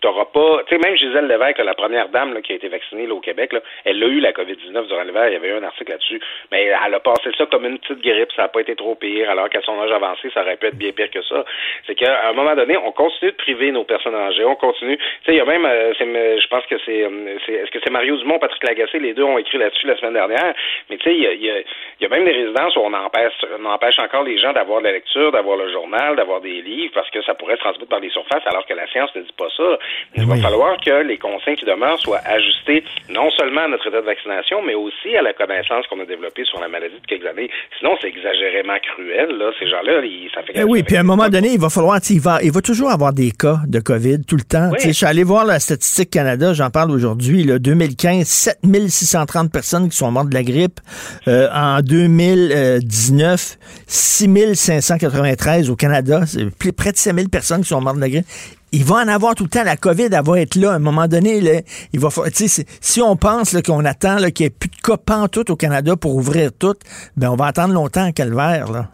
t'auras 0.00 0.26
pas. 0.26 0.62
Tu 0.66 0.74
sais, 0.74 0.80
même 0.80 0.96
Gisèle 0.96 1.26
Lévesque, 1.26 1.58
la 1.58 1.74
première 1.74 2.08
dame 2.08 2.34
là, 2.34 2.40
qui 2.40 2.52
a 2.52 2.56
été 2.56 2.68
vaccinée 2.68 3.06
là, 3.06 3.14
au 3.14 3.20
Québec, 3.20 3.52
là, 3.52 3.60
elle 3.84 4.02
a 4.02 4.06
eu 4.06 4.20
la 4.20 4.32
COVID-19 4.32 4.86
durant 4.86 5.02
l'hiver. 5.02 5.28
Il 5.28 5.34
y 5.34 5.36
avait 5.36 5.48
eu 5.48 5.54
un 5.54 5.62
article 5.62 5.92
là-dessus. 5.92 6.20
Mais 6.50 6.64
elle 6.64 6.94
a 6.94 7.00
passé 7.00 7.30
ça 7.36 7.46
comme 7.46 7.66
une 7.66 7.78
petite 7.78 8.00
grippe. 8.00 8.32
Ça 8.34 8.42
n'a 8.42 8.48
pas 8.48 8.60
été 8.60 8.74
trop 8.74 8.94
pire. 8.94 9.30
Alors 9.30 9.48
qu'à 9.48 9.60
son 9.62 9.80
âge 9.80 9.92
avancé, 9.92 10.30
ça 10.32 10.42
aurait 10.42 10.56
pu 10.56 10.66
être 10.66 10.78
bien 10.78 10.92
pire 10.92 11.10
que 11.10 11.22
ça. 11.22 11.44
C'est 11.86 11.94
qu'à 11.94 12.28
un 12.28 12.32
moment 12.32 12.54
donné, 12.54 12.76
on 12.76 12.92
continue 12.92 13.32
de 13.32 13.36
priver 13.36 13.72
nos 13.72 13.84
personnes 13.84 14.14
âgées. 14.14 14.44
On 14.44 14.56
continue. 14.56 14.96
Tu 14.96 15.04
sais, 15.26 15.32
il 15.32 15.36
y 15.36 15.40
a 15.40 15.44
même, 15.44 15.64
euh, 15.64 15.92
je 15.94 16.46
pense 16.48 16.64
que 16.66 16.74
euh, 16.74 17.38
c'est, 17.46 17.52
est-ce 17.52 17.70
que 17.70 17.78
c'est 17.84 17.90
Mario 17.90 18.16
Dumont, 18.16 18.38
Patrick 18.38 18.66
Lagacé, 18.66 18.98
les 18.98 19.14
deux 19.14 19.24
ont 19.24 19.38
écrit 19.38 19.58
là-dessus 19.58 19.86
la 19.86 19.96
semaine 19.96 20.14
dernière. 20.14 20.54
Mais 20.88 20.96
tu 20.96 21.04
sais, 21.04 21.14
il 21.14 21.22
y 21.22 21.26
a, 21.26 21.32
y, 21.32 21.64
y 22.00 22.06
a, 22.06 22.08
même 22.08 22.24
des 22.24 22.32
résidences 22.32 22.74
où 22.76 22.80
on 22.80 22.92
empêche, 22.92 23.32
on 23.58 23.64
empêche 23.66 23.98
encore 23.98 24.24
les 24.24 24.38
gens 24.38 24.52
d'avoir 24.52 24.80
de 24.80 24.86
la 24.86 24.92
lecture, 24.92 25.32
d'avoir 25.32 25.56
le 25.56 25.70
journal, 25.70 26.16
d'avoir 26.16 26.40
des 26.40 26.62
livres, 26.62 26.92
parce 26.94 27.10
que 27.10 27.22
ça 27.22 27.34
pourrait 27.34 27.56
se 27.56 27.60
transmettre 27.60 27.88
par 27.88 28.00
les 28.00 28.10
surfaces, 28.10 28.42
alors 28.46 28.66
que 28.66 28.74
la 28.74 28.86
science 28.88 29.14
ne 29.14 29.22
dit 29.22 29.34
pas 29.36 29.48
ça. 29.56 29.78
Il 30.16 30.26
va 30.26 30.36
falloir 30.36 30.76
que 30.80 31.02
les 31.02 31.18
consignes 31.18 31.56
qui 31.56 31.64
demeurent 31.64 32.00
soient 32.00 32.20
ajustées 32.24 32.84
non 33.08 33.30
seulement 33.30 33.62
à 33.62 33.68
notre 33.68 33.86
état 33.88 34.00
de 34.00 34.06
vaccination, 34.06 34.62
mais 34.62 34.74
aussi 34.74 35.16
à 35.16 35.22
la 35.22 35.32
connaissance 35.32 35.86
qu'on 35.86 36.00
a 36.00 36.04
développée 36.04 36.44
sur 36.44 36.60
la 36.60 36.68
maladie 36.68 37.00
de 37.00 37.06
quelques 37.06 37.26
années. 37.26 37.50
Sinon, 37.78 37.96
c'est 38.00 38.08
exagérément 38.08 38.76
cruel. 38.82 39.36
Là. 39.38 39.50
Ces 39.58 39.68
gens-là, 39.68 40.00
ça 40.34 40.42
fait... 40.42 40.52
Eh 40.54 40.64
oui, 40.64 40.82
puis 40.82 40.96
à 40.96 41.00
un 41.00 41.04
moment 41.04 41.28
donné, 41.28 41.50
il 41.52 41.60
va 41.60 41.70
falloir, 41.70 41.98
il 42.08 42.20
va, 42.20 42.42
il 42.42 42.52
va 42.52 42.60
toujours 42.60 42.90
avoir 42.90 43.12
des 43.12 43.30
cas 43.30 43.58
de 43.66 43.80
COVID 43.80 44.24
tout 44.26 44.36
le 44.36 44.42
temps. 44.42 44.70
Je 44.78 44.90
suis 44.90 45.06
allé 45.06 45.24
voir 45.24 45.44
la 45.44 45.58
statistique 45.60 46.10
Canada, 46.10 46.52
j'en 46.52 46.70
parle 46.70 46.90
aujourd'hui, 46.90 47.46
2015, 47.46 48.26
7630 48.26 49.52
personnes 49.52 49.88
qui 49.88 49.96
sont 49.96 50.10
mortes 50.10 50.28
de 50.28 50.34
la 50.34 50.42
grippe. 50.42 50.80
Euh, 51.28 51.48
en 51.52 51.80
2019, 51.80 53.58
6593 53.86 55.70
au 55.70 55.76
Canada. 55.76 56.22
C'est 56.26 56.74
près 56.74 56.92
de 56.92 56.96
5000 56.96 57.28
personnes 57.28 57.62
qui 57.62 57.68
sont 57.68 57.80
mortes 57.80 57.96
de 57.96 58.00
la 58.00 58.08
grippe 58.08 58.26
il 58.72 58.84
va 58.84 58.96
en 58.96 59.08
avoir 59.08 59.34
tout 59.34 59.44
le 59.44 59.50
temps. 59.50 59.64
La 59.64 59.76
COVID, 59.76 60.08
elle 60.12 60.24
va 60.24 60.40
être 60.40 60.54
là. 60.56 60.72
À 60.72 60.74
un 60.74 60.78
moment 60.78 61.06
donné, 61.06 61.40
là, 61.40 61.60
il 61.92 62.00
va 62.00 62.08
si 62.10 63.02
on 63.02 63.16
pense 63.16 63.56
qu'on 63.62 63.84
attend 63.84 64.16
qu'il 64.34 64.46
n'y 64.46 64.46
ait 64.46 64.50
plus 64.58 64.70
de 64.70 64.80
cas 64.82 64.96
pantoute 64.96 65.50
au 65.50 65.56
Canada 65.56 65.94
pour 66.00 66.14
ouvrir 66.14 66.50
tout, 66.58 66.74
ben 67.16 67.30
on 67.30 67.36
va 67.36 67.46
attendre 67.46 67.74
longtemps 67.74 68.06
à 68.06 68.12
calvaire. 68.12 68.70
Là. 68.72 68.86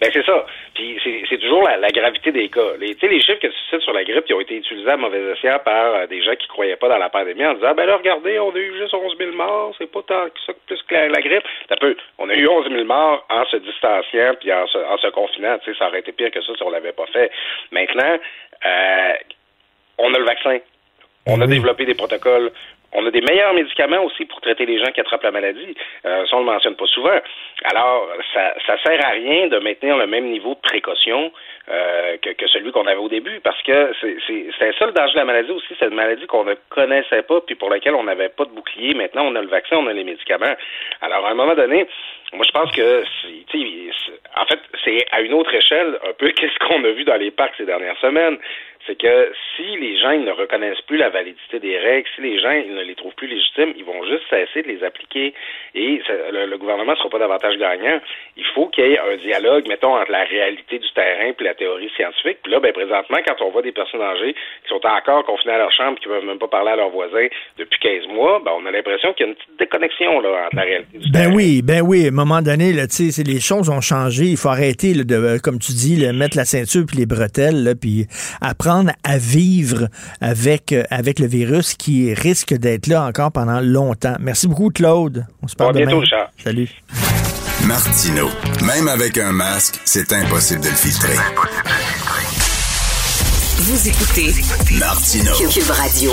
Ben 0.00 0.10
c'est 0.12 0.26
ça. 0.26 0.44
Puis 0.74 0.98
c'est 1.28 1.38
toujours 1.38 1.62
la, 1.62 1.90
gravité 1.90 2.32
des 2.32 2.48
cas. 2.48 2.74
Les, 2.80 2.96
les 3.00 3.20
chiffres 3.20 3.38
que 3.38 3.46
tu 3.46 3.58
cites 3.70 3.82
sur 3.82 3.92
la 3.92 4.02
grippe 4.02 4.24
qui 4.24 4.34
ont 4.34 4.40
été 4.40 4.56
utilisés 4.56 4.90
à 4.90 4.96
mauvais 4.96 5.20
escient 5.32 5.60
par 5.64 5.94
euh, 5.94 6.06
des 6.06 6.22
gens 6.22 6.34
qui 6.34 6.48
croyaient 6.48 6.76
pas 6.76 6.88
dans 6.88 6.98
la 6.98 7.08
pandémie 7.08 7.44
en 7.44 7.54
disant 7.54 7.72
ben 7.74 7.86
là 7.86 7.98
regardez, 7.98 8.38
on 8.40 8.50
a 8.50 8.58
eu 8.58 8.76
juste 8.78 8.94
11 8.94 9.16
000 9.16 9.32
morts, 9.36 9.74
c'est 9.78 9.90
pas 9.90 10.02
tant 10.02 10.26
que 10.26 10.40
ça 10.44 10.52
plus 10.66 10.82
que 10.82 10.94
la, 10.94 11.20
grippe. 11.20 11.44
Ça 11.68 11.76
peut, 11.76 11.96
on 12.18 12.28
a 12.28 12.34
eu 12.34 12.48
11 12.48 12.68
000 12.68 12.84
morts 12.84 13.24
en 13.30 13.44
se 13.44 13.58
distanciant 13.58 14.34
puis 14.40 14.52
en 14.52 14.66
se, 14.66 14.78
en 14.78 14.98
se 14.98 15.08
confinant. 15.08 15.58
Ça 15.78 15.86
aurait 15.86 16.00
été 16.00 16.10
pire 16.10 16.32
que 16.32 16.42
ça 16.42 16.52
si 16.52 16.62
on 16.64 16.70
l'avait 16.70 16.92
pas 16.92 17.06
fait. 17.12 17.30
Maintenant, 17.70 18.18
euh, 18.66 19.12
on 19.98 20.12
a 20.14 20.18
le 20.18 20.24
vaccin. 20.24 20.58
On 21.26 21.40
a 21.40 21.46
développé 21.46 21.84
des 21.84 21.94
protocoles. 21.94 22.50
On 22.94 23.06
a 23.06 23.10
des 23.10 23.22
meilleurs 23.22 23.54
médicaments 23.54 24.02
aussi 24.04 24.26
pour 24.26 24.40
traiter 24.42 24.66
les 24.66 24.78
gens 24.78 24.92
qui 24.92 25.00
attrapent 25.00 25.22
la 25.22 25.30
maladie. 25.30 25.74
Euh, 26.04 26.26
ça, 26.26 26.36
on 26.36 26.40
ne 26.40 26.46
le 26.46 26.52
mentionne 26.52 26.76
pas 26.76 26.86
souvent. 26.86 27.18
Alors, 27.64 28.06
ça, 28.34 28.54
ça 28.66 28.76
sert 28.82 29.06
à 29.06 29.10
rien 29.10 29.46
de 29.46 29.58
maintenir 29.60 29.96
le 29.96 30.06
même 30.06 30.26
niveau 30.26 30.54
de 30.54 30.60
précaution 30.60 31.32
euh, 31.70 32.18
que, 32.20 32.30
que, 32.30 32.46
celui 32.48 32.70
qu'on 32.70 32.86
avait 32.86 33.00
au 33.00 33.08
début, 33.08 33.40
parce 33.40 33.62
que 33.62 33.92
c'est 34.02 34.72
ça 34.78 34.86
le 34.86 34.92
danger 34.92 35.14
de 35.14 35.18
la 35.18 35.24
maladie 35.24 35.52
aussi, 35.52 35.74
c'est 35.78 35.86
une 35.86 35.94
maladie 35.94 36.26
qu'on 36.26 36.44
ne 36.44 36.54
connaissait 36.68 37.22
pas, 37.22 37.40
puis 37.40 37.54
pour 37.54 37.70
laquelle 37.70 37.94
on 37.94 38.04
n'avait 38.04 38.28
pas 38.28 38.44
de 38.44 38.50
bouclier. 38.50 38.92
Maintenant, 38.92 39.24
on 39.26 39.36
a 39.36 39.40
le 39.40 39.48
vaccin, 39.48 39.76
on 39.76 39.86
a 39.86 39.92
les 39.94 40.04
médicaments. 40.04 40.54
Alors, 41.00 41.24
à 41.24 41.30
un 41.30 41.34
moment 41.34 41.54
donné, 41.54 41.86
moi, 42.32 42.44
je 42.46 42.52
pense 42.52 42.70
que, 42.72 43.04
en 44.36 44.46
fait, 44.46 44.60
c'est 44.84 45.06
à 45.10 45.20
une 45.20 45.34
autre 45.34 45.54
échelle 45.54 45.98
un 46.08 46.12
peu 46.14 46.28
qu'est-ce 46.36 46.58
qu'on 46.66 46.82
a 46.84 46.90
vu 46.92 47.04
dans 47.04 47.16
les 47.16 47.30
parcs 47.30 47.54
ces 47.56 47.66
dernières 47.66 47.98
semaines 47.98 48.38
c'est 48.86 48.98
que 48.98 49.32
si 49.56 49.76
les 49.76 49.98
gens 49.98 50.18
ne 50.18 50.32
reconnaissent 50.32 50.80
plus 50.82 50.96
la 50.96 51.10
validité 51.10 51.60
des 51.60 51.78
règles, 51.78 52.08
si 52.16 52.22
les 52.22 52.40
gens 52.40 52.50
ils 52.50 52.74
ne 52.74 52.82
les 52.82 52.94
trouvent 52.94 53.14
plus 53.14 53.28
légitimes, 53.28 53.72
ils 53.76 53.84
vont 53.84 54.04
juste 54.04 54.24
cesser 54.28 54.62
de 54.62 54.68
les 54.68 54.82
appliquer 54.82 55.34
et 55.74 56.02
le, 56.32 56.56
gouvernement 56.56 56.92
ne 56.92 56.96
sera 56.96 57.08
pas 57.08 57.18
davantage 57.18 57.56
gagnant. 57.58 58.00
Il 58.36 58.44
faut 58.54 58.66
qu'il 58.68 58.84
y 58.84 58.92
ait 58.92 58.98
un 58.98 59.16
dialogue, 59.16 59.66
mettons, 59.68 59.96
entre 59.96 60.10
la 60.10 60.24
réalité 60.24 60.78
du 60.78 60.88
terrain 60.94 61.32
et 61.38 61.44
la 61.44 61.54
théorie 61.54 61.90
scientifique. 61.96 62.38
Puis 62.42 62.52
là, 62.52 62.60
ben, 62.60 62.72
présentement, 62.72 63.18
quand 63.26 63.44
on 63.44 63.50
voit 63.50 63.62
des 63.62 63.72
personnes 63.72 64.02
âgées 64.02 64.34
qui 64.34 64.68
sont 64.68 64.84
encore 64.84 65.24
confinées 65.24 65.54
à 65.54 65.58
leur 65.58 65.72
chambre 65.72 65.98
qui 65.98 66.08
ne 66.08 66.14
peuvent 66.14 66.26
même 66.26 66.38
pas 66.38 66.48
parler 66.48 66.72
à 66.72 66.76
leurs 66.76 66.90
voisins 66.90 67.26
depuis 67.58 67.78
15 67.80 68.08
mois, 68.08 68.40
ben, 68.44 68.52
on 68.56 68.66
a 68.66 68.70
l'impression 68.70 69.12
qu'il 69.12 69.26
y 69.26 69.28
a 69.28 69.32
une 69.32 69.36
petite 69.36 69.58
déconnexion 69.58 70.20
là, 70.20 70.46
entre 70.46 70.56
la 70.56 70.62
réalité 70.62 70.98
du 70.98 71.10
ben 71.10 71.32
oui, 71.34 71.62
ben 71.62 71.82
oui. 71.82 72.04
À 72.06 72.08
un 72.08 72.10
moment 72.12 72.42
donné, 72.42 72.72
là, 72.72 72.84
les 73.26 73.40
choses 73.40 73.70
ont 73.70 73.80
changé. 73.80 74.24
Il 74.24 74.36
faut 74.36 74.48
arrêter, 74.48 74.92
de, 74.92 75.38
comme 75.42 75.58
tu 75.58 75.72
dis, 75.72 76.04
mettre 76.12 76.36
la 76.36 76.44
ceinture 76.44 76.84
puis 76.86 76.98
les 76.98 77.06
bretelles, 77.06 77.62
là, 77.64 77.74
puis 77.74 78.06
apprendre 78.40 78.71
à 79.04 79.18
vivre 79.18 79.88
avec, 80.20 80.72
euh, 80.72 80.84
avec 80.90 81.18
le 81.18 81.26
virus 81.26 81.74
qui 81.74 82.14
risque 82.14 82.54
d'être 82.54 82.86
là 82.86 83.04
encore 83.04 83.32
pendant 83.32 83.60
longtemps. 83.60 84.16
Merci 84.20 84.48
beaucoup, 84.48 84.70
Claude. 84.70 85.26
On 85.42 85.48
se 85.48 85.56
parle 85.56 85.76
bientôt, 85.76 86.00
Richard. 86.00 86.30
Salut. 86.42 86.68
Martino, 87.66 88.28
même 88.62 88.88
avec 88.88 89.18
un 89.18 89.32
masque, 89.32 89.80
c'est 89.84 90.12
impossible 90.12 90.62
de 90.62 90.68
le 90.68 90.74
filtrer. 90.74 91.16
Vous 93.58 93.88
écoutez 93.88 94.34
Martino. 94.78 95.32
Cube 95.48 95.70
Radio. 95.70 96.12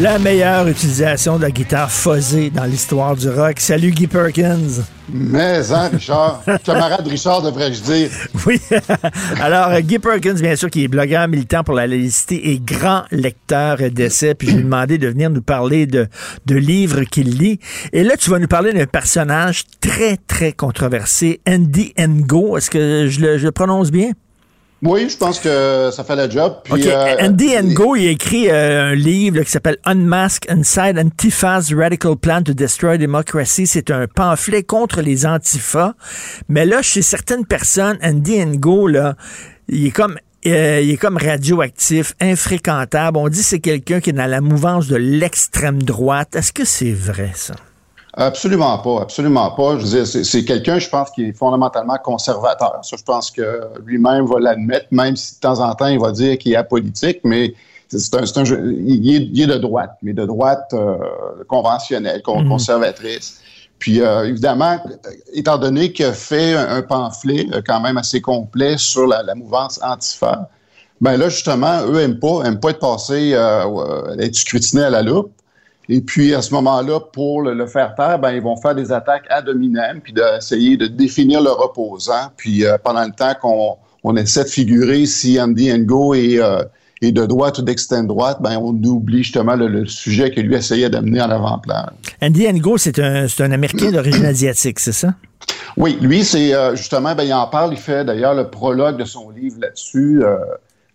La 0.00 0.20
meilleure 0.20 0.68
utilisation 0.68 1.38
de 1.38 1.42
la 1.42 1.50
guitare 1.50 1.90
fuzzée 1.90 2.50
dans 2.50 2.64
l'histoire 2.64 3.16
du 3.16 3.28
rock. 3.28 3.58
Salut 3.58 3.90
Guy 3.90 4.06
Perkins. 4.06 4.84
Mais, 5.12 5.72
hein, 5.72 5.88
Richard? 5.92 6.44
Camarade 6.64 7.08
Richard, 7.08 7.42
devrais-je 7.42 7.82
dire. 7.82 8.10
Oui. 8.46 8.60
Alors, 9.40 9.80
Guy 9.80 9.98
Perkins, 9.98 10.34
bien 10.34 10.54
sûr, 10.54 10.70
qui 10.70 10.84
est 10.84 10.88
blogueur 10.88 11.26
militant 11.26 11.64
pour 11.64 11.74
la 11.74 11.88
laïcité 11.88 12.50
et 12.50 12.60
grand 12.60 13.04
lecteur 13.10 13.78
d'essais. 13.90 14.36
Puis, 14.36 14.48
je 14.48 14.52
lui 14.52 14.60
ai 14.60 14.64
demandé 14.64 14.98
de 14.98 15.08
venir 15.08 15.30
nous 15.30 15.42
parler 15.42 15.86
de, 15.86 16.06
de 16.46 16.54
livres 16.54 17.02
qu'il 17.02 17.36
lit. 17.36 17.58
Et 17.92 18.04
là, 18.04 18.16
tu 18.16 18.30
vas 18.30 18.38
nous 18.38 18.46
parler 18.46 18.72
d'un 18.72 18.86
personnage 18.86 19.64
très, 19.80 20.16
très 20.16 20.52
controversé, 20.52 21.40
Andy 21.48 21.92
Ngo. 21.98 22.56
Est-ce 22.56 22.70
que 22.70 23.08
je 23.08 23.20
le, 23.20 23.38
je 23.38 23.46
le 23.46 23.52
prononce 23.52 23.90
bien? 23.90 24.12
Oui, 24.82 25.08
je 25.08 25.16
pense 25.16 25.40
que 25.40 25.90
ça 25.92 26.04
fait 26.04 26.14
le 26.14 26.30
job. 26.30 26.58
Puis, 26.62 26.88
euh, 26.88 27.16
Andy 27.20 27.50
Ngo, 27.62 27.96
il 27.96 28.06
a 28.06 28.10
écrit 28.10 28.48
euh, 28.48 28.92
un 28.92 28.94
livre 28.94 29.42
qui 29.42 29.50
s'appelle 29.50 29.78
Unmask 29.84 30.48
Inside 30.48 30.98
Antifa's 30.98 31.72
Radical 31.74 32.16
Plan 32.16 32.42
to 32.42 32.52
Destroy 32.52 32.96
Democracy. 32.96 33.66
C'est 33.66 33.90
un 33.90 34.06
pamphlet 34.06 34.62
contre 34.62 35.00
les 35.00 35.26
antifas. 35.26 35.94
Mais 36.48 36.64
là, 36.64 36.80
chez 36.82 37.02
certaines 37.02 37.44
personnes, 37.44 37.98
Andy 38.02 38.44
Ngo, 38.44 38.86
là, 38.86 39.16
il 39.68 39.86
est 39.86 39.90
comme 39.90 40.16
euh, 40.46 40.80
il 40.80 40.90
est 40.90 40.96
comme 40.96 41.16
radioactif, 41.16 42.14
infréquentable. 42.20 43.18
On 43.18 43.28
dit 43.28 43.40
que 43.40 43.44
c'est 43.44 43.58
quelqu'un 43.58 44.00
qui 44.00 44.10
est 44.10 44.14
dans 44.14 44.30
la 44.30 44.40
mouvance 44.40 44.86
de 44.86 44.96
l'extrême 44.96 45.82
droite. 45.82 46.36
Est-ce 46.36 46.52
que 46.52 46.64
c'est 46.64 46.92
vrai, 46.92 47.32
ça? 47.34 47.54
Absolument 48.20 48.78
pas, 48.78 49.02
absolument 49.02 49.50
pas. 49.52 49.78
Je 49.78 49.86
veux 49.86 50.04
dire, 50.04 50.24
c'est 50.24 50.44
quelqu'un, 50.44 50.78
je 50.80 50.88
pense, 50.88 51.10
qui 51.10 51.26
est 51.26 51.32
fondamentalement 51.32 51.96
conservateur. 52.02 52.80
Ça, 52.82 52.96
je 52.96 53.04
pense 53.04 53.30
que 53.30 53.60
lui-même 53.84 54.26
va 54.26 54.40
l'admettre, 54.40 54.86
même 54.90 55.14
si 55.14 55.36
de 55.36 55.40
temps 55.40 55.60
en 55.60 55.72
temps, 55.74 55.86
il 55.86 56.00
va 56.00 56.10
dire 56.10 56.36
qu'il 56.36 56.52
est 56.52 56.56
apolitique, 56.56 57.20
mais 57.22 57.54
c'est 57.88 58.14
un, 58.16 58.24
un 58.40 58.44
jeu, 58.44 58.74
il, 58.76 59.40
est, 59.40 59.46
de 59.46 59.56
droite, 59.56 59.96
mais 60.02 60.12
de 60.12 60.26
droite 60.26 60.68
euh, 60.72 60.96
conventionnelle, 61.46 62.20
mhm. 62.26 62.48
conservatrice. 62.48 63.40
Puis 63.78 64.00
euh, 64.00 64.26
évidemment, 64.26 64.82
étant 65.32 65.58
donné 65.58 65.92
qu'il 65.92 66.06
a 66.06 66.12
fait 66.12 66.54
un, 66.54 66.82
pamphlet 66.82 67.46
euh, 67.52 67.62
quand 67.64 67.80
même 67.80 67.96
assez 67.96 68.20
complet 68.20 68.76
sur 68.76 69.06
la, 69.06 69.34
mouvance 69.34 69.80
antifa, 69.82 70.48
ben 71.00 71.16
là 71.16 71.28
justement, 71.28 71.86
eux 71.86 72.00
aiment 72.00 72.18
pas, 72.18 72.42
aiment 72.44 72.58
pas 72.58 72.70
être 72.70 72.80
passés, 72.80 73.30
euh, 73.34 74.16
être 74.18 74.34
scrutinés 74.34 74.82
à 74.82 74.90
la 74.90 75.02
loupe. 75.02 75.30
Et 75.90 76.02
puis, 76.02 76.34
à 76.34 76.42
ce 76.42 76.52
moment-là, 76.54 77.00
pour 77.00 77.42
le, 77.42 77.66
faire 77.66 77.94
taire, 77.94 78.18
ben, 78.18 78.32
ils 78.32 78.42
vont 78.42 78.56
faire 78.56 78.74
des 78.74 78.92
attaques 78.92 79.24
à 79.30 79.40
dominem, 79.40 80.00
puis 80.02 80.12
d'essayer 80.12 80.76
de 80.76 80.86
définir 80.86 81.40
leur 81.40 81.60
opposant. 81.64 82.30
Puis, 82.36 82.64
euh, 82.64 82.76
pendant 82.82 83.04
le 83.04 83.12
temps 83.12 83.32
qu'on 83.40 83.76
on 84.04 84.16
essaie 84.16 84.44
de 84.44 84.48
figurer 84.48 85.06
si 85.06 85.40
Andy 85.40 85.72
Ngo 85.72 86.14
est, 86.14 86.38
euh, 86.38 86.62
est 87.00 87.12
de 87.12 87.24
droite 87.24 87.58
ou 87.58 87.62
d'extrême 87.62 88.06
droite, 88.06 88.38
ben, 88.40 88.58
on 88.58 88.74
oublie 88.84 89.22
justement 89.22 89.54
le, 89.54 89.86
sujet 89.86 90.30
que 90.30 90.40
lui 90.40 90.54
essayait 90.54 90.90
d'amener 90.90 91.22
en 91.22 91.30
avant-plan. 91.30 91.86
Andy 92.20 92.46
Ngo, 92.52 92.76
c'est 92.76 92.98
un, 92.98 93.26
un 93.38 93.52
Américain 93.52 93.90
d'origine 93.90 94.24
asiatique, 94.26 94.80
c'est 94.80 94.92
ça? 94.92 95.14
Oui, 95.78 95.96
lui, 96.02 96.22
c'est 96.22 96.54
euh, 96.54 96.76
justement, 96.76 97.14
ben, 97.14 97.22
il 97.22 97.32
en 97.32 97.46
parle, 97.46 97.72
il 97.72 97.78
fait 97.78 98.04
d'ailleurs 98.04 98.34
le 98.34 98.50
prologue 98.50 98.98
de 98.98 99.04
son 99.06 99.30
livre 99.30 99.56
là-dessus. 99.60 100.22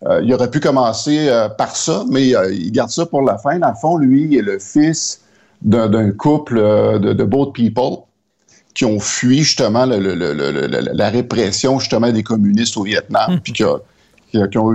Euh, 0.06 0.20
il 0.22 0.32
aurait 0.34 0.50
pu 0.50 0.60
commencer 0.60 1.28
euh, 1.28 1.48
par 1.48 1.76
ça, 1.76 2.04
mais 2.10 2.34
euh, 2.36 2.52
il 2.52 2.70
garde 2.72 2.90
ça 2.90 3.06
pour 3.06 3.22
la 3.22 3.38
fin. 3.38 3.58
Dans 3.58 3.68
le 3.68 3.74
fond, 3.74 3.96
lui, 3.96 4.24
il 4.24 4.36
est 4.36 4.42
le 4.42 4.58
fils 4.58 5.20
d'un 5.62 6.10
couple 6.10 6.56
de, 6.56 7.14
de 7.14 7.24
boat 7.24 7.52
people 7.54 8.04
qui 8.74 8.84
ont 8.84 9.00
fui 9.00 9.38
justement 9.38 9.86
la 9.86 11.08
répression 11.08 11.78
justement 11.78 12.12
des 12.12 12.22
communistes 12.22 12.76
au 12.76 12.82
Vietnam, 12.82 13.36
hmm. 13.36 13.40
puis 13.40 13.52
qui, 13.54 13.64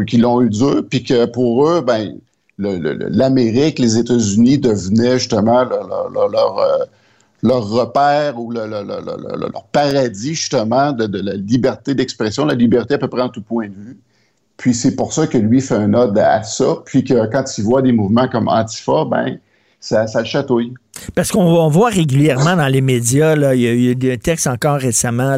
qui, 0.07 0.17
l'ont 0.17 0.41
eu 0.41 0.49
dur, 0.49 0.83
puis 0.89 1.03
que 1.03 1.25
pour 1.25 1.67
eux, 1.67 1.81
ben 1.81 2.15
l'Amérique, 2.57 3.77
les 3.77 3.97
États-Unis 3.97 4.57
devenaient 4.57 5.19
justement 5.19 5.63
leur, 5.63 6.87
leur, 7.43 7.69
repère 7.69 8.39
ou 8.39 8.51
leur 8.51 9.65
paradis 9.71 10.33
justement 10.33 10.91
de, 10.91 11.05
de 11.05 11.21
la 11.21 11.33
liberté 11.35 11.93
d'expression, 11.93 12.45
la 12.45 12.55
liberté 12.55 12.95
à 12.95 12.97
peu 12.97 13.09
près 13.09 13.21
en 13.21 13.29
tout 13.29 13.43
point 13.43 13.67
de 13.67 13.75
vue. 13.75 13.97
Puis 14.59 14.73
c'est 14.73 14.95
pour 14.95 15.13
ça 15.13 15.25
que 15.25 15.37
lui 15.37 15.61
fait 15.61 15.75
un 15.75 15.93
ode 15.93 16.17
à 16.19 16.43
ça. 16.43 16.75
Puis 16.85 17.05
que 17.05 17.25
quand 17.31 17.57
il 17.57 17.63
voit 17.63 17.81
des 17.81 17.93
mouvements 17.93 18.27
comme 18.27 18.49
Antifa, 18.49 19.05
ben 19.09 19.39
ça, 19.79 20.05
ça 20.05 20.19
le 20.19 20.25
chatouille. 20.25 20.73
Parce 21.15 21.31
qu'on 21.31 21.69
voit 21.69 21.89
régulièrement 21.89 22.57
dans 22.57 22.67
les 22.67 22.81
médias, 22.81 23.35
il, 23.53 23.61
y 23.61 23.67
a, 23.67 23.71
eu 23.71 23.95
des 23.95 24.17
textes 24.17 24.47
encore 24.47 24.79
récemment, 24.79 25.37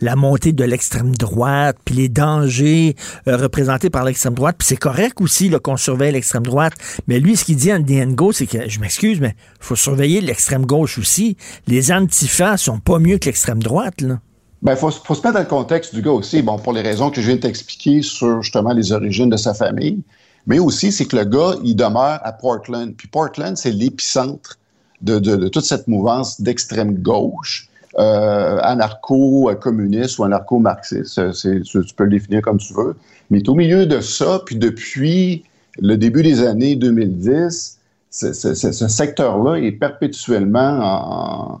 la 0.00 0.16
montée 0.16 0.52
de 0.52 0.64
l'extrême 0.64 1.14
droite, 1.14 1.76
puis 1.84 1.94
les 1.94 2.08
dangers 2.08 2.96
euh, 3.28 3.36
représentés 3.36 3.90
par 3.90 4.02
l'extrême 4.02 4.32
droite. 4.32 4.56
Puis 4.58 4.68
c'est 4.68 4.78
correct 4.78 5.20
aussi 5.20 5.50
qu'on 5.62 5.76
surveille 5.76 6.12
l'extrême 6.12 6.44
droite. 6.44 6.72
Mais 7.06 7.20
lui, 7.20 7.36
ce 7.36 7.44
qu'il 7.44 7.56
dit 7.56 7.70
en 7.70 7.80
DNGO, 7.80 8.32
c'est 8.32 8.46
que, 8.46 8.66
je 8.66 8.80
m'excuse, 8.80 9.20
mais 9.20 9.36
faut 9.60 9.76
surveiller 9.76 10.22
l'extrême 10.22 10.64
gauche 10.64 10.98
aussi. 10.98 11.36
Les 11.66 11.92
antifas 11.92 12.56
sont 12.56 12.78
pas 12.78 12.98
mieux 12.98 13.18
que 13.18 13.26
l'extrême 13.26 13.62
droite. 13.62 14.00
Là. 14.00 14.20
Ben, 14.64 14.76
faut, 14.76 14.90
faut 14.90 15.14
se 15.14 15.20
mettre 15.20 15.34
dans 15.34 15.40
le 15.40 15.46
contexte 15.46 15.94
du 15.94 16.00
gars 16.00 16.12
aussi. 16.12 16.40
Bon, 16.40 16.58
pour 16.58 16.72
les 16.72 16.80
raisons 16.80 17.10
que 17.10 17.20
je 17.20 17.26
viens 17.26 17.36
de 17.36 17.42
t'expliquer 17.42 18.00
sur 18.00 18.40
justement 18.42 18.72
les 18.72 18.92
origines 18.92 19.28
de 19.28 19.36
sa 19.36 19.52
famille, 19.52 20.00
mais 20.46 20.58
aussi 20.58 20.90
c'est 20.90 21.04
que 21.04 21.16
le 21.16 21.24
gars, 21.24 21.56
il 21.62 21.76
demeure 21.76 22.18
à 22.22 22.32
Portland. 22.32 22.94
Puis 22.96 23.06
Portland, 23.06 23.58
c'est 23.58 23.70
l'épicentre 23.70 24.58
de, 25.02 25.18
de, 25.18 25.48
toute 25.48 25.64
cette 25.66 25.86
mouvance 25.86 26.40
d'extrême 26.40 26.94
gauche, 26.94 27.68
euh, 27.98 28.58
anarcho-communiste 28.62 30.18
ou 30.18 30.24
anarcho-marxiste. 30.24 31.20
Tu 31.32 31.94
peux 31.94 32.04
le 32.04 32.10
définir 32.10 32.40
comme 32.40 32.56
tu 32.56 32.72
veux. 32.72 32.96
Mais 33.28 33.46
au 33.46 33.54
milieu 33.54 33.84
de 33.84 34.00
ça, 34.00 34.40
puis 34.46 34.56
depuis 34.56 35.44
le 35.78 35.98
début 35.98 36.22
des 36.22 36.42
années 36.42 36.74
2010, 36.74 37.78
ce 38.08 38.88
secteur-là 38.88 39.56
est 39.56 39.72
perpétuellement 39.72 40.78
en 40.80 41.60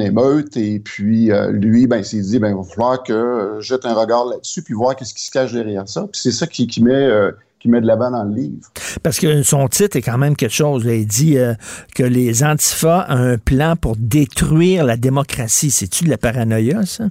émeute. 0.00 0.56
Et 0.56 0.80
puis, 0.80 1.30
euh, 1.30 1.50
lui, 1.50 1.86
ben, 1.86 1.98
il 1.98 2.04
s'est 2.04 2.20
dit, 2.20 2.38
ben, 2.38 2.48
il 2.48 2.56
va 2.56 2.62
falloir 2.62 3.02
que 3.02 3.58
je 3.60 3.66
jette 3.66 3.84
un 3.86 3.94
regard 3.94 4.26
là-dessus, 4.26 4.62
puis 4.62 4.74
voir 4.74 4.96
qu'est-ce 4.96 5.14
qui 5.14 5.24
se 5.24 5.30
cache 5.30 5.52
derrière 5.52 5.88
ça. 5.88 6.02
Puis 6.02 6.20
c'est 6.22 6.32
ça 6.32 6.46
qui, 6.46 6.82
met... 6.82 6.92
Euh, 6.92 7.32
qui 7.60 7.68
met 7.70 7.80
de 7.80 7.86
l'avant 7.86 8.10
dans 8.10 8.24
le 8.24 8.34
livre. 8.34 8.68
Parce 9.02 9.18
que 9.18 9.42
son 9.42 9.68
titre 9.68 9.96
est 9.96 10.02
quand 10.02 10.18
même 10.18 10.36
quelque 10.36 10.52
chose. 10.52 10.84
Il 10.84 11.06
dit 11.06 11.38
euh, 11.38 11.54
que 11.94 12.02
les 12.02 12.44
antifas 12.44 13.06
ont 13.08 13.16
un 13.16 13.38
plan 13.38 13.74
pour 13.74 13.96
détruire 13.96 14.84
la 14.84 14.98
démocratie. 14.98 15.70
C'est-tu 15.70 16.04
de 16.04 16.10
la 16.10 16.18
paranoïa, 16.18 16.84
ça? 16.84 17.04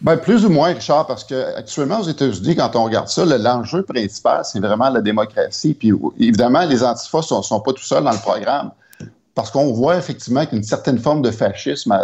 Ben, 0.00 0.16
plus 0.16 0.46
ou 0.46 0.48
moins, 0.48 0.72
Richard, 0.72 1.08
parce 1.08 1.24
que 1.24 1.56
actuellement 1.56 2.00
aux 2.00 2.08
États-Unis, 2.08 2.56
quand 2.56 2.74
on 2.76 2.84
regarde 2.84 3.08
ça, 3.08 3.24
l'enjeu 3.24 3.82
principal, 3.82 4.42
c'est 4.44 4.60
vraiment 4.60 4.88
la 4.88 5.00
démocratie. 5.00 5.74
Puis 5.74 5.92
évidemment, 6.18 6.64
les 6.64 6.84
antifas 6.84 7.22
sont, 7.22 7.42
sont 7.42 7.60
pas 7.60 7.72
tout 7.72 7.82
seuls 7.82 8.04
dans 8.04 8.12
le 8.12 8.18
programme 8.18 8.70
parce 9.40 9.52
qu'on 9.52 9.72
voit 9.72 9.96
effectivement 9.96 10.44
qu'une 10.44 10.62
certaine 10.62 10.98
forme 10.98 11.22
de 11.22 11.30
fascisme 11.30 11.98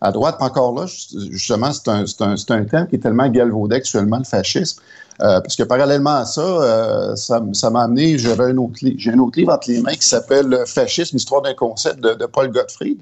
à, 0.00 0.12
droite. 0.12 0.36
Encore 0.38 0.72
là, 0.72 0.86
justement, 1.30 1.72
c'est 1.72 1.88
un, 1.88 2.04
un, 2.04 2.64
thème 2.64 2.86
qui 2.86 2.94
est 2.94 3.02
tellement 3.02 3.28
galvaudé 3.28 3.74
actuellement, 3.74 4.18
le 4.18 4.24
fascisme. 4.24 4.80
Euh, 5.20 5.40
parce 5.40 5.56
que 5.56 5.64
parallèlement 5.64 6.14
à 6.14 6.24
ça, 6.24 6.42
euh, 6.42 7.16
ça, 7.16 7.70
m'a 7.70 7.82
amené, 7.82 8.18
j'ai 8.18 8.30
un, 8.30 8.56
autre, 8.56 8.78
un 8.84 9.30
livre 9.34 9.52
entre 9.52 9.68
les 9.68 9.80
mains 9.80 9.94
qui 9.94 10.06
s'appelle 10.06 10.62
Fascisme, 10.64 11.16
histoire 11.16 11.42
d'un 11.42 11.54
concept 11.54 11.98
de, 11.98 12.24
Paul 12.26 12.52
Gottfried. 12.52 13.00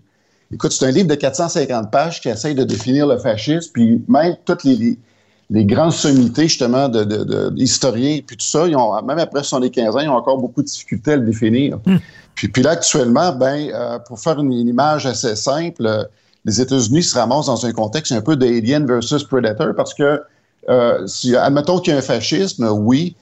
Écoute, 0.50 0.72
c'est 0.72 0.86
un 0.86 0.90
livre 0.90 1.08
de 1.08 1.14
450 1.16 1.90
pages 1.90 2.22
qui 2.22 2.30
essaye 2.30 2.54
de 2.54 2.64
définir 2.64 3.06
le 3.06 3.18
fascisme, 3.18 3.70
puis 3.74 4.02
même 4.08 4.36
toutes 4.46 4.64
les, 4.64 4.96
les 5.50 5.64
grandes 5.64 5.92
sommités, 5.92 6.48
justement, 6.48 6.88
d'historiens, 6.88 8.16
de, 8.16 8.22
puis 8.22 8.36
tout 8.36 8.46
ça, 8.46 8.66
ils 8.66 8.76
ont, 8.76 9.02
même 9.02 9.18
après 9.18 9.42
75 9.42 9.96
ans, 9.96 10.00
ils 10.00 10.08
ont 10.08 10.16
encore 10.16 10.38
beaucoup 10.38 10.62
de 10.62 10.66
difficultés 10.66 11.12
à 11.12 11.16
le 11.16 11.26
définir. 11.26 11.78
Hmm. 11.86 11.96
Puis, 12.34 12.48
puis 12.48 12.62
là, 12.62 12.70
actuellement, 12.70 13.32
ben, 13.32 13.70
euh, 13.72 13.98
pour 14.00 14.18
faire 14.18 14.38
une, 14.38 14.52
image 14.52 15.06
assez 15.06 15.36
simple, 15.36 15.86
euh, 15.86 16.04
les 16.44 16.60
États-Unis 16.60 17.02
se 17.02 17.18
ramassent 17.18 17.46
dans 17.46 17.66
un 17.66 17.72
contexte 17.72 18.12
un 18.12 18.20
peu 18.20 18.36
d'Alien 18.36 18.86
versus 18.86 19.22
Predator 19.24 19.74
parce 19.76 19.94
que, 19.94 20.22
euh, 20.68 21.06
si, 21.06 21.36
admettons 21.36 21.78
qu'il 21.78 21.92
y 21.92 21.96
a 21.96 21.98
un 21.98 22.02
fascisme, 22.02 22.68
oui, 22.70 23.14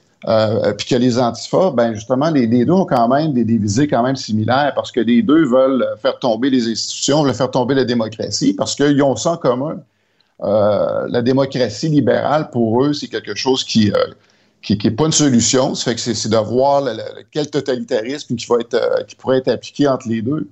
puis 0.77 0.87
qu'il 0.87 0.97
y 0.97 1.01
a 1.01 1.03
les 1.03 1.19
antifas, 1.19 1.71
ben 1.71 1.93
justement, 1.93 2.29
les, 2.29 2.47
deux 2.47 2.71
ont 2.71 2.85
quand 2.85 3.09
même 3.09 3.33
des, 3.33 3.43
visées 3.43 3.89
quand 3.89 4.03
même 4.03 4.15
similaires 4.15 4.71
parce 4.73 4.89
que 4.89 5.01
les 5.01 5.21
deux 5.21 5.45
veulent 5.45 5.85
faire 6.01 6.17
tomber 6.17 6.49
les 6.49 6.71
institutions, 6.71 7.23
veulent 7.23 7.33
faire 7.33 7.51
tomber 7.51 7.75
la 7.75 7.83
démocratie 7.83 8.53
parce 8.53 8.73
qu'ils 8.73 9.03
ont 9.03 9.17
ça 9.17 9.31
en 9.31 9.37
commun. 9.37 9.81
La 10.39 11.21
démocratie 11.21 11.89
libérale, 11.89 12.49
pour 12.49 12.83
eux, 12.83 12.93
c'est 12.93 13.07
quelque 13.07 13.35
chose 13.35 13.63
qui, 13.63 13.91
qui 14.63 14.79
n'est 14.81 14.91
pas 14.91 15.05
une 15.05 15.11
solution. 15.11 15.75
Ça 15.75 15.91
fait 15.91 15.95
que 15.95 16.01
c'est 16.01 16.29
de 16.29 16.37
voir 16.37 16.83
quel 17.31 17.49
totalitarisme 17.49 18.35
qui, 18.35 18.45
va 18.47 18.57
être, 18.59 18.73
euh, 18.73 19.03
qui 19.03 19.15
pourrait 19.15 19.37
être 19.37 19.49
appliqué 19.49 19.87
entre 19.87 20.07
les 20.07 20.21
deux. 20.21 20.47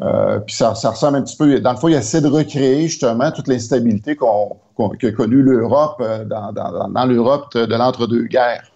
Euh, 0.00 0.38
puis 0.38 0.54
ça, 0.54 0.76
ça, 0.76 0.90
ressemble 0.90 1.18
un 1.18 1.22
petit 1.22 1.36
peu. 1.36 1.58
Dans 1.60 1.72
le 1.72 1.76
fond, 1.76 1.88
il 1.88 1.94
essaie 1.94 2.20
de 2.20 2.28
recréer 2.28 2.86
justement 2.86 3.32
toute 3.32 3.48
l'instabilité 3.48 4.16
qu'a 4.16 5.12
connue 5.12 5.42
l'Europe 5.42 5.96
euh, 6.00 6.24
dans, 6.24 6.52
dans, 6.52 6.88
dans 6.88 7.04
l'Europe 7.04 7.56
de 7.56 7.74
l'entre-deux-guerres. 7.74 8.70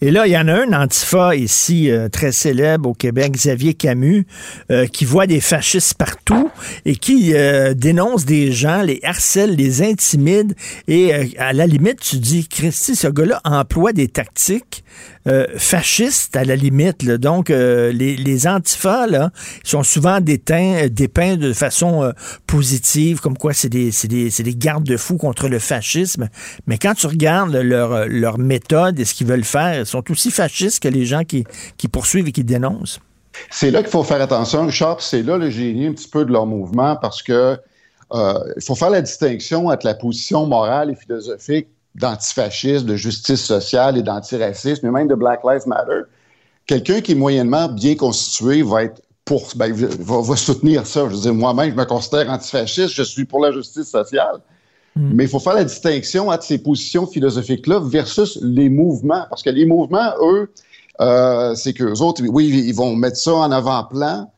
Et 0.00 0.10
là, 0.10 0.26
il 0.26 0.32
y 0.32 0.38
en 0.38 0.48
a 0.48 0.54
un 0.54 0.72
antifa 0.72 1.36
ici 1.36 1.90
euh, 1.90 2.08
très 2.08 2.32
célèbre 2.32 2.90
au 2.90 2.94
Québec, 2.94 3.32
Xavier 3.32 3.74
Camus, 3.74 4.26
euh, 4.70 4.86
qui 4.86 5.04
voit 5.04 5.26
des 5.26 5.40
fascistes 5.40 5.94
partout 5.94 6.50
et 6.84 6.96
qui 6.96 7.34
euh, 7.34 7.74
dénonce 7.74 8.24
des 8.24 8.52
gens, 8.52 8.82
les 8.82 9.00
harcèle, 9.02 9.54
les 9.54 9.82
intimide. 9.82 10.54
Et 10.88 11.12
à 11.38 11.52
la 11.52 11.66
limite, 11.66 12.00
tu 12.00 12.16
dis, 12.16 12.48
Christy, 12.48 12.96
ce 12.96 13.08
gars-là 13.08 13.40
emploie 13.44 13.92
des 13.92 14.08
tactiques 14.08 14.84
euh, 15.28 15.46
fascistes 15.56 16.36
à 16.36 16.44
la 16.44 16.56
limite. 16.56 17.04
Donc, 17.04 17.50
euh, 17.50 17.92
les, 17.92 18.16
les 18.16 18.46
antifas 18.46 19.06
là, 19.06 19.30
sont 19.62 19.84
souvent 19.84 20.20
dépeints, 20.20 20.88
dépeints 20.90 21.36
de 21.36 21.52
façon 21.52 22.12
positive, 22.46 23.20
comme 23.20 23.38
quoi 23.38 23.52
c'est 23.52 23.68
des, 23.68 23.90
des, 24.08 24.30
des 24.30 24.54
garde-fous 24.54 25.16
contre 25.16 25.48
le 25.48 25.58
fascisme. 25.60 26.28
Mais 26.66 26.76
quand 26.76 26.94
tu 26.94 27.06
regardes 27.06 27.54
leur, 27.54 28.08
leur 28.08 28.38
méthode 28.38 28.98
et 28.98 29.04
ce 29.04 29.14
qu'ils 29.14 29.28
veulent 29.28 29.44
faire, 29.44 29.61
sont 29.84 30.10
aussi 30.10 30.30
fascistes 30.30 30.82
que 30.82 30.88
les 30.88 31.04
gens 31.04 31.22
qui, 31.24 31.44
poursuivent 31.88 32.28
et 32.28 32.32
qui 32.32 32.44
dénoncent? 32.44 33.00
C'est 33.50 33.70
là 33.70 33.80
qu'il 33.82 33.90
faut 33.90 34.04
faire 34.04 34.20
attention, 34.20 34.66
Richard. 34.66 35.00
C'est 35.00 35.22
là 35.22 35.38
le 35.38 35.50
génie 35.50 35.86
un 35.86 35.92
petit 35.92 36.08
peu 36.08 36.24
de 36.24 36.32
leur 36.32 36.46
mouvement 36.46 36.96
parce 36.96 37.22
que 37.22 37.58
euh, 38.12 38.34
il 38.56 38.62
faut 38.62 38.74
faire 38.74 38.90
la 38.90 39.00
distinction 39.00 39.68
entre 39.68 39.86
la 39.86 39.94
position 39.94 40.46
morale 40.46 40.90
et 40.90 40.94
philosophique 40.94 41.68
d'antifascisme, 41.94 42.86
de 42.86 42.96
justice 42.96 43.44
sociale 43.44 43.96
et 43.98 44.02
d'antiracisme, 44.02 44.86
et 44.86 44.90
même 44.90 45.08
de 45.08 45.14
Black 45.14 45.40
Lives 45.44 45.66
Matter. 45.66 46.02
Quelqu'un 46.66 47.00
qui 47.00 47.12
est 47.12 47.16
moyennement 47.16 47.68
bien 47.68 47.96
constitué 47.96 48.62
va 48.62 48.84
être 48.84 49.02
pour, 49.24 49.48
ben, 49.56 49.72
va, 49.72 50.36
soutenir 50.36 50.86
ça. 50.86 51.08
Je 51.08 51.14
veux 51.14 51.20
dire, 51.20 51.34
moi-même, 51.34 51.70
je 51.70 51.76
me 51.76 51.84
considère 51.84 52.30
antifasciste, 52.30 52.88
je 52.88 53.02
suis 53.02 53.24
pour 53.24 53.40
la 53.40 53.52
justice 53.52 53.90
sociale. 53.90 54.40
Hmm. 54.96 55.10
Mais 55.14 55.24
il 55.24 55.30
faut 55.30 55.38
faire 55.38 55.54
la 55.54 55.64
distinction 55.64 56.28
entre 56.28 56.44
ces 56.44 56.58
positions 56.58 57.06
philosophiques-là 57.06 57.80
versus 57.80 58.38
les 58.42 58.68
mouvements. 58.68 59.24
Parce 59.30 59.42
que 59.42 59.50
les 59.50 59.64
mouvements, 59.64 60.12
eux, 60.20 60.50
euh, 61.00 61.54
c'est 61.54 61.72
qu'eux 61.72 62.00
autres, 62.00 62.22
oui, 62.28 62.48
ils 62.48 62.74
vont 62.74 62.94
mettre 62.94 63.16
ça 63.16 63.34
en 63.34 63.50
avant-plan, 63.50 64.30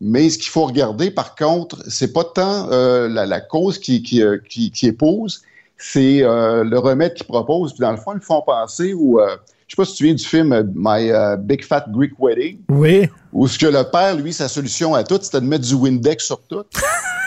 mais 0.00 0.30
ce 0.30 0.38
qu'il 0.38 0.48
faut 0.48 0.64
regarder, 0.64 1.10
par 1.10 1.34
contre, 1.34 1.82
c'est 1.88 2.12
pas 2.12 2.24
tant 2.24 2.70
euh, 2.70 3.08
la, 3.08 3.40
cause 3.40 3.78
qui, 3.78 4.02
qui, 4.02 4.22
euh, 4.22 4.38
qui, 4.48 4.70
qui 4.70 4.86
épouse, 4.86 5.42
c'est 5.76 6.20
le 6.22 6.78
remède 6.78 7.14
qu'ils 7.14 7.26
proposent. 7.26 7.72
Puis 7.72 7.82
dans 7.82 7.92
le 7.92 7.98
fond, 7.98 8.12
ils 8.14 8.20
font 8.20 8.42
penser 8.42 8.94
ou 8.94 9.20
je 9.68 9.76
sais 9.76 9.76
pas 9.76 9.84
si 9.84 9.94
tu 9.94 10.04
viens 10.04 10.14
du 10.14 10.24
film 10.24 10.72
My 10.74 11.12
Big 11.40 11.62
Fat 11.62 11.84
Greek 11.90 12.12
Wedding. 12.18 12.60
Oui. 12.70 13.08
Où 13.32 13.46
ce 13.46 13.58
que 13.58 13.66
le 13.66 13.84
père, 13.84 14.16
lui, 14.16 14.32
sa 14.32 14.48
solution 14.48 14.94
à 14.94 15.04
tout, 15.04 15.18
c'était 15.20 15.40
de 15.40 15.46
mettre 15.46 15.66
du 15.66 15.74
Windex 15.74 16.24
sur 16.24 16.40
tout. 16.40 16.64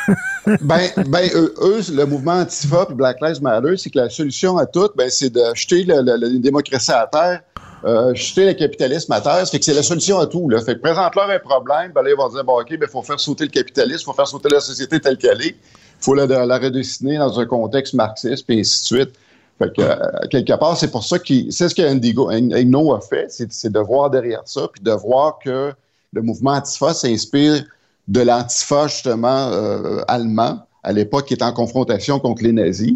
ben, 0.61 0.89
ben 1.07 1.29
eux, 1.35 1.81
le 1.91 2.05
mouvement 2.05 2.39
Antifa 2.39 2.87
et 2.89 2.93
Black 2.93 3.17
Lives 3.21 3.41
Matter, 3.43 3.77
c'est 3.77 3.91
que 3.91 3.99
la 3.99 4.09
solution 4.09 4.57
à 4.57 4.65
tout, 4.65 4.89
ben, 4.95 5.09
c'est 5.09 5.29
de 5.29 5.43
jeter 5.53 5.83
la 5.83 6.01
démocratie 6.39 6.91
à 6.91 7.07
terre, 7.07 7.41
euh, 7.85 8.13
jeter 8.15 8.47
le 8.47 8.53
capitalisme 8.53 9.11
à 9.11 9.21
terre. 9.21 9.47
Fait 9.47 9.59
que 9.59 9.65
c'est 9.65 9.73
la 9.73 9.83
solution 9.83 10.19
à 10.19 10.25
tout. 10.25 10.49
Là. 10.49 10.61
Fait 10.61 10.75
que 10.75 10.81
présente-leur 10.81 11.29
un 11.29 11.39
problème, 11.39 11.91
ben 11.93 12.01
là, 12.01 12.09
ils 12.09 12.17
vont 12.17 12.29
dire, 12.29 12.43
bon, 12.43 12.59
OK, 12.59 12.67
il 12.71 12.77
ben, 12.77 12.89
faut 12.89 13.03
faire 13.03 13.19
sauter 13.19 13.43
le 13.43 13.51
capitalisme, 13.51 14.01
il 14.01 14.05
faut 14.05 14.13
faire 14.13 14.27
sauter 14.27 14.49
la 14.49 14.59
société 14.59 14.99
telle 14.99 15.17
qu'elle 15.17 15.41
est. 15.41 15.55
Il 15.55 16.03
faut 16.03 16.15
la, 16.15 16.25
la, 16.25 16.57
redessiner 16.57 17.17
dans 17.17 17.39
un 17.39 17.45
contexte 17.45 17.93
marxiste, 17.93 18.45
puis 18.47 18.59
ainsi 18.59 18.81
de 18.81 18.97
suite. 18.97 19.13
Fait 19.61 19.73
que, 19.75 19.81
euh, 19.81 20.27
quelque 20.29 20.57
part, 20.57 20.75
c'est 20.77 20.89
pour 20.89 21.03
ça 21.03 21.19
que 21.19 21.51
c'est 21.51 21.69
ce 21.69 21.75
qu'Indigo 21.75 22.29
a 22.29 23.01
fait, 23.01 23.27
c'est 23.29 23.71
de 23.71 23.79
voir 23.79 24.09
derrière 24.09 24.41
ça, 24.45 24.67
puis 24.71 24.81
de 24.81 24.91
voir 24.91 25.37
que 25.43 25.71
le 26.13 26.21
mouvement 26.21 26.51
Antifa 26.51 26.93
s'inspire 26.93 27.63
de 28.07 28.21
l'Antifa, 28.21 28.87
justement, 28.87 29.49
euh, 29.51 30.01
allemand, 30.07 30.65
à 30.83 30.91
l'époque, 30.91 31.25
qui 31.25 31.35
était 31.35 31.43
en 31.43 31.53
confrontation 31.53 32.19
contre 32.19 32.43
les 32.43 32.53
nazis. 32.53 32.95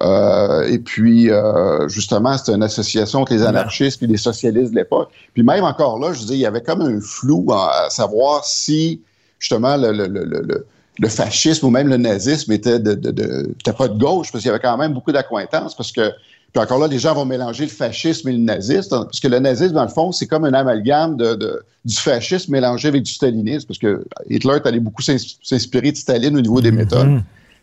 Euh, 0.00 0.62
et 0.62 0.78
puis, 0.78 1.30
euh, 1.30 1.88
justement, 1.88 2.36
c'était 2.36 2.54
une 2.54 2.62
association 2.62 3.20
entre 3.20 3.32
les 3.32 3.42
anarchistes 3.42 4.02
et 4.02 4.06
les 4.06 4.16
socialistes 4.16 4.72
de 4.72 4.76
l'époque. 4.76 5.10
Puis 5.34 5.42
même 5.42 5.64
encore 5.64 5.98
là, 5.98 6.12
je 6.12 6.24
dis, 6.24 6.34
il 6.34 6.40
y 6.40 6.46
avait 6.46 6.62
comme 6.62 6.80
un 6.80 7.00
flou 7.00 7.46
à, 7.52 7.88
savoir 7.90 8.44
si, 8.44 9.02
justement, 9.38 9.76
le, 9.76 9.92
le, 9.92 10.06
le, 10.06 10.24
le, 10.24 10.66
fascisme 11.08 11.66
ou 11.66 11.70
même 11.70 11.88
le 11.88 11.96
nazisme 11.96 12.52
était 12.52 12.78
de, 12.78 12.94
de, 12.94 13.10
de, 13.10 13.70
pas 13.72 13.88
de 13.88 13.98
gauche, 13.98 14.30
parce 14.30 14.42
qu'il 14.42 14.48
y 14.48 14.54
avait 14.54 14.60
quand 14.60 14.76
même 14.76 14.92
beaucoup 14.92 15.12
d'accointances, 15.12 15.74
parce 15.74 15.92
que 15.92 16.12
puis 16.52 16.60
encore 16.60 16.80
là, 16.80 16.88
les 16.88 16.98
gens 16.98 17.14
vont 17.14 17.24
mélanger 17.24 17.64
le 17.64 17.70
fascisme 17.70 18.28
et 18.28 18.32
le 18.32 18.38
nazisme, 18.38 19.04
parce 19.04 19.20
que 19.20 19.28
le 19.28 19.38
nazisme, 19.38 19.74
dans 19.74 19.84
le 19.84 19.88
fond, 19.88 20.10
c'est 20.10 20.26
comme 20.26 20.44
un 20.44 20.52
amalgame 20.52 21.16
de, 21.16 21.62
du 21.84 21.94
fascisme 21.94 22.50
mélangé 22.50 22.88
avec 22.88 23.04
du 23.04 23.12
stalinisme, 23.12 23.68
parce 23.68 23.78
que 23.78 24.04
Hitler 24.28 24.58
allait 24.64 24.80
beaucoup 24.80 25.02
s'inspirer 25.02 25.92
de 25.92 25.96
Staline 25.96 26.36
au 26.36 26.40
niveau 26.40 26.60
des 26.60 26.72
méthodes. 26.72 27.06
Mhm. 27.06 27.22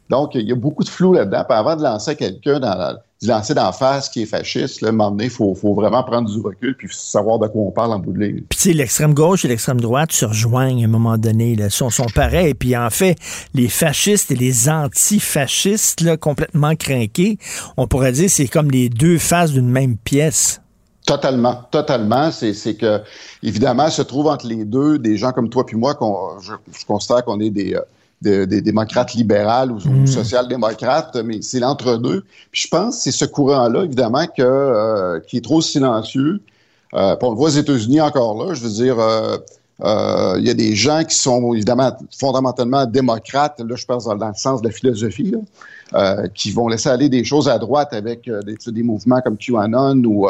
Donc, 0.09 0.35
il 0.35 0.47
y 0.47 0.51
a 0.51 0.55
beaucoup 0.55 0.83
de 0.83 0.89
flou 0.89 1.13
là-dedans. 1.13 1.43
Puis 1.47 1.57
avant 1.57 1.75
de 1.75 1.83
lancer 1.83 2.15
quelqu'un 2.15 2.59
dans 2.59 2.75
la, 2.75 2.93
de 3.21 3.27
lancer 3.27 3.53
d'en 3.53 3.71
face 3.71 4.09
qui 4.09 4.21
est 4.21 4.25
fasciste, 4.25 4.81
là, 4.81 4.89
à 4.89 4.91
un 4.91 4.93
moment 4.93 5.11
donné, 5.11 5.25
il 5.25 5.29
faut, 5.29 5.53
faut, 5.55 5.73
vraiment 5.73 6.03
prendre 6.03 6.29
du 6.29 6.39
recul 6.39 6.75
puis 6.77 6.87
savoir 6.91 7.39
de 7.39 7.47
quoi 7.47 7.63
on 7.63 7.71
parle 7.71 7.93
en 7.93 7.99
bout 7.99 8.13
de 8.13 8.19
ligne. 8.19 8.41
Puis 8.49 8.57
tu 8.57 8.69
sais, 8.69 8.73
l'extrême 8.73 9.13
gauche 9.13 9.43
et 9.43 9.47
l'extrême 9.47 9.81
droite 9.81 10.11
se 10.11 10.25
rejoignent 10.25 10.83
à 10.83 10.87
un 10.87 10.91
moment 10.91 11.17
donné, 11.17 11.55
là, 11.55 11.69
sont, 11.69 11.89
sont 11.89 12.05
pareils. 12.13 12.53
Puis 12.53 12.77
en 12.77 12.89
fait, 12.89 13.17
les 13.53 13.69
fascistes 13.69 14.31
et 14.31 14.35
les 14.35 14.69
antifascistes, 14.69 16.01
là, 16.01 16.15
complètement 16.15 16.75
craqués, 16.75 17.39
on 17.75 17.87
pourrait 17.87 18.11
dire 18.11 18.29
c'est 18.29 18.47
comme 18.47 18.69
les 18.69 18.89
deux 18.89 19.17
faces 19.17 19.51
d'une 19.51 19.69
même 19.69 19.97
pièce. 19.97 20.61
Totalement, 21.05 21.61
totalement. 21.71 22.31
C'est 22.31 22.75
que, 22.75 23.01
évidemment, 23.41 23.89
se 23.89 24.01
trouve 24.01 24.27
entre 24.27 24.45
les 24.45 24.65
deux 24.65 24.99
des 24.99 25.17
gens 25.17 25.31
comme 25.31 25.49
toi 25.49 25.65
puis 25.65 25.77
moi, 25.77 25.95
qu'on, 25.95 26.37
je, 26.41 26.53
je 26.77 26.85
considère 26.85 27.23
qu'on 27.23 27.39
est 27.39 27.49
des, 27.49 27.75
euh, 27.75 27.81
des 28.21 28.61
démocrates 28.61 29.13
libérales 29.13 29.71
ou, 29.71 29.77
mm. 29.77 30.07
social-démocrates, 30.07 31.15
mais 31.23 31.41
c'est 31.41 31.59
l'entre-deux. 31.59 32.23
Puis 32.51 32.63
je 32.63 32.67
pense 32.67 32.97
que 32.97 33.03
c'est 33.03 33.11
ce 33.11 33.25
courant-là, 33.25 33.83
évidemment, 33.83 34.25
que, 34.25 34.41
euh, 34.41 35.19
qui 35.19 35.37
est 35.37 35.43
trop 35.43 35.61
silencieux. 35.61 36.41
Euh, 36.93 37.15
on 37.21 37.31
le 37.31 37.35
voit 37.35 37.49
aux 37.49 37.51
États-Unis 37.51 38.01
encore 38.01 38.43
là. 38.43 38.53
Je 38.53 38.61
veux 38.61 38.69
dire, 38.69 38.99
euh, 38.99 39.37
euh, 39.83 40.35
il 40.39 40.47
y 40.47 40.49
a 40.49 40.53
des 40.53 40.75
gens 40.75 41.03
qui 41.03 41.15
sont 41.15 41.53
évidemment 41.53 41.95
fondamentalement 42.17 42.85
démocrates, 42.85 43.59
là 43.59 43.75
je 43.75 43.85
pense 43.85 44.05
dans, 44.05 44.15
le 44.15 44.33
sens 44.33 44.61
de 44.61 44.67
la 44.67 44.73
philosophie, 44.73 45.31
là, 45.91 46.27
qui 46.33 46.51
vont 46.51 46.67
laisser 46.67 46.89
aller 46.89 47.09
des 47.09 47.23
choses 47.23 47.47
à 47.47 47.59
droite 47.59 47.89
avec 47.91 48.23
des, 48.23 48.55
des 48.71 48.83
mouvements 48.83 49.21
comme 49.21 49.37
QAnon 49.37 50.03
ou 50.03 50.27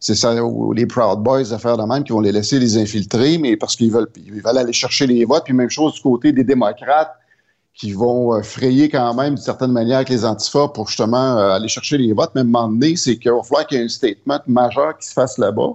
c'est 0.00 0.14
ça, 0.14 0.34
les 0.74 0.86
Proud 0.86 1.22
Boys 1.22 1.52
à 1.52 1.58
faire 1.58 1.76
de 1.76 1.82
même 1.84 2.02
qui 2.04 2.12
vont 2.12 2.22
les 2.22 2.32
laisser 2.32 2.58
les 2.58 2.78
infiltrer, 2.78 3.36
mais 3.36 3.56
parce 3.56 3.76
qu'ils 3.76 3.92
veulent, 3.92 4.08
ils 4.16 4.40
veulent 4.42 4.56
aller 4.56 4.72
chercher 4.72 5.06
les 5.06 5.26
votes. 5.26 5.44
Puis 5.44 5.52
même 5.52 5.68
chose 5.68 5.94
du 5.94 6.00
côté 6.00 6.32
des 6.32 6.42
démocrates 6.42 7.12
qui 7.74 7.92
vont 7.92 8.34
euh, 8.34 8.42
frayer 8.42 8.88
quand 8.88 9.14
même 9.14 9.34
d'une 9.34 9.44
certaine 9.44 9.72
manière 9.72 9.96
avec 9.96 10.08
les 10.08 10.24
antifas 10.24 10.68
pour 10.68 10.88
justement 10.88 11.38
euh, 11.38 11.50
aller 11.50 11.68
chercher 11.68 11.98
les 11.98 12.14
votes. 12.14 12.30
Un 12.34 12.44
moment 12.44 12.68
donné, 12.68 12.96
c'est 12.96 13.18
qu'il 13.18 13.30
va 13.30 13.42
falloir 13.42 13.66
qu'il 13.66 13.78
y 13.78 13.80
ait 13.82 13.84
un 13.84 13.88
statement 13.88 14.40
majeur 14.46 14.96
qui 14.98 15.06
se 15.06 15.12
fasse 15.12 15.36
là-bas 15.36 15.74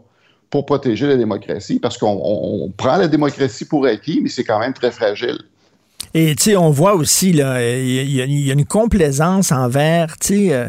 pour 0.49 0.65
protéger 0.65 1.05
la 1.05 1.17
démocratie, 1.17 1.79
parce 1.79 1.97
qu'on 1.97 2.71
prend 2.77 2.97
la 2.97 3.07
démocratie 3.07 3.65
pour 3.65 3.85
acquis, 3.85 4.21
mais 4.21 4.29
c'est 4.29 4.43
quand 4.43 4.59
même 4.59 4.73
très 4.73 4.91
fragile. 4.91 5.37
Et 6.13 6.33
tu 6.35 6.43
sais, 6.43 6.55
on 6.55 6.69
voit 6.69 6.93
aussi, 6.95 7.33
là, 7.33 7.61
il 7.61 8.11
y, 8.11 8.49
a 8.49 8.53
une 8.53 8.65
complaisance 8.65 9.51
envers, 9.51 10.17
tu 10.17 10.27
sais, 10.27 10.53
euh, 10.53 10.67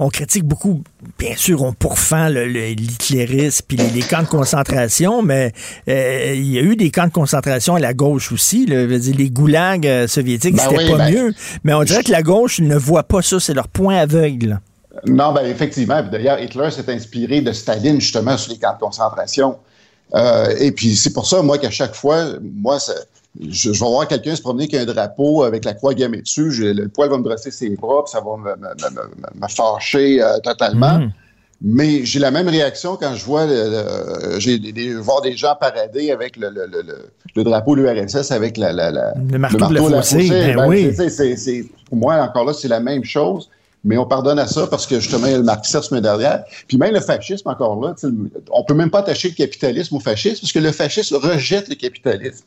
on 0.00 0.08
critique 0.08 0.44
beaucoup, 0.44 0.82
bien 1.18 1.36
sûr, 1.36 1.62
on 1.62 1.74
pourfend 1.74 2.28
l'hitlérisme 2.28 3.66
puis 3.68 3.76
les, 3.76 4.00
camps 4.00 4.22
de 4.22 4.28
concentration, 4.28 5.20
mais 5.20 5.52
euh, 5.88 6.32
il 6.34 6.50
y 6.50 6.58
a 6.58 6.62
eu 6.62 6.74
des 6.74 6.90
camps 6.90 7.06
de 7.06 7.12
concentration 7.12 7.74
à 7.74 7.80
la 7.80 7.92
gauche 7.92 8.32
aussi. 8.32 8.64
Là, 8.64 8.86
dire, 8.86 9.14
les 9.14 9.28
goulags 9.28 9.86
euh, 9.86 10.08
soviétiques, 10.08 10.56
ben 10.56 10.62
c'était 10.70 10.90
pas 10.90 10.96
ben, 10.96 11.12
mieux. 11.12 11.34
Mais 11.64 11.74
on 11.74 11.84
dirait 11.84 12.02
que 12.02 12.10
la 12.10 12.22
gauche 12.22 12.60
ne 12.60 12.76
voit 12.76 13.02
pas 13.02 13.20
ça, 13.20 13.38
c'est 13.38 13.52
leur 13.52 13.68
point 13.68 13.98
aveugle. 13.98 14.60
Non, 15.06 15.32
ben 15.34 15.44
effectivement. 15.44 16.02
D'ailleurs, 16.02 16.40
Hitler 16.40 16.70
s'est 16.70 16.90
inspiré 16.90 17.42
de 17.42 17.52
Staline 17.52 18.00
justement 18.00 18.38
sur 18.38 18.52
les 18.52 18.58
camps 18.58 18.74
de 18.74 18.80
concentration. 18.80 19.58
et 20.58 20.72
puis 20.72 20.96
c'est 20.96 21.12
pour 21.12 21.26
ça, 21.26 21.42
moi, 21.42 21.58
qu'à 21.58 21.70
chaque 21.70 21.94
fois, 21.94 22.24
moi, 22.40 22.78
je, 23.38 23.70
vais 23.70 23.78
voir 23.78 24.08
quelqu'un 24.08 24.34
se 24.34 24.42
promener 24.42 24.64
avec 24.64 24.74
un 24.74 24.84
drapeau 24.84 25.44
avec 25.44 25.64
la 25.64 25.74
croix 25.74 25.94
gammée 25.94 26.22
dessus, 26.22 26.50
le 26.50 26.88
poil 26.88 27.10
va 27.10 27.18
me 27.18 27.22
brosser 27.22 27.50
ses 27.50 27.70
bras, 27.76 28.04
puis 28.04 28.10
ça 28.10 28.20
va 28.20 28.36
me, 28.36 29.48
fâcher 29.48 30.22
euh, 30.22 30.38
totalement. 30.38 30.98
Mm. 30.98 31.12
Mais 31.62 32.04
j'ai 32.06 32.18
la 32.18 32.30
même 32.30 32.48
réaction 32.48 32.96
quand 32.96 33.14
je 33.14 33.24
vois 33.24 33.46
j'ai 34.38 34.58
des, 34.58 34.94
voir 34.94 35.20
des 35.20 35.36
gens 35.36 35.54
parader 35.60 36.10
avec 36.10 36.38
le, 36.38 36.50
drapeau 37.44 37.76
de 37.76 37.82
l'URSS 37.82 38.30
avec 38.30 38.56
la, 38.56 38.72
le 38.72 39.38
marteau, 39.38 39.66
de 39.66 39.74
la 39.74 39.80
fossée. 39.80 40.28
Ben 40.30 40.56
ben, 40.56 40.68
oui. 40.68 40.90
pour 41.86 41.98
moi, 41.98 42.14
encore 42.22 42.46
là, 42.46 42.54
c'est 42.54 42.68
la 42.68 42.80
même 42.80 43.04
chose. 43.04 43.50
Mais 43.84 43.96
on 43.96 44.06
pardonne 44.06 44.38
à 44.38 44.46
ça 44.46 44.66
parce 44.66 44.86
que 44.86 45.00
justement, 45.00 45.26
il 45.26 45.32
y 45.32 45.34
a 45.34 45.38
le 45.38 45.42
marxisme 45.42 46.00
derrière. 46.00 46.44
Puis 46.66 46.76
même 46.76 46.92
le 46.92 47.00
fascisme, 47.00 47.48
encore 47.48 47.80
là, 47.80 47.94
on 48.50 48.64
peut 48.64 48.74
même 48.74 48.90
pas 48.90 49.00
attacher 49.00 49.28
le 49.28 49.34
capitalisme 49.34 49.96
au 49.96 50.00
fascisme 50.00 50.40
parce 50.40 50.52
que 50.52 50.58
le 50.58 50.72
fascisme 50.72 51.16
rejette 51.16 51.68
le 51.68 51.76
capitalisme. 51.76 52.44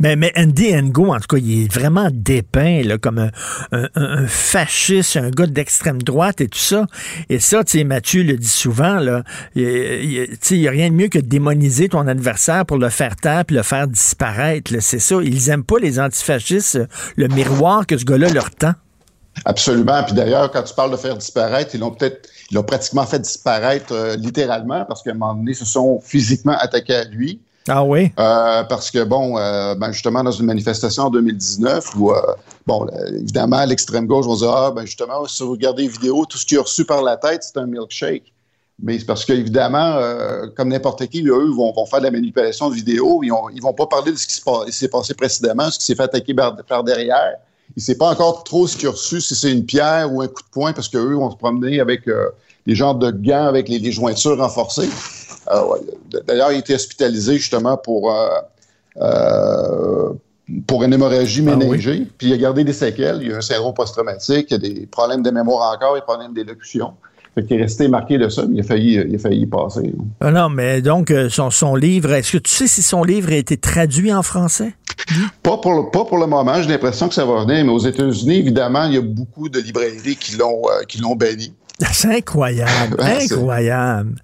Mais, 0.00 0.16
mais 0.16 0.32
Andy 0.36 0.74
Ngo, 0.74 1.14
en 1.14 1.20
tout 1.20 1.36
cas, 1.36 1.38
il 1.38 1.64
est 1.64 1.72
vraiment 1.72 2.08
dépeint 2.12 2.82
là, 2.82 2.98
comme 2.98 3.30
un, 3.72 4.26
fasciste, 4.26 5.16
un 5.16 5.30
gars 5.30 5.46
d'extrême 5.46 6.02
droite 6.02 6.40
et 6.40 6.48
tout 6.48 6.58
ça. 6.58 6.86
Et 7.28 7.38
ça, 7.38 7.64
tu 7.64 7.78
sais, 7.78 7.84
Mathieu 7.84 8.22
le 8.22 8.36
dit 8.36 8.48
souvent, 8.48 8.98
là, 8.98 9.22
il 9.54 10.28
n'y 10.50 10.68
a 10.68 10.70
rien 10.70 10.90
de 10.90 10.94
mieux 10.94 11.08
que 11.08 11.18
de 11.18 11.26
démoniser 11.26 11.88
ton 11.88 12.06
adversaire 12.06 12.66
pour 12.66 12.78
le 12.78 12.88
faire 12.88 13.16
taire 13.16 13.44
puis 13.44 13.56
le 13.56 13.62
faire 13.62 13.88
disparaître. 13.88 14.72
C'est 14.80 14.98
ça. 14.98 15.16
Ils 15.22 15.50
aiment 15.50 15.64
pas 15.64 15.78
les 15.78 16.00
antifascistes, 16.00 16.80
le 17.16 17.28
miroir 17.28 17.86
que 17.86 17.96
ce 17.96 18.04
gars-là 18.04 18.30
leur 18.30 18.50
tend. 18.50 18.74
Absolument. 19.44 20.02
Puis 20.04 20.14
d'ailleurs, 20.14 20.50
quand 20.50 20.62
tu 20.62 20.74
parles 20.74 20.90
de 20.90 20.96
faire 20.96 21.16
disparaître, 21.16 21.74
ils 21.74 21.80
l'ont 21.80 21.90
peut-être, 21.90 22.28
ils 22.50 22.54
l'ont 22.54 22.62
pratiquement 22.62 23.06
fait 23.06 23.20
disparaître 23.20 23.92
euh, 23.92 24.16
littéralement 24.16 24.84
parce 24.84 25.02
qu'à 25.02 25.10
un 25.10 25.14
moment 25.14 25.34
donné, 25.34 25.52
ils 25.52 25.56
se 25.56 25.64
sont 25.64 26.00
physiquement 26.00 26.56
attaqués 26.58 26.94
à 26.94 27.04
lui. 27.04 27.40
Ah 27.68 27.84
oui? 27.84 28.10
Euh, 28.18 28.64
parce 28.64 28.90
que, 28.90 29.04
bon, 29.04 29.36
euh, 29.36 29.74
ben 29.74 29.92
justement, 29.92 30.24
dans 30.24 30.32
une 30.32 30.46
manifestation 30.46 31.04
en 31.04 31.10
2019, 31.10 31.96
où, 31.96 32.12
euh, 32.12 32.20
bon, 32.66 32.86
évidemment, 33.14 33.64
l'extrême 33.64 34.06
gauche 34.06 34.26
va 34.26 34.34
dire, 34.36 34.50
ah, 34.50 34.70
ben 34.70 34.86
justement, 34.86 35.26
si 35.26 35.42
vous 35.42 35.52
regardez 35.52 35.82
les 35.82 35.88
vidéos, 35.88 36.24
tout 36.24 36.38
ce 36.38 36.46
qui 36.46 36.54
est 36.54 36.58
reçu 36.58 36.84
par 36.84 37.02
la 37.02 37.16
tête, 37.16 37.42
c'est 37.42 37.58
un 37.58 37.66
milkshake. 37.66 38.32
Mais 38.80 38.98
c'est 38.98 39.04
parce 39.04 39.24
qu'évidemment, 39.24 40.00
comme 40.56 40.68
n'importe 40.68 41.04
qui, 41.08 41.26
eux 41.26 41.50
vont, 41.50 41.74
faire 41.86 41.98
de 41.98 42.04
la 42.04 42.12
manipulation 42.12 42.70
de 42.70 42.74
vidéos. 42.76 43.24
Ils, 43.24 43.32
ils 43.54 43.60
vont 43.60 43.72
pas 43.72 43.86
parler 43.86 44.12
de 44.12 44.16
ce 44.16 44.26
qui 44.26 44.40
s'est 44.72 44.88
passé 44.88 45.14
précédemment, 45.14 45.68
ce 45.68 45.80
qui 45.80 45.84
s'est 45.84 45.96
fait 45.96 46.04
attaquer 46.04 46.32
par, 46.32 46.84
derrière. 46.84 47.34
Il 47.70 47.80
ne 47.80 47.82
sait 47.82 47.96
pas 47.96 48.08
encore 48.08 48.44
trop 48.44 48.68
ce 48.68 48.76
qu'il 48.76 48.86
a 48.86 48.92
reçu, 48.92 49.20
si 49.20 49.34
c'est 49.34 49.52
une 49.52 49.66
pierre 49.66 50.12
ou 50.12 50.22
un 50.22 50.28
coup 50.28 50.42
de 50.42 50.48
poing, 50.52 50.72
parce 50.72 50.88
qu'eux 50.88 51.14
vont 51.14 51.30
se 51.30 51.36
promener 51.36 51.80
avec 51.80 52.02
des 52.66 52.74
genres 52.74 52.94
de 52.94 53.10
gants 53.10 53.46
avec 53.46 53.68
les, 53.68 53.78
les 53.78 53.92
jointures 53.92 54.38
renforcées. 54.38 54.90
Euh, 55.50 55.62
d'ailleurs, 56.26 56.52
il 56.52 56.56
a 56.56 56.58
été 56.58 56.74
hospitalisé 56.74 57.38
justement 57.38 57.76
pour, 57.76 58.12
euh, 58.12 58.28
euh, 58.98 60.12
pour 60.66 60.82
une 60.84 60.92
hémorragie 60.92 61.44
ah 61.46 61.56
méningée. 61.56 62.06
Puis 62.18 62.28
il 62.28 62.32
a 62.34 62.36
gardé 62.36 62.64
des 62.64 62.72
séquelles. 62.72 63.20
Il 63.22 63.28
y 63.28 63.32
a 63.32 63.38
un 63.38 63.40
syndrome 63.40 63.74
post-traumatique, 63.74 64.48
il 64.50 64.52
y 64.52 64.54
a 64.54 64.58
des 64.58 64.86
problèmes 64.86 65.22
de 65.22 65.30
mémoire 65.30 65.74
encore, 65.74 65.94
des 65.94 66.02
problèmes 66.02 66.34
d'élocution. 66.34 66.92
Fait 67.34 67.44
qu'il 67.44 67.58
est 67.58 67.62
resté 67.62 67.88
marqué 67.88 68.18
de 68.18 68.28
ça, 68.28 68.44
mais 68.46 68.56
il 68.56 68.60
a 68.60 68.62
failli, 68.64 68.94
il 68.94 69.14
a 69.14 69.18
failli 69.18 69.42
y 69.42 69.46
passer. 69.46 69.94
Ah 70.20 70.30
non, 70.30 70.48
mais 70.48 70.82
donc, 70.82 71.12
son, 71.30 71.50
son 71.50 71.76
livre, 71.76 72.12
est-ce 72.12 72.32
que 72.32 72.38
tu 72.38 72.50
sais 72.50 72.66
si 72.66 72.82
son 72.82 73.04
livre 73.04 73.30
a 73.30 73.36
été 73.36 73.56
traduit 73.56 74.12
en 74.12 74.22
français? 74.22 74.74
Pas 75.42 75.56
pour, 75.58 75.72
le, 75.72 75.90
pas 75.90 76.04
pour 76.04 76.18
le 76.18 76.26
moment. 76.26 76.60
J'ai 76.60 76.68
l'impression 76.68 77.08
que 77.08 77.14
ça 77.14 77.24
va 77.24 77.44
venir, 77.44 77.64
mais 77.64 77.70
aux 77.70 77.78
États-Unis, 77.78 78.38
évidemment, 78.38 78.84
il 78.86 78.94
y 78.94 78.98
a 78.98 79.02
beaucoup 79.02 79.48
de 79.48 79.60
librairies 79.60 80.16
qui 80.16 80.36
l'ont 80.36 80.62
qui 80.88 80.98
l'ont 80.98 81.14
banni. 81.14 81.54
C'est 81.92 82.16
incroyable, 82.16 83.00
incroyable. 83.00 84.16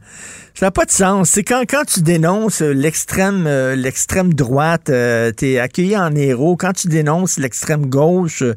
Ça 0.57 0.67
n'a 0.67 0.71
pas 0.71 0.85
de 0.85 0.93
sens. 0.93 1.31
C'est 1.31 1.43
quand, 1.43 1.65
quand 1.69 1.83
tu 1.85 2.01
dénonces 2.01 2.61
l'extrême 2.61 3.49
euh, 3.49 3.75
l'extrême 3.75 4.33
droite, 4.33 4.89
euh, 4.89 5.33
tu 5.37 5.49
es 5.49 5.59
accueilli 5.59 5.97
en 5.97 6.15
héros. 6.15 6.57
Quand 6.57 6.73
tu 6.73 6.87
dénonces 6.87 7.39
l'extrême 7.39 7.87
gauche, 7.87 8.43
euh, 8.43 8.55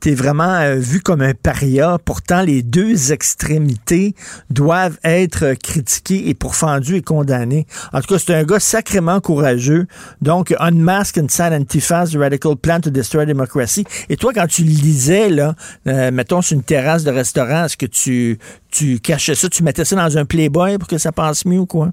tu 0.00 0.10
es 0.10 0.14
vraiment 0.14 0.76
vu 0.76 1.00
comme 1.00 1.22
un 1.22 1.34
paria. 1.34 1.98
Pourtant, 2.04 2.42
les 2.42 2.62
deux 2.62 3.10
extrémités 3.10 4.14
doivent 4.48 4.96
être 5.02 5.54
critiquées 5.54 6.28
et 6.28 6.34
pourfendues 6.34 6.94
et 6.94 7.02
condamnées. 7.02 7.66
En 7.92 8.00
tout 8.00 8.14
cas, 8.14 8.20
c'est 8.24 8.32
un 8.32 8.44
gars 8.44 8.60
sacrément 8.60 9.20
courageux. 9.20 9.88
Donc, 10.22 10.54
Unmask 10.60 11.18
Inside 11.18 11.52
Antifa's 11.52 12.14
Radical 12.14 12.54
Plan 12.54 12.78
to 12.78 12.90
Destroy 12.90 13.26
Democracy. 13.26 13.84
Et 14.08 14.16
toi, 14.16 14.32
quand 14.32 14.46
tu 14.46 14.62
lisais, 14.62 15.28
là, 15.28 15.56
mettons, 15.84 16.42
sur 16.42 16.54
une 16.54 16.62
terrasse 16.62 17.02
de 17.02 17.10
restaurant, 17.10 17.64
est-ce 17.64 17.76
que 17.76 17.86
tu, 17.86 18.38
tu 18.70 19.00
cachais 19.00 19.34
ça, 19.34 19.48
tu 19.48 19.62
mettais 19.62 19.84
ça 19.84 19.96
dans 19.96 20.16
un 20.16 20.24
Playboy 20.24 20.78
pour 20.78 20.88
que 20.88 20.98
ça 20.98 21.10
passe 21.12 21.39
mieux 21.44 21.60
ou 21.60 21.66
quoi? 21.66 21.90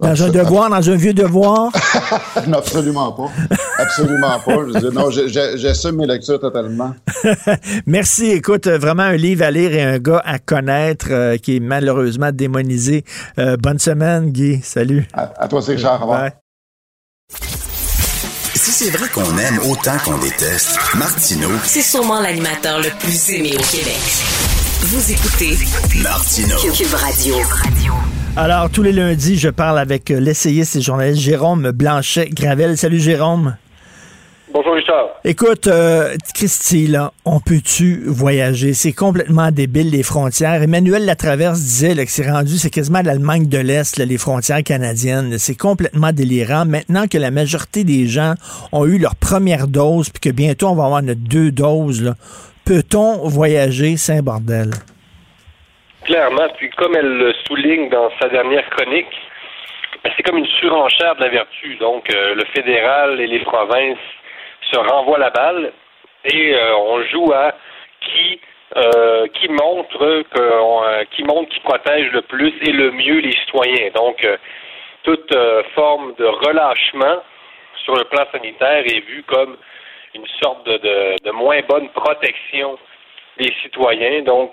Dans 0.00 0.22
un 0.22 0.28
devoir, 0.30 0.70
dans 0.70 0.90
un 0.90 0.96
vieux 0.96 1.12
devoir? 1.12 1.72
non, 2.46 2.58
absolument 2.58 3.12
pas. 3.12 3.30
Absolument 3.78 4.38
pas. 4.40 4.80
Je 4.80 4.86
non, 4.88 5.10
j'assume 5.10 5.96
mes 5.96 6.06
lectures 6.06 6.40
totalement. 6.40 6.94
Merci. 7.86 8.30
Écoute, 8.30 8.66
vraiment 8.66 9.02
un 9.02 9.16
livre 9.16 9.44
à 9.44 9.50
lire 9.50 9.74
et 9.74 9.82
un 9.82 9.98
gars 9.98 10.22
à 10.24 10.38
connaître 10.38 11.08
euh, 11.10 11.36
qui 11.36 11.56
est 11.56 11.60
malheureusement 11.60 12.30
démonisé. 12.32 13.04
Euh, 13.38 13.56
bonne 13.56 13.78
semaine, 13.78 14.30
Guy. 14.30 14.60
Salut. 14.62 15.06
À, 15.12 15.48
toi, 15.48 15.60
c'est 15.62 15.74
Richard. 15.74 16.06
Si 18.54 18.72
c'est 18.72 18.90
vrai 18.90 19.08
qu'on 19.08 19.38
aime 19.38 19.58
autant 19.70 19.96
qu'on 20.04 20.18
déteste, 20.18 20.78
Martineau. 20.94 21.50
C'est 21.64 21.82
sûrement 21.82 22.20
l'animateur 22.20 22.78
le 22.78 22.90
plus 22.98 23.30
aimé 23.30 23.52
au 23.54 23.62
Québec. 23.62 24.00
Vous 24.82 25.12
écoutez 25.12 25.56
Martino 26.02 26.56
Cube 26.56 26.94
Radio. 26.94 27.36
Alors, 28.36 28.70
tous 28.70 28.84
les 28.84 28.92
lundis, 28.92 29.36
je 29.36 29.48
parle 29.48 29.78
avec 29.78 30.10
euh, 30.10 30.20
l'essayiste 30.20 30.76
et 30.76 30.80
journaliste 30.80 31.20
Jérôme 31.20 31.72
Blanchet-Gravel. 31.72 32.78
Salut, 32.78 33.00
Jérôme. 33.00 33.56
Bonjour 34.52 34.74
Richard. 34.74 35.06
Écoute, 35.24 35.66
euh, 35.66 36.16
Christy, 36.32 36.86
là, 36.86 37.12
on 37.24 37.40
peut-tu 37.40 38.04
voyager? 38.06 38.72
C'est 38.72 38.92
complètement 38.92 39.50
débile, 39.50 39.90
les 39.90 40.04
frontières. 40.04 40.62
Emmanuel 40.62 41.06
Latraverse 41.06 41.60
disait 41.60 41.94
là, 41.94 42.04
que 42.04 42.10
c'est 42.10 42.30
rendu, 42.30 42.56
c'est 42.56 42.70
quasiment 42.70 43.02
l'Allemagne 43.02 43.46
de 43.46 43.58
l'Est, 43.58 43.98
les 43.98 44.18
frontières 44.18 44.62
canadiennes. 44.62 45.36
C'est 45.38 45.56
complètement 45.56 46.12
délirant. 46.12 46.64
Maintenant 46.66 47.08
que 47.08 47.18
la 47.18 47.32
majorité 47.32 47.82
des 47.82 48.06
gens 48.06 48.34
ont 48.70 48.86
eu 48.86 48.98
leur 48.98 49.16
première 49.16 49.66
dose, 49.66 50.08
puis 50.08 50.20
que 50.20 50.34
bientôt 50.34 50.68
on 50.68 50.76
va 50.76 50.84
avoir 50.84 51.02
notre 51.02 51.20
deux 51.20 51.50
doses, 51.50 52.14
peut-on 52.64 53.28
voyager? 53.28 53.96
C'est 53.96 54.18
un 54.18 54.22
bordel. 54.22 54.70
Clairement, 56.04 56.48
puis 56.56 56.70
comme 56.70 56.96
elle 56.96 57.18
le 57.18 57.32
souligne 57.46 57.88
dans 57.90 58.10
sa 58.20 58.28
dernière 58.28 58.68
chronique, 58.70 59.14
ben, 60.02 60.12
c'est 60.16 60.22
comme 60.22 60.38
une 60.38 60.46
surenchère 60.46 61.14
de 61.16 61.20
la 61.20 61.28
vertu. 61.28 61.76
Donc, 61.76 62.12
euh, 62.14 62.34
le 62.34 62.44
fédéral 62.54 63.20
et 63.20 63.26
les 63.26 63.40
provinces 63.40 63.98
se 64.70 64.78
renvoie 64.78 65.18
la 65.18 65.30
balle 65.30 65.72
et 66.24 66.54
euh, 66.54 66.76
on 66.76 67.02
joue 67.04 67.32
à 67.32 67.52
qui 68.00 68.40
euh, 68.76 69.26
qui 69.34 69.48
montre 69.48 70.22
que 70.30 70.40
euh, 70.40 71.04
qui 71.10 71.24
montre 71.24 71.48
qui 71.50 71.60
protège 71.60 72.10
le 72.12 72.22
plus 72.22 72.54
et 72.62 72.72
le 72.72 72.92
mieux 72.92 73.18
les 73.18 73.32
citoyens. 73.32 73.90
Donc 73.94 74.26
toute 75.02 75.34
forme 75.74 76.14
de 76.14 76.24
relâchement 76.24 77.22
sur 77.84 77.96
le 77.96 78.04
plan 78.04 78.24
sanitaire 78.30 78.84
est 78.86 79.00
vue 79.00 79.24
comme 79.26 79.56
une 80.14 80.26
sorte 80.42 80.66
de 80.66 81.30
moins 81.30 81.60
bonne 81.68 81.88
protection 81.90 82.78
des 83.38 83.52
citoyens. 83.62 84.22
Donc, 84.22 84.52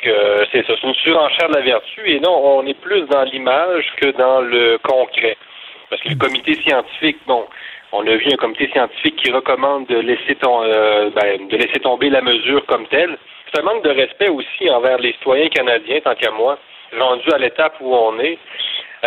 c'est 0.51 0.65
ça, 0.65 0.73
c'est 0.79 0.87
une 0.87 0.93
surenchère 0.95 1.49
de 1.49 1.55
la 1.55 1.61
vertu. 1.61 2.01
Et 2.05 2.19
non, 2.19 2.59
on 2.59 2.65
est 2.65 2.79
plus 2.79 3.01
dans 3.07 3.23
l'image 3.23 3.85
que 3.97 4.11
dans 4.11 4.41
le 4.41 4.77
concret. 4.79 5.37
Parce 5.89 6.01
que 6.01 6.09
le 6.09 6.15
comité 6.15 6.53
scientifique, 6.55 7.17
bon, 7.25 7.45
on 7.91 8.05
a 8.05 8.15
vu 8.15 8.27
un 8.31 8.35
comité 8.35 8.69
scientifique 8.69 9.15
qui 9.15 9.31
recommande 9.31 9.87
de 9.87 9.99
laisser, 9.99 10.37
euh, 10.43 11.09
ben, 11.11 11.47
laisser 11.49 11.79
tomber 11.79 12.09
la 12.09 12.21
mesure 12.21 12.65
comme 12.65 12.85
telle. 12.87 13.17
C'est 13.45 13.61
un 13.61 13.63
manque 13.63 13.83
de 13.83 13.91
respect 13.91 14.27
aussi 14.27 14.69
envers 14.69 14.97
les 14.97 15.13
citoyens 15.13 15.47
canadiens, 15.47 16.01
tant 16.01 16.15
qu'à 16.15 16.31
moi, 16.31 16.59
rendu 16.99 17.31
à 17.31 17.37
l'étape 17.37 17.75
où 17.79 17.95
on 17.95 18.19
est. 18.19 18.37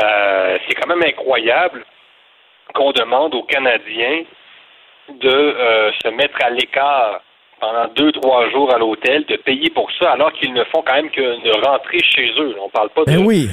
Euh, 0.02 0.58
c'est 0.66 0.74
quand 0.76 0.88
même 0.88 1.02
incroyable 1.02 1.84
qu'on 2.74 2.92
demande 2.92 3.34
aux 3.34 3.42
Canadiens 3.42 4.22
de 5.08 5.28
euh, 5.28 5.90
se 6.02 6.08
mettre 6.08 6.38
à 6.42 6.50
l'écart 6.50 7.20
pendant 7.60 7.86
deux, 7.94 8.12
trois 8.12 8.48
jours 8.50 8.72
à 8.74 8.78
l'hôtel, 8.78 9.24
de 9.26 9.36
payer 9.36 9.70
pour 9.70 9.90
ça, 9.98 10.12
alors 10.12 10.32
qu'ils 10.32 10.52
ne 10.52 10.64
font 10.64 10.82
quand 10.82 10.94
même 10.94 11.10
que 11.10 11.20
de 11.20 11.66
rentrer 11.66 11.98
chez 12.02 12.32
eux. 12.38 12.56
On 12.62 12.68
parle 12.70 12.90
pas 12.90 13.04
de, 13.04 13.16
ben 13.16 13.24
oui. 13.24 13.48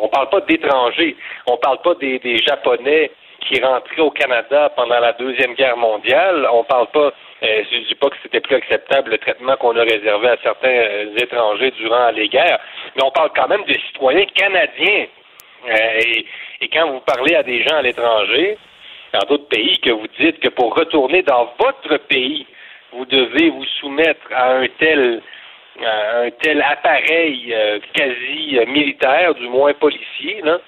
on 0.00 0.08
parle 0.08 0.28
pas 0.28 0.40
d'étrangers, 0.40 1.16
on 1.46 1.56
parle 1.56 1.80
pas 1.82 1.94
des, 1.94 2.18
des 2.18 2.38
Japonais 2.38 3.10
qui 3.40 3.60
rentré 3.60 4.00
au 4.00 4.10
Canada 4.10 4.70
pendant 4.76 5.00
la 5.00 5.12
Deuxième 5.12 5.54
Guerre 5.54 5.76
mondiale. 5.76 6.46
On 6.52 6.64
parle 6.64 6.88
pas, 6.88 7.12
euh, 7.42 7.62
je 7.70 7.78
ne 7.78 7.84
dis 7.84 7.94
pas 7.94 8.10
que 8.10 8.16
c'était 8.22 8.40
plus 8.40 8.56
acceptable 8.56 9.12
le 9.12 9.18
traitement 9.18 9.56
qu'on 9.56 9.76
a 9.76 9.82
réservé 9.82 10.28
à 10.28 10.36
certains 10.42 10.68
euh, 10.68 11.16
étrangers 11.16 11.72
durant 11.72 12.10
les 12.10 12.28
guerres, 12.28 12.60
mais 12.96 13.02
on 13.02 13.10
parle 13.10 13.30
quand 13.34 13.48
même 13.48 13.64
de 13.64 13.74
citoyens 13.88 14.26
canadiens. 14.34 15.06
Euh, 15.68 16.00
et, 16.00 16.26
et, 16.62 16.68
quand 16.68 16.90
vous 16.90 17.00
parlez 17.00 17.34
à 17.34 17.42
des 17.42 17.62
gens 17.62 17.76
à 17.76 17.82
l'étranger, 17.82 18.56
dans 19.12 19.26
d'autres 19.28 19.48
pays, 19.48 19.78
que 19.80 19.90
vous 19.90 20.06
dites 20.18 20.38
que 20.40 20.48
pour 20.48 20.74
retourner 20.74 21.22
dans 21.22 21.52
votre 21.58 21.96
pays, 22.06 22.46
vous 22.92 23.04
devez 23.06 23.50
vous 23.50 23.64
soumettre 23.80 24.26
à 24.32 24.56
un 24.56 24.66
tel 24.78 25.22
un 25.82 26.30
tel 26.42 26.60
appareil 26.62 27.54
quasi 27.94 28.58
militaire, 28.66 29.34
du 29.34 29.48
moins 29.48 29.72
policier, 29.72 30.42
là, 30.42 30.58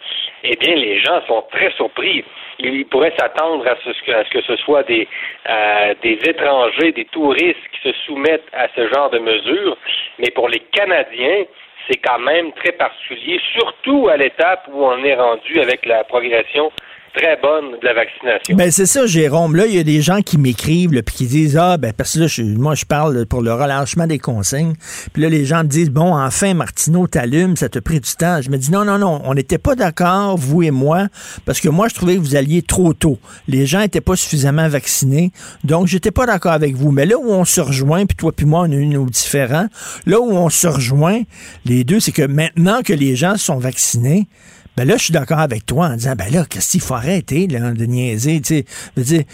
eh 0.45 0.57
bien, 0.57 0.75
les 0.75 0.99
gens 1.01 1.21
sont 1.27 1.45
très 1.51 1.71
surpris. 1.73 2.25
Il 2.59 2.85
pourrait 2.87 3.15
s'attendre 3.19 3.67
à 3.67 3.77
ce, 3.85 4.31
que, 4.31 4.41
ce 4.43 4.57
soit 4.57 4.83
des, 4.85 5.09
euh, 5.49 5.95
des 6.03 6.19
étrangers, 6.27 6.93
des 6.93 7.05
touristes 7.07 7.59
qui 7.73 7.91
se 7.91 7.93
soumettent 8.05 8.49
à 8.53 8.69
ce 8.75 8.89
genre 8.93 9.11
de 9.11 9.19
mesures, 9.19 9.77
mais 10.19 10.31
pour 10.31 10.49
les 10.49 10.61
Canadiens, 10.61 11.45
c'est 11.89 11.97
quand 11.99 12.21
même 12.21 12.53
très 12.53 12.73
particulier, 12.73 13.41
surtout 13.53 14.09
à 14.09 14.17
l'étape 14.17 14.69
où 14.73 14.85
on 14.85 15.03
est 15.05 15.15
rendu 15.15 15.61
avec 15.61 15.85
la 15.87 16.05
progression 16.05 16.71
très 17.15 17.37
bonne 17.41 17.73
de 17.81 17.87
la 17.87 17.95
vaccination. 17.95 18.57
Ben 18.57 18.71
c'est 18.71 18.87
ça, 18.87 19.07
Jérôme. 19.07 19.57
Là, 19.57 19.67
il 19.67 19.75
y 19.75 19.79
a 19.79 19.83
des 19.83 20.01
gens 20.01 20.23
qui 20.23 20.39
m'écrivent 20.39 20.91
puis 21.03 21.15
qui 21.15 21.27
disent 21.27 21.57
ah 21.57 21.77
ben 21.77 21.93
parce 21.93 22.15
que 22.15 22.21
là, 22.21 22.27
je, 22.27 22.43
moi 22.43 22.75
je 22.75 22.85
parle 22.85 23.27
pour 23.27 23.43
le 23.43 23.53
relâchement 23.53 24.07
des 24.07 24.19
consignes. 24.19 24.75
Puis 25.13 25.23
là, 25.23 25.29
les 25.29 25.45
gens 25.45 25.59
me 25.59 25.69
disent 25.69 25.91
bon, 25.91 26.15
enfin 26.17 26.55
Martineau 26.55 27.07
t'allume, 27.07 27.57
ça 27.57 27.69
te 27.69 27.79
pris 27.79 28.01
du 28.01 28.11
temps. 28.13 28.41
Je 28.41 28.51
me 28.51 28.57
dis 28.57 28.71
non 28.71 28.85
non 28.85 28.99
non, 28.99 29.21
on 29.25 29.35
n'était 29.35 29.59
pas 29.59 29.75
d'accord 29.75 30.37
vous 30.37 30.63
et 30.63 30.71
moi 30.71 31.09
parce 31.45 31.61
que 31.61 31.69
moi 31.69 31.89
je 31.89 31.95
trouvais 31.95 32.15
que 32.15 32.21
vous 32.21 32.37
alliez 32.37 32.63
trop 32.63 32.95
tôt. 32.95 33.19
Les 33.49 33.67
gens 33.67 33.81
étaient 33.81 34.01
pas 34.01 34.17
suffisamment 34.17 34.69
vaccinés, 34.69 35.33
donc 35.65 35.87
j'étais 35.87 36.11
pas 36.11 36.27
d'accord 36.27 36.53
avec 36.53 36.75
vous. 36.75 36.91
Mais 36.93 37.07
là 37.07 37.17
où 37.19 37.31
on 37.31 37.45
se 37.45 37.61
rejoint, 37.61 38.07
puis 38.07 38.17
toi 38.17 38.33
puis 38.33 38.47
moi 38.47 38.61
on 38.61 38.73
a 38.73 38.77
une 38.77 38.93
nos 38.93 39.07
différents. 39.07 39.69
Là 40.07 40.21
où 40.21 40.31
on 40.31 40.51
se 40.51 40.67
rejoint 40.67 41.23
les 41.65 41.85
deux, 41.85 42.01
c'est 42.01 42.13
que 42.13 42.27
maintenant 42.27 42.83
que 42.83 42.93
les 42.93 43.17
gens 43.17 43.37
sont 43.37 43.59
vaccinés 43.59 44.29
ben 44.77 44.89
là, 44.89 44.97
je 44.97 45.05
suis 45.05 45.13
d'accord 45.13 45.39
avec 45.39 45.67
toi 45.67 45.89
en 45.89 45.95
disant, 45.95 46.15
ben 46.17 46.33
là, 46.33 46.45
qu'est-ce 46.49 46.73
qu'il 46.73 46.81
faut 46.81 46.95
arrêter 46.95 47.47
là, 47.47 47.73
de 47.73 47.85
niaiser, 47.85 48.41
tu 48.41 48.65
sais. 49.03 49.27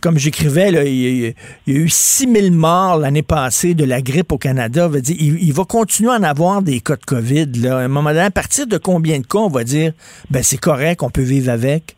Comme 0.00 0.18
j'écrivais, 0.18 0.70
il, 0.86 1.34
y 1.66 1.76
a 1.76 1.80
eu 1.80 1.88
6000 1.88 2.52
morts 2.52 2.98
l'année 2.98 3.22
passée 3.22 3.74
de 3.74 3.84
la 3.84 4.00
grippe 4.02 4.30
au 4.30 4.38
Canada. 4.38 4.86
Veut 4.86 5.00
dire, 5.00 5.16
il, 5.18 5.52
va 5.52 5.64
continuer 5.64 6.10
à 6.10 6.14
en 6.14 6.22
avoir 6.22 6.62
des 6.62 6.80
cas 6.80 6.96
de 6.96 7.04
COVID. 7.04 7.46
Là. 7.62 7.78
À 7.78 7.80
un 7.80 7.88
moment 7.88 8.10
donné, 8.10 8.22
à 8.22 8.30
partir 8.30 8.66
de 8.66 8.78
combien 8.78 9.18
de 9.18 9.26
cas 9.26 9.38
on 9.38 9.48
va 9.48 9.64
dire, 9.64 9.92
ben 10.30 10.42
c'est 10.42 10.60
correct, 10.60 11.02
on 11.02 11.10
peut 11.10 11.22
vivre 11.22 11.50
avec? 11.50 11.96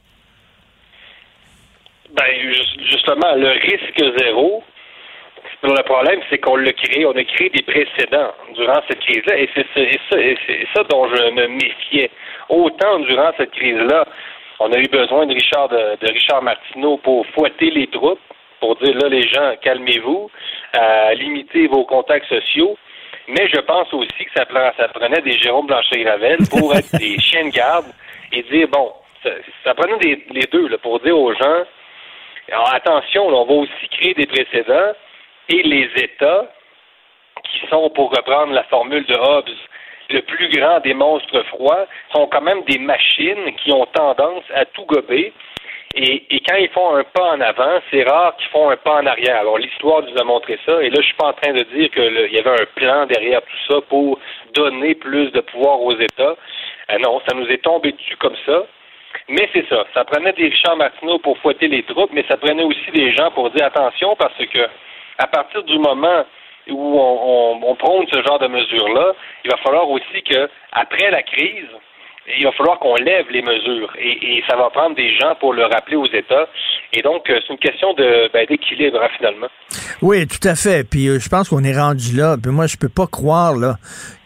Ben, 2.17 2.25
justement, 2.91 3.35
le 3.37 3.49
risque 3.61 4.19
zéro, 4.19 4.63
le 5.75 5.83
problème, 5.83 6.21
c'est 6.29 6.39
qu'on 6.39 6.57
l'a 6.57 6.73
créé, 6.73 7.07
on 7.07 7.17
a 7.17 7.25
créé 7.25 7.49
des 7.51 7.63
précédents 7.63 8.33
durant 8.55 8.81
cette 8.89 9.01
crise-là, 9.01 9.39
et 9.39 9.49
c'est 9.55 9.67
ça, 9.75 10.17
ça, 10.75 10.83
dont 10.85 11.09
je 11.09 11.31
me 11.31 11.47
méfiais 11.49 12.11
autant 12.49 12.99
durant 13.01 13.33
cette 13.37 13.53
crise-là. 13.53 14.07
On 14.61 14.73
a 14.73 14.79
eu 14.79 14.89
besoin 14.89 15.27
de 15.27 15.35
Richard 15.35 15.69
de, 15.69 15.97
Richard 16.07 16.43
Martineau 16.43 16.99
pour 16.99 17.27
fouetter 17.29 17.71
les 17.71 17.87
troupes, 17.89 18.21
pour 18.61 18.77
dire 18.77 18.97
là 18.97 19.09
les 19.09 19.27
gens 19.29 19.55
calmez-vous, 19.63 20.31
euh, 20.79 21.15
limitez 21.15 21.67
vos 21.67 21.85
contacts 21.85 22.29
sociaux. 22.29 22.77
Mais 23.29 23.49
je 23.53 23.61
pense 23.61 23.93
aussi 23.93 24.25
que 24.25 24.31
ça, 24.37 24.45
prenait 24.45 25.21
des 25.21 25.37
Jérôme 25.39 25.67
Blanchet-Gravel 25.67 26.39
pour 26.49 26.75
être 26.75 26.97
des 26.99 27.19
chiens 27.19 27.47
de 27.47 27.51
garde 27.51 27.87
et 28.33 28.43
dire 28.45 28.69
bon, 28.69 28.93
ça, 29.65 29.75
prenait 29.75 29.99
des, 29.99 30.25
les 30.31 30.47
deux 30.53 30.69
là, 30.69 30.79
pour 30.79 31.01
dire 31.01 31.19
aux 31.19 31.35
gens 31.35 31.65
attention, 32.73 33.27
on 33.27 33.45
va 33.45 33.53
aussi 33.53 33.89
créer 33.91 34.15
des 34.15 34.27
précédents 34.27 34.93
et 35.49 35.63
les 35.63 35.89
États 35.97 36.51
qui 37.45 37.67
sont, 37.69 37.91
pour 37.91 38.11
reprendre 38.11 38.53
la 38.53 38.65
formule 38.65 39.05
de 39.07 39.15
Hobbes, 39.15 39.51
le 40.11 40.23
plus 40.23 40.49
grand 40.49 40.81
des 40.81 40.95
monstres 40.95 41.43
froids, 41.49 41.87
sont 42.13 42.27
quand 42.29 42.41
même 42.41 42.63
des 42.65 42.79
machines 42.79 43.55
qui 43.57 43.73
ont 43.73 43.87
tendance 43.87 44.45
à 44.55 44.65
tout 44.67 44.85
gober. 44.85 45.33
Et, 45.99 46.43
quand 46.47 46.57
ils 46.57 46.69
font 46.69 46.95
un 46.95 47.05
pas 47.05 47.33
en 47.33 47.41
avant, 47.41 47.81
c'est 47.91 48.03
rare 48.03 48.37
qu'ils 48.37 48.51
font 48.51 48.69
un 48.71 48.77
pas 48.77 49.01
en 49.01 49.07
arrière. 49.07 49.41
Alors 49.41 49.57
l'histoire 49.57 50.03
nous 50.03 50.21
a 50.21 50.25
montré 50.25 50.59
ça, 50.67 50.83
et 50.83 50.91
là 50.91 50.97
je 51.01 51.07
suis 51.07 51.15
pas 51.15 51.29
en 51.29 51.33
train 51.33 51.53
de 51.53 51.63
dire 51.63 51.91
qu'il 51.91 52.29
y 52.33 52.39
avait 52.39 52.61
un 52.61 52.67
plan 52.75 53.07
derrière 53.07 53.41
tout 53.41 53.73
ça 53.73 53.81
pour 53.89 54.19
donner 54.53 54.95
plus 54.95 55.31
de 55.31 55.41
pouvoir 55.41 55.81
aux 55.81 55.99
États. 55.99 56.37
Euh, 56.93 56.99
non, 56.99 57.21
ça 57.27 57.35
nous 57.35 57.47
est 57.49 57.65
tombé 57.65 57.93
dessus 57.93 58.17
comme 58.17 58.37
ça. 58.45 58.67
Mais 59.29 59.49
c'est 59.55 59.67
ça, 59.69 59.87
ça 59.95 60.05
prenait 60.05 60.35
des 60.35 60.49
Richard 60.49 60.77
Martineau 60.77 61.19
pour 61.19 61.39
fouetter 61.39 61.69
les 61.69 61.83
troupes, 61.85 62.13
mais 62.13 62.25
ça 62.29 62.37
prenait 62.37 62.63
aussi 62.63 62.91
des 62.93 63.13
gens 63.13 63.31
pour 63.31 63.51
dire 63.51 63.65
attention 63.65 64.15
parce 64.17 64.37
que 64.37 64.69
à 65.19 65.27
partir 65.27 65.63
du 65.65 65.79
moment 65.79 66.25
où 66.69 66.99
on, 66.99 67.77
prône 67.77 68.07
ce 68.13 68.23
genre 68.23 68.39
de 68.39 68.49
mesures-là, 68.49 69.13
il 69.45 69.51
va 69.51 69.57
falloir 69.59 69.89
aussi 69.89 70.23
que, 70.29 70.49
après 70.73 71.11
la 71.11 71.23
crise, 71.23 71.69
il 72.39 72.45
va 72.45 72.53
falloir 72.53 72.79
qu'on 72.81 72.97
lève 72.97 73.27
les 73.31 73.43
mesures 73.43 73.93
et, 73.99 74.43
ça 74.49 74.57
va 74.57 74.71
prendre 74.71 74.97
des 74.97 75.17
gens 75.17 75.35
pour 75.39 75.53
le 75.53 75.65
rappeler 75.65 75.97
aux 75.97 76.07
États. 76.07 76.49
Et 76.93 77.03
donc, 77.03 77.29
euh, 77.31 77.39
c'est 77.47 77.53
une 77.53 77.59
question 77.59 77.93
de 77.95 78.29
ben, 78.33 78.47
d'équilibre 78.47 79.01
hein, 79.01 79.09
finalement. 79.17 79.49
Oui, 80.03 80.27
tout 80.27 80.47
à 80.47 80.55
fait. 80.57 80.89
Puis 80.89 81.09
euh, 81.09 81.19
je 81.21 81.29
pense 81.29 81.49
qu'on 81.49 81.63
est 81.63 81.77
rendu 81.77 82.17
là. 82.17 82.37
Puis 82.41 82.51
moi, 82.51 82.67
je 82.67 82.77
peux 82.77 82.89
pas 82.89 83.07
croire 83.07 83.55
là 83.57 83.77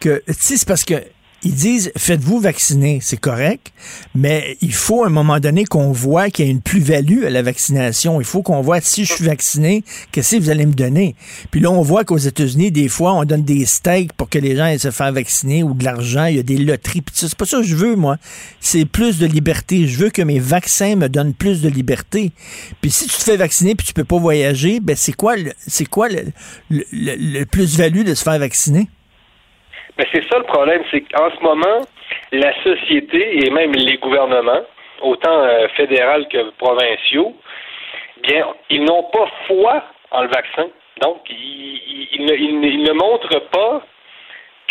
que 0.00 0.22
si 0.28 0.56
c'est 0.56 0.66
parce 0.66 0.84
que 0.84 0.94
ils 1.42 1.54
disent 1.54 1.90
faites-vous 1.96 2.38
vacciner, 2.38 2.98
c'est 3.02 3.16
correct, 3.16 3.72
mais 4.14 4.58
il 4.60 4.74
faut 4.74 5.04
à 5.04 5.06
un 5.06 5.10
moment 5.10 5.40
donné 5.40 5.64
qu'on 5.64 5.90
voit 5.92 6.30
qu'il 6.30 6.44
y 6.44 6.48
a 6.48 6.50
une 6.50 6.60
plus-value 6.60 7.24
à 7.24 7.30
la 7.30 7.42
vaccination. 7.42 8.20
Il 8.20 8.26
faut 8.26 8.42
qu'on 8.42 8.60
voit 8.60 8.80
si 8.80 9.04
je 9.04 9.12
suis 9.12 9.24
vacciné, 9.24 9.82
qu'est-ce 10.12 10.36
que 10.36 10.42
vous 10.42 10.50
allez 10.50 10.66
me 10.66 10.74
donner? 10.74 11.14
Puis 11.50 11.60
là, 11.60 11.70
on 11.70 11.82
voit 11.82 12.04
qu'aux 12.04 12.18
États-Unis, 12.18 12.70
des 12.70 12.88
fois, 12.88 13.14
on 13.14 13.24
donne 13.24 13.44
des 13.44 13.64
steaks 13.64 14.12
pour 14.12 14.28
que 14.28 14.38
les 14.38 14.56
gens 14.56 14.66
aient 14.66 14.78
se 14.78 14.90
faire 14.90 15.12
vacciner 15.12 15.62
ou 15.62 15.72
de 15.74 15.84
l'argent. 15.84 16.26
Il 16.26 16.36
y 16.36 16.38
a 16.38 16.42
des 16.42 16.58
loteries. 16.58 17.00
Puis 17.00 17.14
c'est 17.16 17.34
pas 17.34 17.46
ça 17.46 17.58
que 17.58 17.62
je 17.62 17.76
veux, 17.76 17.96
moi. 17.96 18.16
C'est 18.60 18.84
plus 18.84 19.18
de 19.18 19.26
liberté. 19.26 19.88
Je 19.88 19.96
veux 19.96 20.10
que 20.10 20.22
mes 20.22 20.38
vaccins 20.38 20.96
me 20.96 21.08
donnent 21.08 21.34
plus 21.34 21.62
de 21.62 21.68
liberté. 21.68 22.32
Puis 22.80 22.90
si 22.90 23.06
tu 23.06 23.16
te 23.16 23.22
fais 23.22 23.36
vacciner 23.36 23.74
puis 23.74 23.86
tu 23.86 23.92
peux 23.94 24.04
pas 24.04 24.18
voyager, 24.18 24.80
ben 24.80 24.96
c'est 24.96 25.12
quoi, 25.12 25.34
c'est 25.66 25.86
quoi 25.86 26.08
le, 26.08 26.32
le 26.70 27.44
plus-value 27.44 28.04
de 28.04 28.14
se 28.14 28.22
faire 28.22 28.38
vacciner? 28.38 28.88
Mais 30.00 30.06
c'est 30.14 30.26
ça 30.30 30.38
le 30.38 30.44
problème, 30.44 30.82
c'est 30.90 31.02
qu'en 31.02 31.30
ce 31.30 31.42
moment, 31.42 31.80
la 32.32 32.54
société 32.62 33.44
et 33.44 33.50
même 33.50 33.72
les 33.72 33.98
gouvernements, 33.98 34.62
autant 35.02 35.42
euh, 35.42 35.68
fédéraux 35.76 36.24
que 36.32 36.48
provinciaux, 36.56 37.36
bien, 38.22 38.46
ils 38.70 38.82
n'ont 38.82 39.02
pas 39.12 39.26
foi 39.46 39.84
en 40.10 40.22
le 40.22 40.28
vaccin. 40.28 40.68
Donc, 41.02 41.18
ils, 41.28 42.24
ne, 42.24 42.92
montrent 42.92 43.50
pas 43.50 43.82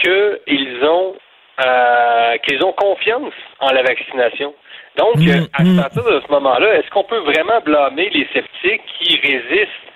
qu'ils 0.01 0.83
ont 0.83 1.15
euh, 1.63 2.37
qu'ils 2.47 2.63
ont 2.63 2.71
confiance 2.71 3.33
en 3.59 3.71
la 3.71 3.83
vaccination. 3.83 4.55
Donc, 4.97 5.17
mm, 5.17 5.45
à 5.53 5.63
mm. 5.63 5.77
partir 5.77 6.03
de 6.05 6.23
ce 6.25 6.31
moment-là, 6.31 6.79
est-ce 6.79 6.89
qu'on 6.89 7.03
peut 7.03 7.19
vraiment 7.19 7.61
blâmer 7.63 8.09
les 8.09 8.27
sceptiques 8.33 8.81
qui 8.99 9.19
résistent 9.19 9.88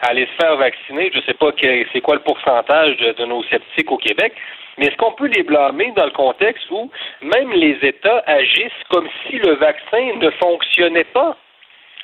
à 0.00 0.08
aller 0.10 0.26
se 0.26 0.42
faire 0.42 0.56
vacciner? 0.56 1.10
Je 1.12 1.18
ne 1.18 1.22
sais 1.22 1.34
pas 1.34 1.50
c'est 1.92 2.00
quoi 2.00 2.14
le 2.14 2.22
pourcentage 2.22 2.96
de, 2.96 3.24
nos 3.24 3.42
sceptiques 3.44 3.90
au 3.90 3.98
Québec, 3.98 4.32
mais 4.78 4.86
est-ce 4.86 4.96
qu'on 4.96 5.12
peut 5.12 5.28
les 5.28 5.42
blâmer 5.42 5.92
dans 5.96 6.04
le 6.04 6.10
contexte 6.10 6.70
où 6.70 6.90
même 7.22 7.52
les 7.52 7.78
États 7.82 8.22
agissent 8.26 8.84
comme 8.90 9.08
si 9.22 9.38
le 9.38 9.54
vaccin 9.54 10.12
ne 10.20 10.30
fonctionnait 10.30 11.04
pas? 11.04 11.36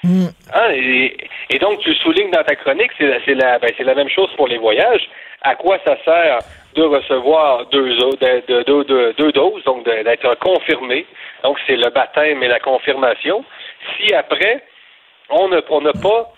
Mm. 0.05 0.27
Hein, 0.53 0.71
et, 1.51 1.59
donc, 1.61 1.79
tu 1.81 1.95
soulignes 1.97 2.31
dans 2.31 2.43
ta 2.43 2.57
chronique, 2.57 2.91
c'est 2.99 3.35
la, 3.35 3.59
ben, 3.59 3.71
la 3.79 3.95
même 3.95 4.09
chose 4.09 4.31
pour 4.37 4.49
les 4.49 4.59
voyages. 4.59 5.09
À 5.43 5.55
quoi 5.55 5.79
ça 5.85 5.97
sert 6.05 6.39
de 6.75 6.83
recevoir 6.83 7.67
deux, 7.67 7.97
deux 8.67 9.33
doses, 9.33 9.65
donc 9.65 9.85
d'être 9.85 10.35
confirmé? 10.39 11.07
Donc, 11.45 11.59
c'est 11.67 11.77
le 11.77 11.91
baptême 11.91 12.43
et 12.43 12.49
la 12.49 12.59
confirmation. 12.59 13.45
Si 13.97 14.13
après, 14.15 14.65
on 15.31 15.49
n'a 15.49 15.63
pas 15.63 16.33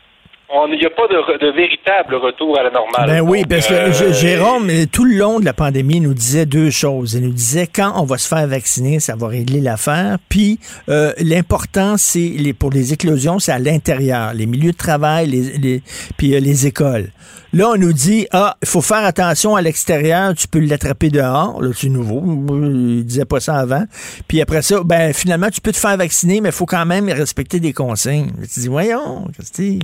il 0.51 0.79
n'y 0.79 0.87
a 0.87 0.91
pas 0.91 1.07
de, 1.09 1.53
véritable 1.53 2.15
retour 2.17 2.59
à 2.59 2.63
la 2.63 2.71
normale. 2.71 3.07
Ben 3.07 3.21
oui, 3.21 3.45
parce 3.49 3.67
que 3.67 3.75
euh, 3.75 4.13
Jérôme, 4.13 4.71
tout 4.93 5.05
le 5.05 5.17
long 5.17 5.41
de 5.41 5.45
la 5.45 5.53
pandémie, 5.53 6.01
nous 6.01 6.15
disait 6.15 6.47
deux 6.47 6.71
choses. 6.71 7.15
Il 7.15 7.23
nous 7.23 7.33
disait 7.33 7.67
quand 7.67 7.93
on 7.97 8.05
va 8.05 8.19
se 8.19 8.29
faire 8.29 8.47
vacciner, 8.47 9.01
ça 9.01 9.17
va 9.17 9.29
régler 9.29 9.61
l'affaire. 9.61 10.19
Puis 10.29 10.59
euh, 10.89 11.13
l'important, 11.19 11.97
c'est 11.97 12.19
les, 12.19 12.53
pour 12.53 12.71
les 12.71 12.93
éclosions, 12.93 13.39
c'est 13.39 13.53
à 13.53 13.59
l'intérieur, 13.59 14.35
les 14.35 14.47
milieux 14.47 14.73
de 14.73 14.77
travail, 14.77 15.27
les, 15.29 15.83
puis 16.17 16.35
euh, 16.35 16.41
les 16.41 16.67
écoles. 16.67 17.09
Là, 17.53 17.71
on 17.71 17.77
nous 17.77 17.93
dit 17.93 18.27
ah, 18.33 18.57
il 18.63 18.69
faut 18.69 18.83
faire 18.83 19.05
attention 19.05 19.55
à 19.55 19.63
l'extérieur, 19.63 20.35
tu 20.35 20.49
peux 20.49 20.59
l'attraper 20.61 21.09
dehors. 21.09 21.63
Là, 21.63 21.71
c'est 21.75 21.89
nouveau. 21.89 22.23
Il 22.53 23.05
disait 23.05 23.25
pas 23.25 23.41
ça 23.41 23.57
avant. 23.57 23.85
Puis 24.29 24.41
après 24.41 24.63
ça, 24.63 24.83
ben 24.85 25.13
finalement, 25.13 25.49
tu 25.51 25.61
peux 25.61 25.73
te 25.73 25.79
faire 25.79 25.97
vacciner, 25.97 26.41
mais 26.41 26.49
il 26.49 26.55
faut 26.55 26.67
quand 26.67 26.85
même 26.85 27.09
respecter 27.09 27.61
des 27.61 27.73
consignes. 27.73 28.33
Tu 28.53 28.61
dis 28.61 28.69
voyons, 28.69 29.27
Christy. 29.35 29.81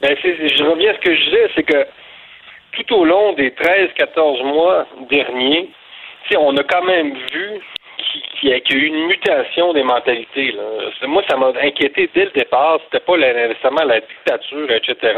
Ben, 0.00 0.16
je 0.22 0.64
reviens 0.64 0.92
à 0.92 0.94
ce 0.94 1.00
que 1.00 1.14
je 1.14 1.24
disais, 1.24 1.50
c'est 1.56 1.62
que 1.64 1.86
tout 2.72 2.94
au 2.94 3.04
long 3.04 3.32
des 3.32 3.50
13-14 3.50 4.44
mois 4.44 4.86
derniers, 5.10 5.68
on 6.36 6.56
a 6.56 6.62
quand 6.62 6.84
même 6.84 7.14
vu 7.32 7.60
qu'il 8.40 8.50
y, 8.50 8.52
a 8.52 8.58
eu 8.58 8.86
une 8.86 9.06
mutation 9.06 9.72
des 9.72 9.82
mentalités. 9.82 10.54
Moi, 11.06 11.22
ça 11.28 11.36
m'a 11.36 11.52
inquiété 11.60 12.08
dès 12.14 12.26
le 12.26 12.30
départ. 12.30 12.78
C'était 12.84 13.04
pas 13.04 13.16
nécessairement 13.16 13.84
la 13.84 14.00
dictature, 14.00 14.70
etc., 14.70 15.14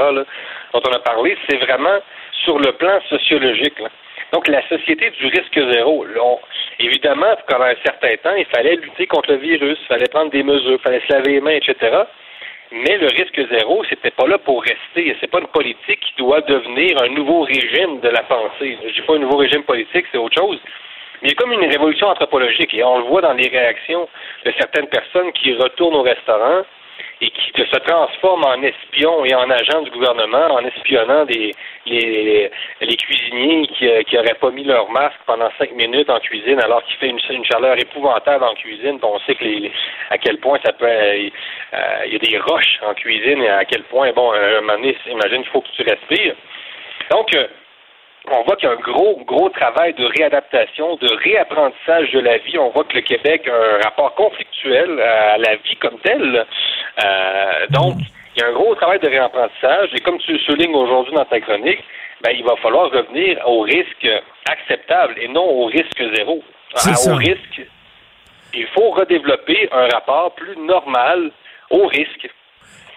dont 0.72 0.80
on 0.88 0.92
a 0.92 0.98
parlé. 1.00 1.36
C'est 1.48 1.58
vraiment 1.58 1.98
sur 2.44 2.58
le 2.58 2.72
plan 2.72 3.00
sociologique. 3.08 3.74
Donc, 4.32 4.48
la 4.48 4.66
société 4.68 5.10
du 5.10 5.26
risque 5.26 5.72
zéro. 5.72 6.06
évidemment, 6.78 7.36
pendant 7.48 7.64
un 7.64 7.74
certain 7.84 8.16
temps, 8.22 8.34
il 8.36 8.46
fallait 8.46 8.76
lutter 8.76 9.06
contre 9.06 9.32
le 9.32 9.38
virus, 9.38 9.78
il 9.82 9.86
fallait 9.86 10.08
prendre 10.08 10.30
des 10.30 10.42
mesures, 10.42 10.78
il 10.78 10.82
fallait 10.82 11.02
se 11.06 11.12
laver 11.12 11.32
les 11.32 11.40
mains, 11.40 11.56
etc. 11.56 12.04
Mais 12.72 12.98
le 12.98 13.08
risque 13.08 13.40
zéro, 13.50 13.82
c'était 13.88 14.12
pas 14.12 14.28
là 14.28 14.38
pour 14.38 14.62
rester. 14.62 15.16
C'est 15.20 15.30
pas 15.30 15.40
une 15.40 15.48
politique 15.48 16.00
qui 16.00 16.14
doit 16.18 16.40
devenir 16.42 17.02
un 17.02 17.08
nouveau 17.08 17.40
régime 17.40 18.00
de 18.00 18.08
la 18.08 18.22
pensée. 18.22 18.78
Je 18.86 18.94
dis 18.94 19.02
pas 19.02 19.14
un 19.14 19.18
nouveau 19.18 19.38
régime 19.38 19.64
politique, 19.64 20.06
c'est 20.12 20.18
autre 20.18 20.38
chose. 20.38 20.58
Mais 21.20 21.28
il 21.28 21.32
y 21.32 21.34
a 21.34 21.34
comme 21.34 21.52
une 21.52 21.68
révolution 21.68 22.06
anthropologique 22.06 22.72
et 22.72 22.84
on 22.84 22.98
le 22.98 23.04
voit 23.04 23.22
dans 23.22 23.32
les 23.32 23.48
réactions 23.48 24.08
de 24.44 24.52
certaines 24.58 24.86
personnes 24.86 25.32
qui 25.32 25.52
retournent 25.54 25.96
au 25.96 26.02
restaurant 26.02 26.62
et 27.20 27.30
qui 27.30 27.52
se 27.56 27.78
transforment 27.78 28.44
en 28.44 28.62
espions 28.62 29.24
et 29.24 29.34
en 29.34 29.50
agents 29.50 29.82
du 29.82 29.90
gouvernement 29.90 30.54
en 30.54 30.64
espionnant 30.64 31.24
des, 31.26 31.54
les, 31.86 32.50
les 32.80 32.96
cuisiniers 32.96 33.66
qui 33.68 33.84
n'auraient 33.86 34.30
euh, 34.30 34.40
pas 34.40 34.50
mis 34.50 34.64
leur 34.64 34.90
masque 34.90 35.20
pendant 35.26 35.50
cinq 35.58 35.72
minutes 35.72 36.08
en 36.08 36.18
cuisine 36.20 36.60
alors 36.60 36.82
qu'il 36.84 36.96
fait 36.96 37.08
une, 37.08 37.44
chaleur 37.44 37.78
épouvantable 37.78 38.44
en 38.44 38.54
cuisine. 38.54 38.98
on 39.02 39.18
sait 39.20 39.34
que 39.34 39.44
les, 39.44 39.70
à 40.10 40.18
quel 40.18 40.38
point 40.38 40.58
ça 40.64 40.72
peut... 40.72 40.86
Euh, 40.86 42.04
il 42.06 42.12
y 42.12 42.16
a 42.16 42.18
des 42.18 42.38
roches 42.38 42.80
en 42.86 42.94
cuisine 42.94 43.42
et 43.42 43.48
à 43.48 43.64
quel 43.64 43.82
point, 43.84 44.10
bon, 44.12 44.32
un 44.32 44.60
moment 44.60 44.74
donné, 44.74 44.96
imagine, 45.06 45.42
il 45.42 45.48
faut 45.50 45.60
que 45.60 45.70
tu 45.76 45.82
respires. 45.82 46.34
Donc, 47.10 47.34
euh, 47.34 47.46
on 48.28 48.42
voit 48.42 48.56
qu'il 48.56 48.68
y 48.68 48.72
a 48.72 48.74
un 48.74 48.80
gros, 48.80 49.22
gros 49.26 49.48
travail 49.48 49.94
de 49.94 50.04
réadaptation, 50.04 50.96
de 50.96 51.08
réapprentissage 51.22 52.12
de 52.12 52.20
la 52.20 52.38
vie. 52.38 52.58
On 52.58 52.70
voit 52.70 52.84
que 52.84 52.94
le 52.94 53.00
Québec 53.00 53.48
a 53.48 53.52
un 53.52 53.78
rapport 53.82 54.14
conflictuel 54.14 55.00
à 55.00 55.38
la 55.38 55.56
vie 55.56 55.76
comme 55.76 55.98
telle. 56.00 56.46
Euh, 57.02 57.66
donc, 57.70 57.96
il 58.36 58.42
y 58.42 58.44
a 58.44 58.48
un 58.48 58.52
gros 58.52 58.74
travail 58.74 58.98
de 59.00 59.08
réapprentissage. 59.08 59.90
Et 59.94 60.00
comme 60.00 60.18
tu 60.18 60.32
le 60.32 60.38
soulignes 60.40 60.74
aujourd'hui 60.74 61.14
dans 61.14 61.24
ta 61.24 61.40
chronique, 61.40 61.82
ben, 62.22 62.32
il 62.36 62.44
va 62.44 62.56
falloir 62.56 62.90
revenir 62.90 63.38
au 63.46 63.62
risque 63.62 64.08
acceptable 64.48 65.14
et 65.18 65.28
non 65.28 65.44
au 65.44 65.66
risque 65.66 66.02
zéro. 66.14 66.42
Au 67.08 67.14
risque, 67.16 67.62
il 68.54 68.66
faut 68.68 68.90
redévelopper 68.90 69.68
un 69.72 69.88
rapport 69.88 70.34
plus 70.34 70.56
normal 70.56 71.30
au 71.70 71.86
risque. 71.86 72.28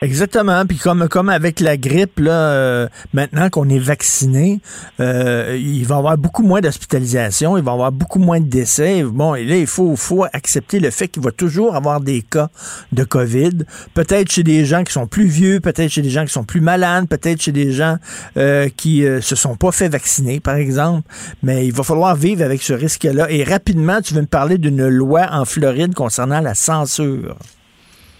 Exactement. 0.03 0.65
Puis 0.65 0.77
comme, 0.79 1.07
comme 1.07 1.29
avec 1.29 1.61
la 1.61 1.77
grippe, 1.77 2.19
là, 2.19 2.31
euh, 2.31 2.87
maintenant 3.13 3.49
qu'on 3.49 3.69
est 3.69 3.79
vacciné, 3.79 4.59
euh, 4.99 5.57
il 5.57 5.85
va 5.85 5.95
y 5.95 5.97
avoir 5.97 6.17
beaucoup 6.17 6.43
moins 6.43 6.59
d'hospitalisation, 6.59 7.57
il 7.57 7.63
va 7.63 7.71
y 7.71 7.73
avoir 7.73 7.93
beaucoup 7.93 8.19
moins 8.19 8.41
de 8.41 8.45
décès. 8.45 9.01
Bon, 9.03 9.33
et 9.33 9.45
là, 9.45 9.55
il 9.55 9.65
faut, 9.65 9.95
faut 9.95 10.25
accepter 10.33 10.81
le 10.81 10.89
fait 10.89 11.07
qu'il 11.07 11.23
va 11.23 11.31
toujours 11.31 11.77
avoir 11.77 12.01
des 12.01 12.21
cas 12.21 12.49
de 12.91 13.05
COVID. 13.05 13.59
Peut-être 13.93 14.29
chez 14.29 14.43
des 14.43 14.65
gens 14.65 14.83
qui 14.83 14.91
sont 14.91 15.07
plus 15.07 15.25
vieux, 15.25 15.61
peut-être 15.61 15.89
chez 15.89 16.01
des 16.01 16.09
gens 16.09 16.25
qui 16.25 16.33
sont 16.33 16.43
plus 16.43 16.59
malades, 16.59 17.07
peut-être 17.07 17.41
chez 17.41 17.53
des 17.53 17.71
gens 17.71 17.95
euh, 18.35 18.67
qui 18.75 19.05
se 19.21 19.35
sont 19.37 19.55
pas 19.55 19.71
fait 19.71 19.87
vacciner, 19.87 20.41
par 20.41 20.55
exemple. 20.55 21.07
Mais 21.43 21.65
il 21.65 21.71
va 21.71 21.83
falloir 21.83 22.17
vivre 22.17 22.43
avec 22.43 22.61
ce 22.61 22.73
risque-là. 22.73 23.31
Et 23.31 23.45
rapidement, 23.45 24.01
tu 24.01 24.13
veux 24.13 24.21
me 24.21 24.27
parler 24.27 24.57
d'une 24.57 24.85
loi 24.85 25.29
en 25.31 25.45
Floride 25.45 25.93
concernant 25.93 26.41
la 26.41 26.55
censure 26.55 27.37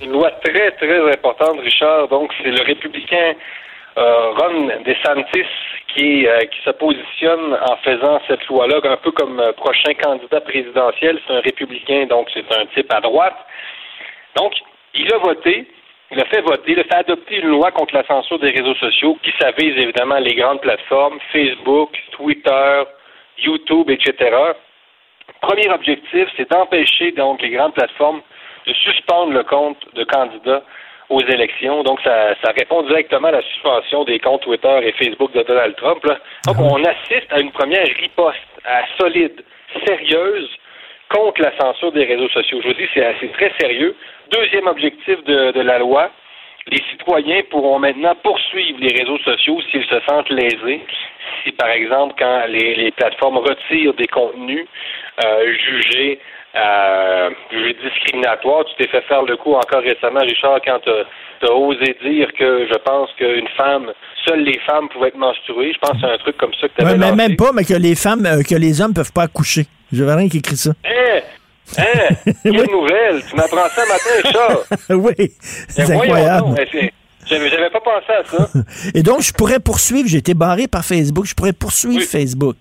une 0.04 0.12
loi 0.12 0.32
très, 0.44 0.72
très 0.72 1.12
importante, 1.12 1.60
Richard. 1.60 2.08
Donc, 2.10 2.32
c'est 2.42 2.52
le 2.52 2.64
républicain 2.64 3.34
euh, 3.98 4.32
Ron 4.32 4.72
DeSantis 4.86 5.48
qui, 5.96 6.28
euh, 6.28 6.40
qui 6.46 6.62
se 6.64 6.72
positionne 6.72 7.54
en 7.54 7.76
faisant 7.78 8.20
cette 8.28 8.46
loi-là, 8.48 8.80
un 8.84 8.98
peu 8.98 9.12
comme 9.12 9.40
euh, 9.40 9.52
prochain 9.54 9.94
candidat 9.94 10.42
présidentiel. 10.42 11.20
C'est 11.26 11.34
un 11.34 11.42
républicain, 11.42 12.06
donc 12.08 12.30
c'est 12.34 12.52
un 12.52 12.66
type 12.68 12.92
à 12.92 13.02
droite. 13.02 13.38
Donc, 14.36 14.54
il 14.96 15.12
a 15.14 15.18
voté, 15.20 15.68
il 16.12 16.20
a 16.20 16.26
fait 16.26 16.42
voter, 16.42 16.72
il 16.72 16.80
a 16.80 16.84
fait 16.84 16.96
adopter 16.96 17.38
une 17.38 17.50
loi 17.50 17.72
contre 17.72 17.96
la 17.96 18.04
censure 18.06 18.40
des 18.40 18.52
réseaux 18.52 18.76
sociaux 18.76 19.18
qui 19.22 19.32
s'avise 19.40 19.78
évidemment 19.78 20.20
les 20.20 20.36
grandes 20.36 20.62
plateformes, 20.62 21.20
Facebook, 21.32 21.92
Twitter, 22.12 22.84
YouTube, 23.38 23.90
etc. 23.90 24.36
Premier 25.42 25.70
objectif, 25.70 26.28
c'est 26.36 26.50
d'empêcher 26.50 27.12
donc 27.12 27.42
les 27.42 27.50
grandes 27.52 27.74
plateformes 27.74 28.22
de 28.66 28.74
suspendre 28.74 29.34
le 29.34 29.44
compte 29.44 29.78
de 29.94 30.04
candidat 30.04 30.64
aux 31.10 31.22
élections. 31.22 31.84
Donc, 31.84 32.00
ça, 32.04 32.34
ça 32.44 32.52
répond 32.58 32.82
directement 32.84 33.28
à 33.28 33.32
la 33.32 33.42
suspension 33.42 34.04
des 34.04 34.20
comptes 34.20 34.42
Twitter 34.42 34.80
et 34.84 34.92
Facebook 34.94 35.32
de 35.34 35.44
Donald 35.44 35.76
Trump. 35.76 36.04
Donc, 36.46 36.56
on 36.60 36.84
assiste 36.84 37.32
à 37.32 37.40
une 37.40 37.52
première 37.52 37.86
riposte 37.86 38.40
à 38.66 38.84
solide, 38.98 39.44
sérieuse, 39.86 40.50
contre 41.10 41.42
la 41.42 41.52
censure 41.60 41.92
des 41.92 42.06
réseaux 42.06 42.30
sociaux. 42.30 42.60
Je 42.62 42.68
vous 42.68 42.74
dis, 42.74 42.88
c'est 42.94 43.06
assez 43.06 43.28
très 43.30 43.52
sérieux. 43.60 43.96
Deuxième 44.32 44.68
objectif 44.68 45.24
de, 45.26 45.52
de 45.52 45.62
la 45.62 45.78
loi, 45.78 46.10
les 46.72 46.82
citoyens 46.92 47.42
pourront 47.50 47.80
maintenant 47.80 48.16
poursuivre 48.24 48.80
les 48.80 48.98
réseaux 48.98 49.20
sociaux 49.20 49.60
s'ils 49.70 49.86
se 49.86 50.00
sentent 50.08 50.30
lésés. 50.30 50.82
Si, 51.44 51.52
par 51.52 51.70
exemple, 51.70 52.16
quand 52.18 52.46
les, 52.48 52.76
les 52.76 52.92
plateformes 52.92 53.38
retirent 53.38 53.94
des 53.96 54.08
contenus 54.08 54.66
euh, 55.24 55.54
jugés 55.54 56.20
euh, 56.56 57.30
discriminatoire. 57.84 58.66
Tu 58.66 58.84
t'es 58.84 58.90
fait 58.90 59.02
faire 59.02 59.24
le 59.24 59.38
coup 59.38 59.54
encore 59.54 59.82
récemment, 59.82 60.22
Richard, 60.22 60.60
quand 60.66 60.80
tu 60.84 60.90
as, 60.90 61.52
osé 61.52 61.98
dire 62.04 62.32
que 62.38 62.68
je 62.68 62.78
pense 62.86 63.10
qu'une 63.18 63.48
femme, 63.58 63.92
seules 64.26 64.44
les 64.44 64.60
femmes 64.60 64.88
pouvaient 64.90 65.10
être 65.10 65.18
menstruées. 65.18 65.74
Je 65.74 65.80
pense 65.80 65.92
que 65.92 65.98
c'est 66.02 66.14
un 66.14 66.18
truc 66.18 66.38
comme 66.38 66.54
ça 66.54 66.68
que 66.68 66.74
tu 66.78 66.86
avais 66.86 66.92
ouais, 66.94 66.98
mais 66.98 67.28
Même 67.28 67.36
pas, 67.36 67.52
mais 67.54 67.66
que 67.66 67.74
les 67.74 67.96
femmes, 67.96 68.26
euh, 68.26 68.44
que 68.44 68.56
les 68.56 68.82
hommes 68.82 68.94
peuvent 68.94 69.12
pas 69.12 69.24
accoucher. 69.24 69.66
J'avais 69.92 70.14
rien 70.14 70.30
qui 70.30 70.38
écrit 70.38 70.56
ça. 70.56 70.72
Hein? 70.86 71.22
Hein? 71.78 72.16
Quelle 72.44 72.72
nouvelle! 72.72 73.24
Tu 73.28 73.36
m'apprends 73.36 73.70
ça 73.70 73.86
matin, 73.86 74.10
Richard! 74.24 74.60
oui, 74.90 75.32
c'est 75.40 75.92
incroyable. 75.92 76.56
J'avais 77.26 77.70
pas 77.70 77.80
pensé 77.80 78.12
à 78.12 78.24
ça. 78.24 78.48
Et 78.96 79.04
donc, 79.04 79.22
je 79.22 79.34
pourrais 79.34 79.60
poursuivre, 79.60 80.08
j'ai 80.08 80.18
été 80.18 80.34
barré 80.34 80.68
par 80.68 80.84
Facebook, 80.84 81.26
je 81.26 81.36
pourrais 81.36 81.54
poursuivre 81.54 82.04
Facebook. 82.04 82.58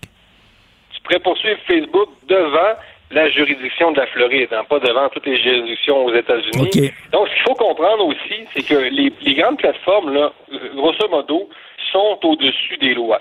Tu 0.92 1.00
pourrais 1.02 1.20
poursuivre 1.20 1.58
Facebook 1.66 2.08
devant 2.28 2.76
la 3.10 3.28
juridiction 3.28 3.92
de 3.92 3.98
la 3.98 4.06
Floride, 4.06 4.48
hein, 4.52 4.64
pas 4.68 4.78
devant 4.78 5.08
toutes 5.10 5.26
les 5.26 5.40
juridictions 5.42 6.06
aux 6.06 6.14
États-Unis. 6.14 6.92
Donc, 7.12 7.28
ce 7.28 7.34
qu'il 7.34 7.42
faut 7.42 7.54
comprendre 7.54 8.06
aussi, 8.06 8.46
c'est 8.54 8.62
que 8.62 8.74
les, 8.74 9.34
grandes 9.34 9.58
plateformes, 9.58 10.14
là, 10.14 10.32
grosso 10.74 11.08
modo, 11.10 11.48
sont 11.92 12.18
au-dessus 12.22 12.78
des 12.78 12.94
lois. 12.94 13.20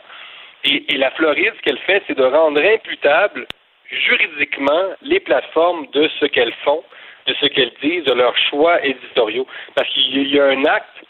Et, 0.64 0.86
la 0.98 1.12
Floride, 1.12 1.54
ce 1.58 1.62
qu'elle 1.64 1.80
fait, 1.80 2.04
c'est 2.08 2.18
de 2.18 2.24
rendre 2.24 2.62
imputable 2.62 3.48
juridiquement 3.92 4.90
les 5.02 5.20
plateformes 5.20 5.88
de 5.94 6.10
ce 6.20 6.26
qu'elles 6.26 6.54
font, 6.64 6.84
de 7.28 7.34
ce 7.40 7.46
qu'elles 7.48 7.74
disent, 7.82 8.06
de 8.06 8.14
leurs 8.14 8.38
choix 8.38 8.84
éditoriaux. 8.86 9.48
Parce 9.76 9.90
qu'il 9.90 10.28
y 10.28 10.40
a 10.40 10.46
un 10.46 10.66
acte 10.66 11.02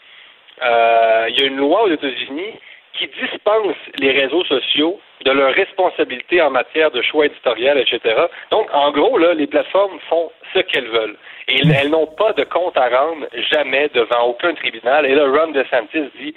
euh, 0.64 1.26
il 1.28 1.40
y 1.40 1.44
a 1.44 1.46
une 1.46 1.56
loi 1.56 1.84
aux 1.84 1.90
États-Unis 1.90 2.54
qui 2.94 3.08
dispense 3.08 3.76
les 3.98 4.10
réseaux 4.10 4.44
sociaux 4.44 5.00
de 5.24 5.30
leur 5.30 5.54
responsabilité 5.54 6.42
en 6.42 6.50
matière 6.50 6.90
de 6.90 7.00
choix 7.00 7.26
éditorial, 7.26 7.78
etc. 7.78 8.26
Donc, 8.50 8.68
en 8.72 8.90
gros, 8.90 9.16
là, 9.18 9.32
les 9.34 9.46
plateformes 9.46 9.98
font 10.08 10.30
ce 10.52 10.60
qu'elles 10.60 10.88
veulent. 10.88 11.16
Et 11.48 11.62
elles 11.74 11.90
n'ont 11.90 12.06
pas 12.06 12.32
de 12.34 12.44
compte 12.44 12.76
à 12.76 12.88
rendre 12.88 13.26
jamais 13.50 13.88
devant 13.94 14.24
aucun 14.24 14.54
tribunal. 14.54 15.06
Et 15.06 15.14
là, 15.14 15.24
Ron 15.26 15.52
DeSantis 15.52 16.10
dit 16.20 16.34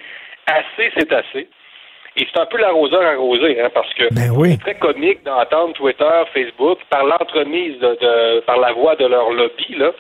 assez, 0.48 0.92
c'est 0.98 1.12
assez. 1.12 1.50
Et 2.18 2.26
c'est 2.32 2.40
un 2.40 2.46
peu 2.46 2.58
l'arroseur 2.58 3.02
arrosé, 3.02 3.60
hein, 3.60 3.70
parce 3.74 3.94
que 3.94 4.04
c'est 4.10 4.60
très 4.62 4.76
comique 4.76 5.24
d'entendre 5.24 5.74
Twitter, 5.74 6.24
Facebook, 6.34 6.80
par 6.90 7.04
l'entremise 7.04 7.78
de, 7.80 7.98
de, 8.00 8.40
par 8.42 8.58
la 8.58 8.72
voix 8.72 8.96
de 8.96 9.06
leur 9.06 9.32
lobby, 9.32 9.76
là, 9.78 9.92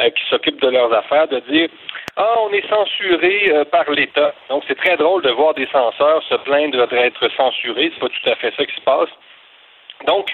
euh, 0.00 0.10
qui 0.10 0.22
s'occupe 0.28 0.60
de 0.60 0.68
leurs 0.68 0.92
affaires, 0.92 1.28
de 1.28 1.40
dire 1.50 1.68
ah, 2.16 2.34
on 2.44 2.52
est 2.52 2.68
censuré 2.68 3.50
euh, 3.50 3.64
par 3.64 3.90
l'État. 3.90 4.34
Donc, 4.50 4.64
c'est 4.68 4.76
très 4.76 4.98
drôle 4.98 5.22
de 5.22 5.30
voir 5.30 5.54
des 5.54 5.66
censeurs 5.72 6.22
se 6.28 6.34
plaindre 6.44 6.86
d'être 6.88 7.28
censurés. 7.36 7.90
C'est 7.94 8.00
pas 8.00 8.08
tout 8.08 8.30
à 8.30 8.34
fait 8.34 8.52
ça 8.54 8.66
qui 8.66 8.74
se 8.74 8.82
passe. 8.82 9.08
Donc, 10.06 10.30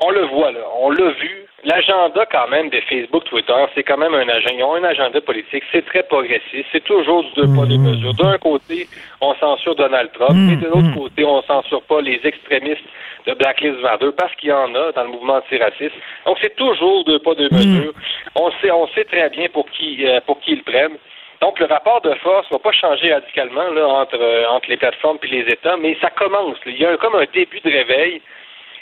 on 0.00 0.10
le 0.10 0.22
voit 0.26 0.52
là, 0.52 0.60
on 0.80 0.90
l'a 0.90 1.10
vu. 1.12 1.40
L'agenda 1.66 2.26
quand 2.30 2.48
même 2.48 2.68
des 2.68 2.82
Facebook, 2.82 3.24
Twitter, 3.24 3.54
c'est 3.74 3.82
quand 3.84 3.96
même 3.96 4.12
un 4.14 4.28
agenda. 4.28 4.52
Ils 4.54 4.62
ont 4.64 4.74
un 4.74 4.84
agenda 4.84 5.18
politique, 5.22 5.64
c'est 5.72 5.84
très 5.86 6.02
progressiste, 6.02 6.66
c'est 6.72 6.84
toujours 6.84 7.22
du 7.24 7.30
deux 7.36 7.46
poids 7.54 7.64
deux 7.64 7.78
Mmh. 7.78 7.88
mesures. 7.90 8.12
D'un 8.14 8.36
côté, 8.36 8.86
on 9.22 9.34
censure 9.36 9.74
Donald 9.74 10.10
Trump, 10.12 10.36
et 10.52 10.56
de 10.56 10.66
l'autre 10.66 10.92
côté, 10.94 11.24
on 11.24 11.40
censure 11.42 11.80
pas 11.84 12.02
les 12.02 12.20
extrémistes 12.22 12.84
de 13.26 13.32
Black 13.32 13.62
Lives 13.62 13.80
Matter 13.80 14.10
parce 14.14 14.34
qu'il 14.34 14.50
y 14.50 14.52
en 14.52 14.74
a 14.74 14.92
dans 14.92 15.04
le 15.04 15.08
mouvement 15.08 15.36
antiraciste. 15.36 15.94
Donc 16.26 16.36
c'est 16.42 16.54
toujours 16.54 17.02
deux 17.04 17.18
pas 17.20 17.34
deux 17.34 17.48
Mmh. 17.50 17.56
mesures. 17.56 17.92
On 18.34 18.50
sait, 18.60 18.70
on 18.70 18.86
sait 18.88 19.04
très 19.04 19.30
bien 19.30 19.48
pour 19.48 19.64
qui, 19.70 20.06
euh, 20.06 20.20
pour 20.26 20.38
qui 20.40 20.52
ils 20.52 20.58
le 20.58 20.64
prennent. 20.70 20.98
Donc 21.40 21.58
le 21.60 21.64
rapport 21.66 22.02
de 22.02 22.12
force 22.16 22.46
va 22.50 22.58
pas 22.58 22.72
changer 22.72 23.10
radicalement 23.14 23.70
là, 23.70 23.86
entre, 23.88 24.18
euh, 24.20 24.46
entre 24.50 24.68
les 24.68 24.76
plateformes 24.76 25.18
et 25.22 25.26
les 25.28 25.50
États, 25.50 25.78
mais 25.78 25.96
ça 26.02 26.10
commence. 26.10 26.56
là. 26.66 26.72
Il 26.72 26.78
y 26.78 26.84
a 26.84 26.94
comme 26.98 27.14
un 27.14 27.24
début 27.32 27.60
de 27.60 27.70
réveil. 27.70 28.20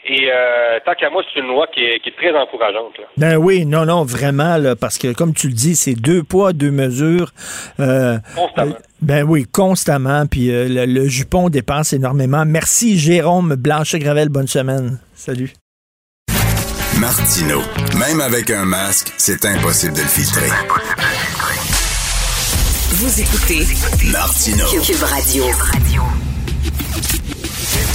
Et 0.05 0.29
euh, 0.33 0.79
tant 0.85 0.95
qu'à 0.95 1.11
moi, 1.11 1.23
c'est 1.33 1.39
une 1.41 1.47
loi 1.47 1.67
qui 1.73 1.81
est, 1.81 2.01
qui 2.01 2.09
est 2.09 2.17
très 2.17 2.37
encourageante. 2.37 2.99
là. 2.99 3.05
Ben 3.17 3.37
oui, 3.37 3.65
non, 3.67 3.85
non, 3.87 4.05
vraiment, 4.05 4.57
là, 4.57 4.75
parce 4.75 4.99
que 4.99 5.13
comme 5.13 5.33
tu 5.33 5.47
le 5.47 5.53
dis, 5.55 5.77
c'est 5.77 5.95
deux 5.95 6.25
poids, 6.25 6.53
deux 6.53 6.73
mesures. 6.73 7.33
Euh, 7.79 8.19
Constamment. 8.35 8.73
euh, 8.73 8.79
ben 9.01 9.23
oui, 9.25 9.47
constamment. 9.51 10.27
Puis 10.27 10.51
euh, 10.51 10.67
le, 10.69 10.87
le 10.87 11.07
jupon 11.09 11.49
dépense 11.51 11.93
énormément. 11.93 12.45
Merci, 12.45 12.99
Jérôme 12.99 13.55
Blanchet-Gravel. 13.55 14.29
Bonne 14.29 14.49
semaine. 14.49 14.99
Salut. 15.15 15.53
Martino. 16.99 17.61
Même 17.99 18.21
avec 18.21 18.51
un 18.51 18.65
masque, 18.65 19.13
c'est 19.19 19.45
impossible 19.45 19.95
de 19.95 20.01
le 20.01 20.07
filtrer. 20.09 20.49
Vous 22.91 23.21
écoutez 23.21 23.65
Martino. 24.13 24.65
Cube 24.85 25.03
Radio. 25.03 25.45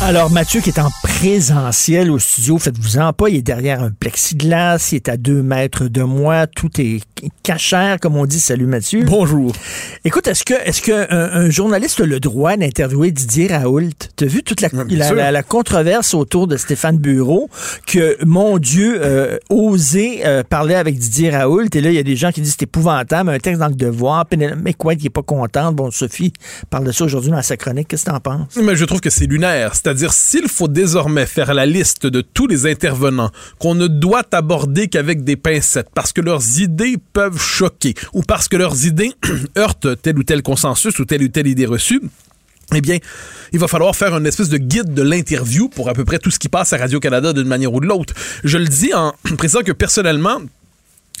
Alors, 0.00 0.30
Mathieu 0.30 0.60
qui 0.60 0.68
est 0.68 0.78
en 0.78 0.90
présentiel 1.02 2.10
au 2.10 2.18
studio, 2.18 2.58
faites-vous-en 2.58 3.14
pas, 3.14 3.30
il 3.30 3.36
est 3.36 3.42
derrière 3.42 3.82
un 3.82 3.90
plexiglas, 3.90 4.90
il 4.92 4.96
est 4.96 5.08
à 5.08 5.16
deux 5.16 5.42
mètres 5.42 5.88
de 5.88 6.02
moi, 6.02 6.46
tout 6.46 6.68
est 6.78 7.00
cachère, 7.42 7.98
comme 8.00 8.16
on 8.16 8.26
dit. 8.26 8.38
Salut 8.38 8.66
Mathieu. 8.66 9.02
Bonjour. 9.06 9.52
Écoute, 10.04 10.26
est-ce 10.28 10.44
que, 10.44 10.52
est-ce 10.52 10.82
que 10.82 11.10
un, 11.10 11.48
journaliste 11.48 12.00
a 12.00 12.06
le 12.06 12.20
droit 12.20 12.54
d'interviewer 12.58 13.12
Didier 13.12 13.46
Raoult? 13.46 13.88
T'as 14.16 14.26
vu 14.26 14.42
toute 14.42 14.60
la, 14.60 14.68
la, 14.90 15.06
sûr. 15.06 15.14
la- 15.16 15.30
la 15.32 15.42
controverse 15.42 16.12
autour 16.12 16.48
de 16.48 16.58
Stéphane 16.58 16.98
Bureau, 16.98 17.48
que, 17.86 18.18
mon 18.26 18.58
Dieu, 18.58 18.98
euh, 19.02 19.38
oser 19.48 20.26
euh, 20.26 20.42
parler 20.42 20.74
avec 20.74 20.98
Didier 20.98 21.30
Raoult, 21.34 21.68
et 21.74 21.80
là, 21.80 21.88
il 21.88 21.94
y 21.94 21.98
a 21.98 22.02
des 22.02 22.16
gens 22.16 22.30
qui 22.30 22.42
disent 22.42 22.56
c'est 22.58 22.64
épouvantable, 22.64 23.30
un 23.30 23.38
texte 23.38 23.60
dans 23.60 23.68
le 23.68 23.74
devoir, 23.74 24.26
Pénélope 24.26 24.58
McQuaid 24.62 24.98
qui 24.98 25.06
est 25.06 25.10
pas 25.10 25.22
contente. 25.22 25.76
Bon, 25.76 25.90
Sophie 25.90 26.34
parle 26.68 26.84
de 26.84 26.92
ça 26.92 27.04
aujourd'hui 27.06 27.30
dans 27.30 27.40
sa 27.40 27.56
chronique. 27.56 27.88
Qu'est-ce 27.88 28.04
que 28.04 28.10
t'en 28.10 28.20
penses? 28.20 28.56
Mais 28.62 28.76
je 28.76 28.84
trouve 28.84 29.00
que 29.00 29.08
c'est 29.10 29.26
lunaire. 29.26 29.74
C'est-à-dire, 29.84 30.14
s'il 30.14 30.48
faut 30.48 30.66
désormais 30.66 31.26
faire 31.26 31.52
la 31.52 31.66
liste 31.66 32.06
de 32.06 32.22
tous 32.22 32.46
les 32.46 32.64
intervenants 32.66 33.30
qu'on 33.58 33.74
ne 33.74 33.86
doit 33.86 34.24
aborder 34.32 34.88
qu'avec 34.88 35.24
des 35.24 35.36
pincettes 35.36 35.90
parce 35.94 36.10
que 36.14 36.22
leurs 36.22 36.58
idées 36.58 36.96
peuvent 37.12 37.38
choquer 37.38 37.92
ou 38.14 38.22
parce 38.22 38.48
que 38.48 38.56
leurs 38.56 38.86
idées 38.86 39.12
heurtent 39.58 40.00
tel 40.00 40.18
ou 40.18 40.22
tel 40.22 40.42
consensus 40.42 40.98
ou 40.98 41.04
telle 41.04 41.22
ou 41.22 41.28
telle 41.28 41.48
idée 41.48 41.66
reçue, 41.66 42.00
eh 42.74 42.80
bien, 42.80 42.96
il 43.52 43.58
va 43.58 43.68
falloir 43.68 43.94
faire 43.94 44.16
une 44.16 44.24
espèce 44.24 44.48
de 44.48 44.56
guide 44.56 44.94
de 44.94 45.02
l'interview 45.02 45.68
pour 45.68 45.90
à 45.90 45.92
peu 45.92 46.06
près 46.06 46.18
tout 46.18 46.30
ce 46.30 46.38
qui 46.38 46.48
passe 46.48 46.72
à 46.72 46.78
Radio-Canada 46.78 47.34
d'une 47.34 47.46
manière 47.46 47.74
ou 47.74 47.80
de 47.80 47.86
l'autre. 47.86 48.14
Je 48.42 48.56
le 48.56 48.66
dis 48.66 48.94
en 48.94 49.12
précisant 49.36 49.60
que 49.60 49.72
personnellement, 49.72 50.40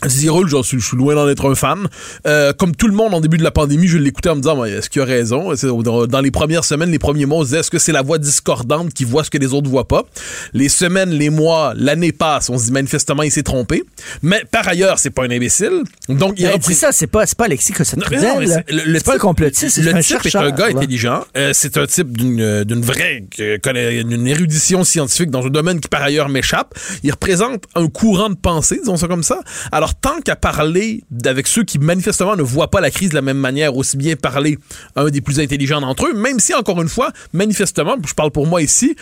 Suis, 0.02 0.80
je 0.80 0.86
suis 0.86 0.96
loin 0.96 1.14
d'en 1.14 1.28
être 1.28 1.48
un 1.50 1.54
fan. 1.54 1.88
Euh, 2.26 2.52
comme 2.52 2.74
tout 2.74 2.88
le 2.88 2.94
monde 2.94 3.14
en 3.14 3.20
début 3.20 3.38
de 3.38 3.42
la 3.44 3.50
pandémie, 3.50 3.86
je 3.86 3.96
l'écoutais 3.98 4.28
en 4.30 4.34
me 4.36 4.40
disant, 4.40 4.62
est-ce 4.64 4.90
qu'il 4.90 5.00
a 5.02 5.04
raison? 5.04 5.54
C'est- 5.56 5.66
Dans, 5.68 6.20
les 6.20 6.30
premières 6.30 6.64
semaines, 6.64 6.90
les 6.90 6.98
premiers 6.98 7.26
mois, 7.26 7.38
on 7.38 7.42
se 7.42 7.46
disait, 7.48 7.60
est-ce 7.60 7.70
que 7.70 7.78
c'est 7.78 7.92
la 7.92 8.02
voix 8.02 8.18
discordante 8.18 8.92
qui 8.92 9.04
voit 9.04 9.24
ce 9.24 9.30
que 9.30 9.38
les 9.38 9.52
autres 9.54 9.68
voient 9.70 9.88
pas? 9.88 10.04
Les 10.52 10.68
semaines, 10.68 11.10
les 11.10 11.30
mois, 11.30 11.72
l'année 11.76 12.12
passe, 12.12 12.50
on 12.50 12.58
se 12.58 12.66
dit 12.66 12.72
manifestement, 12.72 13.22
il 13.22 13.30
s'est 13.30 13.42
trompé. 13.42 13.82
Mais 14.22 14.42
par 14.50 14.66
ailleurs, 14.68 14.98
c'est 14.98 15.10
pas 15.10 15.24
un 15.24 15.30
imbécile. 15.30 15.82
Donc, 16.08 16.34
il 16.38 16.44
Ben, 16.44 16.52
reprit- 16.54 16.68
dis 16.72 16.74
ça, 16.74 16.92
c'est 16.92 17.06
pas, 17.06 17.26
c'est 17.26 17.36
pas 17.38 17.44
Alexis 17.46 17.72
que 17.72 17.84
ça 17.84 17.96
c'est- 18.00 18.72
le- 18.72 18.82
le 18.92 18.98
C'est 18.98 19.04
pas 19.04 19.12
un 19.12 19.14
type- 19.14 19.20
complotiste, 19.22 19.76
c'est 19.76 19.82
Le 19.82 19.94
un 19.94 20.00
type 20.00 20.20
chercheur. 20.22 20.42
est 20.44 20.46
un 20.46 20.50
gars 20.50 20.66
ouais. 20.66 20.76
intelligent. 20.76 21.24
Euh, 21.36 21.50
c'est 21.54 21.76
un 21.76 21.86
type 21.86 22.16
d'une 22.16 22.40
euh, 22.40 22.64
d'une 22.64 22.82
vraie 22.82 23.24
d'une 23.38 24.26
érudition 24.26 24.84
scientifique 24.84 25.30
dans 25.30 25.44
un 25.46 25.50
domaine 25.50 25.80
qui 25.80 25.88
par 25.88 26.02
ailleurs 26.02 26.28
m'échappe. 26.28 26.74
Il 27.02 27.10
représente 27.10 27.64
un 27.74 27.86
courant 27.88 28.30
de 28.30 28.34
pensée, 28.36 28.78
disons 28.80 28.96
ça 28.96 29.08
comme 29.08 29.22
ça. 29.22 29.40
Alors 29.72 29.83
tant 29.92 30.20
qu'à 30.20 30.36
parler 30.36 31.04
avec 31.26 31.46
ceux 31.46 31.64
qui 31.64 31.78
manifestement 31.78 32.36
ne 32.36 32.42
voient 32.42 32.70
pas 32.70 32.80
la 32.80 32.90
crise 32.90 33.10
de 33.10 33.14
la 33.14 33.22
même 33.22 33.36
manière, 33.36 33.76
aussi 33.76 33.98
bien 33.98 34.16
parler 34.16 34.58
à 34.96 35.02
un 35.02 35.10
des 35.10 35.20
plus 35.20 35.40
intelligents 35.40 35.80
d'entre 35.82 36.06
eux, 36.06 36.14
même 36.14 36.40
si 36.40 36.54
encore 36.54 36.80
une 36.80 36.88
fois, 36.88 37.12
manifestement, 37.34 37.96
je 38.06 38.14
parle 38.14 38.30
pour 38.30 38.46
moi 38.46 38.62
ici, 38.62 38.96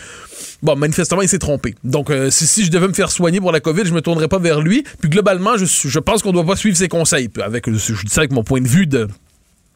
bon, 0.61 0.75
manifestement 0.75 1.21
il 1.21 1.29
s'est 1.29 1.39
trompé. 1.39 1.75
Donc 1.83 2.09
euh, 2.09 2.29
si, 2.29 2.65
je 2.65 2.71
devais 2.71 2.87
me 2.87 2.93
faire 2.93 3.11
soigner 3.11 3.39
pour 3.39 3.51
la 3.51 3.61
COVID, 3.61 3.85
je 3.85 3.93
me 3.93 4.01
tournerais 4.01 4.27
pas 4.27 4.39
vers 4.39 4.59
lui. 4.59 4.83
Puis 4.99 5.09
globalement, 5.09 5.55
je, 5.57 5.99
pense 5.99 6.21
qu'on 6.21 6.31
doit 6.31 6.45
pas 6.45 6.55
suivre 6.55 6.75
ses 6.75 6.89
conseils. 6.89 7.29
Avec, 7.41 7.69
je 7.69 7.93
dis 7.93 8.09
ça 8.09 8.21
avec 8.21 8.31
mon 8.31 8.43
point 8.43 8.61
de 8.61 8.67
vue 8.67 8.87
de 8.87 9.07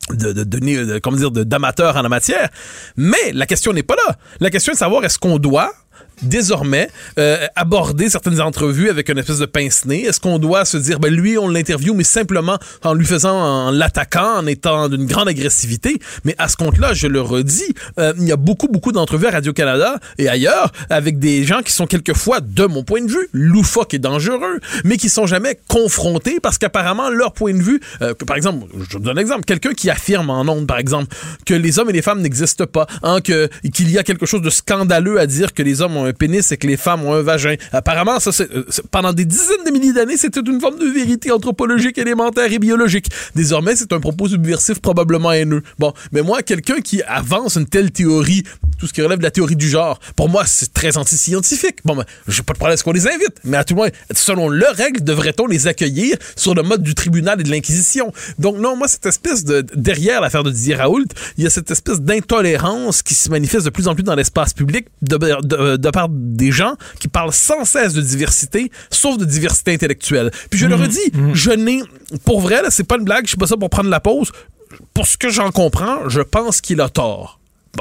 de, 0.10 1.00
comment 1.00 1.18
dire, 1.18 1.32
d'amateur 1.32 1.98
en 1.98 2.02
la 2.02 2.10
matière. 2.10 2.50
Mais 2.96 3.34
la 3.34 3.46
question 3.46 3.74
n'est 3.74 3.84
pas 3.84 3.96
là. 4.08 4.16
La 4.40 4.50
question 4.50 4.72
est 4.72 4.76
de 4.76 4.80
savoir 4.80 5.04
est-ce 5.04 5.20
qu'on 5.20 5.38
doit 5.38 5.74
désormais 6.22 6.90
euh, 7.20 7.46
aborder 7.56 8.10
certaines 8.10 8.42
entrevues 8.42 8.90
avec 8.90 9.10
une 9.10 9.18
espèce 9.18 9.40
de 9.40 9.46
pince-nez? 9.46 10.04
Est-ce 10.04 10.20
qu'on 10.20 10.40
doit 10.40 10.66
se 10.66 10.78
dire, 10.78 11.00
ben 11.00 11.14
lui, 11.14 11.38
on 11.38 11.48
l'interview, 11.48 11.94
mais 11.94 12.04
simplement 12.04 12.58
en 12.84 12.94
lui 12.94 13.06
faisant, 13.06 13.38
en 13.38 13.72
l'attaquant, 13.72 14.38
en 14.38 14.48
étant 14.48 14.90
d'une 14.90 15.06
grande 15.06 15.28
agressivité? 15.28 16.00
Mais 16.24 16.36
à 16.38 16.48
ce 16.48 16.58
compte-là, 16.58 16.94
je 16.94 17.08
le 17.08 17.22
redis, 17.22 17.74
euh, 18.00 18.14
il 18.18 18.28
y 18.28 18.32
a 18.32 18.38
beaucoup, 18.38 18.68
beaucoup 18.68 18.92
d'entrevues 18.92 19.28
à 19.28 19.32
Radio-Canada 19.32 20.00
et 20.18 20.28
ailleurs 20.30 20.72
avec 20.90 21.20
des 21.20 21.44
gens 21.44 21.62
qui 21.62 21.72
sont 21.72 21.88
quelquefois, 21.88 22.40
de 22.42 22.66
mon 22.66 22.84
point 22.84 23.02
de 23.02 23.12
vue, 23.12 23.30
loufoques 23.34 23.94
et 23.94 24.00
dangereux, 24.00 24.60
mais 24.84 24.98
qui 24.98 25.10
sont 25.10 25.28
jamais 25.28 25.58
confrontés 25.68 26.40
parce 26.42 26.58
qu'apparemment, 26.58 27.10
leur 27.10 27.34
point 27.34 27.54
de 27.54 27.62
vue, 27.62 27.80
euh, 28.02 28.14
par 28.26 28.38
exemple, 28.38 28.66
je 28.90 28.98
vous 28.98 29.04
donne 29.04 29.18
un 29.18 29.22
exemple, 29.22 29.46
quelqu'un 29.46 29.74
qui 29.74 29.90
affirme 29.90 30.30
en 30.30 30.48
ondes, 30.48 30.68
par 30.68 30.78
exemple, 30.78 31.16
que 31.46 31.54
les 31.54 31.80
hommes 31.80 31.90
et 31.90 31.94
les 31.94 32.02
femmes 32.02 32.22
n'existent 32.22 32.66
pas, 32.66 32.88
hein, 33.04 33.22
qu'il 33.22 33.92
y 33.92 33.98
a 33.98 34.04
quelque 34.04 34.26
chose 34.26 34.42
de 34.42 34.50
scandaleux 34.50 35.20
à 35.20 35.28
dire 35.28 35.54
que 35.54 35.64
les 35.64 35.82
hommes 35.82 35.98
ont 35.98 36.07
un 36.08 36.14
pénis 36.14 36.52
et 36.52 36.58
que 36.58 36.68
les 36.68 36.78
femmes 36.78 37.04
ont 37.04 37.14
un 37.14 37.22
vagin. 37.22 37.56
Apparemment, 37.72 38.20
ça, 38.20 38.32
euh, 38.42 38.64
pendant 38.92 39.14
des 39.14 39.26
dizaines 39.26 39.64
de 39.66 39.72
milliers 39.72 39.94
d'années, 39.94 40.18
c'était 40.18 40.40
une 40.40 40.60
forme 40.60 40.80
de 40.80 40.88
vérité 40.88 41.32
anthropologique, 41.32 41.98
élémentaire 41.98 42.52
et 42.52 42.60
biologique. 42.60 43.10
Désormais, 43.36 43.76
c'est 43.76 43.92
un 43.94 44.00
propos 44.00 44.30
subversif, 44.30 44.80
probablement 44.80 45.32
haineux. 45.32 45.64
Bon, 45.80 45.94
mais 46.12 46.22
moi, 46.22 46.42
quelqu'un 46.44 46.82
qui 46.82 47.02
avance 47.04 47.56
une 47.58 47.68
telle 47.68 47.92
théorie, 47.92 48.44
tout 48.80 48.88
ce 48.88 48.94
qui 48.94 49.02
relève 49.02 49.20
de 49.20 49.24
la 49.24 49.32
théorie 49.32 49.56
du 49.56 49.70
genre, 49.70 50.00
pour 50.16 50.30
moi, 50.30 50.44
c'est 50.46 50.74
très 50.74 50.98
anti-scientifique. 50.98 51.80
Bon, 51.86 51.96
ben, 51.96 52.06
j'ai 52.28 52.44
pas 52.44 52.54
de 52.54 52.60
problème 52.60 52.74
à 52.74 52.78
ce 52.78 52.84
qu'on 52.84 52.94
les 52.94 53.08
invite, 53.08 53.36
mais 53.44 53.58
à 53.58 53.64
tout 53.64 53.74
le 53.74 53.78
moins, 53.80 53.90
selon 54.12 54.50
leurs 54.50 54.76
règles, 54.76 55.04
devrait-on 55.04 55.48
les 55.48 55.68
accueillir 55.68 56.18
sur 56.36 56.56
le 56.56 56.64
mode 56.64 56.84
du 56.84 56.96
tribunal 56.96 57.40
et 57.40 57.44
de 57.44 57.50
l'Inquisition? 57.50 58.12
Donc, 58.40 58.58
non, 58.58 58.76
moi, 58.76 58.88
cette 58.88 59.06
espèce 59.06 59.44
de, 59.44 59.66
derrière 59.76 60.22
l'affaire 60.22 60.44
de 60.44 60.52
Didier 60.52 60.76
Raoult, 60.76 61.06
il 61.38 61.44
y 61.44 61.48
a 61.48 61.50
cette 61.50 61.72
espèce 61.72 62.02
d'intolérance 62.02 63.02
qui 63.02 63.14
se 63.14 63.30
manifeste 63.30 63.66
de 63.66 63.70
plus 63.70 63.88
en 63.88 63.96
plus 63.96 64.04
dans 64.04 64.16
l'espace 64.16 64.54
public 64.54 64.88
de 65.02 65.18
part 65.98 66.10
des 66.12 66.52
gens 66.52 66.76
qui 67.00 67.08
parlent 67.08 67.34
sans 67.34 67.66
cesse 67.66 67.94
de 67.94 68.02
diversité, 68.02 68.72
sauf 68.92 69.18
de 69.18 69.26
diversité 69.26 69.74
intellectuelle. 69.74 70.30
Puis 70.52 70.60
je 70.60 70.68
le 70.68 70.76
redis, 70.76 71.12
je 71.34 71.50
n'ai, 71.50 71.82
pour 72.24 72.40
vrai, 72.40 72.62
là, 72.62 72.70
c'est 72.70 72.84
pas 72.84 72.98
une 72.98 73.04
blague, 73.04 73.24
je 73.24 73.30
suis 73.30 73.38
pas 73.38 73.48
ça 73.48 73.58
pour 73.58 73.72
prendre 73.72 73.90
la 73.90 74.00
pause. 74.00 74.32
Pour 74.94 75.08
ce 75.08 75.18
que 75.18 75.30
j'en 75.30 75.50
comprends, 75.52 76.08
je 76.08 76.22
pense 76.22 76.62
qu'il 76.62 76.82
a 76.82 76.90
tort. 76.90 77.40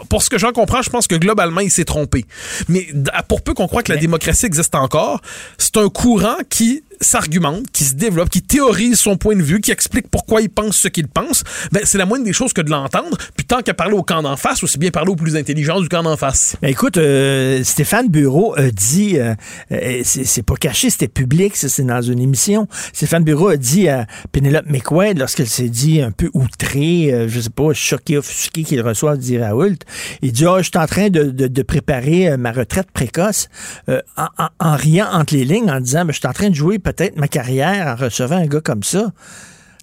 Pour 0.08 0.22
ce 0.22 0.30
que 0.30 0.38
j'en 0.38 0.52
comprends, 0.52 0.80
je 0.80 0.88
pense 0.88 1.06
que 1.06 1.14
globalement, 1.14 1.60
il 1.60 1.70
s'est 1.70 1.84
trompé. 1.84 2.24
Mais 2.68 2.86
pour 3.28 3.42
peu 3.42 3.52
qu'on 3.52 3.66
croit 3.66 3.82
que 3.82 3.92
la 3.92 3.98
démocratie 3.98 4.46
existe 4.46 4.74
encore, 4.74 5.20
c'est 5.58 5.76
un 5.76 5.88
courant 5.88 6.36
qui 6.48 6.82
s'argumente, 7.00 7.70
qui 7.72 7.84
se 7.84 7.94
développe, 7.94 8.30
qui 8.30 8.42
théorise 8.42 8.98
son 8.98 9.16
point 9.16 9.36
de 9.36 9.42
vue, 9.42 9.60
qui 9.60 9.70
explique 9.70 10.08
pourquoi 10.08 10.40
il 10.40 10.48
pense 10.48 10.76
ce 10.76 10.88
qu'il 10.88 11.08
pense, 11.08 11.44
ben, 11.72 11.82
c'est 11.84 11.98
la 11.98 12.06
moindre 12.06 12.24
des 12.24 12.32
choses 12.32 12.52
que 12.52 12.60
de 12.60 12.70
l'entendre. 12.70 13.16
Puis 13.36 13.46
tant 13.46 13.62
qu'à 13.62 13.74
parler 13.74 13.94
au 13.94 14.02
camp 14.02 14.22
d'en 14.22 14.36
face, 14.36 14.62
aussi 14.62 14.78
bien 14.78 14.90
parler 14.90 15.10
au 15.10 15.16
plus 15.16 15.36
intelligent 15.36 15.80
du 15.80 15.88
camp 15.88 16.02
d'en 16.02 16.16
face. 16.16 16.56
Ben, 16.62 16.68
écoute, 16.68 16.96
euh, 16.96 17.62
Stéphane 17.64 18.08
Bureau 18.08 18.56
a 18.56 18.70
dit, 18.70 19.18
euh, 19.18 19.34
euh, 19.72 20.00
c'est 20.04 20.42
pas 20.42 20.56
caché, 20.56 20.90
c'était 20.90 21.08
public, 21.08 21.56
c'est 21.56 21.82
dans 21.82 22.02
une 22.02 22.20
émission. 22.20 22.68
Stéphane 22.92 23.24
Bureau 23.24 23.48
a 23.48 23.56
dit 23.56 23.88
à 23.88 24.06
Penelope 24.32 24.66
McQuaid, 24.66 25.18
lorsqu'elle 25.18 25.48
s'est 25.48 25.68
dit 25.68 26.00
un 26.00 26.10
peu 26.10 26.30
outrée, 26.34 27.26
je 27.28 27.40
sais 27.40 27.50
pas, 27.50 27.72
choquée, 27.72 28.18
offusquée 28.18 28.64
qu'il 28.64 28.80
reçoit 28.80 29.16
dit 29.16 29.38
Raoult, 29.38 29.76
il 30.22 30.32
dit, 30.32 30.46
oh, 30.46 30.58
je 30.58 30.64
suis 30.64 30.78
en 30.78 30.86
train 30.86 31.08
de, 31.08 31.30
de, 31.30 31.62
préparer 31.62 32.36
ma 32.36 32.52
retraite 32.52 32.90
précoce, 32.92 33.48
en, 33.88 34.28
en, 34.60 34.76
riant 34.76 35.08
entre 35.12 35.34
les 35.34 35.44
lignes, 35.44 35.70
en 35.70 35.80
disant, 35.80 36.04
ben, 36.04 36.12
je 36.12 36.18
suis 36.18 36.28
en 36.28 36.32
train 36.32 36.50
de 36.50 36.54
jouer 36.54 36.78
peut-être 36.86 37.16
ma 37.16 37.26
carrière 37.26 37.88
en 37.88 37.96
recevant 37.96 38.36
un 38.36 38.46
gars 38.46 38.60
comme 38.60 38.84
ça. 38.84 39.12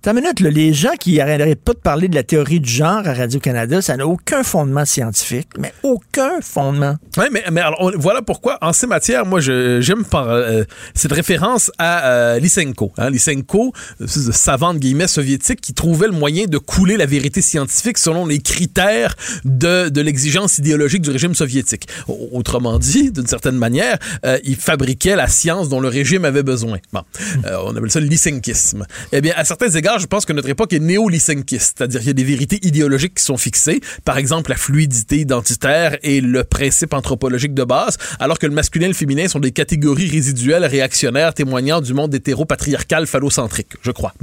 T'as 0.04 0.12
une 0.12 0.18
minute, 0.20 0.42
les 0.42 0.74
gens 0.74 0.96
qui 1.00 1.22
arrêteraient 1.22 1.56
pas 1.56 1.72
de 1.72 1.78
parler 1.78 2.10
de 2.10 2.16
la 2.16 2.24
théorie 2.24 2.60
du 2.60 2.70
genre 2.70 3.08
à 3.08 3.14
Radio-Canada, 3.14 3.82
ça 3.82 3.96
n'a 3.96 4.06
aucun 4.06 4.44
fondement 4.44 4.84
scientifique, 4.84 5.48
mais 5.58 5.74
aucun 5.82 6.42
fondement. 6.42 6.98
Oui, 7.16 7.28
mais, 7.32 7.42
mais 7.50 7.62
alors, 7.62 7.90
voilà 7.96 8.22
pourquoi, 8.22 8.58
en 8.62 8.74
ces 8.74 8.86
matières, 8.86 9.26
moi, 9.26 9.40
j'aime 9.40 10.04
par 10.04 10.30
euh, 10.30 10.64
cette 10.94 11.14
référence 11.14 11.72
à 11.78 12.06
euh, 12.10 12.40
Lysenko. 12.40 12.92
Hein, 12.98 13.12
Lysenko, 13.12 13.72
savant 14.06 14.74
de 14.74 14.80
guillemets 14.80 15.08
soviétique, 15.08 15.62
qui 15.62 15.74
trouvait 15.74 16.08
le 16.08 16.12
moyen 16.12 16.48
de 16.48 16.58
couler 16.58 16.98
la 16.98 17.06
vérité 17.06 17.42
scientifique 17.42 17.98
selon 17.98 18.26
les 18.26 18.40
critères 18.40 19.16
de, 19.46 19.88
de 19.88 20.02
l'exigence 20.02 20.58
idéologique 20.58 21.04
du 21.04 21.12
régime 21.12 21.34
soviétique. 21.34 21.88
Autrement 22.34 22.78
dit, 22.78 23.10
d'une 23.10 23.28
certaine 23.28 23.56
manière, 23.56 24.00
euh, 24.26 24.38
il 24.44 24.58
fabriquait 24.58 25.16
la 25.16 25.30
science 25.30 25.70
dont 25.70 25.80
le 25.80 25.88
régime 25.88 26.26
avait 26.26 26.44
besoin. 26.44 26.80
Bon, 26.92 27.04
euh, 27.46 27.56
on 27.66 27.74
appelle 27.74 27.90
ça 27.90 28.02
le 28.02 28.08
lysenkisme. 28.08 28.86
Eh 29.14 29.22
bien, 29.22 29.34
à 29.38 29.46
certains 29.46 29.70
égards, 29.70 29.93
je 29.98 30.08
pense 30.08 30.26
que 30.26 30.34
notre 30.34 30.50
époque 30.50 30.74
est 30.74 30.80
néo-lysenkiste, 30.80 31.76
c'est-à-dire 31.78 32.00
qu'il 32.00 32.08
y 32.08 32.12
a 32.12 32.14
des 32.14 32.24
vérités 32.24 32.60
idéologiques 32.64 33.16
qui 33.16 33.24
sont 33.24 33.38
fixées, 33.38 33.82
par 34.06 34.18
exemple 34.18 34.50
la 34.50 34.58
fluidité 34.58 35.18
identitaire 35.20 35.98
et 36.04 36.22
le 36.22 36.44
principe 36.44 36.94
anthropologique 36.94 37.54
de 37.54 37.64
base, 37.64 37.98
alors 38.20 38.40
que 38.40 38.46
le 38.46 38.54
masculin 38.54 38.86
et 38.86 38.90
le 38.90 38.94
féminin 38.96 39.28
sont 39.28 39.40
des 39.40 39.52
catégories 39.52 40.10
résiduelles 40.10 40.66
réactionnaires 40.66 41.34
témoignant 41.34 41.82
du 41.82 41.94
monde 41.94 42.14
hétéro-patriarcal 42.14 43.08
phallocentrique, 43.08 43.74
je 43.82 43.92
crois. 43.92 44.14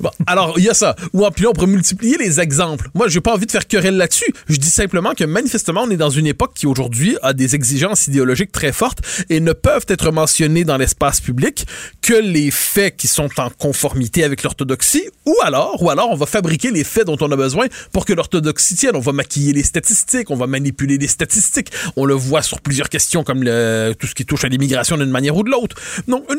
Bon. 0.00 0.10
alors, 0.26 0.58
il 0.58 0.64
y 0.64 0.68
a 0.68 0.74
ça. 0.74 0.96
Ou 1.12 1.26
puis 1.30 1.46
on 1.46 1.52
pourrait 1.52 1.66
multiplier 1.66 2.16
les 2.18 2.40
exemples. 2.40 2.88
Moi, 2.94 3.08
j'ai 3.08 3.20
pas 3.20 3.32
envie 3.32 3.46
de 3.46 3.50
faire 3.50 3.66
querelle 3.66 3.96
là-dessus. 3.96 4.32
Je 4.48 4.56
dis 4.56 4.70
simplement 4.70 5.14
que 5.14 5.24
manifestement, 5.24 5.82
on 5.82 5.90
est 5.90 5.96
dans 5.96 6.10
une 6.10 6.26
époque 6.26 6.52
qui 6.54 6.66
aujourd'hui 6.66 7.16
a 7.22 7.32
des 7.32 7.54
exigences 7.54 8.06
idéologiques 8.06 8.52
très 8.52 8.72
fortes 8.72 8.98
et 9.30 9.40
ne 9.40 9.52
peuvent 9.52 9.86
être 9.88 10.10
mentionnées 10.10 10.64
dans 10.64 10.76
l'espace 10.76 11.20
public 11.20 11.66
que 12.00 12.14
les 12.14 12.50
faits 12.50 12.96
qui 12.96 13.08
sont 13.08 13.28
en 13.38 13.50
conformité 13.50 14.24
avec 14.24 14.42
l'orthodoxie 14.42 15.01
ou 15.26 15.34
alors, 15.42 15.82
ou 15.82 15.90
alors 15.90 16.10
on 16.10 16.16
va 16.16 16.26
fabriquer 16.26 16.70
les 16.70 16.84
faits 16.84 17.06
dont 17.06 17.16
on 17.20 17.30
a 17.30 17.36
besoin 17.36 17.66
pour 17.92 18.04
que 18.04 18.12
l'orthodoxie 18.12 18.76
tienne. 18.76 18.96
On 18.96 19.00
va 19.00 19.12
maquiller 19.12 19.52
les 19.52 19.62
statistiques, 19.62 20.30
on 20.30 20.36
va 20.36 20.46
manipuler 20.46 20.98
les 20.98 21.08
statistiques. 21.08 21.70
On 21.96 22.04
le 22.04 22.14
voit 22.14 22.42
sur 22.42 22.60
plusieurs 22.60 22.88
questions 22.88 23.24
comme 23.24 23.40
tout 23.40 24.06
ce 24.06 24.14
qui 24.14 24.24
touche 24.24 24.44
à 24.44 24.48
l'immigration 24.48 24.96
d'une 24.96 25.10
manière 25.10 25.36
ou 25.36 25.42
de 25.42 25.50
l'autre. 25.50 25.76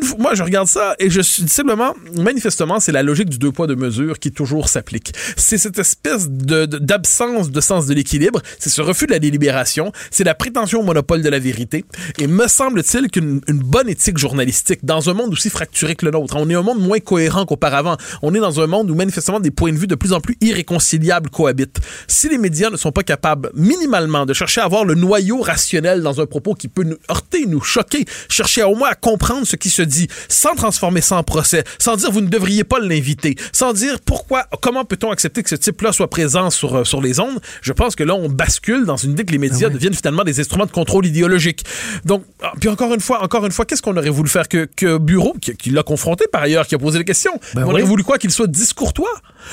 Fois, 0.02 0.18
moi 0.18 0.34
je 0.34 0.42
regarde 0.42 0.68
ça 0.68 0.94
et 0.98 1.10
je 1.10 1.20
suis 1.20 1.48
simplement, 1.48 1.94
manifestement, 2.16 2.80
c'est 2.80 2.92
la 2.92 3.02
logique 3.02 3.28
du 3.28 3.38
deux 3.38 3.52
poids 3.52 3.66
deux 3.66 3.76
mesures 3.76 4.18
qui 4.18 4.32
toujours 4.32 4.68
s'applique. 4.68 5.12
C'est 5.36 5.58
cette 5.58 5.78
espèce 5.78 6.28
de, 6.28 6.66
d'absence 6.66 7.50
de 7.50 7.60
sens 7.60 7.86
de 7.86 7.94
l'équilibre, 7.94 8.40
c'est 8.58 8.70
ce 8.70 8.82
refus 8.82 9.06
de 9.06 9.12
la 9.12 9.18
délibération, 9.18 9.92
c'est 10.10 10.24
la 10.24 10.34
prétention 10.34 10.80
au 10.80 10.82
monopole 10.82 11.22
de 11.22 11.28
la 11.28 11.38
vérité. 11.38 11.84
Et 12.18 12.26
me 12.26 12.48
semble-t-il 12.48 13.10
qu'une 13.10 13.40
une 13.48 13.58
bonne 13.58 13.88
éthique 13.88 14.18
journalistique 14.18 14.84
dans 14.84 15.08
un 15.10 15.14
monde 15.14 15.32
aussi 15.32 15.50
fracturé 15.50 15.94
que 15.94 16.04
le 16.04 16.12
nôtre, 16.12 16.36
on 16.36 16.48
est 16.48 16.54
un 16.54 16.62
monde 16.62 16.80
moins 16.80 17.00
cohérent 17.00 17.46
qu'auparavant. 17.46 17.96
On 18.22 18.34
est 18.34 18.40
dans 18.40 18.53
un 18.60 18.64
un 18.64 18.66
monde 18.66 18.90
où 18.90 18.94
manifestement 18.94 19.38
des 19.38 19.50
points 19.50 19.72
de 19.72 19.78
vue 19.78 19.86
de 19.86 19.94
plus 19.94 20.12
en 20.12 20.20
plus 20.20 20.36
irréconciliables 20.40 21.30
cohabitent. 21.30 21.78
Si 22.08 22.28
les 22.28 22.38
médias 22.38 22.70
ne 22.70 22.76
sont 22.76 22.90
pas 22.90 23.02
capables 23.02 23.50
minimalement 23.54 24.26
de 24.26 24.32
chercher 24.32 24.60
à 24.60 24.64
avoir 24.64 24.84
le 24.84 24.94
noyau 24.94 25.40
rationnel 25.40 26.02
dans 26.02 26.20
un 26.20 26.26
propos 26.26 26.54
qui 26.54 26.68
peut 26.68 26.82
nous 26.82 26.96
heurter, 27.10 27.46
nous 27.46 27.60
choquer, 27.60 28.04
chercher 28.28 28.62
au 28.64 28.74
moins 28.74 28.88
à 28.88 28.94
comprendre 28.94 29.46
ce 29.46 29.56
qui 29.56 29.70
se 29.70 29.82
dit, 29.82 30.08
sans 30.28 30.54
transformer 30.54 31.02
ça 31.02 31.16
en 31.16 31.22
procès, 31.22 31.64
sans 31.78 31.96
dire 31.96 32.10
vous 32.10 32.22
ne 32.22 32.28
devriez 32.28 32.64
pas 32.64 32.80
l'inviter, 32.80 33.36
sans 33.52 33.72
dire 33.72 34.00
pourquoi, 34.00 34.46
comment 34.62 34.84
peut-on 34.84 35.10
accepter 35.10 35.42
que 35.42 35.50
ce 35.50 35.56
type-là 35.56 35.92
soit 35.92 36.08
présent 36.08 36.50
sur, 36.50 36.78
euh, 36.78 36.84
sur 36.84 37.02
les 37.02 37.20
ondes, 37.20 37.40
je 37.60 37.72
pense 37.72 37.94
que 37.94 38.02
là, 38.02 38.14
on 38.14 38.28
bascule 38.28 38.86
dans 38.86 38.96
une 38.96 39.12
idée 39.12 39.24
que 39.24 39.32
les 39.32 39.38
médias 39.38 39.68
ah 39.68 39.70
deviennent 39.70 39.94
finalement 39.94 40.24
des 40.24 40.40
instruments 40.40 40.66
de 40.66 40.70
contrôle 40.70 41.06
idéologique. 41.06 41.64
Donc, 42.04 42.24
ah, 42.42 42.52
puis 42.58 42.68
encore 42.68 42.94
une 42.94 43.00
fois, 43.00 43.22
encore 43.22 43.44
une 43.44 43.52
fois, 43.52 43.66
qu'est-ce 43.66 43.82
qu'on 43.82 43.96
aurait 43.96 44.10
voulu 44.10 44.28
faire 44.28 44.48
que, 44.48 44.68
que 44.76 44.98
Bureau, 44.98 45.36
qui, 45.40 45.70
l'a 45.70 45.82
confronté 45.82 46.26
par 46.30 46.42
ailleurs, 46.42 46.66
qui 46.66 46.74
a 46.74 46.78
posé 46.78 46.98
les 46.98 47.04
questions, 47.04 47.38
ben 47.54 47.64
on 47.64 47.70
aurait 47.70 47.82
voulu 47.82 48.04
quoi 48.04 48.18
qu'il 48.18 48.30
soit 48.30 48.43
discourtois. 48.46 49.10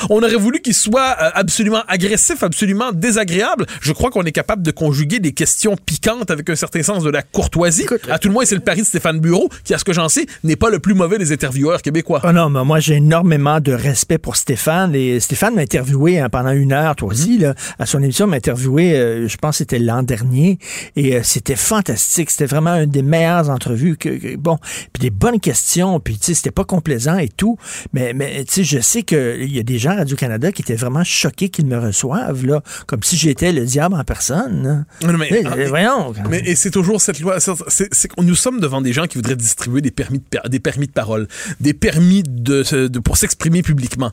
On 0.10 0.18
aurait 0.24 0.36
voulu 0.36 0.62
qu'il 0.62 0.74
soit 0.74 1.16
euh, 1.22 1.30
absolument 1.34 1.84
agressif, 1.88 2.44
absolument 2.44 2.92
désagréable. 2.92 3.66
Je 3.82 3.92
crois 3.94 4.10
qu'on 4.10 4.24
est 4.24 4.32
capable 4.32 4.64
de 4.64 4.72
conjuguer 4.72 5.20
des 5.20 5.34
questions 5.34 5.76
piquantes 5.76 6.32
avec 6.32 6.50
un 6.50 6.56
certain 6.56 6.84
sens 6.84 7.04
de 7.04 7.10
la 7.10 7.22
courtoisie. 7.22 7.86
à 8.10 8.20
tout 8.20 8.28
le 8.28 8.34
moins, 8.34 8.46
c'est 8.46 8.56
le 8.56 8.62
pari 8.62 8.82
de 8.82 8.86
Stéphane 8.86 9.20
Bureau, 9.20 9.50
qui, 9.64 9.74
à 9.74 9.78
ce 9.78 9.84
que 9.84 9.94
j'en 9.94 10.10
sais, 10.10 10.26
n'est 10.44 10.56
pas 10.56 10.70
le 10.70 10.80
plus 10.80 10.94
mauvais 10.94 11.18
des 11.18 11.32
intervieweurs 11.32 11.82
québécois. 11.82 12.22
Oh 12.24 12.32
non, 12.32 12.50
mais 12.50 12.64
moi, 12.64 12.80
j'ai 12.80 12.96
énormément 12.96 13.60
de 13.60 13.74
respect 13.74 14.18
pour 14.18 14.36
Stéphane. 14.36 14.96
Et 14.96 15.20
Stéphane 15.20 15.56
m'a 15.56 15.62
interviewé 15.62 16.20
hein, 16.20 16.30
pendant 16.30 16.52
une 16.52 16.74
heure, 16.74 16.96
toi 16.96 17.10
aussi, 17.10 17.38
là, 17.38 17.54
à 17.80 17.86
son 17.86 18.02
émission, 18.02 18.28
m'a 18.28 18.38
interviewé, 18.38 18.96
euh, 18.96 19.28
je 19.28 19.38
pense 19.38 19.56
que 19.56 19.58
c'était 19.60 19.80
l'an 19.80 20.04
dernier. 20.04 20.58
Et 20.96 21.16
euh, 21.16 21.22
c'était 21.24 21.56
fantastique. 21.56 22.32
C'était 22.32 22.46
vraiment 22.46 22.76
une 22.76 22.90
des 22.90 23.04
meilleures 23.04 23.50
entrevues. 23.50 23.98
Que, 23.98 24.36
bon, 24.36 24.58
puis 24.94 25.02
des 25.02 25.10
bonnes 25.10 25.40
questions. 25.40 26.00
Puis, 26.00 26.18
tu 26.18 26.28
sais, 26.28 26.34
c'était 26.34 26.52
pas 26.52 26.66
complaisant 26.66 27.18
et 27.18 27.30
tout. 27.30 27.58
Mais, 27.94 28.14
mais 28.14 28.44
tu 28.46 28.54
sais, 28.54 28.64
je 28.64 28.80
sais 28.82 29.03
qu'il 29.03 29.52
y 29.52 29.60
a 29.60 29.64
des 29.64 29.80
gens 29.80 29.91
à 29.91 29.95
Radio-Canada 29.98 30.52
qui 30.52 30.62
étaient 30.62 30.76
vraiment 30.76 31.03
choqués 31.03 31.49
qu'ils 31.49 31.66
me 31.66 31.78
reçoivent, 31.78 32.45
là, 32.45 32.62
comme 32.88 33.03
si 33.03 33.18
j'étais 33.18 33.52
le 33.52 33.66
diable 33.66 33.95
en 33.95 34.03
personne. 34.03 34.86
mais, 35.03 35.44
ah, 35.45 35.56
voyons. 35.68 36.14
Mais 36.30 36.41
et 36.45 36.56
c'est 36.56 36.72
toujours 36.72 37.02
cette 37.02 37.20
loi. 37.20 37.40
C'est, 37.40 37.90
nous 38.18 38.36
sommes 38.36 38.60
devant 38.60 38.82
des 38.82 38.94
gens 38.94 39.08
qui 39.08 39.18
voudraient 39.18 39.36
distribuer 39.36 39.82
des 39.82 39.91
permis 39.91 40.20
de, 40.20 40.49
des 40.49 40.60
permis 40.60 40.88
de 40.88 40.91
parole, 40.91 41.28
des 41.60 41.74
permis 41.74 42.24
de, 42.24 42.88
de 42.88 42.99
pour 42.99 43.18
s'exprimer 43.18 43.62
publiquement. 43.62 44.12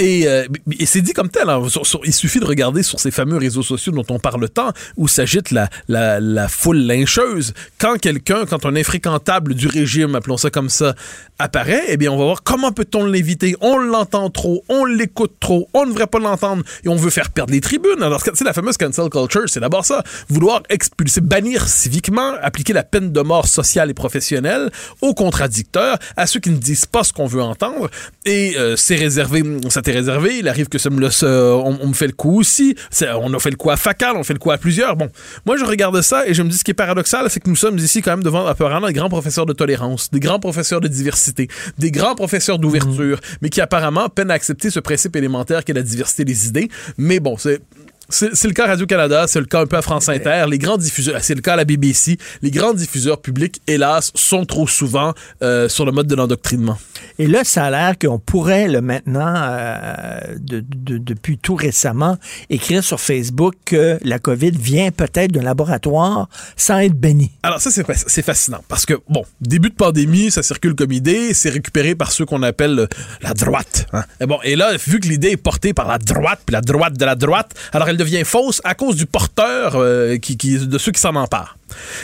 Euh, 0.00 0.46
et, 0.78 0.86
c'est 0.86 1.02
dit 1.02 1.12
comme 1.12 1.28
tel. 1.28 1.48
Hein. 1.48 1.62
il 2.04 2.12
suffit 2.12 2.40
de 2.40 2.44
regarder 2.44 2.82
sur 2.82 3.00
ces 3.00 3.10
fameux 3.10 3.36
réseaux 3.36 3.62
sociaux 3.62 3.92
dont 3.92 4.04
on 4.08 4.18
parle 4.18 4.48
tant, 4.48 4.72
où 4.96 5.08
s'agite 5.08 5.50
la, 5.50 5.68
la, 5.88 6.48
foule 6.48 6.78
lyncheuse. 6.78 7.52
Quand 7.78 7.98
quelqu'un, 7.98 8.46
quand 8.46 8.64
un 8.66 8.76
infréquentable 8.76 9.54
du 9.54 9.66
régime, 9.66 10.14
appelons 10.14 10.36
ça 10.36 10.50
comme 10.50 10.68
ça, 10.68 10.94
apparaît, 11.38 11.84
eh 11.88 11.96
bien, 11.96 12.12
on 12.12 12.18
va 12.18 12.24
voir 12.24 12.42
comment 12.42 12.72
peut-on 12.72 13.04
l'éviter. 13.04 13.56
On 13.60 13.78
l'entend 13.78 14.30
trop, 14.30 14.64
on 14.68 14.84
l'écoute 14.84 15.34
trop, 15.40 15.68
on 15.74 15.84
ne 15.84 15.90
devrait 15.90 16.06
pas 16.06 16.18
l'entendre 16.18 16.62
et 16.84 16.88
on 16.88 16.96
veut 16.96 17.10
faire 17.10 17.30
perdre 17.30 17.52
les 17.52 17.60
tribunes. 17.60 18.02
Alors, 18.02 18.22
c'est 18.22 18.44
la 18.44 18.52
fameuse 18.52 18.76
cancel 18.76 19.08
culture, 19.10 19.48
c'est 19.48 19.60
d'abord 19.60 19.84
ça. 19.84 20.02
Vouloir 20.28 20.62
expulser, 20.68 21.20
bannir 21.20 21.68
civiquement, 21.68 22.34
appliquer 22.42 22.72
la 22.72 22.84
peine 22.84 23.12
de 23.12 23.20
mort 23.20 23.48
sociale 23.48 23.90
et 23.90 23.94
professionnelle 23.94 24.70
aux 25.00 25.14
contradicteurs, 25.14 25.98
à 26.16 26.26
ceux 26.26 26.40
qui 26.40 26.50
ne 26.50 26.56
disent 26.56 26.86
pas 26.86 27.04
ce 27.04 27.12
qu'on 27.12 27.26
veut 27.26 27.42
entendre. 27.42 27.90
Et 28.24 28.56
euh, 28.56 28.76
c'est 28.76 28.96
réservé, 28.96 29.42
ça 29.68 29.82
réservé. 29.92 30.38
Il 30.38 30.48
arrive 30.48 30.68
que 30.68 30.78
ça 30.78 30.90
me 30.90 31.00
on, 31.24 31.86
me 31.86 31.94
fait 31.94 32.06
le 32.06 32.12
coup 32.12 32.40
aussi. 32.40 32.74
On 33.00 33.32
a 33.34 33.38
fait 33.38 33.50
le 33.50 33.56
coup 33.56 33.70
à 33.70 33.76
Facal, 33.76 34.16
on 34.16 34.24
fait 34.24 34.34
le 34.34 34.38
coup 34.38 34.50
à 34.50 34.58
plusieurs. 34.58 34.96
Bon, 34.96 35.08
moi, 35.46 35.56
je 35.56 35.64
regarde 35.64 36.00
ça 36.02 36.26
et 36.26 36.34
je 36.34 36.42
me 36.42 36.48
dis 36.48 36.58
ce 36.58 36.64
qui 36.64 36.70
est 36.70 36.74
paradoxal, 36.74 37.28
c'est 37.30 37.40
que 37.40 37.48
nous 37.48 37.56
sommes 37.56 37.78
ici 37.78 38.02
quand 38.02 38.12
même 38.12 38.22
devant 38.22 38.46
apparemment 38.46 38.86
des 38.86 38.92
grands 38.92 39.08
professeurs 39.08 39.46
de 39.46 39.52
tolérance, 39.52 40.10
des 40.10 40.20
grands 40.20 40.38
professeurs 40.38 40.80
de 40.80 40.88
diversité 40.88 41.48
des 41.78 41.90
grands 41.90 42.14
professeurs 42.14 42.58
d'ouverture, 42.58 43.16
mhm. 43.16 43.38
mais 43.42 43.48
qui 43.48 43.60
apparemment 43.60 44.08
peinent 44.08 44.30
à 44.30 44.34
accepter 44.34 44.70
ce 44.70 44.80
principe 44.80 45.16
élémentaire 45.16 45.64
qu'est 45.64 45.72
la 45.72 45.82
diversité 45.82 46.24
des 46.24 46.48
idées. 46.48 46.68
Mais 46.98 47.20
bon, 47.20 47.36
c'est 47.36 47.60
c'est 48.10 48.44
le 48.44 48.52
cas 48.52 48.66
Radio-Canada, 48.66 49.26
c'est 49.26 49.40
le 49.40 49.46
cas 49.46 49.62
un 49.62 49.66
peu 49.66 49.76
à 49.76 49.82
France 49.82 50.08
Inter. 50.08 50.44
Les 50.48 50.58
grands 50.58 50.76
diffuseurs, 50.76 51.22
c'est 51.22 51.34
le 51.34 51.40
cas 51.40 51.54
à 51.54 51.56
la 51.56 51.64
BBC. 51.64 52.18
Les 52.42 52.50
grands 52.50 52.74
diffuseurs 52.74 53.20
publics, 53.20 53.60
hélas, 53.66 54.10
sont 54.14 54.44
trop 54.44 54.66
souvent 54.66 55.14
euh, 55.42 55.68
sur 55.68 55.84
le 55.84 55.92
mode 55.92 56.06
de 56.06 56.14
l'endoctrinement. 56.14 56.78
Et 57.18 57.26
là, 57.26 57.44
ça 57.44 57.64
a 57.64 57.70
l'air 57.70 57.98
qu'on 57.98 58.18
pourrait, 58.18 58.68
le 58.68 58.80
maintenant, 58.80 59.34
euh, 59.36 60.20
depuis 60.38 61.38
tout 61.38 61.54
récemment, 61.54 62.18
écrire 62.48 62.82
sur 62.82 63.00
Facebook 63.00 63.54
que 63.64 63.98
la 64.02 64.18
COVID 64.18 64.52
vient 64.52 64.90
peut-être 64.90 65.32
d'un 65.32 65.42
laboratoire 65.42 66.28
sans 66.56 66.78
être 66.78 66.94
béni. 66.94 67.30
Alors 67.42 67.60
ça, 67.60 67.70
c'est 67.70 68.22
fascinant 68.22 68.62
parce 68.68 68.86
que, 68.86 68.94
bon, 69.08 69.24
début 69.40 69.70
de 69.70 69.74
pandémie, 69.74 70.30
ça 70.30 70.42
circule 70.42 70.74
comme 70.74 70.92
idée, 70.92 71.34
c'est 71.34 71.50
récupéré 71.50 71.94
par 71.94 72.12
ceux 72.12 72.24
qu'on 72.24 72.42
appelle 72.42 72.88
la 73.22 73.34
droite. 73.34 73.86
Hein. 73.92 74.04
Et 74.20 74.26
bon, 74.26 74.38
et 74.42 74.56
là, 74.56 74.76
vu 74.76 75.00
que 75.00 75.08
l'idée 75.08 75.30
est 75.30 75.36
portée 75.36 75.72
par 75.74 75.88
la 75.88 75.98
droite, 75.98 76.40
puis 76.44 76.52
la 76.52 76.60
droite 76.60 76.94
de 76.94 77.04
la 77.04 77.14
droite, 77.14 77.54
alors 77.72 77.88
elle 77.88 77.96
devient 78.00 78.24
fausse 78.24 78.60
à 78.64 78.74
cause 78.74 78.96
du 78.96 79.06
porteur 79.06 79.74
euh, 79.76 80.16
qui, 80.16 80.36
de 80.36 80.78
ceux 80.78 80.92
qui 80.92 81.00
s'en 81.00 81.14
emparent. 81.14 81.56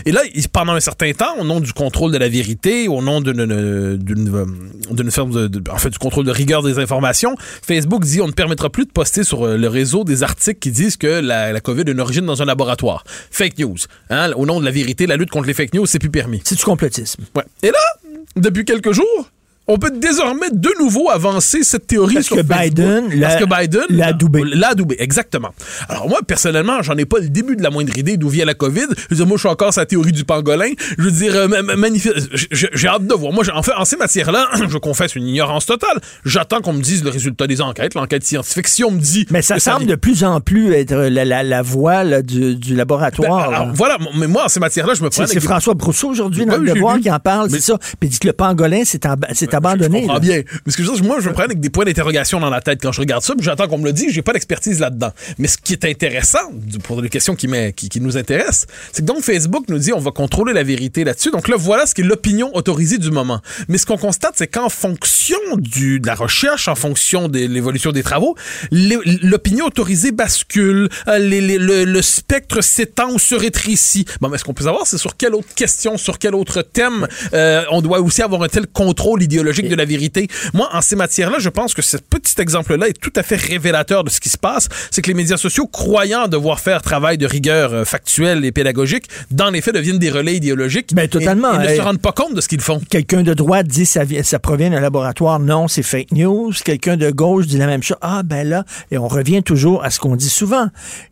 Et 0.05 0.13
là, 0.13 0.21
pendant 0.53 0.75
un 0.75 0.81
certain 0.81 1.13
temps, 1.13 1.37
au 1.41 1.45
nom 1.45 1.59
du 1.59 1.73
contrôle 1.73 2.13
de 2.13 2.19
la 2.19 2.29
vérité, 2.29 2.87
au 2.87 3.03
nom 3.03 3.21
d'une 3.21 5.11
forme 5.11 5.49
de, 5.49 5.71
en 5.71 5.79
fait, 5.79 5.91
du 5.91 5.99
contrôle 5.99 6.25
de 6.25 6.31
rigueur 6.31 6.63
des 6.63 6.79
informations, 6.79 7.35
Facebook 7.67 8.05
dit 8.05 8.21
on 8.21 8.29
ne 8.29 8.33
permettra 8.33 8.71
plus 8.71 8.85
de 8.85 8.93
poster 8.93 9.25
sur 9.25 9.45
euh, 9.45 9.57
le 9.57 9.69
réseau 9.69 10.05
des 10.05 10.23
articles 10.23 10.61
qui 10.61 10.71
disent 10.71 10.97
que 10.97 11.07
la, 11.07 11.53
la 11.53 11.61
COVID 11.61 11.85
a 11.87 11.91
une 11.91 12.01
origine 12.01 12.27
dans 12.27 12.43
un 12.43 12.45
laboratoire. 12.45 13.03
Fake 13.31 13.59
news. 13.59 13.79
Hein? 14.11 14.31
Au 14.37 14.47
nom 14.47 14.61
de 14.61 14.65
la 14.65 14.71
vérité, 14.71 15.07
la 15.07 15.17
lutte 15.17 15.31
contre 15.31 15.49
les 15.49 15.55
fake 15.55 15.75
news, 15.75 15.87
c'est 15.87 15.99
plus 15.99 16.11
permis. 16.11 16.41
C'est 16.45 16.57
du 16.57 16.65
complotisme. 16.65 17.25
Ouais. 17.35 17.45
Et 17.63 17.69
là, 17.69 18.13
depuis 18.37 18.65
quelques 18.65 18.93
jours, 18.93 19.31
on 19.69 19.79
peut 19.79 19.91
désormais 19.91 20.51
de 20.53 20.71
nouveau 20.79 21.11
avancer 21.11 21.63
cette 21.65 21.87
théorie 21.87 22.15
Parce 22.15 22.27
sur 22.27 22.37
que 22.37 22.43
Facebook. 22.45 22.63
Biden 22.77 23.09
l'a- 23.21 23.29
Parce 23.29 23.41
que 23.43 23.61
Biden 23.63 23.83
l'a 23.91 24.07
adoubé. 24.09 24.43
L'a 24.45 24.69
adoubé, 24.69 24.97
exactement. 24.99 25.51
Alors 25.89 26.09
moi, 26.09 26.21
personnellement, 26.27 26.83
j'en 26.83 26.97
ai 26.97 27.05
pas 27.05 27.19
le 27.19 27.29
début 27.29 27.57
de 27.57 27.63
la 27.63 27.71
moindre 27.71 27.97
idée 27.99 28.17
d'où 28.17 28.29
vient 28.29 28.45
la 28.45 28.55
COVID. 28.55 28.87
Je 28.97 29.07
veux 29.11 29.17
dire, 29.17 29.27
moi, 29.27 29.37
je 29.37 29.41
suis 29.41 29.49
encore 29.49 29.73
sa 29.73 29.85
théorie 29.87 30.13
du 30.13 30.25
pangolin. 30.25 30.71
Je 30.99 31.03
veux 31.03 31.11
dire, 31.11 31.35
euh, 31.35 31.49
ma- 31.49 31.63
ma- 31.63 31.77
magnifique. 31.77 32.13
J'ai 32.53 32.89
hâte 32.89 33.07
de 33.07 33.15
voir. 33.15 33.33
Moi, 33.33 33.45
en 33.55 33.63
fait, 33.63 33.73
en 33.75 33.85
ces 33.85 33.97
matières-là, 33.97 34.49
je 34.69 34.79
confesse 34.79 35.17
une 35.17 35.27
ignorance 35.27 35.67
totale. 35.67 35.99
J'attends 36.25 36.61
qu'on 36.61 36.73
me 36.73 36.83
dise 36.83 37.03
le 37.03 37.11
résultat 37.11 37.47
des 37.47 37.61
enquêtes, 37.61 37.95
l'enquête 37.95 38.25
scientifique. 38.25 38.69
Si 38.69 38.85
on 38.85 38.91
me 38.91 39.01
dit... 39.01 39.27
Mais 39.31 39.43
ça 39.43 39.59
semble 39.59 39.87
de 39.87 39.95
plus 39.97 40.25
en 40.25 40.41
plus 40.41 40.73
être 40.75 40.95
la, 40.95 41.25
la, 41.25 41.43
la 41.43 41.63
voie 41.63 42.05
là, 42.05 42.23
du, 42.23 42.55
du 42.57 42.75
laboratoire. 42.77 43.49
Ben, 43.51 43.55
alors, 43.55 43.67
là. 43.67 43.73
voilà, 43.75 43.99
mais 44.17 44.27
moi, 44.27 44.45
en 44.45 44.49
ces 44.49 44.61
matières-là, 44.61 44.95
je 44.95 45.03
me 45.03 45.11
prends 45.11 45.27
C'est 45.27 45.35
c'est 45.35 45.41
François 45.41 45.75
Brousseau 45.75 46.09
aujourd'hui 46.11 46.45
dans 46.47 46.53
Ouais, 46.55 46.61
le 46.61 46.73
Devoir 46.75 46.99
qui 47.01 47.11
en 47.11 47.19
parle, 47.19 47.49
Mais- 47.51 47.59
c'est 47.59 47.73
ça. 47.73 47.79
Puis 47.79 48.09
il 48.09 48.09
dit 48.11 48.19
que 48.19 48.27
le 48.29 48.33
pangolin 48.33 48.83
ab- 49.05 49.27
s'est 49.33 49.55
abandonné. 49.57 50.01
Je 50.03 50.07
comprends 50.07 50.21
bien. 50.21 50.43
Mais 50.65 50.73
ce 50.73 50.77
que 50.77 50.83
je 50.83 50.89
veux 50.91 50.97
dire, 50.97 51.05
moi, 51.05 51.19
je 51.21 51.29
me 51.29 51.35
prends 51.35 51.43
avec 51.45 51.61
des 51.61 51.71
points 51.71 51.85
d'interrogation 51.85 52.41
dans 52.41 52.51
la 52.51 52.61
tête 52.61 52.79
quand 52.83 52.93
je 52.93 53.01
regarde 53.01 53.23
ça, 53.23 53.35
puis 53.35 53.45
j'attends 53.45 53.69
qu'on 53.69 53.79
me 53.79 53.85
le 53.85 53.93
dise, 53.93 54.13
j'ai 54.13 54.23
pas 54.23 54.33
d'expertise 54.33 54.81
là-dedans. 54.81 55.11
Mais 55.39 55.49
ce 55.49 55.59
qui 55.59 55.73
est 55.73 55.85
intéressant, 55.85 56.39
pour 56.85 57.01
les 57.03 57.09
questions 57.09 57.35
qui, 57.35 57.49
m'est- 57.49 57.73
qui, 57.73 57.89
qui 57.89 58.01
nous 58.01 58.17
intéressent, 58.17 58.67
c'est 58.93 59.03
que 59.03 59.07
donc 59.07 59.23
Facebook 59.23 59.65
nous 59.69 59.79
dit 59.79 59.93
on 59.93 59.99
va 60.01 60.11
contrôler 60.11 60.53
la 60.53 60.63
vérité 60.63 61.05
là-dessus. 61.05 61.31
Donc 61.31 61.49
là, 61.49 61.57
voilà 61.59 61.87
ce 61.87 61.95
qui 61.95 62.03
est 62.03 62.05
l'opinion 62.05 62.51
autorisée 62.55 62.99
du 62.99 63.11
moment. 63.11 63.41
Mais 63.69 63.79
ce 63.79 63.87
qu'on 63.87 63.97
constate, 63.99 64.35
c'est 64.37 64.47
qu'en 64.47 64.69
fonction 64.69 65.39
du, 65.57 66.01
de 66.01 66.07
la 66.07 66.15
recherche, 66.15 66.69
en 66.69 66.75
fonction 66.75 67.29
de 67.29 67.39
l'évolution 67.41 67.93
des 67.93 68.03
travaux, 68.03 68.37
l'opinion 69.23 69.67
autorisée 69.67 70.13
bascule, 70.13 70.89
euh, 71.09 71.19
les- 71.19 71.41
les- 71.41 71.59
le, 71.59 71.85
le 71.85 72.03
spectre 72.03 72.63
s'étend 72.63 73.11
ou 73.13 73.19
se 73.19 73.35
rétrécit. 73.35 74.05
Bon, 74.21 74.29
mais 74.29 74.39
ce 74.39 74.45
qu'on 74.45 74.55
peut 74.55 74.65
savoir, 74.65 74.87
c'est 74.87 74.99
sur 74.99 75.17
quelle 75.17 75.35
autre 75.35 75.55
question, 75.55 75.97
sur 75.97 76.19
quel 76.19 76.35
autre 76.35 76.63
thème 76.63 77.07
euh, 77.35 77.63
on 77.71 77.83
doit 77.83 78.01
aussi 78.01 78.23
avoir 78.23 78.43
un 78.43 78.49
tel 78.49 78.67
contrôle 78.67 79.23
idéologique 79.23 79.46
de 79.53 79.75
la 79.75 79.85
vérité. 79.85 80.29
Moi, 80.55 80.69
en 80.73 80.81
ces 80.81 80.97
matières-là, 80.97 81.39
je 81.39 81.49
pense 81.49 81.75
que 81.75 81.83
ce 81.83 81.97
petit 81.97 82.41
exemple-là 82.41 82.89
est 82.89 83.01
tout 83.01 83.13
à 83.17 83.23
fait 83.23 83.37
révélateur 83.37 84.05
de 84.05 84.11
ce 84.11 84.21
qui 84.21 84.29
se 84.29 84.39
passe. 84.39 84.69
C'est 84.91 85.03
que 85.03 85.09
les 85.09 85.15
médias 85.15 85.37
sociaux, 85.37 85.67
croyant 85.67 86.29
devoir 86.29 86.61
faire 86.61 86.83
travail 86.83 87.19
de 87.19 87.27
rigueur 87.27 87.73
euh, 87.73 87.85
factuelle 87.85 88.45
et 88.45 88.53
pédagogique, 88.53 89.05
dans 89.31 89.51
les 89.51 89.61
faits 89.61 89.75
deviennent 89.75 89.99
des 89.99 90.11
relais 90.11 90.37
idéologiques. 90.37 90.95
Ben, 90.95 91.09
totalement. 91.09 91.53
Et, 91.53 91.57
et 91.57 91.59
ne 91.59 91.67
Hey. 91.71 91.77
se 91.79 91.83
rendent 91.83 92.01
pas 92.01 92.13
compte 92.13 92.35
de 92.35 92.41
ce 92.41 92.49
qu'ils 92.49 92.61
font. 92.61 92.81
Quelqu'un 92.91 93.23
de 93.23 93.35
droite 93.35 93.67
dit 93.67 93.87
ça, 93.87 94.03
ça 94.23 94.39
provient 94.39 94.71
d'un 94.71 94.81
laboratoire. 94.81 95.39
Non, 95.41 95.69
c'est 95.69 95.83
fake 95.83 96.13
news. 96.13 96.53
Quelqu'un 96.65 96.97
de 96.97 97.11
gauche 97.11 97.47
dit 97.47 97.59
la 97.59 97.67
même 97.67 97.83
chose. 97.83 97.97
Ah, 98.01 98.23
ben 98.25 98.49
là, 98.49 98.65
et 98.91 98.99
on 98.99 99.09
revient 99.09 99.43
toujours 99.43 99.85
à 99.85 99.91
ce 99.91 99.99
qu'on 100.01 100.17
dit 100.17 100.29
souvent. 100.29 100.69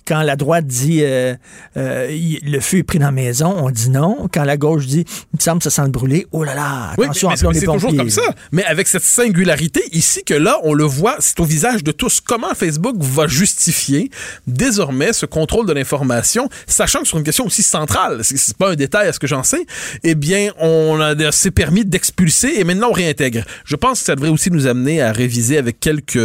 Quand 0.06 0.22
la 0.22 0.36
droite 0.36 0.66
dit 0.66 1.00
euh, 1.02 1.34
euh, 1.76 2.08
le 2.42 2.60
feu 2.60 2.78
est 2.78 2.82
pris 2.82 2.98
dans 2.98 3.06
la 3.06 3.12
maison, 3.12 3.54
on 3.58 3.70
dit 3.70 3.90
non. 3.90 4.28
Quand 4.32 4.44
la 4.44 4.56
gauche 4.56 4.86
dit 4.86 5.04
il 5.32 5.36
me 5.36 5.40
semble 5.40 5.58
que 5.58 5.64
ça 5.64 5.70
sent 5.70 5.82
le 5.82 5.88
brûler, 5.90 6.26
oh 6.32 6.44
là 6.44 6.54
là, 6.54 6.92
Oui, 6.98 7.04
attention, 7.06 7.28
mais, 7.28 7.34
mais 7.34 7.38
appelons 7.38 7.52
c'est 7.60 7.66
toujours 7.66 7.96
comme 7.96 8.10
ça. 8.10 8.22
Mais 8.52 8.64
avec 8.64 8.88
cette 8.88 9.02
singularité 9.02 9.82
ici 9.92 10.22
que 10.24 10.34
là, 10.34 10.58
on 10.62 10.74
le 10.74 10.84
voit, 10.84 11.16
c'est 11.20 11.38
au 11.40 11.44
visage 11.44 11.82
de 11.84 11.92
tous. 11.92 12.20
Comment 12.20 12.54
Facebook 12.54 12.96
va 12.98 13.26
justifier 13.26 14.10
désormais 14.46 15.12
ce 15.12 15.26
contrôle 15.26 15.66
de 15.66 15.72
l'information, 15.72 16.48
sachant 16.66 17.00
que 17.00 17.08
sur 17.08 17.18
une 17.18 17.24
question 17.24 17.46
aussi 17.46 17.62
centrale, 17.62 18.20
c'est- 18.22 18.54
pas 18.56 18.70
un 18.70 18.76
détail 18.76 19.08
à 19.08 19.12
ce 19.12 19.18
que 19.18 19.26
j'en 19.26 19.42
sais, 19.42 19.66
eh 20.04 20.14
bien, 20.14 20.52
on 20.60 20.98
s'est 21.32 21.50
permis 21.50 21.84
d'expulser 21.84 22.54
et 22.56 22.64
maintenant 22.64 22.90
on 22.90 22.92
réintègre. 22.92 23.44
Je 23.64 23.74
pense 23.76 24.00
que 24.00 24.06
ça 24.06 24.14
devrait 24.14 24.30
aussi 24.30 24.50
nous 24.50 24.66
amener 24.66 25.02
à 25.02 25.10
réviser 25.12 25.58
avec 25.58 25.80
quelques, 25.80 26.18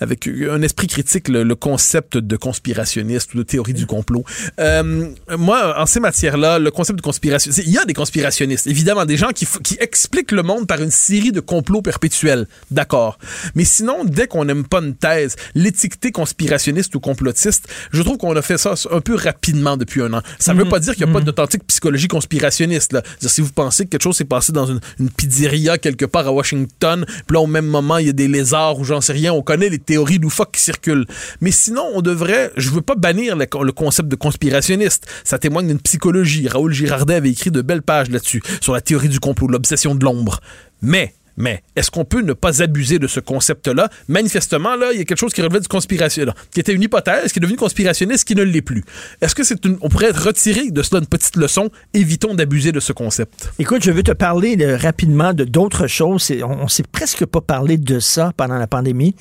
avec 0.00 0.28
un 0.28 0.60
esprit 0.62 0.86
critique 0.86 1.28
le, 1.28 1.54
concept 1.54 2.18
de 2.18 2.36
conspirationniste 2.36 3.32
ou 3.34 3.38
de 3.38 3.42
théorie 3.44 3.72
du 3.74 3.86
complot. 3.86 4.24
Euh, 4.58 5.06
moi, 5.38 5.80
en 5.80 5.86
ces 5.86 6.00
matières-là, 6.00 6.58
le 6.58 6.70
concept 6.70 6.98
de 6.98 7.02
conspiration, 7.02 7.50
il 7.64 7.70
y 7.70 7.78
a 7.78 7.84
des 7.84 7.94
conspirationnistes, 7.94 8.66
évidemment, 8.66 9.04
des 9.04 9.16
gens 9.16 9.30
qui, 9.30 9.46
qui 9.62 9.76
expliquent 9.80 10.32
le 10.32 10.42
monde 10.42 10.66
par 10.66 10.82
une 10.82 10.90
série 10.90 11.23
de 11.32 11.40
complots 11.40 11.82
perpétuels, 11.82 12.46
d'accord. 12.70 13.18
Mais 13.54 13.64
sinon, 13.64 14.04
dès 14.04 14.26
qu'on 14.26 14.44
n'aime 14.44 14.66
pas 14.66 14.80
une 14.80 14.94
thèse, 14.94 15.36
l'étiqueter 15.54 16.12
conspirationniste 16.12 16.94
ou 16.94 17.00
complotiste, 17.00 17.68
je 17.92 18.02
trouve 18.02 18.16
qu'on 18.16 18.34
a 18.36 18.42
fait 18.42 18.58
ça 18.58 18.74
un 18.90 19.00
peu 19.00 19.14
rapidement 19.14 19.76
depuis 19.76 20.02
un 20.02 20.12
an. 20.12 20.22
Ça 20.38 20.54
ne 20.54 20.58
veut 20.58 20.68
pas 20.68 20.80
dire 20.80 20.94
qu'il 20.94 21.04
n'y 21.06 21.10
a 21.10 21.14
pas 21.14 21.20
d'authentique 21.20 21.66
psychologie 21.66 22.08
conspirationniste. 22.08 22.92
Là. 22.92 23.02
Si 23.20 23.40
vous 23.40 23.52
pensez 23.52 23.84
que 23.84 23.90
quelque 23.90 24.02
chose 24.02 24.16
s'est 24.16 24.24
passé 24.24 24.52
dans 24.52 24.66
une, 24.66 24.80
une 24.98 25.10
pizzeria 25.10 25.78
quelque 25.78 26.04
part 26.04 26.26
à 26.26 26.32
Washington, 26.32 27.04
puis 27.06 27.34
là, 27.34 27.40
au 27.40 27.46
même 27.46 27.66
moment, 27.66 27.98
il 27.98 28.06
y 28.06 28.10
a 28.10 28.12
des 28.12 28.28
lézards 28.28 28.78
ou 28.78 28.84
j'en 28.84 29.00
sais 29.00 29.12
rien, 29.12 29.32
on 29.32 29.42
connaît 29.42 29.68
les 29.68 29.78
théories 29.78 30.18
loufoques 30.18 30.52
qui 30.52 30.60
circulent. 30.60 31.06
Mais 31.40 31.50
sinon, 31.50 31.84
on 31.94 32.02
devrait, 32.02 32.52
je 32.56 32.70
veux 32.70 32.82
pas 32.82 32.94
bannir 32.94 33.36
le, 33.36 33.46
le 33.62 33.72
concept 33.72 34.08
de 34.08 34.16
conspirationniste. 34.16 35.06
Ça 35.24 35.38
témoigne 35.38 35.68
d'une 35.68 35.80
psychologie. 35.80 36.48
Raoul 36.48 36.72
Girardet 36.72 37.14
avait 37.14 37.30
écrit 37.30 37.50
de 37.50 37.62
belles 37.62 37.82
pages 37.82 38.10
là-dessus, 38.10 38.42
sur 38.60 38.72
la 38.72 38.80
théorie 38.80 39.08
du 39.08 39.20
complot, 39.20 39.48
l'obsession 39.48 39.94
de 39.94 40.04
l'ombre. 40.04 40.40
Mais, 40.84 41.14
mais, 41.36 41.62
est-ce 41.74 41.90
qu'on 41.90 42.04
peut 42.04 42.20
ne 42.20 42.34
pas 42.34 42.62
abuser 42.62 42.98
de 42.98 43.06
ce 43.06 43.18
concept-là? 43.18 43.88
Manifestement, 44.06 44.76
là, 44.76 44.90
il 44.92 44.98
y 44.98 45.00
a 45.00 45.04
quelque 45.04 45.18
chose 45.18 45.32
qui 45.32 45.40
relevait 45.40 45.60
du 45.60 45.66
conspiration, 45.66 46.26
qui 46.52 46.60
était 46.60 46.72
une 46.74 46.82
hypothèse, 46.82 47.32
qui 47.32 47.38
est 47.38 47.42
devenue 47.42 47.56
conspirationniste, 47.56 48.24
qui 48.28 48.34
ne 48.34 48.42
l'est 48.42 48.62
plus. 48.62 48.84
Est-ce 49.22 49.34
que 49.34 49.42
c'est 49.42 49.64
une, 49.64 49.78
on 49.80 49.88
pourrait 49.88 50.10
retirer 50.10 50.70
de 50.70 50.82
cela 50.82 51.00
une 51.00 51.06
petite 51.06 51.36
leçon? 51.36 51.70
Évitons 51.94 52.34
d'abuser 52.34 52.70
de 52.70 52.80
ce 52.80 52.92
concept. 52.92 53.48
Écoute, 53.58 53.82
je 53.82 53.90
veux 53.90 54.02
te 54.02 54.12
parler 54.12 54.56
de- 54.56 54.74
rapidement 54.74 55.32
de 55.32 55.44
d'autres 55.44 55.86
choses. 55.86 56.30
On, 56.44 56.64
on 56.64 56.68
s'est 56.68 56.84
presque 56.92 57.24
pas 57.24 57.40
parlé 57.40 57.78
de 57.78 57.98
ça 57.98 58.32
pendant 58.36 58.58
la 58.58 58.66
pandémie. 58.66 59.16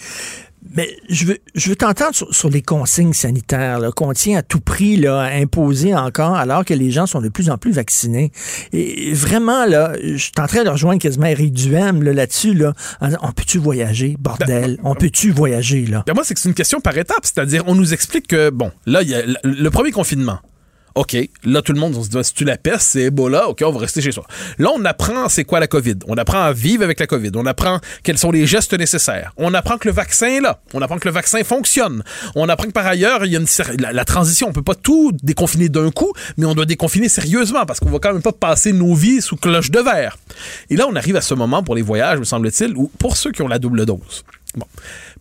Mais 0.76 0.96
je 1.10 1.26
veux, 1.26 1.38
je 1.56 1.70
veux 1.70 1.76
t'entendre 1.76 2.16
sur, 2.16 2.34
sur 2.34 2.50
les 2.50 2.62
consignes 2.62 3.14
sanitaires 3.14 3.80
là, 3.80 3.92
qu'on 3.92 4.12
tient 4.14 4.38
à 4.38 4.42
tout 4.42 4.60
prix 4.60 4.98
là, 4.98 5.22
à 5.22 5.32
imposer 5.36 5.96
encore 5.96 6.36
alors 6.36 6.66
que 6.66 6.74
les 6.74 6.92
gens 6.92 7.06
sont 7.06 7.22
de 7.22 7.30
plus 7.30 7.50
en 7.50 7.58
plus 7.58 7.72
vaccinés. 7.72 8.32
Et 8.72 9.14
vraiment, 9.14 9.66
là, 9.66 9.94
je 10.02 10.18
suis 10.18 10.32
en 10.40 10.48
train 10.48 10.64
de 10.64 10.70
rejoindre 10.70 11.02
quasiment 11.02 11.28
Eric 11.28 11.54
Duhem 11.54 12.04
là, 12.04 12.14
là-dessus. 12.14 12.54
Là, 12.54 12.74
en 13.02 13.08
disant, 13.08 13.20
on 13.22 13.32
peut-tu 13.32 13.58
voyager, 13.58 14.16
bordel? 14.20 14.80
On 14.84 14.96
peut-tu 14.96 15.32
voyager? 15.32 15.86
là? 15.86 16.04
Ben 16.06 16.14
moi, 16.14 16.24
c'est 16.24 16.34
que 16.34 16.40
c'est 16.40 16.50
une 16.50 16.56
question 16.56 16.80
par 16.80 16.98
étapes. 16.98 17.24
C'est-à-dire, 17.24 17.64
on 17.68 17.76
nous 17.76 17.94
explique 17.94 18.28
que, 18.28 18.50
bon, 18.50 18.72
là, 18.86 19.02
il 19.02 19.10
y 19.10 19.16
a 19.16 19.22
le 19.44 19.70
premier 19.70 19.92
confinement. 19.92 20.40
OK, 20.96 21.18
là, 21.44 21.62
tout 21.64 21.74
le 21.74 21.80
monde, 21.80 21.96
on 21.96 22.04
se 22.04 22.10
dit, 22.10 22.18
si 22.24 22.34
tu 22.34 22.46
la 22.46 22.58
peste, 22.58 22.82
c'est 22.92 23.04
Ebola, 23.04 23.50
OK, 23.50 23.64
on 23.66 23.72
va 23.72 23.80
rester 23.80 24.00
chez 24.02 24.12
soi. 24.12 24.26
Là, 24.60 24.70
on 24.76 24.86
apprend 24.86 25.28
c'est 25.28 25.44
quoi 25.44 25.60
la 25.60 25.68
COVID. 25.68 25.96
On 26.08 26.16
apprend 26.18 26.42
à 26.44 26.54
vivre 26.54 26.84
avec 26.84 27.00
la 27.00 27.08
COVID. 27.08 27.32
On 27.36 27.48
apprend 27.48 27.80
quels 28.04 28.20
sont 28.20 28.32
les 28.32 28.46
gestes 28.46 28.74
nécessaires. 28.74 29.34
On 29.38 29.54
apprend 29.56 29.78
que 29.80 29.88
le 29.88 29.94
vaccin 29.94 30.28
est 30.28 30.42
là. 30.42 30.62
On 30.74 30.82
apprend 30.82 31.00
que 31.00 31.08
le 31.08 31.14
vaccin 31.14 31.44
fonctionne. 31.44 32.04
On 32.36 32.48
apprend 32.48 32.68
que 32.68 32.74
par 32.74 32.86
ailleurs, 32.86 33.26
il 33.26 33.32
y 33.32 33.36
a 33.36 33.40
une 33.40 33.48
la, 33.80 34.06
transition. 34.06 34.48
On 34.50 34.54
peut 34.54 34.62
pas 34.62 34.76
tout 34.76 35.12
déconfiner 35.24 35.70
d'un 35.70 35.90
coup, 35.90 36.14
mais 36.38 36.46
on 36.46 36.54
doit 36.54 36.66
déconfiner 36.66 37.10
sérieusement 37.10 37.66
parce 37.66 37.80
qu'on 37.80 37.90
va 37.90 37.98
quand 38.00 38.14
même 38.14 38.22
pas 38.22 38.32
passer 38.32 38.72
nos 38.72 38.94
vies 38.94 39.22
sous 39.22 39.36
cloche 39.36 39.72
de 39.72 39.80
verre. 39.80 40.18
Et 40.70 40.76
là, 40.76 40.86
on 40.88 40.96
arrive 40.96 41.16
à 41.16 41.22
ce 41.22 41.34
moment 41.34 41.64
pour 41.64 41.76
les 41.76 41.82
voyages, 41.82 42.20
me 42.20 42.24
semble-t-il, 42.24 42.76
où 42.76 42.92
pour 43.00 43.18
ceux 43.18 43.32
qui 43.32 43.42
ont 43.42 43.48
la 43.48 43.58
double 43.58 43.86
dose. 43.86 44.24
Bon. 44.56 44.68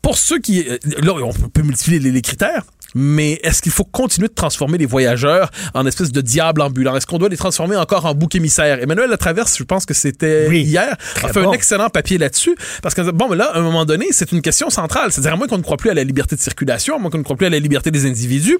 Pour 0.02 0.18
ceux 0.18 0.38
qui... 0.38 0.68
euh, 0.68 0.78
Là, 1.02 1.14
on 1.14 1.32
peut 1.32 1.62
multiplier 1.62 1.98
les 1.98 2.22
critères. 2.22 2.64
Mais 2.94 3.40
est-ce 3.42 3.62
qu'il 3.62 3.72
faut 3.72 3.84
continuer 3.84 4.28
de 4.28 4.34
transformer 4.34 4.78
les 4.78 4.86
voyageurs 4.86 5.50
en 5.74 5.86
espèce 5.86 6.12
de 6.12 6.20
diable 6.20 6.60
ambulant? 6.60 6.96
Est-ce 6.96 7.06
qu'on 7.06 7.18
doit 7.18 7.28
les 7.28 7.36
transformer 7.36 7.76
encore 7.76 8.06
en 8.06 8.14
bouc 8.14 8.34
émissaire? 8.34 8.82
Emmanuel 8.82 9.10
Latraverse, 9.10 9.56
je 9.56 9.64
pense 9.64 9.86
que 9.86 9.94
c'était 9.94 10.50
hier, 10.50 10.96
a 11.22 11.28
fait 11.32 11.42
bon. 11.42 11.50
un 11.50 11.52
excellent 11.52 11.88
papier 11.88 12.18
là-dessus. 12.18 12.54
Parce 12.82 12.94
que, 12.94 13.10
bon, 13.10 13.28
mais 13.28 13.36
là, 13.36 13.50
à 13.54 13.58
un 13.58 13.62
moment 13.62 13.84
donné, 13.84 14.06
c'est 14.10 14.32
une 14.32 14.42
question 14.42 14.70
centrale. 14.70 15.12
C'est-à-dire, 15.12 15.32
à 15.32 15.36
moins 15.36 15.46
qu'on 15.46 15.58
ne 15.58 15.62
croit 15.62 15.76
plus 15.76 15.90
à 15.90 15.94
la 15.94 16.04
liberté 16.04 16.36
de 16.36 16.40
circulation, 16.40 16.96
à 16.96 16.98
moins 16.98 17.10
qu'on 17.10 17.18
ne 17.18 17.22
croit 17.22 17.36
plus 17.36 17.46
à 17.46 17.50
la 17.50 17.58
liberté 17.58 17.90
des 17.90 18.06
individus, 18.06 18.58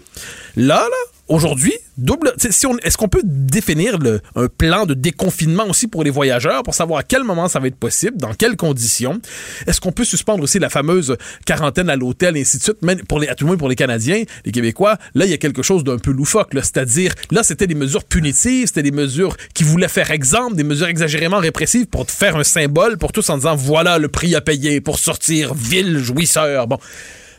là, 0.56 0.82
là, 0.82 1.12
aujourd'hui, 1.28 1.72
double. 1.96 2.32
est-ce 2.38 2.96
qu'on 2.96 3.08
peut 3.08 3.22
définir 3.24 3.98
un 4.34 4.48
plan 4.48 4.86
de 4.86 4.94
déconfinement 4.94 5.66
aussi 5.68 5.86
pour 5.86 6.04
les 6.04 6.10
voyageurs 6.10 6.62
pour 6.62 6.74
savoir 6.74 7.00
à 7.00 7.02
quel 7.02 7.24
moment 7.24 7.48
ça 7.48 7.58
va 7.60 7.68
être 7.68 7.76
possible, 7.76 8.16
dans 8.16 8.34
quelles 8.34 8.56
conditions? 8.56 9.20
Est-ce 9.66 9.80
qu'on 9.80 9.92
peut 9.92 10.04
suspendre 10.04 10.42
aussi 10.42 10.58
la 10.58 10.70
fameuse 10.70 11.16
quarantaine 11.46 11.88
à 11.88 11.96
l'hôtel 11.96 12.36
et 12.36 12.42
ainsi 12.42 12.58
de 12.58 12.62
suite, 12.62 12.78
pour 13.08 13.20
les, 13.20 13.28
à 13.28 13.34
tout 13.34 13.44
le 13.44 13.48
moins 13.48 13.56
pour 13.56 13.68
les 13.68 13.76
Canadiens, 13.76 14.24
les 14.44 14.52
Québécois? 14.52 14.98
Là, 15.14 15.24
il 15.24 15.30
y 15.30 15.34
a 15.34 15.38
quelque 15.38 15.62
chose 15.62 15.84
d'un 15.84 15.98
peu 15.98 16.10
loufoque, 16.10 16.54
là. 16.54 16.62
C'est-à-dire, 16.62 17.14
là, 17.30 17.42
c'était 17.42 17.66
des 17.66 17.74
mesures 17.74 18.04
punitives, 18.04 18.66
c'était 18.66 18.82
des 18.82 18.92
mesures 18.92 19.36
qui 19.54 19.64
voulaient 19.64 19.88
faire 19.88 20.10
exemple, 20.10 20.56
des 20.56 20.64
mesures 20.64 20.88
exagérément 20.88 21.38
répressives 21.38 21.86
pour 21.86 22.08
faire 22.10 22.36
un 22.36 22.44
symbole 22.44 22.98
pour 22.98 23.12
tous 23.12 23.28
en 23.30 23.36
disant 23.36 23.56
voilà 23.56 23.98
le 23.98 24.08
prix 24.08 24.34
à 24.34 24.40
payer 24.40 24.80
pour 24.80 24.98
sortir 24.98 25.54
vil 25.54 25.98
jouisseur. 25.98 26.66
Bon. 26.66 26.78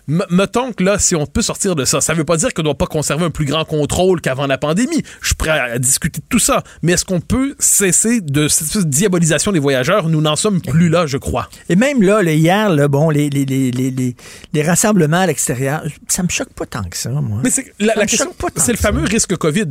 M- 0.09 0.25
mettons 0.29 0.73
que 0.73 0.83
là, 0.83 0.99
si 0.99 1.15
on 1.15 1.25
peut 1.25 1.41
sortir 1.41 1.75
de 1.75 1.85
ça, 1.85 2.01
ça 2.01 2.13
veut 2.13 2.25
pas 2.25 2.35
dire 2.37 2.53
qu'on 2.53 2.63
doit 2.63 2.77
pas 2.77 2.87
conserver 2.87 3.25
un 3.25 3.29
plus 3.29 3.45
grand 3.45 3.63
contrôle 3.65 4.19
qu'avant 4.21 4.47
la 4.47 4.57
pandémie. 4.57 5.01
Je 5.21 5.27
suis 5.27 5.35
prêt 5.35 5.49
à, 5.51 5.79
discuter 5.79 6.19
de 6.19 6.25
tout 6.29 6.39
ça. 6.39 6.63
Mais 6.81 6.91
est-ce 6.93 7.05
qu'on 7.05 7.21
peut 7.21 7.55
cesser 7.59 8.19
de 8.21 8.47
cette 8.47 8.89
diabolisation 8.89 9.51
des 9.51 9.59
voyageurs? 9.59 10.09
Nous 10.09 10.21
n'en 10.21 10.35
sommes 10.35 10.61
plus 10.61 10.89
là, 10.89 11.05
je 11.05 11.17
crois. 11.17 11.49
Et 11.69 11.75
même 11.75 12.01
là, 12.03 12.21
là, 12.21 12.33
hier, 12.33 12.69
là, 12.69 12.87
bon, 12.87 13.09
les, 13.09 13.29
les, 13.29 13.45
les, 13.45 13.71
les, 13.71 13.91
les- 13.91 14.15
les 14.51 14.61
rassemblements 14.63 15.21
à 15.21 15.25
l'extérieur, 15.27 15.83
ça 16.07 16.23
me 16.23 16.29
choque 16.29 16.51
pas 16.53 16.65
tant 16.65 16.83
que 16.83 16.97
ça, 16.97 17.09
moi. 17.09 17.39
Mais 17.43 17.49
c'est 17.49 17.73
la, 17.79 17.95
me 17.95 18.01
question, 18.01 18.33
c'est 18.57 18.71
le 18.73 18.77
fameux 18.77 19.03
risque 19.03 19.35
COVID. 19.37 19.65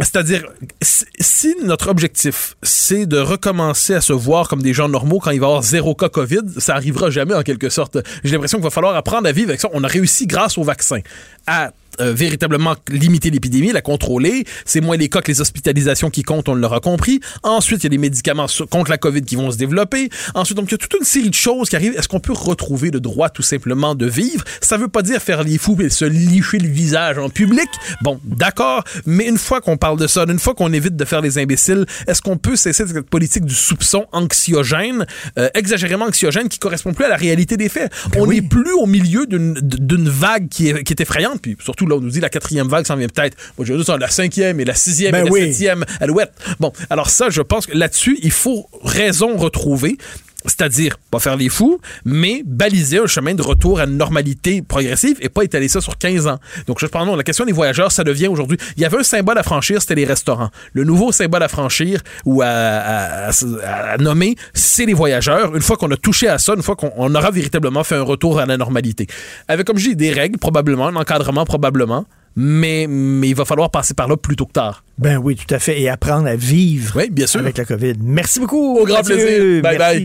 C'est-à-dire, 0.00 0.44
si- 0.82 1.54
notre 1.62 1.88
objectif, 1.88 2.56
c'est 2.62 3.06
de 3.06 3.18
recommencer 3.18 3.94
à 3.94 4.00
se 4.00 4.12
voir 4.12 4.48
comme 4.48 4.60
des 4.60 4.72
gens 4.74 4.88
normaux 4.88 5.20
quand 5.20 5.30
il 5.30 5.38
va 5.40 5.46
y 5.46 5.48
avoir 5.50 5.62
zéro 5.62 5.94
cas 5.94 6.08
COVID, 6.08 6.40
ça 6.58 6.74
arrivera 6.74 7.10
jamais 7.10 7.34
en 7.34 7.42
quelque 7.42 7.68
sorte. 7.70 7.98
J'ai 8.24 8.32
l'impression 8.32 8.58
qu'il 8.58 8.64
va 8.64 8.70
falloir 8.70 8.96
apprendre 8.96 9.28
à 9.28 9.32
vivre 9.32 9.50
avec 9.50 9.60
ça. 9.60 9.68
On 9.72 9.84
a 9.84 9.88
réussi 9.88 10.26
grâce 10.26 10.58
au 10.58 10.64
vaccin 10.64 10.98
à 11.46 11.72
euh, 12.00 12.12
véritablement 12.12 12.74
limiter 12.88 13.30
l'épidémie, 13.30 13.72
la 13.72 13.82
contrôler. 13.82 14.44
C'est 14.64 14.80
moins 14.80 14.96
les 14.96 15.08
cas 15.08 15.20
que 15.20 15.30
les 15.30 15.40
hospitalisations 15.40 16.10
qui 16.10 16.22
comptent, 16.22 16.48
on 16.48 16.54
l'aura 16.54 16.80
compris. 16.80 17.20
Ensuite, 17.42 17.80
il 17.80 17.84
y 17.84 17.86
a 17.86 17.90
des 17.90 17.98
médicaments 17.98 18.46
contre 18.70 18.90
la 18.90 18.98
COVID 18.98 19.22
qui 19.22 19.36
vont 19.36 19.50
se 19.50 19.56
développer. 19.56 20.10
Ensuite, 20.34 20.56
donc, 20.56 20.68
il 20.68 20.72
y 20.72 20.74
a 20.74 20.78
toute 20.78 20.94
une 20.94 21.04
série 21.04 21.30
de 21.30 21.34
choses 21.34 21.68
qui 21.68 21.76
arrivent. 21.76 21.96
Est-ce 21.96 22.08
qu'on 22.08 22.20
peut 22.20 22.32
retrouver 22.32 22.90
le 22.90 23.00
droit 23.00 23.28
tout 23.28 23.42
simplement 23.42 23.94
de 23.94 24.06
vivre? 24.06 24.44
Ça 24.60 24.76
veut 24.76 24.88
pas 24.88 25.02
dire 25.02 25.20
faire 25.20 25.42
les 25.42 25.58
fous 25.58 25.76
et 25.80 25.90
se 25.90 26.04
licher 26.04 26.58
le 26.58 26.68
visage 26.68 27.18
en 27.18 27.28
public. 27.28 27.68
Bon, 28.02 28.20
d'accord, 28.24 28.84
mais 29.06 29.26
une 29.26 29.38
fois 29.38 29.60
qu'on 29.60 29.76
parle 29.76 29.98
de 29.98 30.06
ça, 30.06 30.24
une 30.28 30.38
fois 30.38 30.54
qu'on 30.54 30.72
évite 30.72 30.96
de 30.96 31.04
faire 31.04 31.20
les 31.20 31.38
imbéciles, 31.38 31.86
est-ce 32.06 32.22
qu'on 32.22 32.36
peut 32.36 32.56
cesser 32.56 32.86
cette 32.86 33.08
politique 33.08 33.44
du 33.44 33.54
soupçon 33.54 34.06
anxiogène, 34.12 35.06
euh, 35.38 35.48
exagérément 35.54 36.06
anxiogène, 36.06 36.48
qui 36.48 36.58
correspond 36.58 36.92
plus 36.92 37.04
à 37.04 37.08
la 37.08 37.16
réalité 37.16 37.56
des 37.56 37.68
faits? 37.68 37.92
Ben 38.12 38.20
on 38.20 38.26
n'est 38.26 38.42
plus 38.42 38.72
au 38.72 38.86
milieu 38.86 39.26
d'une 39.26 40.08
vague 40.08 40.48
qui 40.48 40.68
est, 40.68 40.84
qui 40.84 40.92
est 40.92 41.00
effrayante, 41.00 41.40
puis 41.40 41.56
surtout 41.60 41.83
là, 41.86 41.96
on 41.96 42.00
nous 42.00 42.10
dit 42.10 42.20
la 42.20 42.28
quatrième 42.28 42.68
vague 42.68 42.86
s'en 42.86 42.96
vient 42.96 43.08
peut-être. 43.08 43.36
Moi, 43.58 43.66
je 43.66 43.72
veux 43.72 43.82
dire, 43.82 43.98
la 43.98 44.08
cinquième 44.08 44.60
et 44.60 44.64
la 44.64 44.74
sixième 44.74 45.12
Ben 45.12 45.22
et 45.22 45.24
la 45.24 45.32
oui. 45.32 45.40
septième 45.48 45.84
alouette. 46.00 46.32
Bon, 46.60 46.72
alors 46.90 47.10
ça, 47.10 47.30
je 47.30 47.42
pense 47.42 47.66
que 47.66 47.76
là-dessus, 47.76 48.18
il 48.22 48.32
faut 48.32 48.68
raison 48.82 49.36
retrouver. 49.36 49.98
C'est-à-dire, 50.46 50.98
pas 51.10 51.18
faire 51.20 51.36
les 51.36 51.48
fous, 51.48 51.80
mais 52.04 52.42
baliser 52.44 52.98
un 52.98 53.06
chemin 53.06 53.34
de 53.34 53.40
retour 53.42 53.80
à 53.80 53.84
une 53.84 53.96
normalité 53.96 54.60
progressive 54.62 55.16
et 55.22 55.28
pas 55.28 55.42
étaler 55.42 55.68
ça 55.68 55.80
sur 55.80 55.96
15 55.96 56.26
ans. 56.26 56.38
Donc, 56.66 56.78
je 56.80 56.86
pense, 56.86 57.06
non, 57.06 57.16
la 57.16 57.22
question 57.22 57.44
des 57.46 57.52
voyageurs, 57.52 57.90
ça 57.92 58.04
devient 58.04 58.26
aujourd'hui. 58.28 58.58
Il 58.76 58.82
y 58.82 58.84
avait 58.84 58.98
un 58.98 59.02
symbole 59.02 59.38
à 59.38 59.42
franchir, 59.42 59.80
c'était 59.80 59.94
les 59.94 60.04
restaurants. 60.04 60.50
Le 60.74 60.84
nouveau 60.84 61.12
symbole 61.12 61.42
à 61.42 61.48
franchir 61.48 62.00
ou 62.26 62.42
à, 62.42 62.46
à- 62.46 63.28
à- 63.30 63.92
à 63.92 63.96
nommer, 63.98 64.36
c'est 64.52 64.84
les 64.86 64.94
voyageurs. 64.94 65.54
Une 65.56 65.62
fois 65.62 65.76
qu'on 65.76 65.90
a 65.90 65.96
touché 65.96 66.28
à 66.28 66.38
ça, 66.38 66.54
une 66.54 66.62
fois 66.62 66.76
qu'on 66.76 66.92
on 66.96 67.14
aura 67.14 67.30
véritablement 67.30 67.82
fait 67.84 67.96
un 67.96 68.02
retour 68.02 68.38
à 68.38 68.46
la 68.46 68.56
normalité. 68.56 69.06
Avec, 69.48 69.66
comme 69.66 69.78
je 69.78 69.88
dis, 69.88 69.96
des 69.96 70.12
règles, 70.12 70.38
probablement, 70.38 70.88
un 70.88 70.96
encadrement, 70.96 71.44
probablement. 71.44 72.04
Mais, 72.36 72.86
mais 72.88 73.28
il 73.28 73.34
va 73.36 73.44
falloir 73.44 73.70
passer 73.70 73.94
par 73.94 74.08
là 74.08 74.16
plus 74.16 74.34
tôt 74.36 74.46
que 74.46 74.52
tard. 74.52 74.82
Ben 74.98 75.18
oui, 75.18 75.36
tout 75.36 75.54
à 75.54 75.58
fait. 75.60 75.80
Et 75.80 75.88
apprendre 75.88 76.26
à 76.26 76.34
vivre 76.36 77.00
bien 77.10 77.26
sûr. 77.28 77.40
avec 77.40 77.56
la 77.56 77.64
COVID. 77.64 77.94
Merci 78.02 78.40
beaucoup. 78.40 78.76
Au 78.78 78.84
grand 78.84 78.96
Mathieu. 78.98 79.14
plaisir. 79.16 79.62
Bye 79.62 79.78
Merci. 79.78 79.96
bye. 79.98 80.04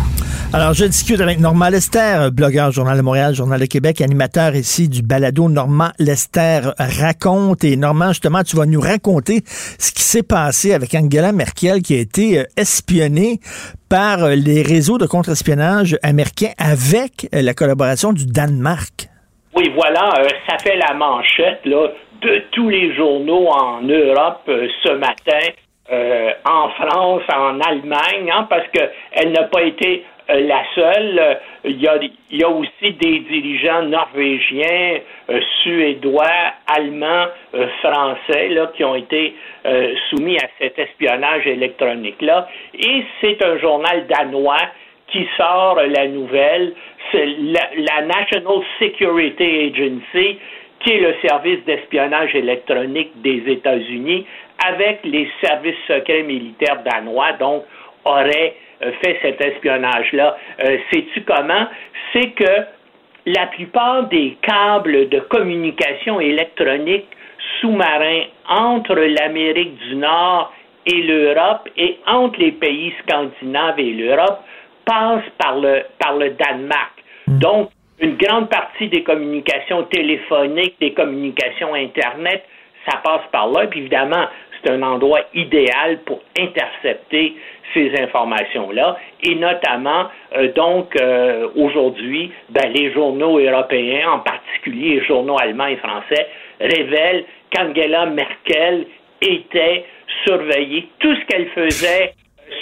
Alors, 0.53 0.73
je 0.73 0.83
discute 0.83 1.21
avec 1.21 1.39
Normand 1.39 1.69
Lester, 1.69 2.27
blogueur 2.33 2.71
Journal 2.71 2.97
de 2.97 3.01
Montréal, 3.01 3.33
Journal 3.33 3.57
de 3.57 3.65
Québec, 3.67 4.01
animateur 4.01 4.53
ici 4.53 4.89
du 4.89 5.01
balado 5.01 5.47
Normand 5.47 5.91
Lester 5.97 6.59
raconte. 6.77 7.63
Et 7.63 7.77
Normand, 7.77 8.09
justement, 8.09 8.43
tu 8.43 8.57
vas 8.57 8.65
nous 8.65 8.81
raconter 8.81 9.43
ce 9.45 9.93
qui 9.93 10.01
s'est 10.01 10.27
passé 10.27 10.73
avec 10.73 10.93
Angela 10.93 11.31
Merkel 11.31 11.81
qui 11.81 11.95
a 11.95 12.01
été 12.01 12.39
euh, 12.39 12.43
espionnée 12.57 13.39
par 13.89 14.25
euh, 14.25 14.35
les 14.35 14.61
réseaux 14.61 14.97
de 14.97 15.05
contre-espionnage 15.05 15.97
américains 16.03 16.51
avec 16.57 17.29
euh, 17.33 17.41
la 17.41 17.53
collaboration 17.53 18.11
du 18.11 18.25
Danemark. 18.25 19.07
Oui, 19.55 19.71
voilà, 19.73 20.11
ça 20.49 20.57
fait 20.57 20.75
la 20.75 20.93
manchette 20.95 21.61
là, 21.63 21.87
de 22.23 22.43
tous 22.51 22.67
les 22.67 22.93
journaux 22.93 23.47
en 23.47 23.81
Europe 23.83 24.43
ce 24.47 24.91
matin, 24.95 25.47
en 26.45 26.69
France, 26.69 27.23
en 27.33 27.59
Allemagne, 27.59 28.31
hein, 28.33 28.47
parce 28.49 28.65
que 28.73 28.79
elle 29.11 29.33
n'a 29.33 29.43
pas 29.43 29.61
été 29.63 30.05
la 30.29 30.63
seule. 30.75 31.19
Euh, 31.19 31.35
Il 31.63 31.81
y, 31.81 32.43
a, 32.43 32.49
aussi 32.49 32.91
des 32.93 33.19
dirigeants 33.19 33.83
norvégiens, 33.83 34.99
euh, 35.29 35.39
suédois, 35.61 36.25
allemands, 36.65 37.27
euh, 37.53 37.67
français 37.83 38.49
là, 38.49 38.71
qui 38.75 38.83
ont 38.83 38.95
été 38.95 39.35
euh, 39.65 39.93
soumis 40.09 40.37
à 40.37 40.47
cet 40.59 40.79
espionnage 40.79 41.45
électronique-là. 41.45 42.47
Et 42.73 43.03
c'est 43.19 43.43
un 43.45 43.57
journal 43.59 44.07
danois 44.07 44.65
qui 45.07 45.27
sort 45.37 45.75
la 45.75 46.07
nouvelle, 46.07 46.73
c'est 47.11 47.25
la, 47.25 47.69
la 47.75 48.01
National 48.03 48.63
Security 48.79 49.71
Agency, 49.71 50.39
qui 50.79 50.93
est 50.93 50.99
le 50.99 51.15
service 51.27 51.63
d'espionnage 51.65 52.33
électronique 52.33 53.11
des 53.21 53.43
États-Unis, 53.45 54.25
avec 54.65 54.99
les 55.03 55.29
services 55.43 55.75
secrets 55.87 56.23
militaires 56.23 56.81
danois, 56.83 57.33
donc 57.33 57.65
aurait 58.05 58.55
euh, 58.55 58.70
fait 59.01 59.19
cet 59.21 59.41
espionnage-là. 59.41 60.37
Euh, 60.63 60.77
Sais-tu 60.91 61.21
comment? 61.21 61.67
C'est 62.13 62.31
que 62.31 62.65
la 63.25 63.47
plupart 63.47 64.07
des 64.07 64.37
câbles 64.41 65.09
de 65.09 65.19
communication 65.19 66.19
électronique 66.19 67.07
sous-marins 67.59 68.23
entre 68.47 68.95
l'Amérique 68.95 69.77
du 69.87 69.95
Nord 69.95 70.53
et 70.85 71.01
l'Europe 71.03 71.69
et 71.77 71.99
entre 72.07 72.39
les 72.39 72.51
pays 72.51 72.93
scandinaves 73.03 73.79
et 73.79 73.93
l'Europe 73.93 74.39
passent 74.85 75.29
par 75.37 75.59
le, 75.59 75.83
par 75.99 76.17
le 76.17 76.31
Danemark. 76.31 77.03
Donc, 77.27 77.69
une 77.99 78.17
grande 78.17 78.49
partie 78.49 78.87
des 78.87 79.03
communications 79.03 79.83
téléphoniques, 79.83 80.75
des 80.79 80.93
communications 80.93 81.75
Internet, 81.75 82.43
ça 82.89 82.97
passe 82.97 83.21
par 83.31 83.47
là. 83.51 83.67
Puis 83.67 83.81
évidemment, 83.81 84.25
c'est 84.63 84.71
un 84.71 84.81
endroit 84.81 85.21
idéal 85.35 85.99
pour 86.05 86.21
intercepter 86.37 87.35
ces 87.73 87.91
informations-là. 87.99 88.97
Et 89.23 89.35
notamment, 89.35 90.07
euh, 90.35 90.51
donc, 90.53 90.95
euh, 90.99 91.47
aujourd'hui, 91.55 92.31
ben, 92.49 92.71
les 92.73 92.91
journaux 92.91 93.39
européens, 93.39 94.11
en 94.11 94.19
particulier 94.19 94.99
les 94.99 95.05
journaux 95.05 95.37
allemands 95.39 95.67
et 95.67 95.77
français, 95.77 96.27
révèlent 96.59 97.25
qu'Angela 97.51 98.05
Merkel 98.07 98.85
était 99.21 99.85
surveillée. 100.25 100.87
Tout 100.99 101.15
ce 101.15 101.25
qu'elle 101.25 101.47
faisait 101.49 102.13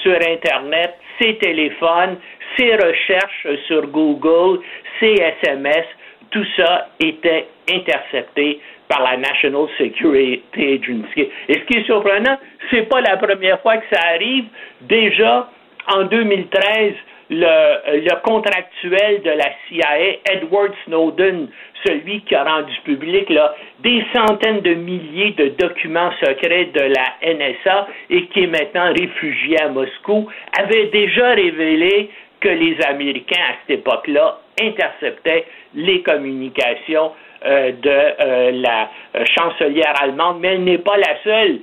sur 0.01 0.15
Internet, 0.15 0.95
ses 1.19 1.37
téléphones, 1.37 2.17
ses 2.57 2.75
recherches 2.75 3.47
sur 3.67 3.87
Google, 3.87 4.59
ses 4.99 5.15
SMS, 5.43 5.85
tout 6.31 6.45
ça 6.55 6.89
était 6.99 7.47
intercepté 7.69 8.59
par 8.89 9.03
la 9.03 9.17
National 9.17 9.67
Security 9.77 10.41
Agency. 10.57 11.29
Et 11.47 11.53
ce 11.53 11.59
qui 11.59 11.77
est 11.77 11.85
surprenant, 11.85 12.37
c'est 12.69 12.89
pas 12.89 13.01
la 13.01 13.17
première 13.17 13.61
fois 13.61 13.77
que 13.77 13.85
ça 13.95 14.01
arrive. 14.15 14.45
Déjà, 14.81 15.47
en 15.87 16.03
2013, 16.03 16.93
le, 17.29 17.99
le 18.01 18.21
contractuel 18.23 19.21
de 19.21 19.29
la 19.29 19.51
CIA, 19.67 20.17
Edward 20.33 20.73
Snowden, 20.85 21.47
celui 21.85 22.21
qui 22.21 22.33
a 22.33 22.43
rendu 22.43 22.73
public 22.83 23.29
là, 23.29 23.53
des 23.81 24.03
centaines 24.13 24.61
de 24.61 24.73
milliers 24.73 25.31
de 25.31 25.49
documents 25.59 26.11
secrets 26.19 26.65
de 26.73 26.81
la 26.81 27.33
NSA 27.33 27.87
et 28.09 28.25
qui 28.27 28.43
est 28.43 28.47
maintenant 28.47 28.91
réfugié 28.91 29.61
à 29.61 29.69
Moscou, 29.69 30.27
avait 30.59 30.87
déjà 30.87 31.29
révélé 31.33 32.09
que 32.41 32.49
les 32.49 32.77
Américains, 32.87 33.41
à 33.49 33.53
cette 33.61 33.79
époque-là, 33.79 34.39
interceptaient 34.61 35.45
les 35.75 36.01
communications 36.01 37.11
euh, 37.45 37.71
de 37.71 37.89
euh, 37.89 38.51
la 38.51 38.89
euh, 39.15 39.23
chancelière 39.37 39.93
allemande, 40.01 40.39
mais 40.41 40.55
elle 40.55 40.63
n'est 40.65 40.77
pas 40.77 40.97
la 40.97 41.23
seule. 41.23 41.59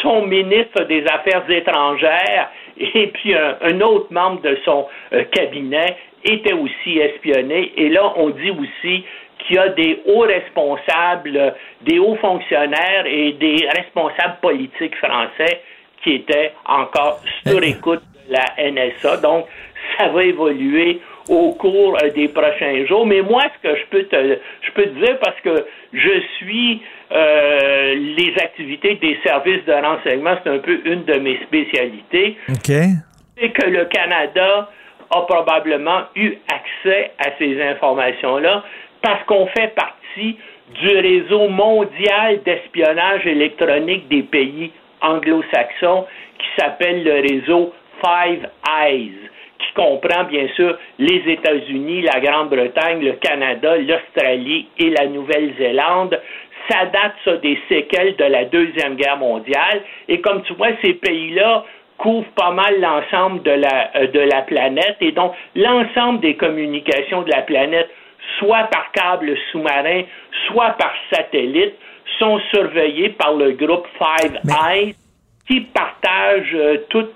Son 0.00 0.24
ministre 0.24 0.84
des 0.84 1.04
Affaires 1.04 1.50
étrangères 1.50 2.50
et 2.78 3.08
puis 3.08 3.34
un, 3.34 3.56
un 3.60 3.80
autre 3.80 4.12
membre 4.12 4.42
de 4.42 4.56
son 4.64 4.86
cabinet 5.32 5.96
étaient 6.24 6.52
aussi 6.52 6.98
espionnés. 6.98 7.72
Et 7.76 7.88
là, 7.88 8.12
on 8.16 8.30
dit 8.30 8.52
aussi 8.52 9.04
qu'il 9.38 9.56
y 9.56 9.58
a 9.58 9.68
des 9.70 10.00
hauts 10.06 10.20
responsables, 10.20 11.54
des 11.82 11.98
hauts 11.98 12.16
fonctionnaires 12.16 13.06
et 13.06 13.32
des 13.32 13.68
responsables 13.76 14.36
politiques 14.40 14.96
français 14.96 15.60
qui 16.04 16.14
étaient 16.14 16.52
encore 16.64 17.20
sur 17.44 17.62
écoute 17.64 18.02
de 18.28 18.34
la 18.34 18.70
NSA. 18.70 19.16
Donc, 19.16 19.46
ça 19.98 20.08
va 20.08 20.22
évoluer 20.22 21.00
au 21.28 21.52
cours 21.52 21.96
euh, 22.02 22.10
des 22.10 22.28
prochains 22.28 22.84
jours. 22.86 23.06
Mais 23.06 23.20
moi, 23.22 23.42
ce 23.42 23.68
que 23.68 23.76
je 23.76 23.84
peux 23.90 24.04
te, 24.04 24.38
je 24.62 24.72
peux 24.72 24.84
te 24.84 25.04
dire, 25.04 25.18
parce 25.20 25.40
que 25.40 25.66
je 25.92 26.20
suis 26.38 26.82
euh, 27.12 27.94
les 27.94 28.34
activités 28.40 28.94
des 28.96 29.18
services 29.24 29.64
de 29.64 29.72
renseignement, 29.72 30.36
c'est 30.42 30.50
un 30.50 30.58
peu 30.58 30.80
une 30.84 31.04
de 31.04 31.18
mes 31.18 31.38
spécialités, 31.44 32.36
OK. 32.48 32.72
c'est 33.36 33.50
que 33.50 33.66
le 33.66 33.84
Canada 33.86 34.70
a 35.10 35.20
probablement 35.22 36.02
eu 36.16 36.34
accès 36.48 37.12
à 37.18 37.30
ces 37.38 37.62
informations-là 37.62 38.64
parce 39.02 39.22
qu'on 39.24 39.46
fait 39.46 39.72
partie 39.74 40.36
du 40.80 40.88
réseau 40.88 41.48
mondial 41.48 42.42
d'espionnage 42.44 43.24
électronique 43.26 44.08
des 44.08 44.22
pays 44.22 44.72
anglo-saxons 45.00 46.06
qui 46.38 46.46
s'appelle 46.58 47.04
le 47.04 47.20
réseau 47.20 47.72
Five 48.02 48.48
Eyes 48.68 49.25
qui 49.58 49.72
comprend 49.74 50.24
bien 50.24 50.46
sûr 50.54 50.76
les 50.98 51.22
États-Unis, 51.26 52.02
la 52.02 52.20
Grande-Bretagne, 52.20 53.02
le 53.02 53.12
Canada, 53.12 53.76
l'Australie 53.76 54.68
et 54.78 54.90
la 54.90 55.06
Nouvelle-Zélande. 55.06 56.20
Ça 56.68 56.86
date 56.86 57.14
ça, 57.24 57.36
des 57.36 57.58
séquelles 57.68 58.16
de 58.16 58.24
la 58.24 58.44
Deuxième 58.46 58.96
Guerre 58.96 59.18
mondiale. 59.18 59.82
Et 60.08 60.20
comme 60.20 60.42
tu 60.42 60.52
vois, 60.54 60.70
ces 60.82 60.94
pays-là 60.94 61.64
couvrent 61.98 62.30
pas 62.36 62.50
mal 62.50 62.80
l'ensemble 62.80 63.42
de 63.42 63.50
la, 63.50 63.90
euh, 63.96 64.06
de 64.08 64.20
la 64.20 64.42
planète. 64.42 64.96
Et 65.00 65.12
donc, 65.12 65.32
l'ensemble 65.54 66.20
des 66.20 66.34
communications 66.34 67.22
de 67.22 67.30
la 67.30 67.42
planète, 67.42 67.88
soit 68.38 68.64
par 68.64 68.90
câble 68.92 69.36
sous-marin, 69.50 70.02
soit 70.46 70.70
par 70.72 70.92
satellite, 71.12 71.74
sont 72.18 72.40
surveillés 72.52 73.10
par 73.10 73.34
le 73.34 73.52
groupe 73.52 73.86
Five 73.98 74.38
Eyes 74.70 74.94
qui 75.46 75.60
partage 75.60 76.50
euh, 76.54 76.78
toutes 76.88 77.14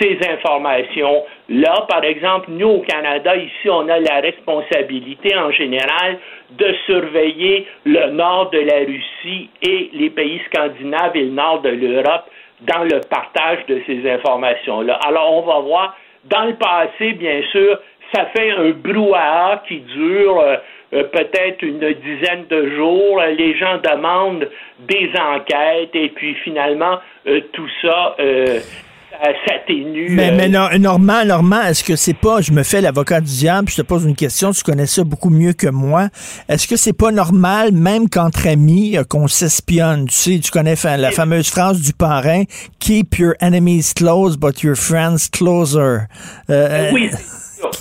ces 0.00 0.18
informations. 0.28 1.24
Là, 1.50 1.84
par 1.88 2.04
exemple, 2.04 2.46
nous 2.50 2.68
au 2.68 2.80
Canada, 2.82 3.34
ici, 3.34 3.68
on 3.68 3.88
a 3.88 3.98
la 3.98 4.20
responsabilité 4.20 5.36
en 5.36 5.50
général 5.50 6.18
de 6.52 6.72
surveiller 6.86 7.66
le 7.84 8.10
nord 8.10 8.50
de 8.50 8.60
la 8.60 8.78
Russie 8.86 9.50
et 9.60 9.90
les 9.92 10.10
pays 10.10 10.40
scandinaves 10.46 11.16
et 11.16 11.24
le 11.24 11.32
nord 11.32 11.60
de 11.62 11.70
l'Europe 11.70 12.26
dans 12.60 12.84
le 12.84 13.00
partage 13.00 13.66
de 13.66 13.82
ces 13.84 14.08
informations-là. 14.08 15.00
Alors, 15.04 15.32
on 15.32 15.40
va 15.42 15.58
voir, 15.58 15.96
dans 16.26 16.44
le 16.44 16.54
passé, 16.54 17.14
bien 17.14 17.42
sûr, 17.50 17.80
ça 18.14 18.26
fait 18.26 18.52
un 18.52 18.70
brouhaha 18.70 19.64
qui 19.66 19.78
dure 19.80 20.38
euh, 20.38 20.56
euh, 20.92 21.02
peut-être 21.04 21.62
une 21.62 21.80
dizaine 21.80 22.46
de 22.48 22.76
jours. 22.76 23.20
Les 23.36 23.56
gens 23.56 23.78
demandent 23.78 24.48
des 24.78 25.10
enquêtes 25.18 25.94
et 25.94 26.10
puis 26.10 26.34
finalement, 26.44 26.98
euh, 27.26 27.40
tout 27.52 27.68
ça 27.82 28.14
s'atténue. 29.46 30.08
Mais, 30.10 30.32
mais 30.32 30.48
non, 30.48 30.68
Normand, 30.78 31.24
Normand, 31.24 31.62
est-ce 31.62 31.84
que 31.84 31.96
c'est 31.96 32.18
pas, 32.18 32.40
je 32.40 32.52
me 32.52 32.62
fais 32.62 32.80
l'avocat 32.80 33.20
du 33.20 33.26
diable, 33.26 33.68
je 33.68 33.76
te 33.76 33.82
pose 33.82 34.04
une 34.04 34.16
question, 34.16 34.52
tu 34.52 34.62
connais 34.62 34.86
ça 34.86 35.04
beaucoup 35.04 35.30
mieux 35.30 35.52
que 35.52 35.68
moi. 35.68 36.08
Est-ce 36.48 36.68
que 36.68 36.76
c'est 36.76 36.96
pas 36.96 37.10
normal, 37.10 37.72
même 37.72 38.08
qu'entre 38.08 38.48
amis, 38.48 38.96
qu'on 39.08 39.26
s'espionne? 39.26 40.06
Tu 40.06 40.14
sais, 40.14 40.38
tu 40.38 40.50
connais 40.50 40.74
la 40.98 41.10
fameuse 41.10 41.50
phrase 41.50 41.80
du 41.80 41.92
parrain, 41.92 42.44
keep 42.78 43.18
your 43.18 43.34
enemies 43.40 43.92
close, 43.94 44.36
but 44.36 44.62
your 44.62 44.76
friends 44.76 45.28
closer. 45.32 46.06
oui, 46.92 47.10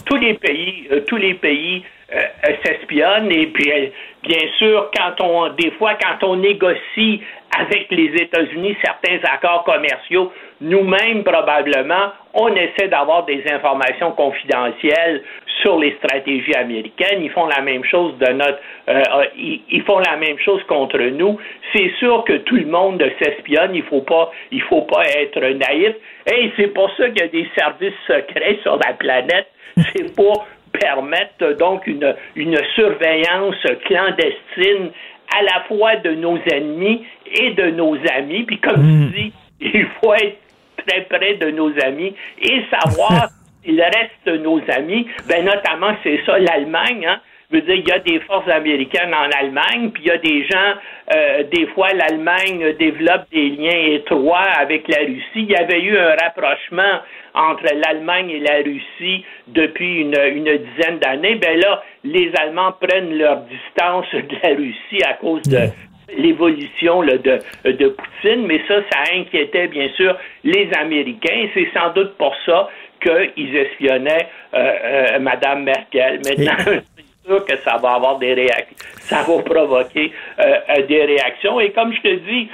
tous 0.05 0.17
les 0.17 0.33
pays, 0.35 0.87
tous 1.07 1.17
les 1.17 1.35
pays 1.35 1.83
euh, 2.11 2.21
s'espionnent 2.65 3.31
et 3.31 3.45
puis 3.47 3.71
euh, 3.71 3.87
bien 4.23 4.41
sûr 4.57 4.89
quand 4.97 5.23
on 5.23 5.53
des 5.53 5.69
fois 5.77 5.93
quand 6.01 6.27
on 6.27 6.37
négocie 6.37 7.21
avec 7.55 7.85
les 7.91 8.23
États-Unis 8.23 8.75
certains 8.83 9.19
accords 9.31 9.63
commerciaux 9.63 10.31
nous-mêmes 10.61 11.23
probablement 11.23 12.11
on 12.33 12.49
essaie 12.55 12.87
d'avoir 12.89 13.25
des 13.25 13.43
informations 13.51 14.11
confidentielles 14.11 15.23
sur 15.61 15.79
les 15.79 15.95
stratégies 15.97 16.53
américaines. 16.55 17.21
Ils 17.21 17.31
font 17.31 17.47
la 17.47 17.61
même 17.61 17.83
chose 17.83 18.13
de 18.19 18.31
notre 18.31 18.59
euh, 18.87 19.01
ils, 19.35 19.81
font 19.83 19.99
la 19.99 20.15
même 20.17 20.37
chose 20.39 20.61
contre 20.63 20.99
nous. 20.99 21.37
C'est 21.73 21.91
sûr 21.99 22.23
que 22.25 22.33
tout 22.33 22.55
le 22.55 22.67
monde 22.67 23.03
s'espionne. 23.21 23.75
Il 23.75 23.83
faut 23.83 24.01
pas 24.01 24.31
il 24.51 24.61
faut 24.63 24.83
pas 24.83 25.03
être 25.05 25.39
naïf. 25.39 25.95
Et 26.31 26.51
c'est 26.55 26.67
pour 26.67 26.89
ça 26.95 27.09
qu'il 27.09 27.21
y 27.21 27.23
a 27.23 27.27
des 27.27 27.47
services 27.57 27.93
secrets 28.07 28.59
sur 28.61 28.77
la 28.77 28.93
planète. 28.93 29.47
C'est 29.95 30.15
pour 30.15 30.45
permettre 30.71 31.57
donc 31.57 31.87
une, 31.87 32.15
une 32.35 32.57
surveillance 32.75 33.55
clandestine 33.85 34.91
à 35.35 35.41
la 35.41 35.63
fois 35.67 35.95
de 35.97 36.11
nos 36.11 36.37
ennemis 36.51 37.05
et 37.25 37.51
de 37.51 37.71
nos 37.71 37.97
amis. 38.15 38.43
Puis 38.43 38.59
comme 38.59 39.09
tu 39.11 39.21
dis, 39.21 39.33
il 39.61 39.87
faut 40.01 40.13
être 40.13 40.37
très 40.85 41.01
près 41.01 41.35
de 41.35 41.51
nos 41.51 41.71
amis 41.83 42.13
et 42.41 42.63
savoir 42.71 43.29
s'il 43.63 43.81
reste 43.81 44.41
nos 44.41 44.61
amis. 44.69 45.07
Ben 45.27 45.45
notamment, 45.45 45.95
c'est 46.03 46.21
ça 46.25 46.37
l'Allemagne. 46.39 47.05
Hein? 47.05 47.19
Je 47.51 47.57
veux 47.57 47.61
dire, 47.63 47.75
il 47.75 47.87
y 47.87 47.91
a 47.91 47.99
des 47.99 48.19
forces 48.21 48.47
américaines 48.47 49.11
en 49.11 49.27
Allemagne, 49.39 49.89
puis 49.91 50.03
il 50.03 50.09
y 50.09 50.11
a 50.11 50.17
des 50.17 50.45
gens, 50.45 50.73
euh, 51.15 51.43
des 51.51 51.65
fois, 51.67 51.87
l'Allemagne 51.93 52.75
développe 52.77 53.23
des 53.31 53.49
liens 53.49 53.95
étroits 53.95 54.51
avec 54.59 54.87
la 54.87 54.99
Russie. 54.99 55.23
Il 55.33 55.49
y 55.49 55.55
avait 55.55 55.81
eu 55.81 55.97
un 55.97 56.15
rapprochement 56.21 57.01
entre 57.33 57.63
l'Allemagne 57.73 58.29
et 58.29 58.39
la 58.39 58.57
Russie 58.57 59.25
depuis 59.47 60.01
une, 60.01 60.15
une 60.15 60.57
dizaine 60.57 60.99
d'années. 60.99 61.35
Ben 61.35 61.59
là, 61.59 61.81
les 62.03 62.31
Allemands 62.39 62.73
prennent 62.73 63.17
leur 63.17 63.41
distance 63.41 64.05
de 64.13 64.35
la 64.43 64.49
Russie 64.49 65.03
à 65.07 65.13
cause 65.13 65.41
de 65.43 65.69
l'évolution 66.17 67.01
de, 67.01 67.39
de 67.65 67.87
Poutine, 67.89 68.45
mais 68.45 68.61
ça, 68.67 68.75
ça 68.91 69.15
inquiétait 69.15 69.67
bien 69.67 69.89
sûr 69.95 70.15
les 70.43 70.69
Américains. 70.79 71.47
C'est 71.53 71.69
sans 71.73 71.93
doute 71.93 72.15
pour 72.17 72.35
ça 72.45 72.69
qu'ils 73.01 73.55
espionnaient 73.55 74.27
euh, 74.53 74.57
euh, 74.83 75.19
Madame 75.19 75.63
Merkel. 75.63 76.19
Maintenant, 76.25 76.81
que 77.47 77.57
ça 77.57 77.77
va 77.77 77.91
avoir 77.91 78.17
des 78.17 78.33
réactions, 78.33 78.75
ça 79.01 79.21
va 79.21 79.43
provoquer 79.43 80.11
euh, 80.39 80.43
euh, 80.69 80.87
des 80.87 81.05
réactions. 81.05 81.59
Et 81.59 81.71
comme 81.71 81.93
je 81.93 82.01
te 82.01 82.15
dis, 82.15 82.49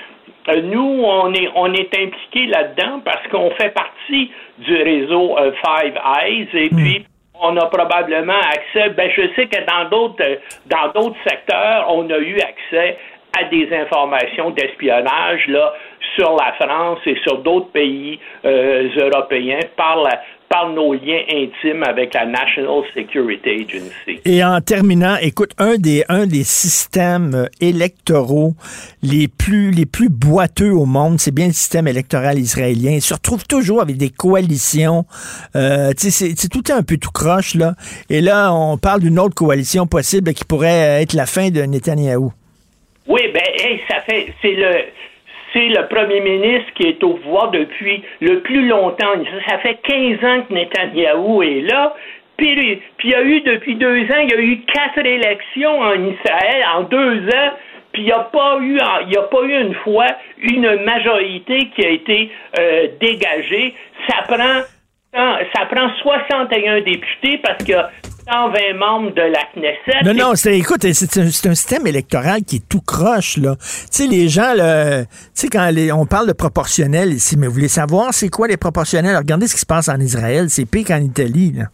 nous, 0.63 1.01
on 1.03 1.33
est, 1.33 1.49
on 1.55 1.73
est 1.73 1.97
impliqués 1.97 2.47
là-dedans 2.47 2.99
parce 3.03 3.25
qu'on 3.29 3.49
fait 3.51 3.73
partie 3.73 4.31
du 4.59 4.75
réseau 4.75 5.37
Five 5.63 5.97
Eyes 6.21 6.47
et 6.53 6.69
hmm. 6.69 6.75
puis 6.75 7.05
on 7.41 7.57
a 7.57 7.65
probablement 7.67 8.37
accès. 8.37 8.89
Ben, 8.89 9.09
je 9.15 9.23
sais 9.35 9.47
que 9.47 9.65
dans 9.65 9.89
d'autres, 9.89 10.23
dans 10.67 10.91
d'autres 10.93 11.17
secteurs, 11.27 11.87
on 11.89 12.09
a 12.09 12.17
eu 12.17 12.37
accès 12.39 12.97
à 13.39 13.43
des 13.45 13.69
informations 13.73 14.51
d'espionnage 14.51 15.47
là 15.47 15.73
sur 16.15 16.35
la 16.35 16.53
France 16.53 16.99
et 17.05 17.17
sur 17.23 17.39
d'autres 17.39 17.71
pays 17.71 18.19
européens 18.43 19.59
par 19.75 19.97
par 20.49 20.69
nos 20.69 20.93
liens 20.93 21.23
intimes 21.29 21.83
avec 21.83 22.13
la 22.13 22.25
National 22.25 22.83
Security 22.95 23.49
Agency. 23.49 24.21
Et 24.25 24.43
en 24.43 24.61
terminant, 24.61 25.15
écoute, 25.21 25.51
un 25.57 25.75
des, 25.75 26.03
un 26.09 26.27
des 26.27 26.43
systèmes 26.43 27.33
euh, 27.35 27.45
électoraux 27.59 28.53
les 29.01 29.27
plus, 29.27 29.71
les 29.71 29.85
plus 29.85 30.09
boiteux 30.09 30.71
au 30.71 30.85
monde, 30.85 31.19
c'est 31.19 31.33
bien 31.33 31.47
le 31.47 31.53
système 31.53 31.87
électoral 31.87 32.37
israélien. 32.37 32.91
Il 32.91 33.01
se 33.01 33.13
retrouve 33.13 33.45
toujours 33.45 33.81
avec 33.81 33.97
des 33.97 34.09
coalitions. 34.09 35.05
Euh, 35.55 35.91
c'est 35.97 36.49
tout 36.49 36.71
un 36.71 36.83
peu 36.83 36.97
tout 36.97 37.11
croche, 37.11 37.55
là. 37.55 37.73
Et 38.09 38.21
là, 38.21 38.53
on 38.53 38.77
parle 38.77 39.01
d'une 39.01 39.19
autre 39.19 39.35
coalition 39.35 39.87
possible 39.87 40.33
qui 40.33 40.45
pourrait 40.45 41.01
être 41.01 41.13
la 41.13 41.25
fin 41.25 41.49
de 41.49 41.61
Netanyahou. 41.61 42.31
Oui, 43.07 43.21
ben, 43.33 43.79
ça 43.89 44.01
fait, 44.01 44.33
c'est 44.41 44.53
le, 44.53 44.85
c'est 45.53 45.67
le 45.67 45.87
premier 45.87 46.19
ministre 46.19 46.73
qui 46.75 46.87
est 46.87 47.03
au 47.03 47.13
pouvoir 47.13 47.51
depuis 47.51 48.03
le 48.19 48.41
plus 48.41 48.67
longtemps. 48.67 49.13
Ça 49.47 49.59
fait 49.59 49.79
15 49.83 50.23
ans 50.23 50.43
que 50.43 50.53
Netanyahou 50.53 51.43
est 51.43 51.61
là. 51.61 51.95
Puis, 52.37 52.81
puis 52.97 53.09
il 53.09 53.11
y 53.11 53.15
a 53.15 53.23
eu 53.23 53.41
depuis 53.41 53.75
deux 53.75 54.03
ans, 54.03 54.19
il 54.23 54.29
y 54.29 54.33
a 54.33 54.41
eu 54.41 54.59
quatre 54.61 55.05
élections 55.05 55.79
en 55.79 55.93
Israël 55.93 56.65
en 56.75 56.83
deux 56.83 57.27
ans. 57.29 57.51
Puis 57.93 58.01
il 58.01 58.05
n'y 58.05 58.11
a 58.11 58.19
pas 58.19 58.57
eu, 58.59 58.77
il 59.07 59.17
a 59.17 59.21
pas 59.21 59.43
eu 59.43 59.61
une 59.61 59.75
fois 59.75 60.07
une 60.39 60.83
majorité 60.83 61.69
qui 61.73 61.85
a 61.85 61.89
été 61.89 62.29
euh, 62.59 62.87
dégagée. 62.99 63.73
Ça 64.09 64.23
prend, 64.23 64.61
ça 65.13 65.65
prend 65.67 65.89
61 66.01 66.81
députés 66.81 67.37
parce 67.41 67.63
que 67.63 67.71
120 68.31 68.73
membres 68.77 69.11
de 69.13 69.21
la 69.21 69.43
Knesset. 69.53 70.03
Non, 70.03 70.13
non, 70.13 70.35
c'est, 70.35 70.57
écoute, 70.57 70.81
c'est 70.81 71.19
un, 71.19 71.29
système 71.29 71.85
électoral 71.85 72.41
qui 72.43 72.57
est 72.57 72.69
tout 72.69 72.81
croche, 72.81 73.37
là. 73.37 73.55
Tu 73.55 73.65
sais, 73.91 74.07
les 74.07 74.27
gens, 74.29 74.53
tu 74.53 75.07
sais, 75.33 75.47
quand 75.47 75.71
on 75.93 76.05
parle 76.05 76.27
de 76.27 76.33
proportionnel 76.33 77.13
ici, 77.13 77.37
mais 77.37 77.47
vous 77.47 77.53
voulez 77.53 77.67
savoir 77.67 78.13
c'est 78.13 78.29
quoi 78.29 78.47
les 78.47 78.57
proportionnels? 78.57 79.15
Regardez 79.15 79.47
ce 79.47 79.53
qui 79.53 79.61
se 79.61 79.65
passe 79.65 79.89
en 79.89 79.99
Israël, 79.99 80.49
c'est 80.49 80.65
pire 80.65 80.85
qu'en 80.87 81.01
Italie, 81.01 81.53
là. 81.55 81.65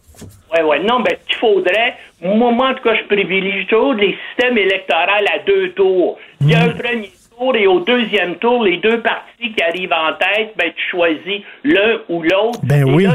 Oui, 0.54 0.60
oui. 0.64 0.76
Non, 0.86 1.00
ben, 1.00 1.14
il 1.28 1.34
faudrait, 1.36 1.96
moi, 2.22 2.68
en 2.68 2.74
tout 2.74 2.82
cas, 2.82 2.94
je 2.96 3.04
privilégie 3.06 3.66
toujours 3.66 3.94
les 3.94 4.16
systèmes 4.28 4.58
électoraux 4.58 4.98
à 5.00 5.38
deux 5.46 5.70
tours. 5.70 6.18
Il 6.42 6.50
y 6.50 6.54
a 6.54 6.64
un 6.64 6.68
mm. 6.68 6.78
premier 6.78 7.12
tour 7.38 7.56
et 7.56 7.66
au 7.66 7.80
deuxième 7.80 8.36
tour, 8.36 8.62
les 8.62 8.76
deux 8.76 9.00
partis 9.00 9.52
qui 9.56 9.62
arrivent 9.62 9.92
en 9.92 10.12
tête, 10.18 10.52
ben, 10.56 10.70
tu 10.76 10.90
choisis 10.90 11.42
l'un 11.64 12.00
ou 12.10 12.22
l'autre. 12.22 12.60
Ben 12.62 12.84
oui 12.84 13.06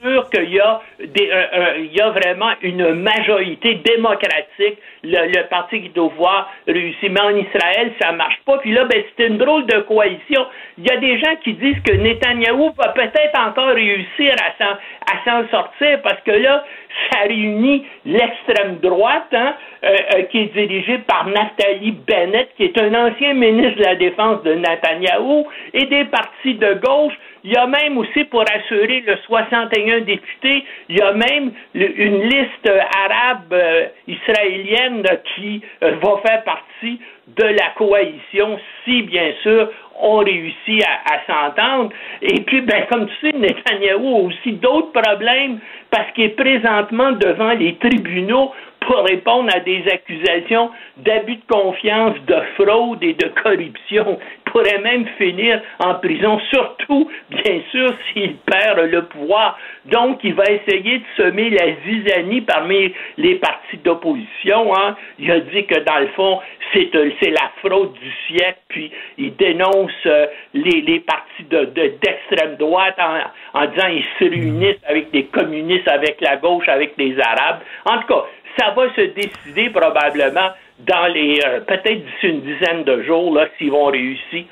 sûr 0.00 0.28
qu'il 0.30 0.50
y 0.50 0.60
a 0.60 0.80
des, 0.98 1.30
il 1.78 1.92
y 1.92 2.00
a 2.00 2.10
vraiment 2.10 2.50
une 2.62 2.94
majorité 2.94 3.74
démocratique, 3.76 4.78
le, 5.02 5.28
le 5.28 5.48
parti 5.48 5.82
qui 5.82 5.88
doit 5.90 6.12
voir 6.16 6.50
réussir. 6.66 7.10
Mais 7.10 7.20
en 7.20 7.36
Israël, 7.36 7.92
ça 8.00 8.12
marche 8.12 8.40
pas. 8.44 8.58
Puis 8.58 8.72
là, 8.72 8.84
ben, 8.84 9.02
c'est 9.16 9.26
une 9.26 9.38
drôle 9.38 9.66
de 9.66 9.80
coalition. 9.80 10.46
Il 10.78 10.86
y 10.86 10.90
a 10.90 10.96
des 10.98 11.18
gens 11.18 11.36
qui 11.42 11.54
disent 11.54 11.80
que 11.84 11.94
Netanyahou 11.94 12.72
va 12.76 12.88
peut-être 12.90 13.38
encore 13.38 13.70
réussir 13.70 14.34
à 14.40 14.64
s'en, 14.64 14.72
à 14.72 15.24
s'en 15.24 15.48
sortir 15.48 16.00
parce 16.02 16.20
que 16.22 16.32
là, 16.32 16.64
ça 17.10 17.20
réunit 17.20 17.86
l'extrême 18.04 18.78
droite, 18.82 19.32
hein, 19.32 19.54
euh, 19.84 19.96
euh, 20.14 20.22
qui 20.24 20.38
est 20.38 20.52
dirigée 20.52 20.98
par 20.98 21.26
Nathalie 21.26 21.92
Bennett, 21.92 22.50
qui 22.56 22.64
est 22.64 22.78
un 22.78 22.94
ancien 22.94 23.34
ministre 23.34 23.78
de 23.78 23.84
la 23.84 23.94
Défense 23.94 24.42
de 24.42 24.54
Netanyahou, 24.54 25.46
et 25.74 25.86
des 25.86 26.04
partis 26.06 26.54
de 26.54 26.74
gauche 26.74 27.14
il 27.48 27.54
y 27.54 27.56
a 27.56 27.66
même 27.66 27.96
aussi, 27.96 28.24
pour 28.24 28.42
assurer 28.42 29.02
le 29.06 29.16
61 29.24 30.00
députés, 30.00 30.64
il 30.90 30.98
y 30.98 31.00
a 31.00 31.12
même 31.14 31.50
une 31.72 32.22
liste 32.24 32.70
arabe 32.94 33.52
euh, 33.52 33.86
israélienne 34.06 35.02
qui 35.34 35.62
euh, 35.82 35.92
va 35.92 36.18
faire 36.26 36.44
partie 36.44 37.00
de 37.28 37.44
la 37.44 37.70
coalition 37.74 38.58
si, 38.84 39.00
bien 39.04 39.32
sûr, 39.42 39.70
on 39.98 40.18
réussit 40.18 40.84
à, 40.84 41.20
s'entendre. 41.26 41.90
Et 42.20 42.42
puis, 42.42 42.60
ben, 42.60 42.84
comme 42.90 43.06
tu 43.06 43.14
sais, 43.22 43.32
Netanyahou 43.32 44.16
a 44.16 44.20
aussi 44.24 44.52
d'autres 44.52 44.92
problèmes 44.92 45.58
parce 45.90 46.10
qu'il 46.12 46.24
est 46.24 46.36
présentement 46.36 47.12
devant 47.12 47.52
les 47.52 47.76
tribunaux 47.76 48.52
pour 48.80 49.04
répondre 49.04 49.50
à 49.54 49.60
des 49.60 49.84
accusations 49.90 50.70
d'abus 50.98 51.36
de 51.36 51.42
confiance, 51.48 52.14
de 52.26 52.36
fraude 52.56 53.02
et 53.02 53.14
de 53.14 53.28
corruption. 53.42 54.18
Pourrait 54.50 54.80
même 54.80 55.06
finir 55.18 55.60
en 55.78 55.94
prison, 55.94 56.38
surtout, 56.50 57.10
bien 57.30 57.60
sûr, 57.70 57.92
s'il 58.12 58.36
perd 58.36 58.78
le 58.80 59.04
pouvoir. 59.06 59.58
Donc, 59.86 60.20
il 60.24 60.34
va 60.34 60.44
essayer 60.44 60.98
de 60.98 61.04
semer 61.16 61.50
la 61.50 61.66
zizanie 61.86 62.40
parmi 62.40 62.92
les 63.16 63.34
partis 63.36 63.76
d'opposition. 63.78 64.74
Hein. 64.76 64.96
Il 65.18 65.30
a 65.30 65.40
dit 65.40 65.66
que, 65.66 65.78
dans 65.80 65.98
le 65.98 66.08
fond, 66.08 66.40
c'est 66.72 66.94
euh, 66.94 67.10
c'est 67.20 67.30
la 67.30 67.50
fraude 67.62 67.92
du 67.94 68.12
siècle, 68.26 68.58
puis 68.68 68.90
il 69.18 69.34
dénonce 69.36 69.90
euh, 70.06 70.26
les, 70.54 70.80
les 70.82 71.00
partis 71.00 71.44
de- 71.50 71.64
d'extrême 72.02 72.56
droite 72.56 72.96
en, 72.98 73.60
en 73.60 73.66
disant 73.66 73.88
qu'ils 73.88 74.04
se 74.18 74.24
réunissent 74.34 74.84
avec 74.86 75.10
des 75.10 75.24
communistes, 75.24 75.88
avec 75.88 76.20
la 76.20 76.36
gauche, 76.36 76.68
avec 76.68 76.94
les 76.98 77.16
Arabes. 77.20 77.60
En 77.84 77.98
tout 78.00 78.06
cas, 78.08 78.24
ça 78.58 78.70
va 78.70 78.92
se 78.94 79.02
décider 79.02 79.70
probablement 79.70 80.50
dans 80.86 81.06
les 81.12 81.40
euh, 81.46 81.60
peut-être 81.66 81.98
d'ici 82.04 82.26
une 82.28 82.40
dizaine 82.42 82.84
de 82.84 83.02
jours 83.04 83.34
là 83.34 83.46
s'ils 83.58 83.70
vont 83.70 83.86
réussir 83.86 84.44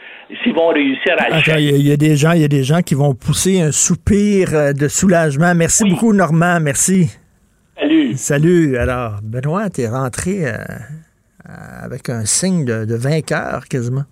s'ils 0.42 0.54
vont 0.54 0.68
réussir 0.68 1.14
à 1.18 1.28
le 1.28 1.34
Attends, 1.36 1.56
il 1.58 1.64
y, 1.64 1.68
a- 1.74 1.76
il 1.76 1.86
y 1.86 1.92
a 1.92 1.96
des 1.96 2.16
gens, 2.16 2.32
il 2.32 2.40
y 2.40 2.44
a 2.44 2.48
des 2.48 2.64
gens 2.64 2.82
qui 2.82 2.94
vont 2.94 3.14
pousser 3.14 3.60
un 3.60 3.70
soupir 3.70 4.48
euh, 4.54 4.72
de 4.72 4.88
soulagement. 4.88 5.54
Merci 5.54 5.84
beaucoup, 5.88 6.12
Normand. 6.12 6.58
Merci. 6.58 7.08
Salut. 7.78 8.16
Salut. 8.16 8.76
Alors, 8.76 9.20
Benoît, 9.22 9.70
t'es 9.70 9.86
rentré 9.86 10.46
euh, 10.46 10.54
euh, 11.48 11.52
avec 11.82 12.08
un 12.08 12.24
signe 12.24 12.64
de, 12.64 12.84
de 12.84 12.94
vainqueur 12.96 13.68
quasiment. 13.68 14.04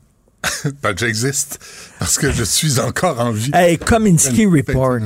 Ben, 0.82 0.94
j'existe 0.96 1.58
parce 1.98 2.16
que 2.18 2.30
je 2.30 2.44
suis 2.44 2.78
encore 2.78 3.18
en 3.20 3.32
vie. 3.32 3.50
Hey, 3.52 3.76
Kominsky 3.78 4.46
Report. 4.46 5.00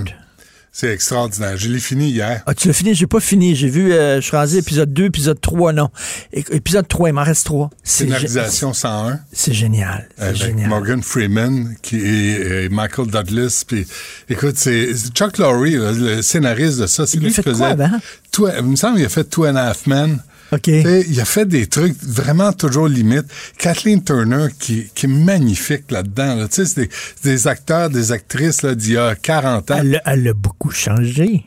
C'est 0.81 0.93
extraordinaire. 0.93 1.57
Je 1.57 1.69
l'ai 1.71 1.81
fini 1.81 2.09
hier. 2.09 2.41
Ah, 2.47 2.55
tu 2.55 2.69
l'as 2.69 2.73
fini? 2.73 2.95
J'ai 2.95 3.09
pas 3.09 3.19
fini. 3.19 3.57
J'ai 3.57 3.69
vu, 3.69 3.93
euh, 3.93 4.21
je 4.21 4.27
suis 4.27 4.37
rendu 4.37 4.59
épisode 4.59 4.93
2, 4.93 5.07
épisode 5.07 5.41
3, 5.41 5.73
non. 5.73 5.89
É- 6.33 6.45
épisode 6.53 6.87
3, 6.87 7.09
il 7.09 7.15
m'en 7.15 7.25
reste 7.25 7.47
3. 7.47 7.69
Scénarisation 7.83 8.73
101. 8.73 9.19
C'est 9.33 9.53
génial. 9.53 10.09
C'est 10.17 10.23
Avec 10.23 10.37
génial. 10.37 10.69
Morgan 10.69 11.03
Freeman 11.03 11.75
qui 11.83 11.97
est, 11.97 12.67
et 12.67 12.69
Michael 12.69 13.09
Douglas. 13.09 13.65
Puis, 13.67 13.89
écoute, 14.29 14.55
c'est 14.57 14.95
Chuck 15.15 15.39
Lorre, 15.39 15.63
le 15.65 16.23
scénariste 16.23 16.79
de 16.79 16.87
ça. 16.87 17.09
C'est 17.09 17.19
lui 17.19 17.33
qui 17.33 17.43
quoi 17.43 17.53
faisait. 17.55 17.65
avant? 17.65 17.91
Two- 18.31 18.49
il 18.57 18.63
me 18.63 18.77
semble 18.77 18.99
qu'il 18.99 19.07
a 19.07 19.09
fait 19.09 19.25
Two 19.25 19.47
and 19.47 19.57
a 19.57 19.63
Half 19.71 19.89
Men. 19.89 20.21
OK. 20.53 20.69
Il 20.69 21.21
a 21.21 21.25
fait 21.25 21.47
des 21.47 21.67
trucs 21.67 21.97
vraiment 22.03 22.53
toujours 22.53 22.89
limites. 22.89 23.27
Kathleen 23.59 24.03
Turner, 24.03 24.47
qui, 24.59 24.91
qui 24.95 25.07
est 25.07 25.09
magnifique 25.09 25.91
là-dedans. 25.91 26.35
Là. 26.37 26.47
C'est 26.51 26.75
des, 26.77 26.89
des 27.23 27.49
acteurs, 27.49 27.91
des 27.91 28.13
actrices 28.13 28.63
là, 28.63 28.75
d'il 28.75 28.93
y 28.93 28.97
a 28.97 29.15
40 29.15 29.71
ans. 29.71 29.77
Elle, 29.79 30.03
elle 30.05 30.29
a 30.29 30.35
beaucoup 30.35 30.71
changé. 30.71 31.45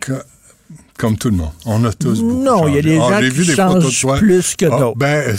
Comme 1.02 1.18
tout 1.18 1.30
le 1.32 1.36
monde. 1.38 1.50
On 1.66 1.84
a 1.84 1.92
tous 1.92 2.22
beaucoup 2.22 2.44
Non, 2.44 2.68
il 2.68 2.76
y 2.76 2.78
a 2.78 2.82
des 2.84 2.96
Ah, 3.02 3.10
gens 3.10 3.22
j'ai 3.22 3.30
qui 3.32 3.38
des 3.40 3.46
de 3.48 3.56
changent 3.56 4.02
toi. 4.02 4.18
plus 4.20 4.56
que 4.56 4.66
Ah, 4.68 4.78
d'autres. 4.80 4.98
Ben, 4.98 5.36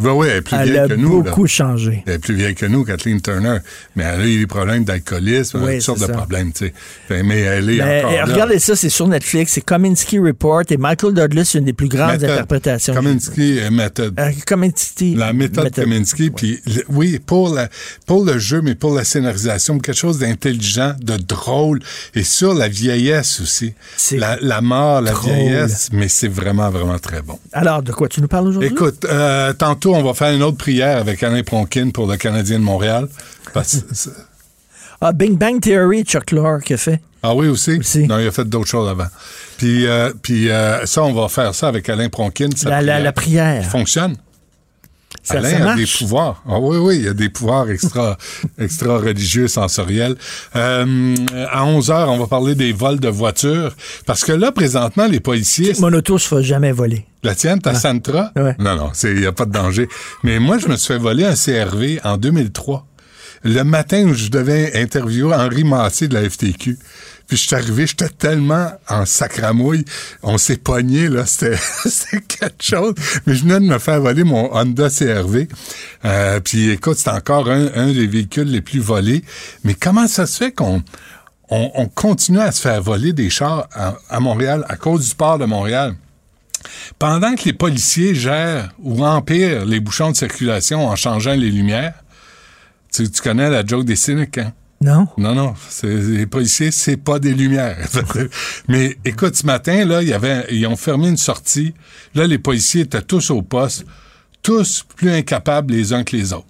ben 0.00 0.10
oui, 0.10 0.26
elle 0.28 0.36
est 0.38 0.42
plus 0.42 0.56
Elle 0.56 0.64
vieille 0.68 0.78
a 0.80 0.88
que 0.88 0.94
nous. 0.94 1.22
là. 1.22 1.30
beaucoup 1.30 1.46
changé. 1.46 2.02
Elle 2.08 2.14
est 2.14 2.18
plus 2.18 2.34
vieille 2.34 2.54
que 2.56 2.66
nous, 2.66 2.84
Kathleen 2.84 3.20
Turner. 3.20 3.58
Mais 3.94 4.02
elle 4.02 4.20
a 4.20 4.26
eu 4.26 4.38
des 4.40 4.46
problèmes 4.48 4.82
d'alcoolisme, 4.84 5.62
Oui, 5.62 5.74
toutes 5.74 5.82
sortes 5.82 6.00
de 6.00 6.12
problèmes, 6.12 6.52
tu 6.52 6.72
sais. 7.08 7.22
Mais 7.22 7.38
elle 7.38 7.70
est 7.70 7.76
Mais, 7.78 7.98
encore 8.00 8.10
eh, 8.12 8.16
là. 8.16 8.24
regardez 8.24 8.58
ça, 8.58 8.74
c'est 8.74 8.88
sur 8.88 9.06
Netflix. 9.06 9.52
C'est 9.52 9.60
Kominsky 9.60 10.18
Report 10.18 10.62
et 10.70 10.76
Michael 10.76 11.14
Douglas, 11.14 11.52
une 11.54 11.66
des 11.66 11.72
plus 11.72 11.88
grandes 11.88 12.10
Méthode. 12.14 12.30
interprétations. 12.30 12.94
Kominsky 12.94 13.60
euh, 13.60 13.70
méthode. 13.70 14.18
Euh, 14.18 14.32
Kominsky. 14.44 15.14
La 15.14 15.32
méthode 15.32 15.64
méthode. 15.66 15.84
Kominsky, 15.84 16.30
puis 16.30 16.60
oui, 16.88 17.20
pour, 17.24 17.54
la, 17.54 17.68
pour 18.06 18.24
le 18.24 18.40
jeu, 18.40 18.60
mais 18.60 18.74
pour 18.74 18.92
la 18.92 19.04
scénarisation, 19.04 19.78
quelque 19.78 19.96
chose 19.96 20.18
d'intelligent, 20.18 20.94
de 21.00 21.16
drôle, 21.16 21.78
et 22.16 22.24
sur 22.24 22.54
la 22.54 22.66
vieillesse 22.66 23.40
aussi. 23.40 23.72
La, 24.12 24.36
la 24.40 24.60
mort, 24.60 24.95
la 25.00 25.12
drôle. 25.12 25.32
vieillesse, 25.32 25.88
mais 25.92 26.08
c'est 26.08 26.28
vraiment, 26.28 26.70
vraiment 26.70 26.98
très 26.98 27.22
bon. 27.22 27.38
Alors, 27.52 27.82
de 27.82 27.92
quoi 27.92 28.08
tu 28.08 28.20
nous 28.20 28.28
parles 28.28 28.48
aujourd'hui? 28.48 28.70
Écoute, 28.70 29.04
euh, 29.04 29.52
tantôt, 29.52 29.94
on 29.94 30.02
va 30.02 30.14
faire 30.14 30.32
une 30.32 30.42
autre 30.42 30.56
prière 30.58 30.98
avec 30.98 31.22
Alain 31.22 31.42
Pronkin 31.42 31.90
pour 31.90 32.06
le 32.06 32.16
Canadien 32.16 32.58
de 32.58 32.64
Montréal. 32.64 33.08
Parce- 33.52 33.84
Ah, 35.00 35.12
Bing 35.12 35.36
Bang 35.36 35.60
Theory, 35.60 36.04
Chuck 36.04 36.30
Lorre 36.30 36.62
qui 36.62 36.72
a 36.72 36.78
fait. 36.78 37.00
ah 37.22 37.34
oui, 37.34 37.48
aussi? 37.48 37.78
Non, 38.08 38.18
il 38.18 38.26
a 38.28 38.30
fait 38.30 38.48
d'autres 38.48 38.66
choses 38.68 38.88
avant. 38.88 39.06
Puis, 39.58 39.86
euh, 39.86 40.10
puis 40.22 40.48
euh, 40.50 40.86
ça, 40.86 41.02
on 41.02 41.12
va 41.12 41.28
faire 41.28 41.54
ça 41.54 41.68
avec 41.68 41.88
Alain 41.90 42.08
Pronkin. 42.08 42.48
la- 42.64 42.80
la 43.00 43.12
prière. 43.12 43.62
qui 43.62 43.68
fonctionne. 43.68 44.16
Ça- 45.26 45.38
Alain 45.38 45.50
ça 45.58 45.72
a 45.72 45.76
des 45.76 45.86
pouvoirs. 45.98 46.42
Ah 46.48 46.58
oui, 46.60 46.76
oui, 46.78 46.96
il 46.98 47.04
y 47.04 47.08
a 47.08 47.14
des 47.14 47.28
pouvoirs 47.28 47.68
extra, 47.68 48.16
extra 48.58 48.98
religieux, 48.98 49.48
sensoriels. 49.48 50.14
Euh, 50.54 51.14
à 51.50 51.64
11 51.64 51.90
heures, 51.90 52.10
on 52.10 52.18
va 52.18 52.26
parler 52.28 52.54
des 52.54 52.72
vols 52.72 53.00
de 53.00 53.08
voitures. 53.08 53.74
Parce 54.06 54.24
que 54.24 54.32
là, 54.32 54.52
présentement, 54.52 55.06
les 55.06 55.18
policiers... 55.20 55.72
Mon 55.80 55.92
auto 55.92 56.16
se 56.18 56.28
fera 56.28 56.42
jamais 56.42 56.70
voler. 56.70 57.04
La 57.24 57.34
tienne, 57.34 57.60
ta 57.60 57.74
Sentra? 57.74 58.30
Non, 58.58 58.76
non, 58.76 58.92
il 59.02 59.14
n'y 59.14 59.26
a 59.26 59.32
pas 59.32 59.46
de 59.46 59.52
danger. 59.52 59.88
Mais 60.22 60.38
moi, 60.38 60.58
je 60.58 60.68
me 60.68 60.76
suis 60.76 60.94
fait 60.94 60.98
voler 60.98 61.24
un 61.24 61.34
CRV 61.34 62.00
en 62.04 62.16
2003. 62.18 62.86
Le 63.42 63.62
matin 63.64 64.04
où 64.04 64.14
je 64.14 64.28
devais 64.28 64.80
interviewer 64.80 65.34
Henri 65.34 65.64
Massé 65.64 66.08
de 66.08 66.14
la 66.14 66.28
FTQ. 66.28 66.78
Puis 67.26 67.36
je 67.36 67.46
suis 67.46 67.56
arrivé, 67.56 67.86
j'étais 67.86 68.08
tellement 68.08 68.70
en 68.88 69.04
sacramouille. 69.04 69.84
On 70.22 70.38
s'est 70.38 70.56
pogné, 70.56 71.08
là. 71.08 71.26
C'était 71.26 72.20
quelque 72.20 72.62
chose. 72.62 72.94
Mais 73.26 73.34
je 73.34 73.42
venais 73.42 73.60
de 73.60 73.66
me 73.66 73.78
faire 73.78 74.00
voler 74.00 74.22
mon 74.22 74.54
Honda 74.54 74.88
CRV. 74.88 75.48
Euh, 76.04 76.40
puis 76.40 76.70
écoute, 76.70 76.98
c'est 76.98 77.10
encore 77.10 77.50
un, 77.50 77.68
un 77.74 77.92
des 77.92 78.06
véhicules 78.06 78.48
les 78.48 78.60
plus 78.60 78.78
volés. 78.78 79.24
Mais 79.64 79.74
comment 79.74 80.06
ça 80.06 80.26
se 80.26 80.36
fait 80.36 80.52
qu'on 80.52 80.82
on, 81.50 81.70
on 81.74 81.88
continue 81.88 82.40
à 82.40 82.52
se 82.52 82.60
faire 82.60 82.80
voler 82.80 83.12
des 83.12 83.30
chars 83.30 83.68
à, 83.72 83.96
à 84.08 84.20
Montréal 84.20 84.64
à 84.68 84.76
cause 84.76 85.08
du 85.08 85.14
port 85.14 85.38
de 85.38 85.46
Montréal? 85.46 85.94
Pendant 86.98 87.34
que 87.34 87.44
les 87.44 87.52
policiers 87.52 88.14
gèrent 88.14 88.70
ou 88.78 89.04
empirent 89.04 89.64
les 89.64 89.80
bouchons 89.80 90.10
de 90.10 90.16
circulation 90.16 90.86
en 90.86 90.96
changeant 90.96 91.34
les 91.34 91.50
lumières, 91.50 91.94
tu, 92.92 93.10
tu 93.10 93.20
connais 93.20 93.50
la 93.50 93.64
joke 93.64 93.84
des 93.84 93.96
cyniques, 93.96 94.38
hein? 94.38 94.52
Non? 94.80 95.08
Non, 95.16 95.34
non. 95.34 95.54
c'est- 95.68 95.86
Les 95.88 96.26
policiers, 96.26 96.70
c'est 96.70 96.96
pas 96.98 97.18
des 97.18 97.32
lumières. 97.34 97.78
Mais 98.68 98.96
écoute, 99.04 99.34
ce 99.36 99.46
matin, 99.46 99.84
là, 99.84 100.02
y 100.02 100.12
avait, 100.12 100.46
ils 100.50 100.66
ont 100.66 100.76
fermé 100.76 101.08
une 101.08 101.16
sortie. 101.16 101.74
Là, 102.14 102.26
les 102.26 102.38
policiers 102.38 102.82
étaient 102.82 103.02
tous 103.02 103.30
au 103.30 103.42
poste, 103.42 103.86
tous 104.42 104.84
plus 104.96 105.10
incapables 105.10 105.72
les 105.72 105.92
uns 105.92 106.04
que 106.04 106.16
les 106.16 106.32
autres 106.32 106.46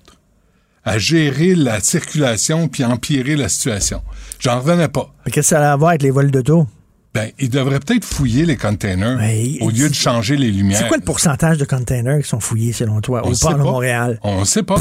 à 0.88 0.98
gérer 0.98 1.56
la 1.56 1.80
circulation 1.80 2.68
puis 2.68 2.84
empirer 2.84 3.34
la 3.34 3.48
situation. 3.48 4.02
J'en 4.38 4.60
revenais 4.60 4.86
pas. 4.86 5.12
Mais 5.24 5.32
Qu'est-ce 5.32 5.48
que 5.50 5.56
ça 5.56 5.70
a 5.70 5.72
à 5.72 5.76
voir 5.76 5.90
avec 5.90 6.02
les 6.02 6.12
vols 6.12 6.30
d'auto? 6.30 6.68
Ben, 7.12 7.30
ils 7.40 7.48
devraient 7.50 7.80
peut-être 7.80 8.04
fouiller 8.04 8.44
les 8.46 8.56
containers 8.56 9.18
au 9.62 9.70
lieu 9.70 9.88
de 9.88 9.94
changer 9.94 10.36
les 10.36 10.52
lumières. 10.52 10.78
C'est 10.78 10.86
quoi 10.88 10.96
le 10.98 11.02
pourcentage 11.02 11.58
de 11.58 11.64
containers 11.64 12.22
qui 12.22 12.28
sont 12.28 12.38
fouillés 12.38 12.72
selon 12.72 13.00
toi 13.00 13.22
On 13.24 13.32
au 13.32 13.36
port 13.36 13.54
de. 13.54 13.62
Montréal? 13.62 14.20
On 14.22 14.40
ne 14.40 14.44
sait 14.44 14.62
pas. 14.62 14.78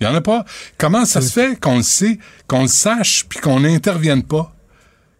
Il 0.00 0.04
y 0.04 0.06
en 0.10 0.14
a 0.14 0.20
pas. 0.20 0.44
Comment 0.78 1.04
ça 1.04 1.20
se 1.20 1.32
fait 1.32 1.58
qu'on 1.58 1.76
le 1.76 1.82
sait, 1.82 2.18
qu'on 2.48 2.62
le 2.62 2.68
sache, 2.68 3.26
puis 3.28 3.38
qu'on 3.38 3.60
n'intervienne 3.60 4.22
pas? 4.22 4.52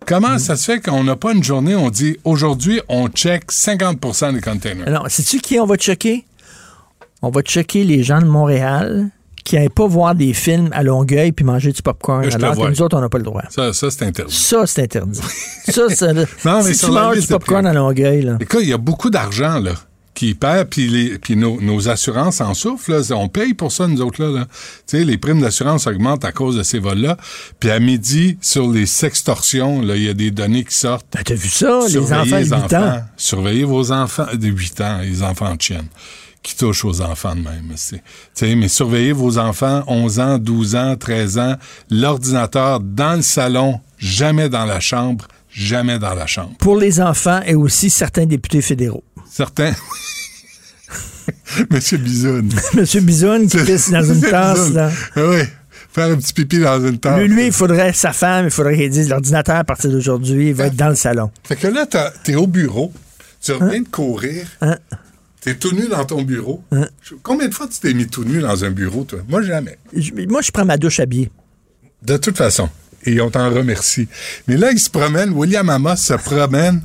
Comment 0.07 0.39
ça 0.39 0.57
se 0.57 0.65
fait 0.65 0.81
qu'on 0.81 1.05
n'a 1.05 1.17
pas 1.17 1.33
une 1.33 1.43
journée, 1.43 1.75
on 1.75 1.89
dit 1.89 2.19
aujourd'hui, 2.25 2.81
on 2.89 3.09
check 3.09 3.51
50% 3.51 4.35
des 4.35 4.41
containers? 4.41 4.91
Non, 4.91 5.03
sais-tu 5.09 5.41
qui 5.41 5.59
on 5.59 5.67
va 5.67 5.77
checker? 5.77 6.27
On 7.23 7.31
va 7.31 7.41
checker 7.41 7.85
les 7.85 8.03
gens 8.03 8.21
de 8.21 8.27
Montréal 8.27 9.11
qui 9.45 9.57
n'aiment 9.57 9.71
pas 9.71 9.87
voir 9.87 10.15
des 10.15 10.33
films 10.33 10.71
à 10.73 10.83
Longueuil 10.83 11.33
puis 11.33 11.45
manger 11.45 11.73
du 11.73 11.83
popcorn, 11.83 12.29
te 12.29 12.35
alors 12.35 12.57
que 12.57 12.69
nous 12.69 12.83
autres, 12.83 12.97
on 12.97 13.01
n'a 13.01 13.09
pas 13.09 13.19
le 13.19 13.25
droit. 13.25 13.43
Ça, 13.51 13.73
ça 13.73 13.91
c'est 13.91 14.05
interdit. 14.05 14.35
Ça, 14.35 14.67
c'est 14.67 14.83
interdit. 14.83 15.21
ça, 15.69 15.83
c'est... 15.89 16.13
Non, 16.45 16.63
mais 16.63 16.75
si 16.75 16.85
tu 16.85 16.91
manges 16.91 17.21
du 17.21 17.27
popcorn 17.27 17.67
à 17.67 17.73
Longueuil, 17.73 18.23
là. 18.23 18.37
Écoute, 18.41 18.61
il 18.63 18.71
y 18.71 18.73
a 18.73 18.79
beaucoup 18.79 19.11
d'argent, 19.11 19.59
là, 19.61 19.73
qui 20.15 20.35
perd, 20.35 20.69
puis, 20.69 20.89
les, 20.89 21.19
puis 21.19 21.37
nos, 21.37 21.61
nos 21.61 21.89
assurances 21.89 22.41
en 22.41 22.55
souffrent, 22.55 22.91
là. 22.91 23.01
On 23.17 23.29
paye 23.29 23.53
pour 23.55 23.73
ça, 23.73 23.87
nous 23.87 24.01
autres, 24.01 24.23
là. 24.23 24.31
là. 24.31 24.47
Tu 24.87 24.99
sais, 24.99 25.05
les 25.05 25.19
primes 25.19 25.41
d'assurance 25.41 25.87
augmentent 25.87 26.25
à 26.25 26.33
cause 26.33 26.57
de 26.57 26.63
ces 26.63 26.79
vols-là. 26.79 27.17
Puis 27.59 27.71
à 27.71 27.81
midi, 27.81 28.39
sur 28.41 28.71
les 28.71 28.87
sextorsions, 28.87 29.83
là, 29.83 29.97
il 29.97 30.05
y 30.05 30.09
a 30.09 30.15
des 30.15 30.31
données 30.31 30.65
qui 30.65 30.75
sortent. 30.75 31.07
Ben, 31.13 31.23
t'as 31.25 31.35
vu 31.35 31.49
ça, 31.49 31.81
les 31.85 31.91
Surveillez 31.91 32.53
enfants 32.53 32.59
de 32.59 32.65
8 32.65 32.75
ans. 32.75 33.03
Surveillez 33.17 33.65
vos 33.65 33.93
enfants 33.93 34.27
de 34.33 34.49
8 34.49 34.81
ans, 34.81 34.99
les 35.03 35.23
enfants 35.23 35.55
de 35.55 35.63
chienne 35.63 35.89
qui 36.45 36.55
touchent 36.57 36.85
aux 36.85 37.01
enfants 37.01 37.35
de 37.35 37.41
même. 37.41 37.73
sais, 37.75 38.55
mais 38.55 38.69
surveillez 38.69 39.13
vos 39.13 39.39
enfants 39.39 39.83
11 39.87 40.21
ans, 40.21 40.39
12 40.39 40.77
ans, 40.77 40.95
13 40.95 41.39
ans, 41.39 41.57
l'ordinateur 41.91 42.81
dans 42.81 43.17
le 43.17 43.23
salon, 43.23 43.81
jamais 43.99 44.51
dans 44.51 44.67
la 44.67 44.79
chambre, 44.79 45.27
jamais 45.55 45.99
dans 45.99 46.15
la 46.15 46.27
chambre. 46.27 46.53
Pour 46.59 46.77
les 46.77 47.01
enfants 47.01 47.41
et 47.47 47.55
aussi 47.55 47.89
certains 47.91 48.27
députés 48.27 48.61
fédéraux. 48.61 49.05
Certains. 49.31 49.73
Monsieur 51.71 51.99
Bisoun. 51.99 52.49
Monsieur 52.75 53.01
Bisoun 53.01 53.49
qui 53.49 53.59
pisse 53.59 53.91
dans 53.91 54.03
une 54.15 54.21
tasse, 54.21 54.71
là. 54.73 54.91
Oui. 55.17 55.39
Faire 55.93 56.07
un 56.11 56.17
petit 56.17 56.33
pipi 56.33 56.59
dans 56.59 56.85
une 56.85 56.99
tasse. 56.99 57.19
Lui, 57.21 57.29
lui, 57.29 57.47
il 57.47 57.53
faudrait, 57.53 57.93
sa 57.93 58.13
femme, 58.13 58.47
il 58.47 58.51
faudrait 58.51 58.77
qu'il 58.77 58.91
dise 58.91 59.09
l'ordinateur 59.09 59.57
à 59.57 59.65
partir 59.65 59.91
d'aujourd'hui, 59.93 60.49
il 60.49 60.55
va 60.55 60.67
être 60.67 60.75
dans 60.77 60.89
le 60.89 60.97
salon. 60.97 61.31
Fait 61.45 61.55
que 61.57 61.69
là, 61.69 61.87
t'es 62.25 62.35
au 62.35 62.49
bureau, 62.49 62.93
tu 63.41 63.53
reviens 63.53 63.83
de 63.83 63.89
courir, 63.89 64.47
Hein? 64.61 64.77
t'es 65.41 65.55
tout 65.55 65.73
nu 65.73 65.87
dans 65.87 66.05
ton 66.05 66.23
bureau. 66.23 66.65
Je- 66.73 67.15
Combien 67.23 67.47
de 67.47 67.55
fois 67.55 67.69
tu 67.69 67.79
t'es 67.79 67.95
mis 67.95 68.09
tout 68.09 68.25
nu 68.25 68.41
dans 68.41 68.65
un 68.65 68.71
bureau, 68.73 69.05
toi? 69.05 69.21
Moi, 69.29 69.43
jamais. 69.43 69.79
Je- 69.97 70.11
moi, 70.29 70.43
je 70.43 70.51
prends 70.51 70.65
ma 70.65 70.77
douche 70.79 70.99
habillée. 70.99 71.31
De 72.03 72.17
toute 72.17 72.37
façon. 72.37 72.69
Et 73.07 73.21
on 73.21 73.31
t'en 73.31 73.51
remercie. 73.51 74.09
Mais 74.49 74.57
là, 74.57 74.71
il 74.73 74.79
se 74.79 74.91
promène, 74.91 75.31
William 75.33 75.69
Amos 75.69 75.97
se 75.97 76.15
promène, 76.15 76.81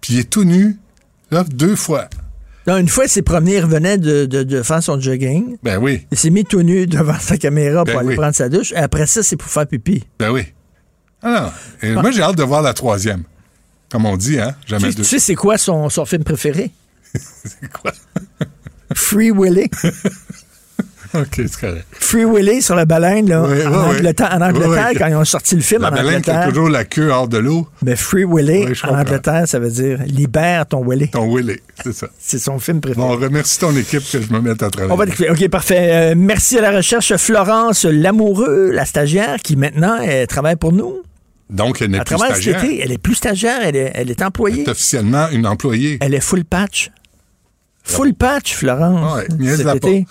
puis 0.00 0.14
il 0.14 0.18
est 0.20 0.30
tout 0.30 0.44
nu, 0.44 0.76
là, 1.30 1.44
deux 1.44 1.74
fois. 1.76 2.08
Non, 2.66 2.78
une 2.78 2.88
fois, 2.88 3.04
il 3.04 3.10
s'est 3.10 3.22
promené, 3.22 3.56
il 3.56 3.60
revenait 3.60 3.98
de, 3.98 4.24
de, 4.24 4.42
de 4.42 4.62
faire 4.62 4.82
son 4.82 4.98
jogging. 4.98 5.58
Ben 5.62 5.76
oui. 5.78 6.06
Il 6.10 6.16
s'est 6.18 6.30
mis 6.30 6.44
tout 6.44 6.62
nu 6.62 6.86
devant 6.86 7.18
sa 7.18 7.36
caméra 7.36 7.84
Ben 7.84 7.92
pour 7.92 8.00
aller 8.00 8.16
prendre 8.16 8.34
sa 8.34 8.48
douche. 8.48 8.72
Et 8.72 8.76
après 8.76 9.06
ça, 9.06 9.22
c'est 9.22 9.36
pour 9.36 9.50
faire 9.50 9.66
pipi. 9.66 10.02
Ben 10.18 10.30
oui. 10.30 10.44
Ah, 11.22 11.52
non. 11.82 11.88
Et 11.88 11.92
moi, 11.92 12.10
j'ai 12.10 12.22
hâte 12.22 12.36
de 12.36 12.42
voir 12.42 12.62
la 12.62 12.72
troisième. 12.72 13.24
Comme 13.90 14.06
on 14.06 14.16
dit, 14.16 14.38
hein? 14.40 14.54
Jamais 14.66 14.88
Tu, 14.90 14.94
deux. 14.96 15.02
tu 15.02 15.08
sais, 15.08 15.18
c'est 15.18 15.34
quoi 15.34 15.58
son, 15.58 15.90
son 15.90 16.06
film 16.06 16.24
préféré? 16.24 16.70
c'est 17.14 17.70
quoi? 17.70 17.92
Free 18.94 19.30
Willy. 19.30 19.68
OK, 21.20 21.26
c'est 21.36 21.56
correct. 21.60 21.86
Free 21.92 22.24
Willy 22.24 22.60
sur 22.62 22.74
la 22.74 22.84
baleine, 22.84 23.28
là, 23.28 23.42
Oui, 23.42 23.48
en, 23.66 23.70
oui, 23.70 23.76
oui. 23.90 23.96
Angleterre, 23.98 24.30
en 24.32 24.40
Angleterre, 24.42 24.90
quand 24.98 25.06
ils 25.06 25.14
ont 25.14 25.24
sorti 25.24 25.54
le 25.54 25.60
film 25.60 25.82
La 25.82 25.88
en 25.88 25.92
baleine 25.92 26.22
qui 26.22 26.30
a 26.30 26.34
Angleterre. 26.34 26.48
toujours 26.52 26.68
la 26.68 26.84
queue 26.84 27.10
hors 27.10 27.28
de 27.28 27.38
l'eau. 27.38 27.68
Mais 27.84 27.96
Free 27.96 28.24
Willy, 28.24 28.66
en. 28.84 28.98
Angleterre, 28.98 29.46
ça 29.46 29.58
veut 29.58 29.70
dire 29.70 30.00
libère 30.06 30.66
ton 30.66 30.84
Willy. 30.88 31.08
Ton 31.10 31.34
Willy, 31.34 31.58
c'est 31.82 31.94
ça. 31.94 32.08
C'est 32.18 32.38
son 32.38 32.58
film 32.58 32.80
préféré. 32.80 33.06
Bon, 33.06 33.16
remercie 33.16 33.58
ton 33.58 33.74
équipe 33.76 34.02
que 34.10 34.20
je 34.20 34.32
me 34.32 34.40
mette 34.40 34.62
à 34.62 34.70
travailler. 34.70 34.92
On 34.92 34.96
va. 34.96 35.32
OK, 35.32 35.48
parfait. 35.48 35.88
Euh, 35.90 36.14
merci 36.16 36.58
à 36.58 36.62
la 36.62 36.70
recherche, 36.72 37.14
Florence 37.16 37.84
Lamoureux, 37.84 38.70
la 38.72 38.84
stagiaire, 38.84 39.36
qui 39.42 39.56
maintenant 39.56 39.98
elle 40.02 40.26
travaille 40.26 40.56
pour 40.56 40.72
nous. 40.72 41.02
Donc, 41.50 41.82
elle 41.82 41.90
n'est 41.90 42.00
plus 42.00 42.16
stagiaire. 42.16 42.64
été, 42.64 42.80
elle 42.82 42.90
est 42.90 42.98
plus 42.98 43.14
stagiaire, 43.14 43.58
elle 43.62 43.76
est, 43.76 43.92
elle 43.94 44.10
est 44.10 44.22
employée. 44.22 44.62
C'est 44.64 44.70
officiellement 44.70 45.28
une 45.30 45.46
employée. 45.46 45.98
Elle 46.00 46.14
est 46.14 46.20
full 46.20 46.44
patch. 46.44 46.90
Full 47.86 48.14
patch, 48.14 48.54
Florence. 48.54 49.16
Ouais, 49.16 49.56
cet 49.56 49.76
été. 49.76 50.06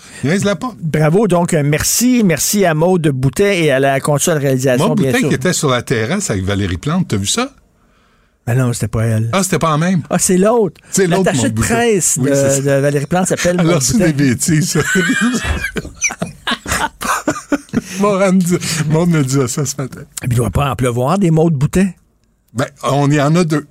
Bravo, 0.80 1.26
donc 1.26 1.52
euh, 1.54 1.62
merci. 1.64 2.22
Merci 2.24 2.64
à 2.64 2.72
Maude 2.72 3.08
Boutet 3.08 3.64
et 3.64 3.72
à 3.72 3.80
la 3.80 4.00
console 4.00 4.38
réalisation, 4.38 4.94
Boutin 4.94 5.18
sûr. 5.18 5.28
qui 5.28 5.34
était 5.34 5.52
sur 5.52 5.70
la 5.70 5.82
terrasse 5.82 6.30
avec 6.30 6.44
Valérie 6.44 6.78
Plante, 6.78 7.08
t'as 7.08 7.16
vu 7.16 7.26
ça? 7.26 7.50
Ah 8.46 8.54
non, 8.54 8.72
c'était 8.72 8.88
pas 8.88 9.04
elle. 9.04 9.28
Ah, 9.32 9.42
c'était 9.42 9.58
pas 9.58 9.70
la 9.70 9.78
même. 9.78 10.02
Ah, 10.08 10.18
c'est 10.18 10.36
l'autre. 10.36 10.80
C'est 10.90 11.06
l'autre, 11.06 11.24
L'attaché 11.24 11.42
Maude 11.44 11.54
de 11.54 11.60
presse 11.60 12.18
Oui, 12.20 12.30
de, 12.30 12.80
Valérie 12.80 13.06
Plante 13.06 13.26
s'appelle 13.26 13.58
Alors, 13.58 13.74
Maude 13.74 13.82
c'est 13.82 13.98
des 13.98 14.12
bêtises, 14.12 14.70
ça. 14.70 14.80
Maud 18.00 19.08
me 19.08 19.22
dit 19.22 19.48
ça 19.48 19.64
ce 19.64 19.74
matin. 19.78 20.02
Il 20.22 20.28
doit 20.36 20.50
pas 20.50 20.70
en 20.70 20.76
pleuvoir 20.76 21.18
des 21.18 21.30
Maude 21.30 21.54
Boutin. 21.54 21.90
Ben, 22.52 22.66
on 22.84 23.10
y 23.10 23.20
en 23.20 23.34
a 23.34 23.44
deux. 23.44 23.66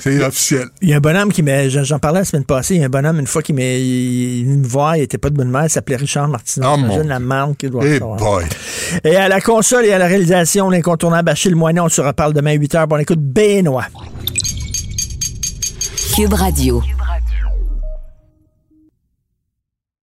C'est 0.00 0.22
officiel. 0.24 0.68
Il 0.80 0.88
y 0.88 0.92
a 0.92 0.96
un 0.96 1.00
bonhomme 1.00 1.32
qui 1.32 1.42
m'a. 1.42 1.68
J'en 1.68 1.98
parlais 1.98 2.20
la 2.20 2.24
semaine 2.24 2.44
passée. 2.44 2.76
Il 2.76 2.80
y 2.80 2.82
a 2.82 2.86
un 2.86 2.88
bonhomme, 2.88 3.18
une 3.18 3.26
fois, 3.26 3.42
qui 3.42 3.52
m'a. 3.52 3.62
Il 3.62 4.44
venu 4.44 4.58
me 4.58 4.66
voir, 4.66 4.96
il 4.96 5.02
était 5.02 5.18
pas 5.18 5.28
de 5.30 5.34
bonne 5.34 5.50
mère, 5.50 5.64
il 5.64 5.70
s'appelait 5.70 5.96
Richard 5.96 6.28
Martineau. 6.28 6.68
Oh, 6.72 6.76
J'imagine 6.76 7.08
la 7.08 7.18
marque 7.18 7.56
qu'il 7.58 7.70
doit 7.70 7.82
Eh 7.84 7.94
recevoir. 7.94 8.16
boy. 8.16 8.44
Et 9.04 9.16
à 9.16 9.28
la 9.28 9.40
console 9.40 9.84
et 9.86 9.92
à 9.92 9.98
la 9.98 10.06
réalisation, 10.06 10.70
l'incontournable 10.70 11.28
Achille 11.30 11.54
Moinet, 11.54 11.80
on 11.80 11.88
se 11.88 12.00
reparle 12.00 12.32
demain 12.32 12.50
à 12.52 12.54
8 12.54 12.74
h. 12.74 12.86
Bon, 12.86 12.96
écoute, 12.98 13.20
Benoît. 13.20 13.86
Cube 16.14 16.32
Radio. 16.32 16.82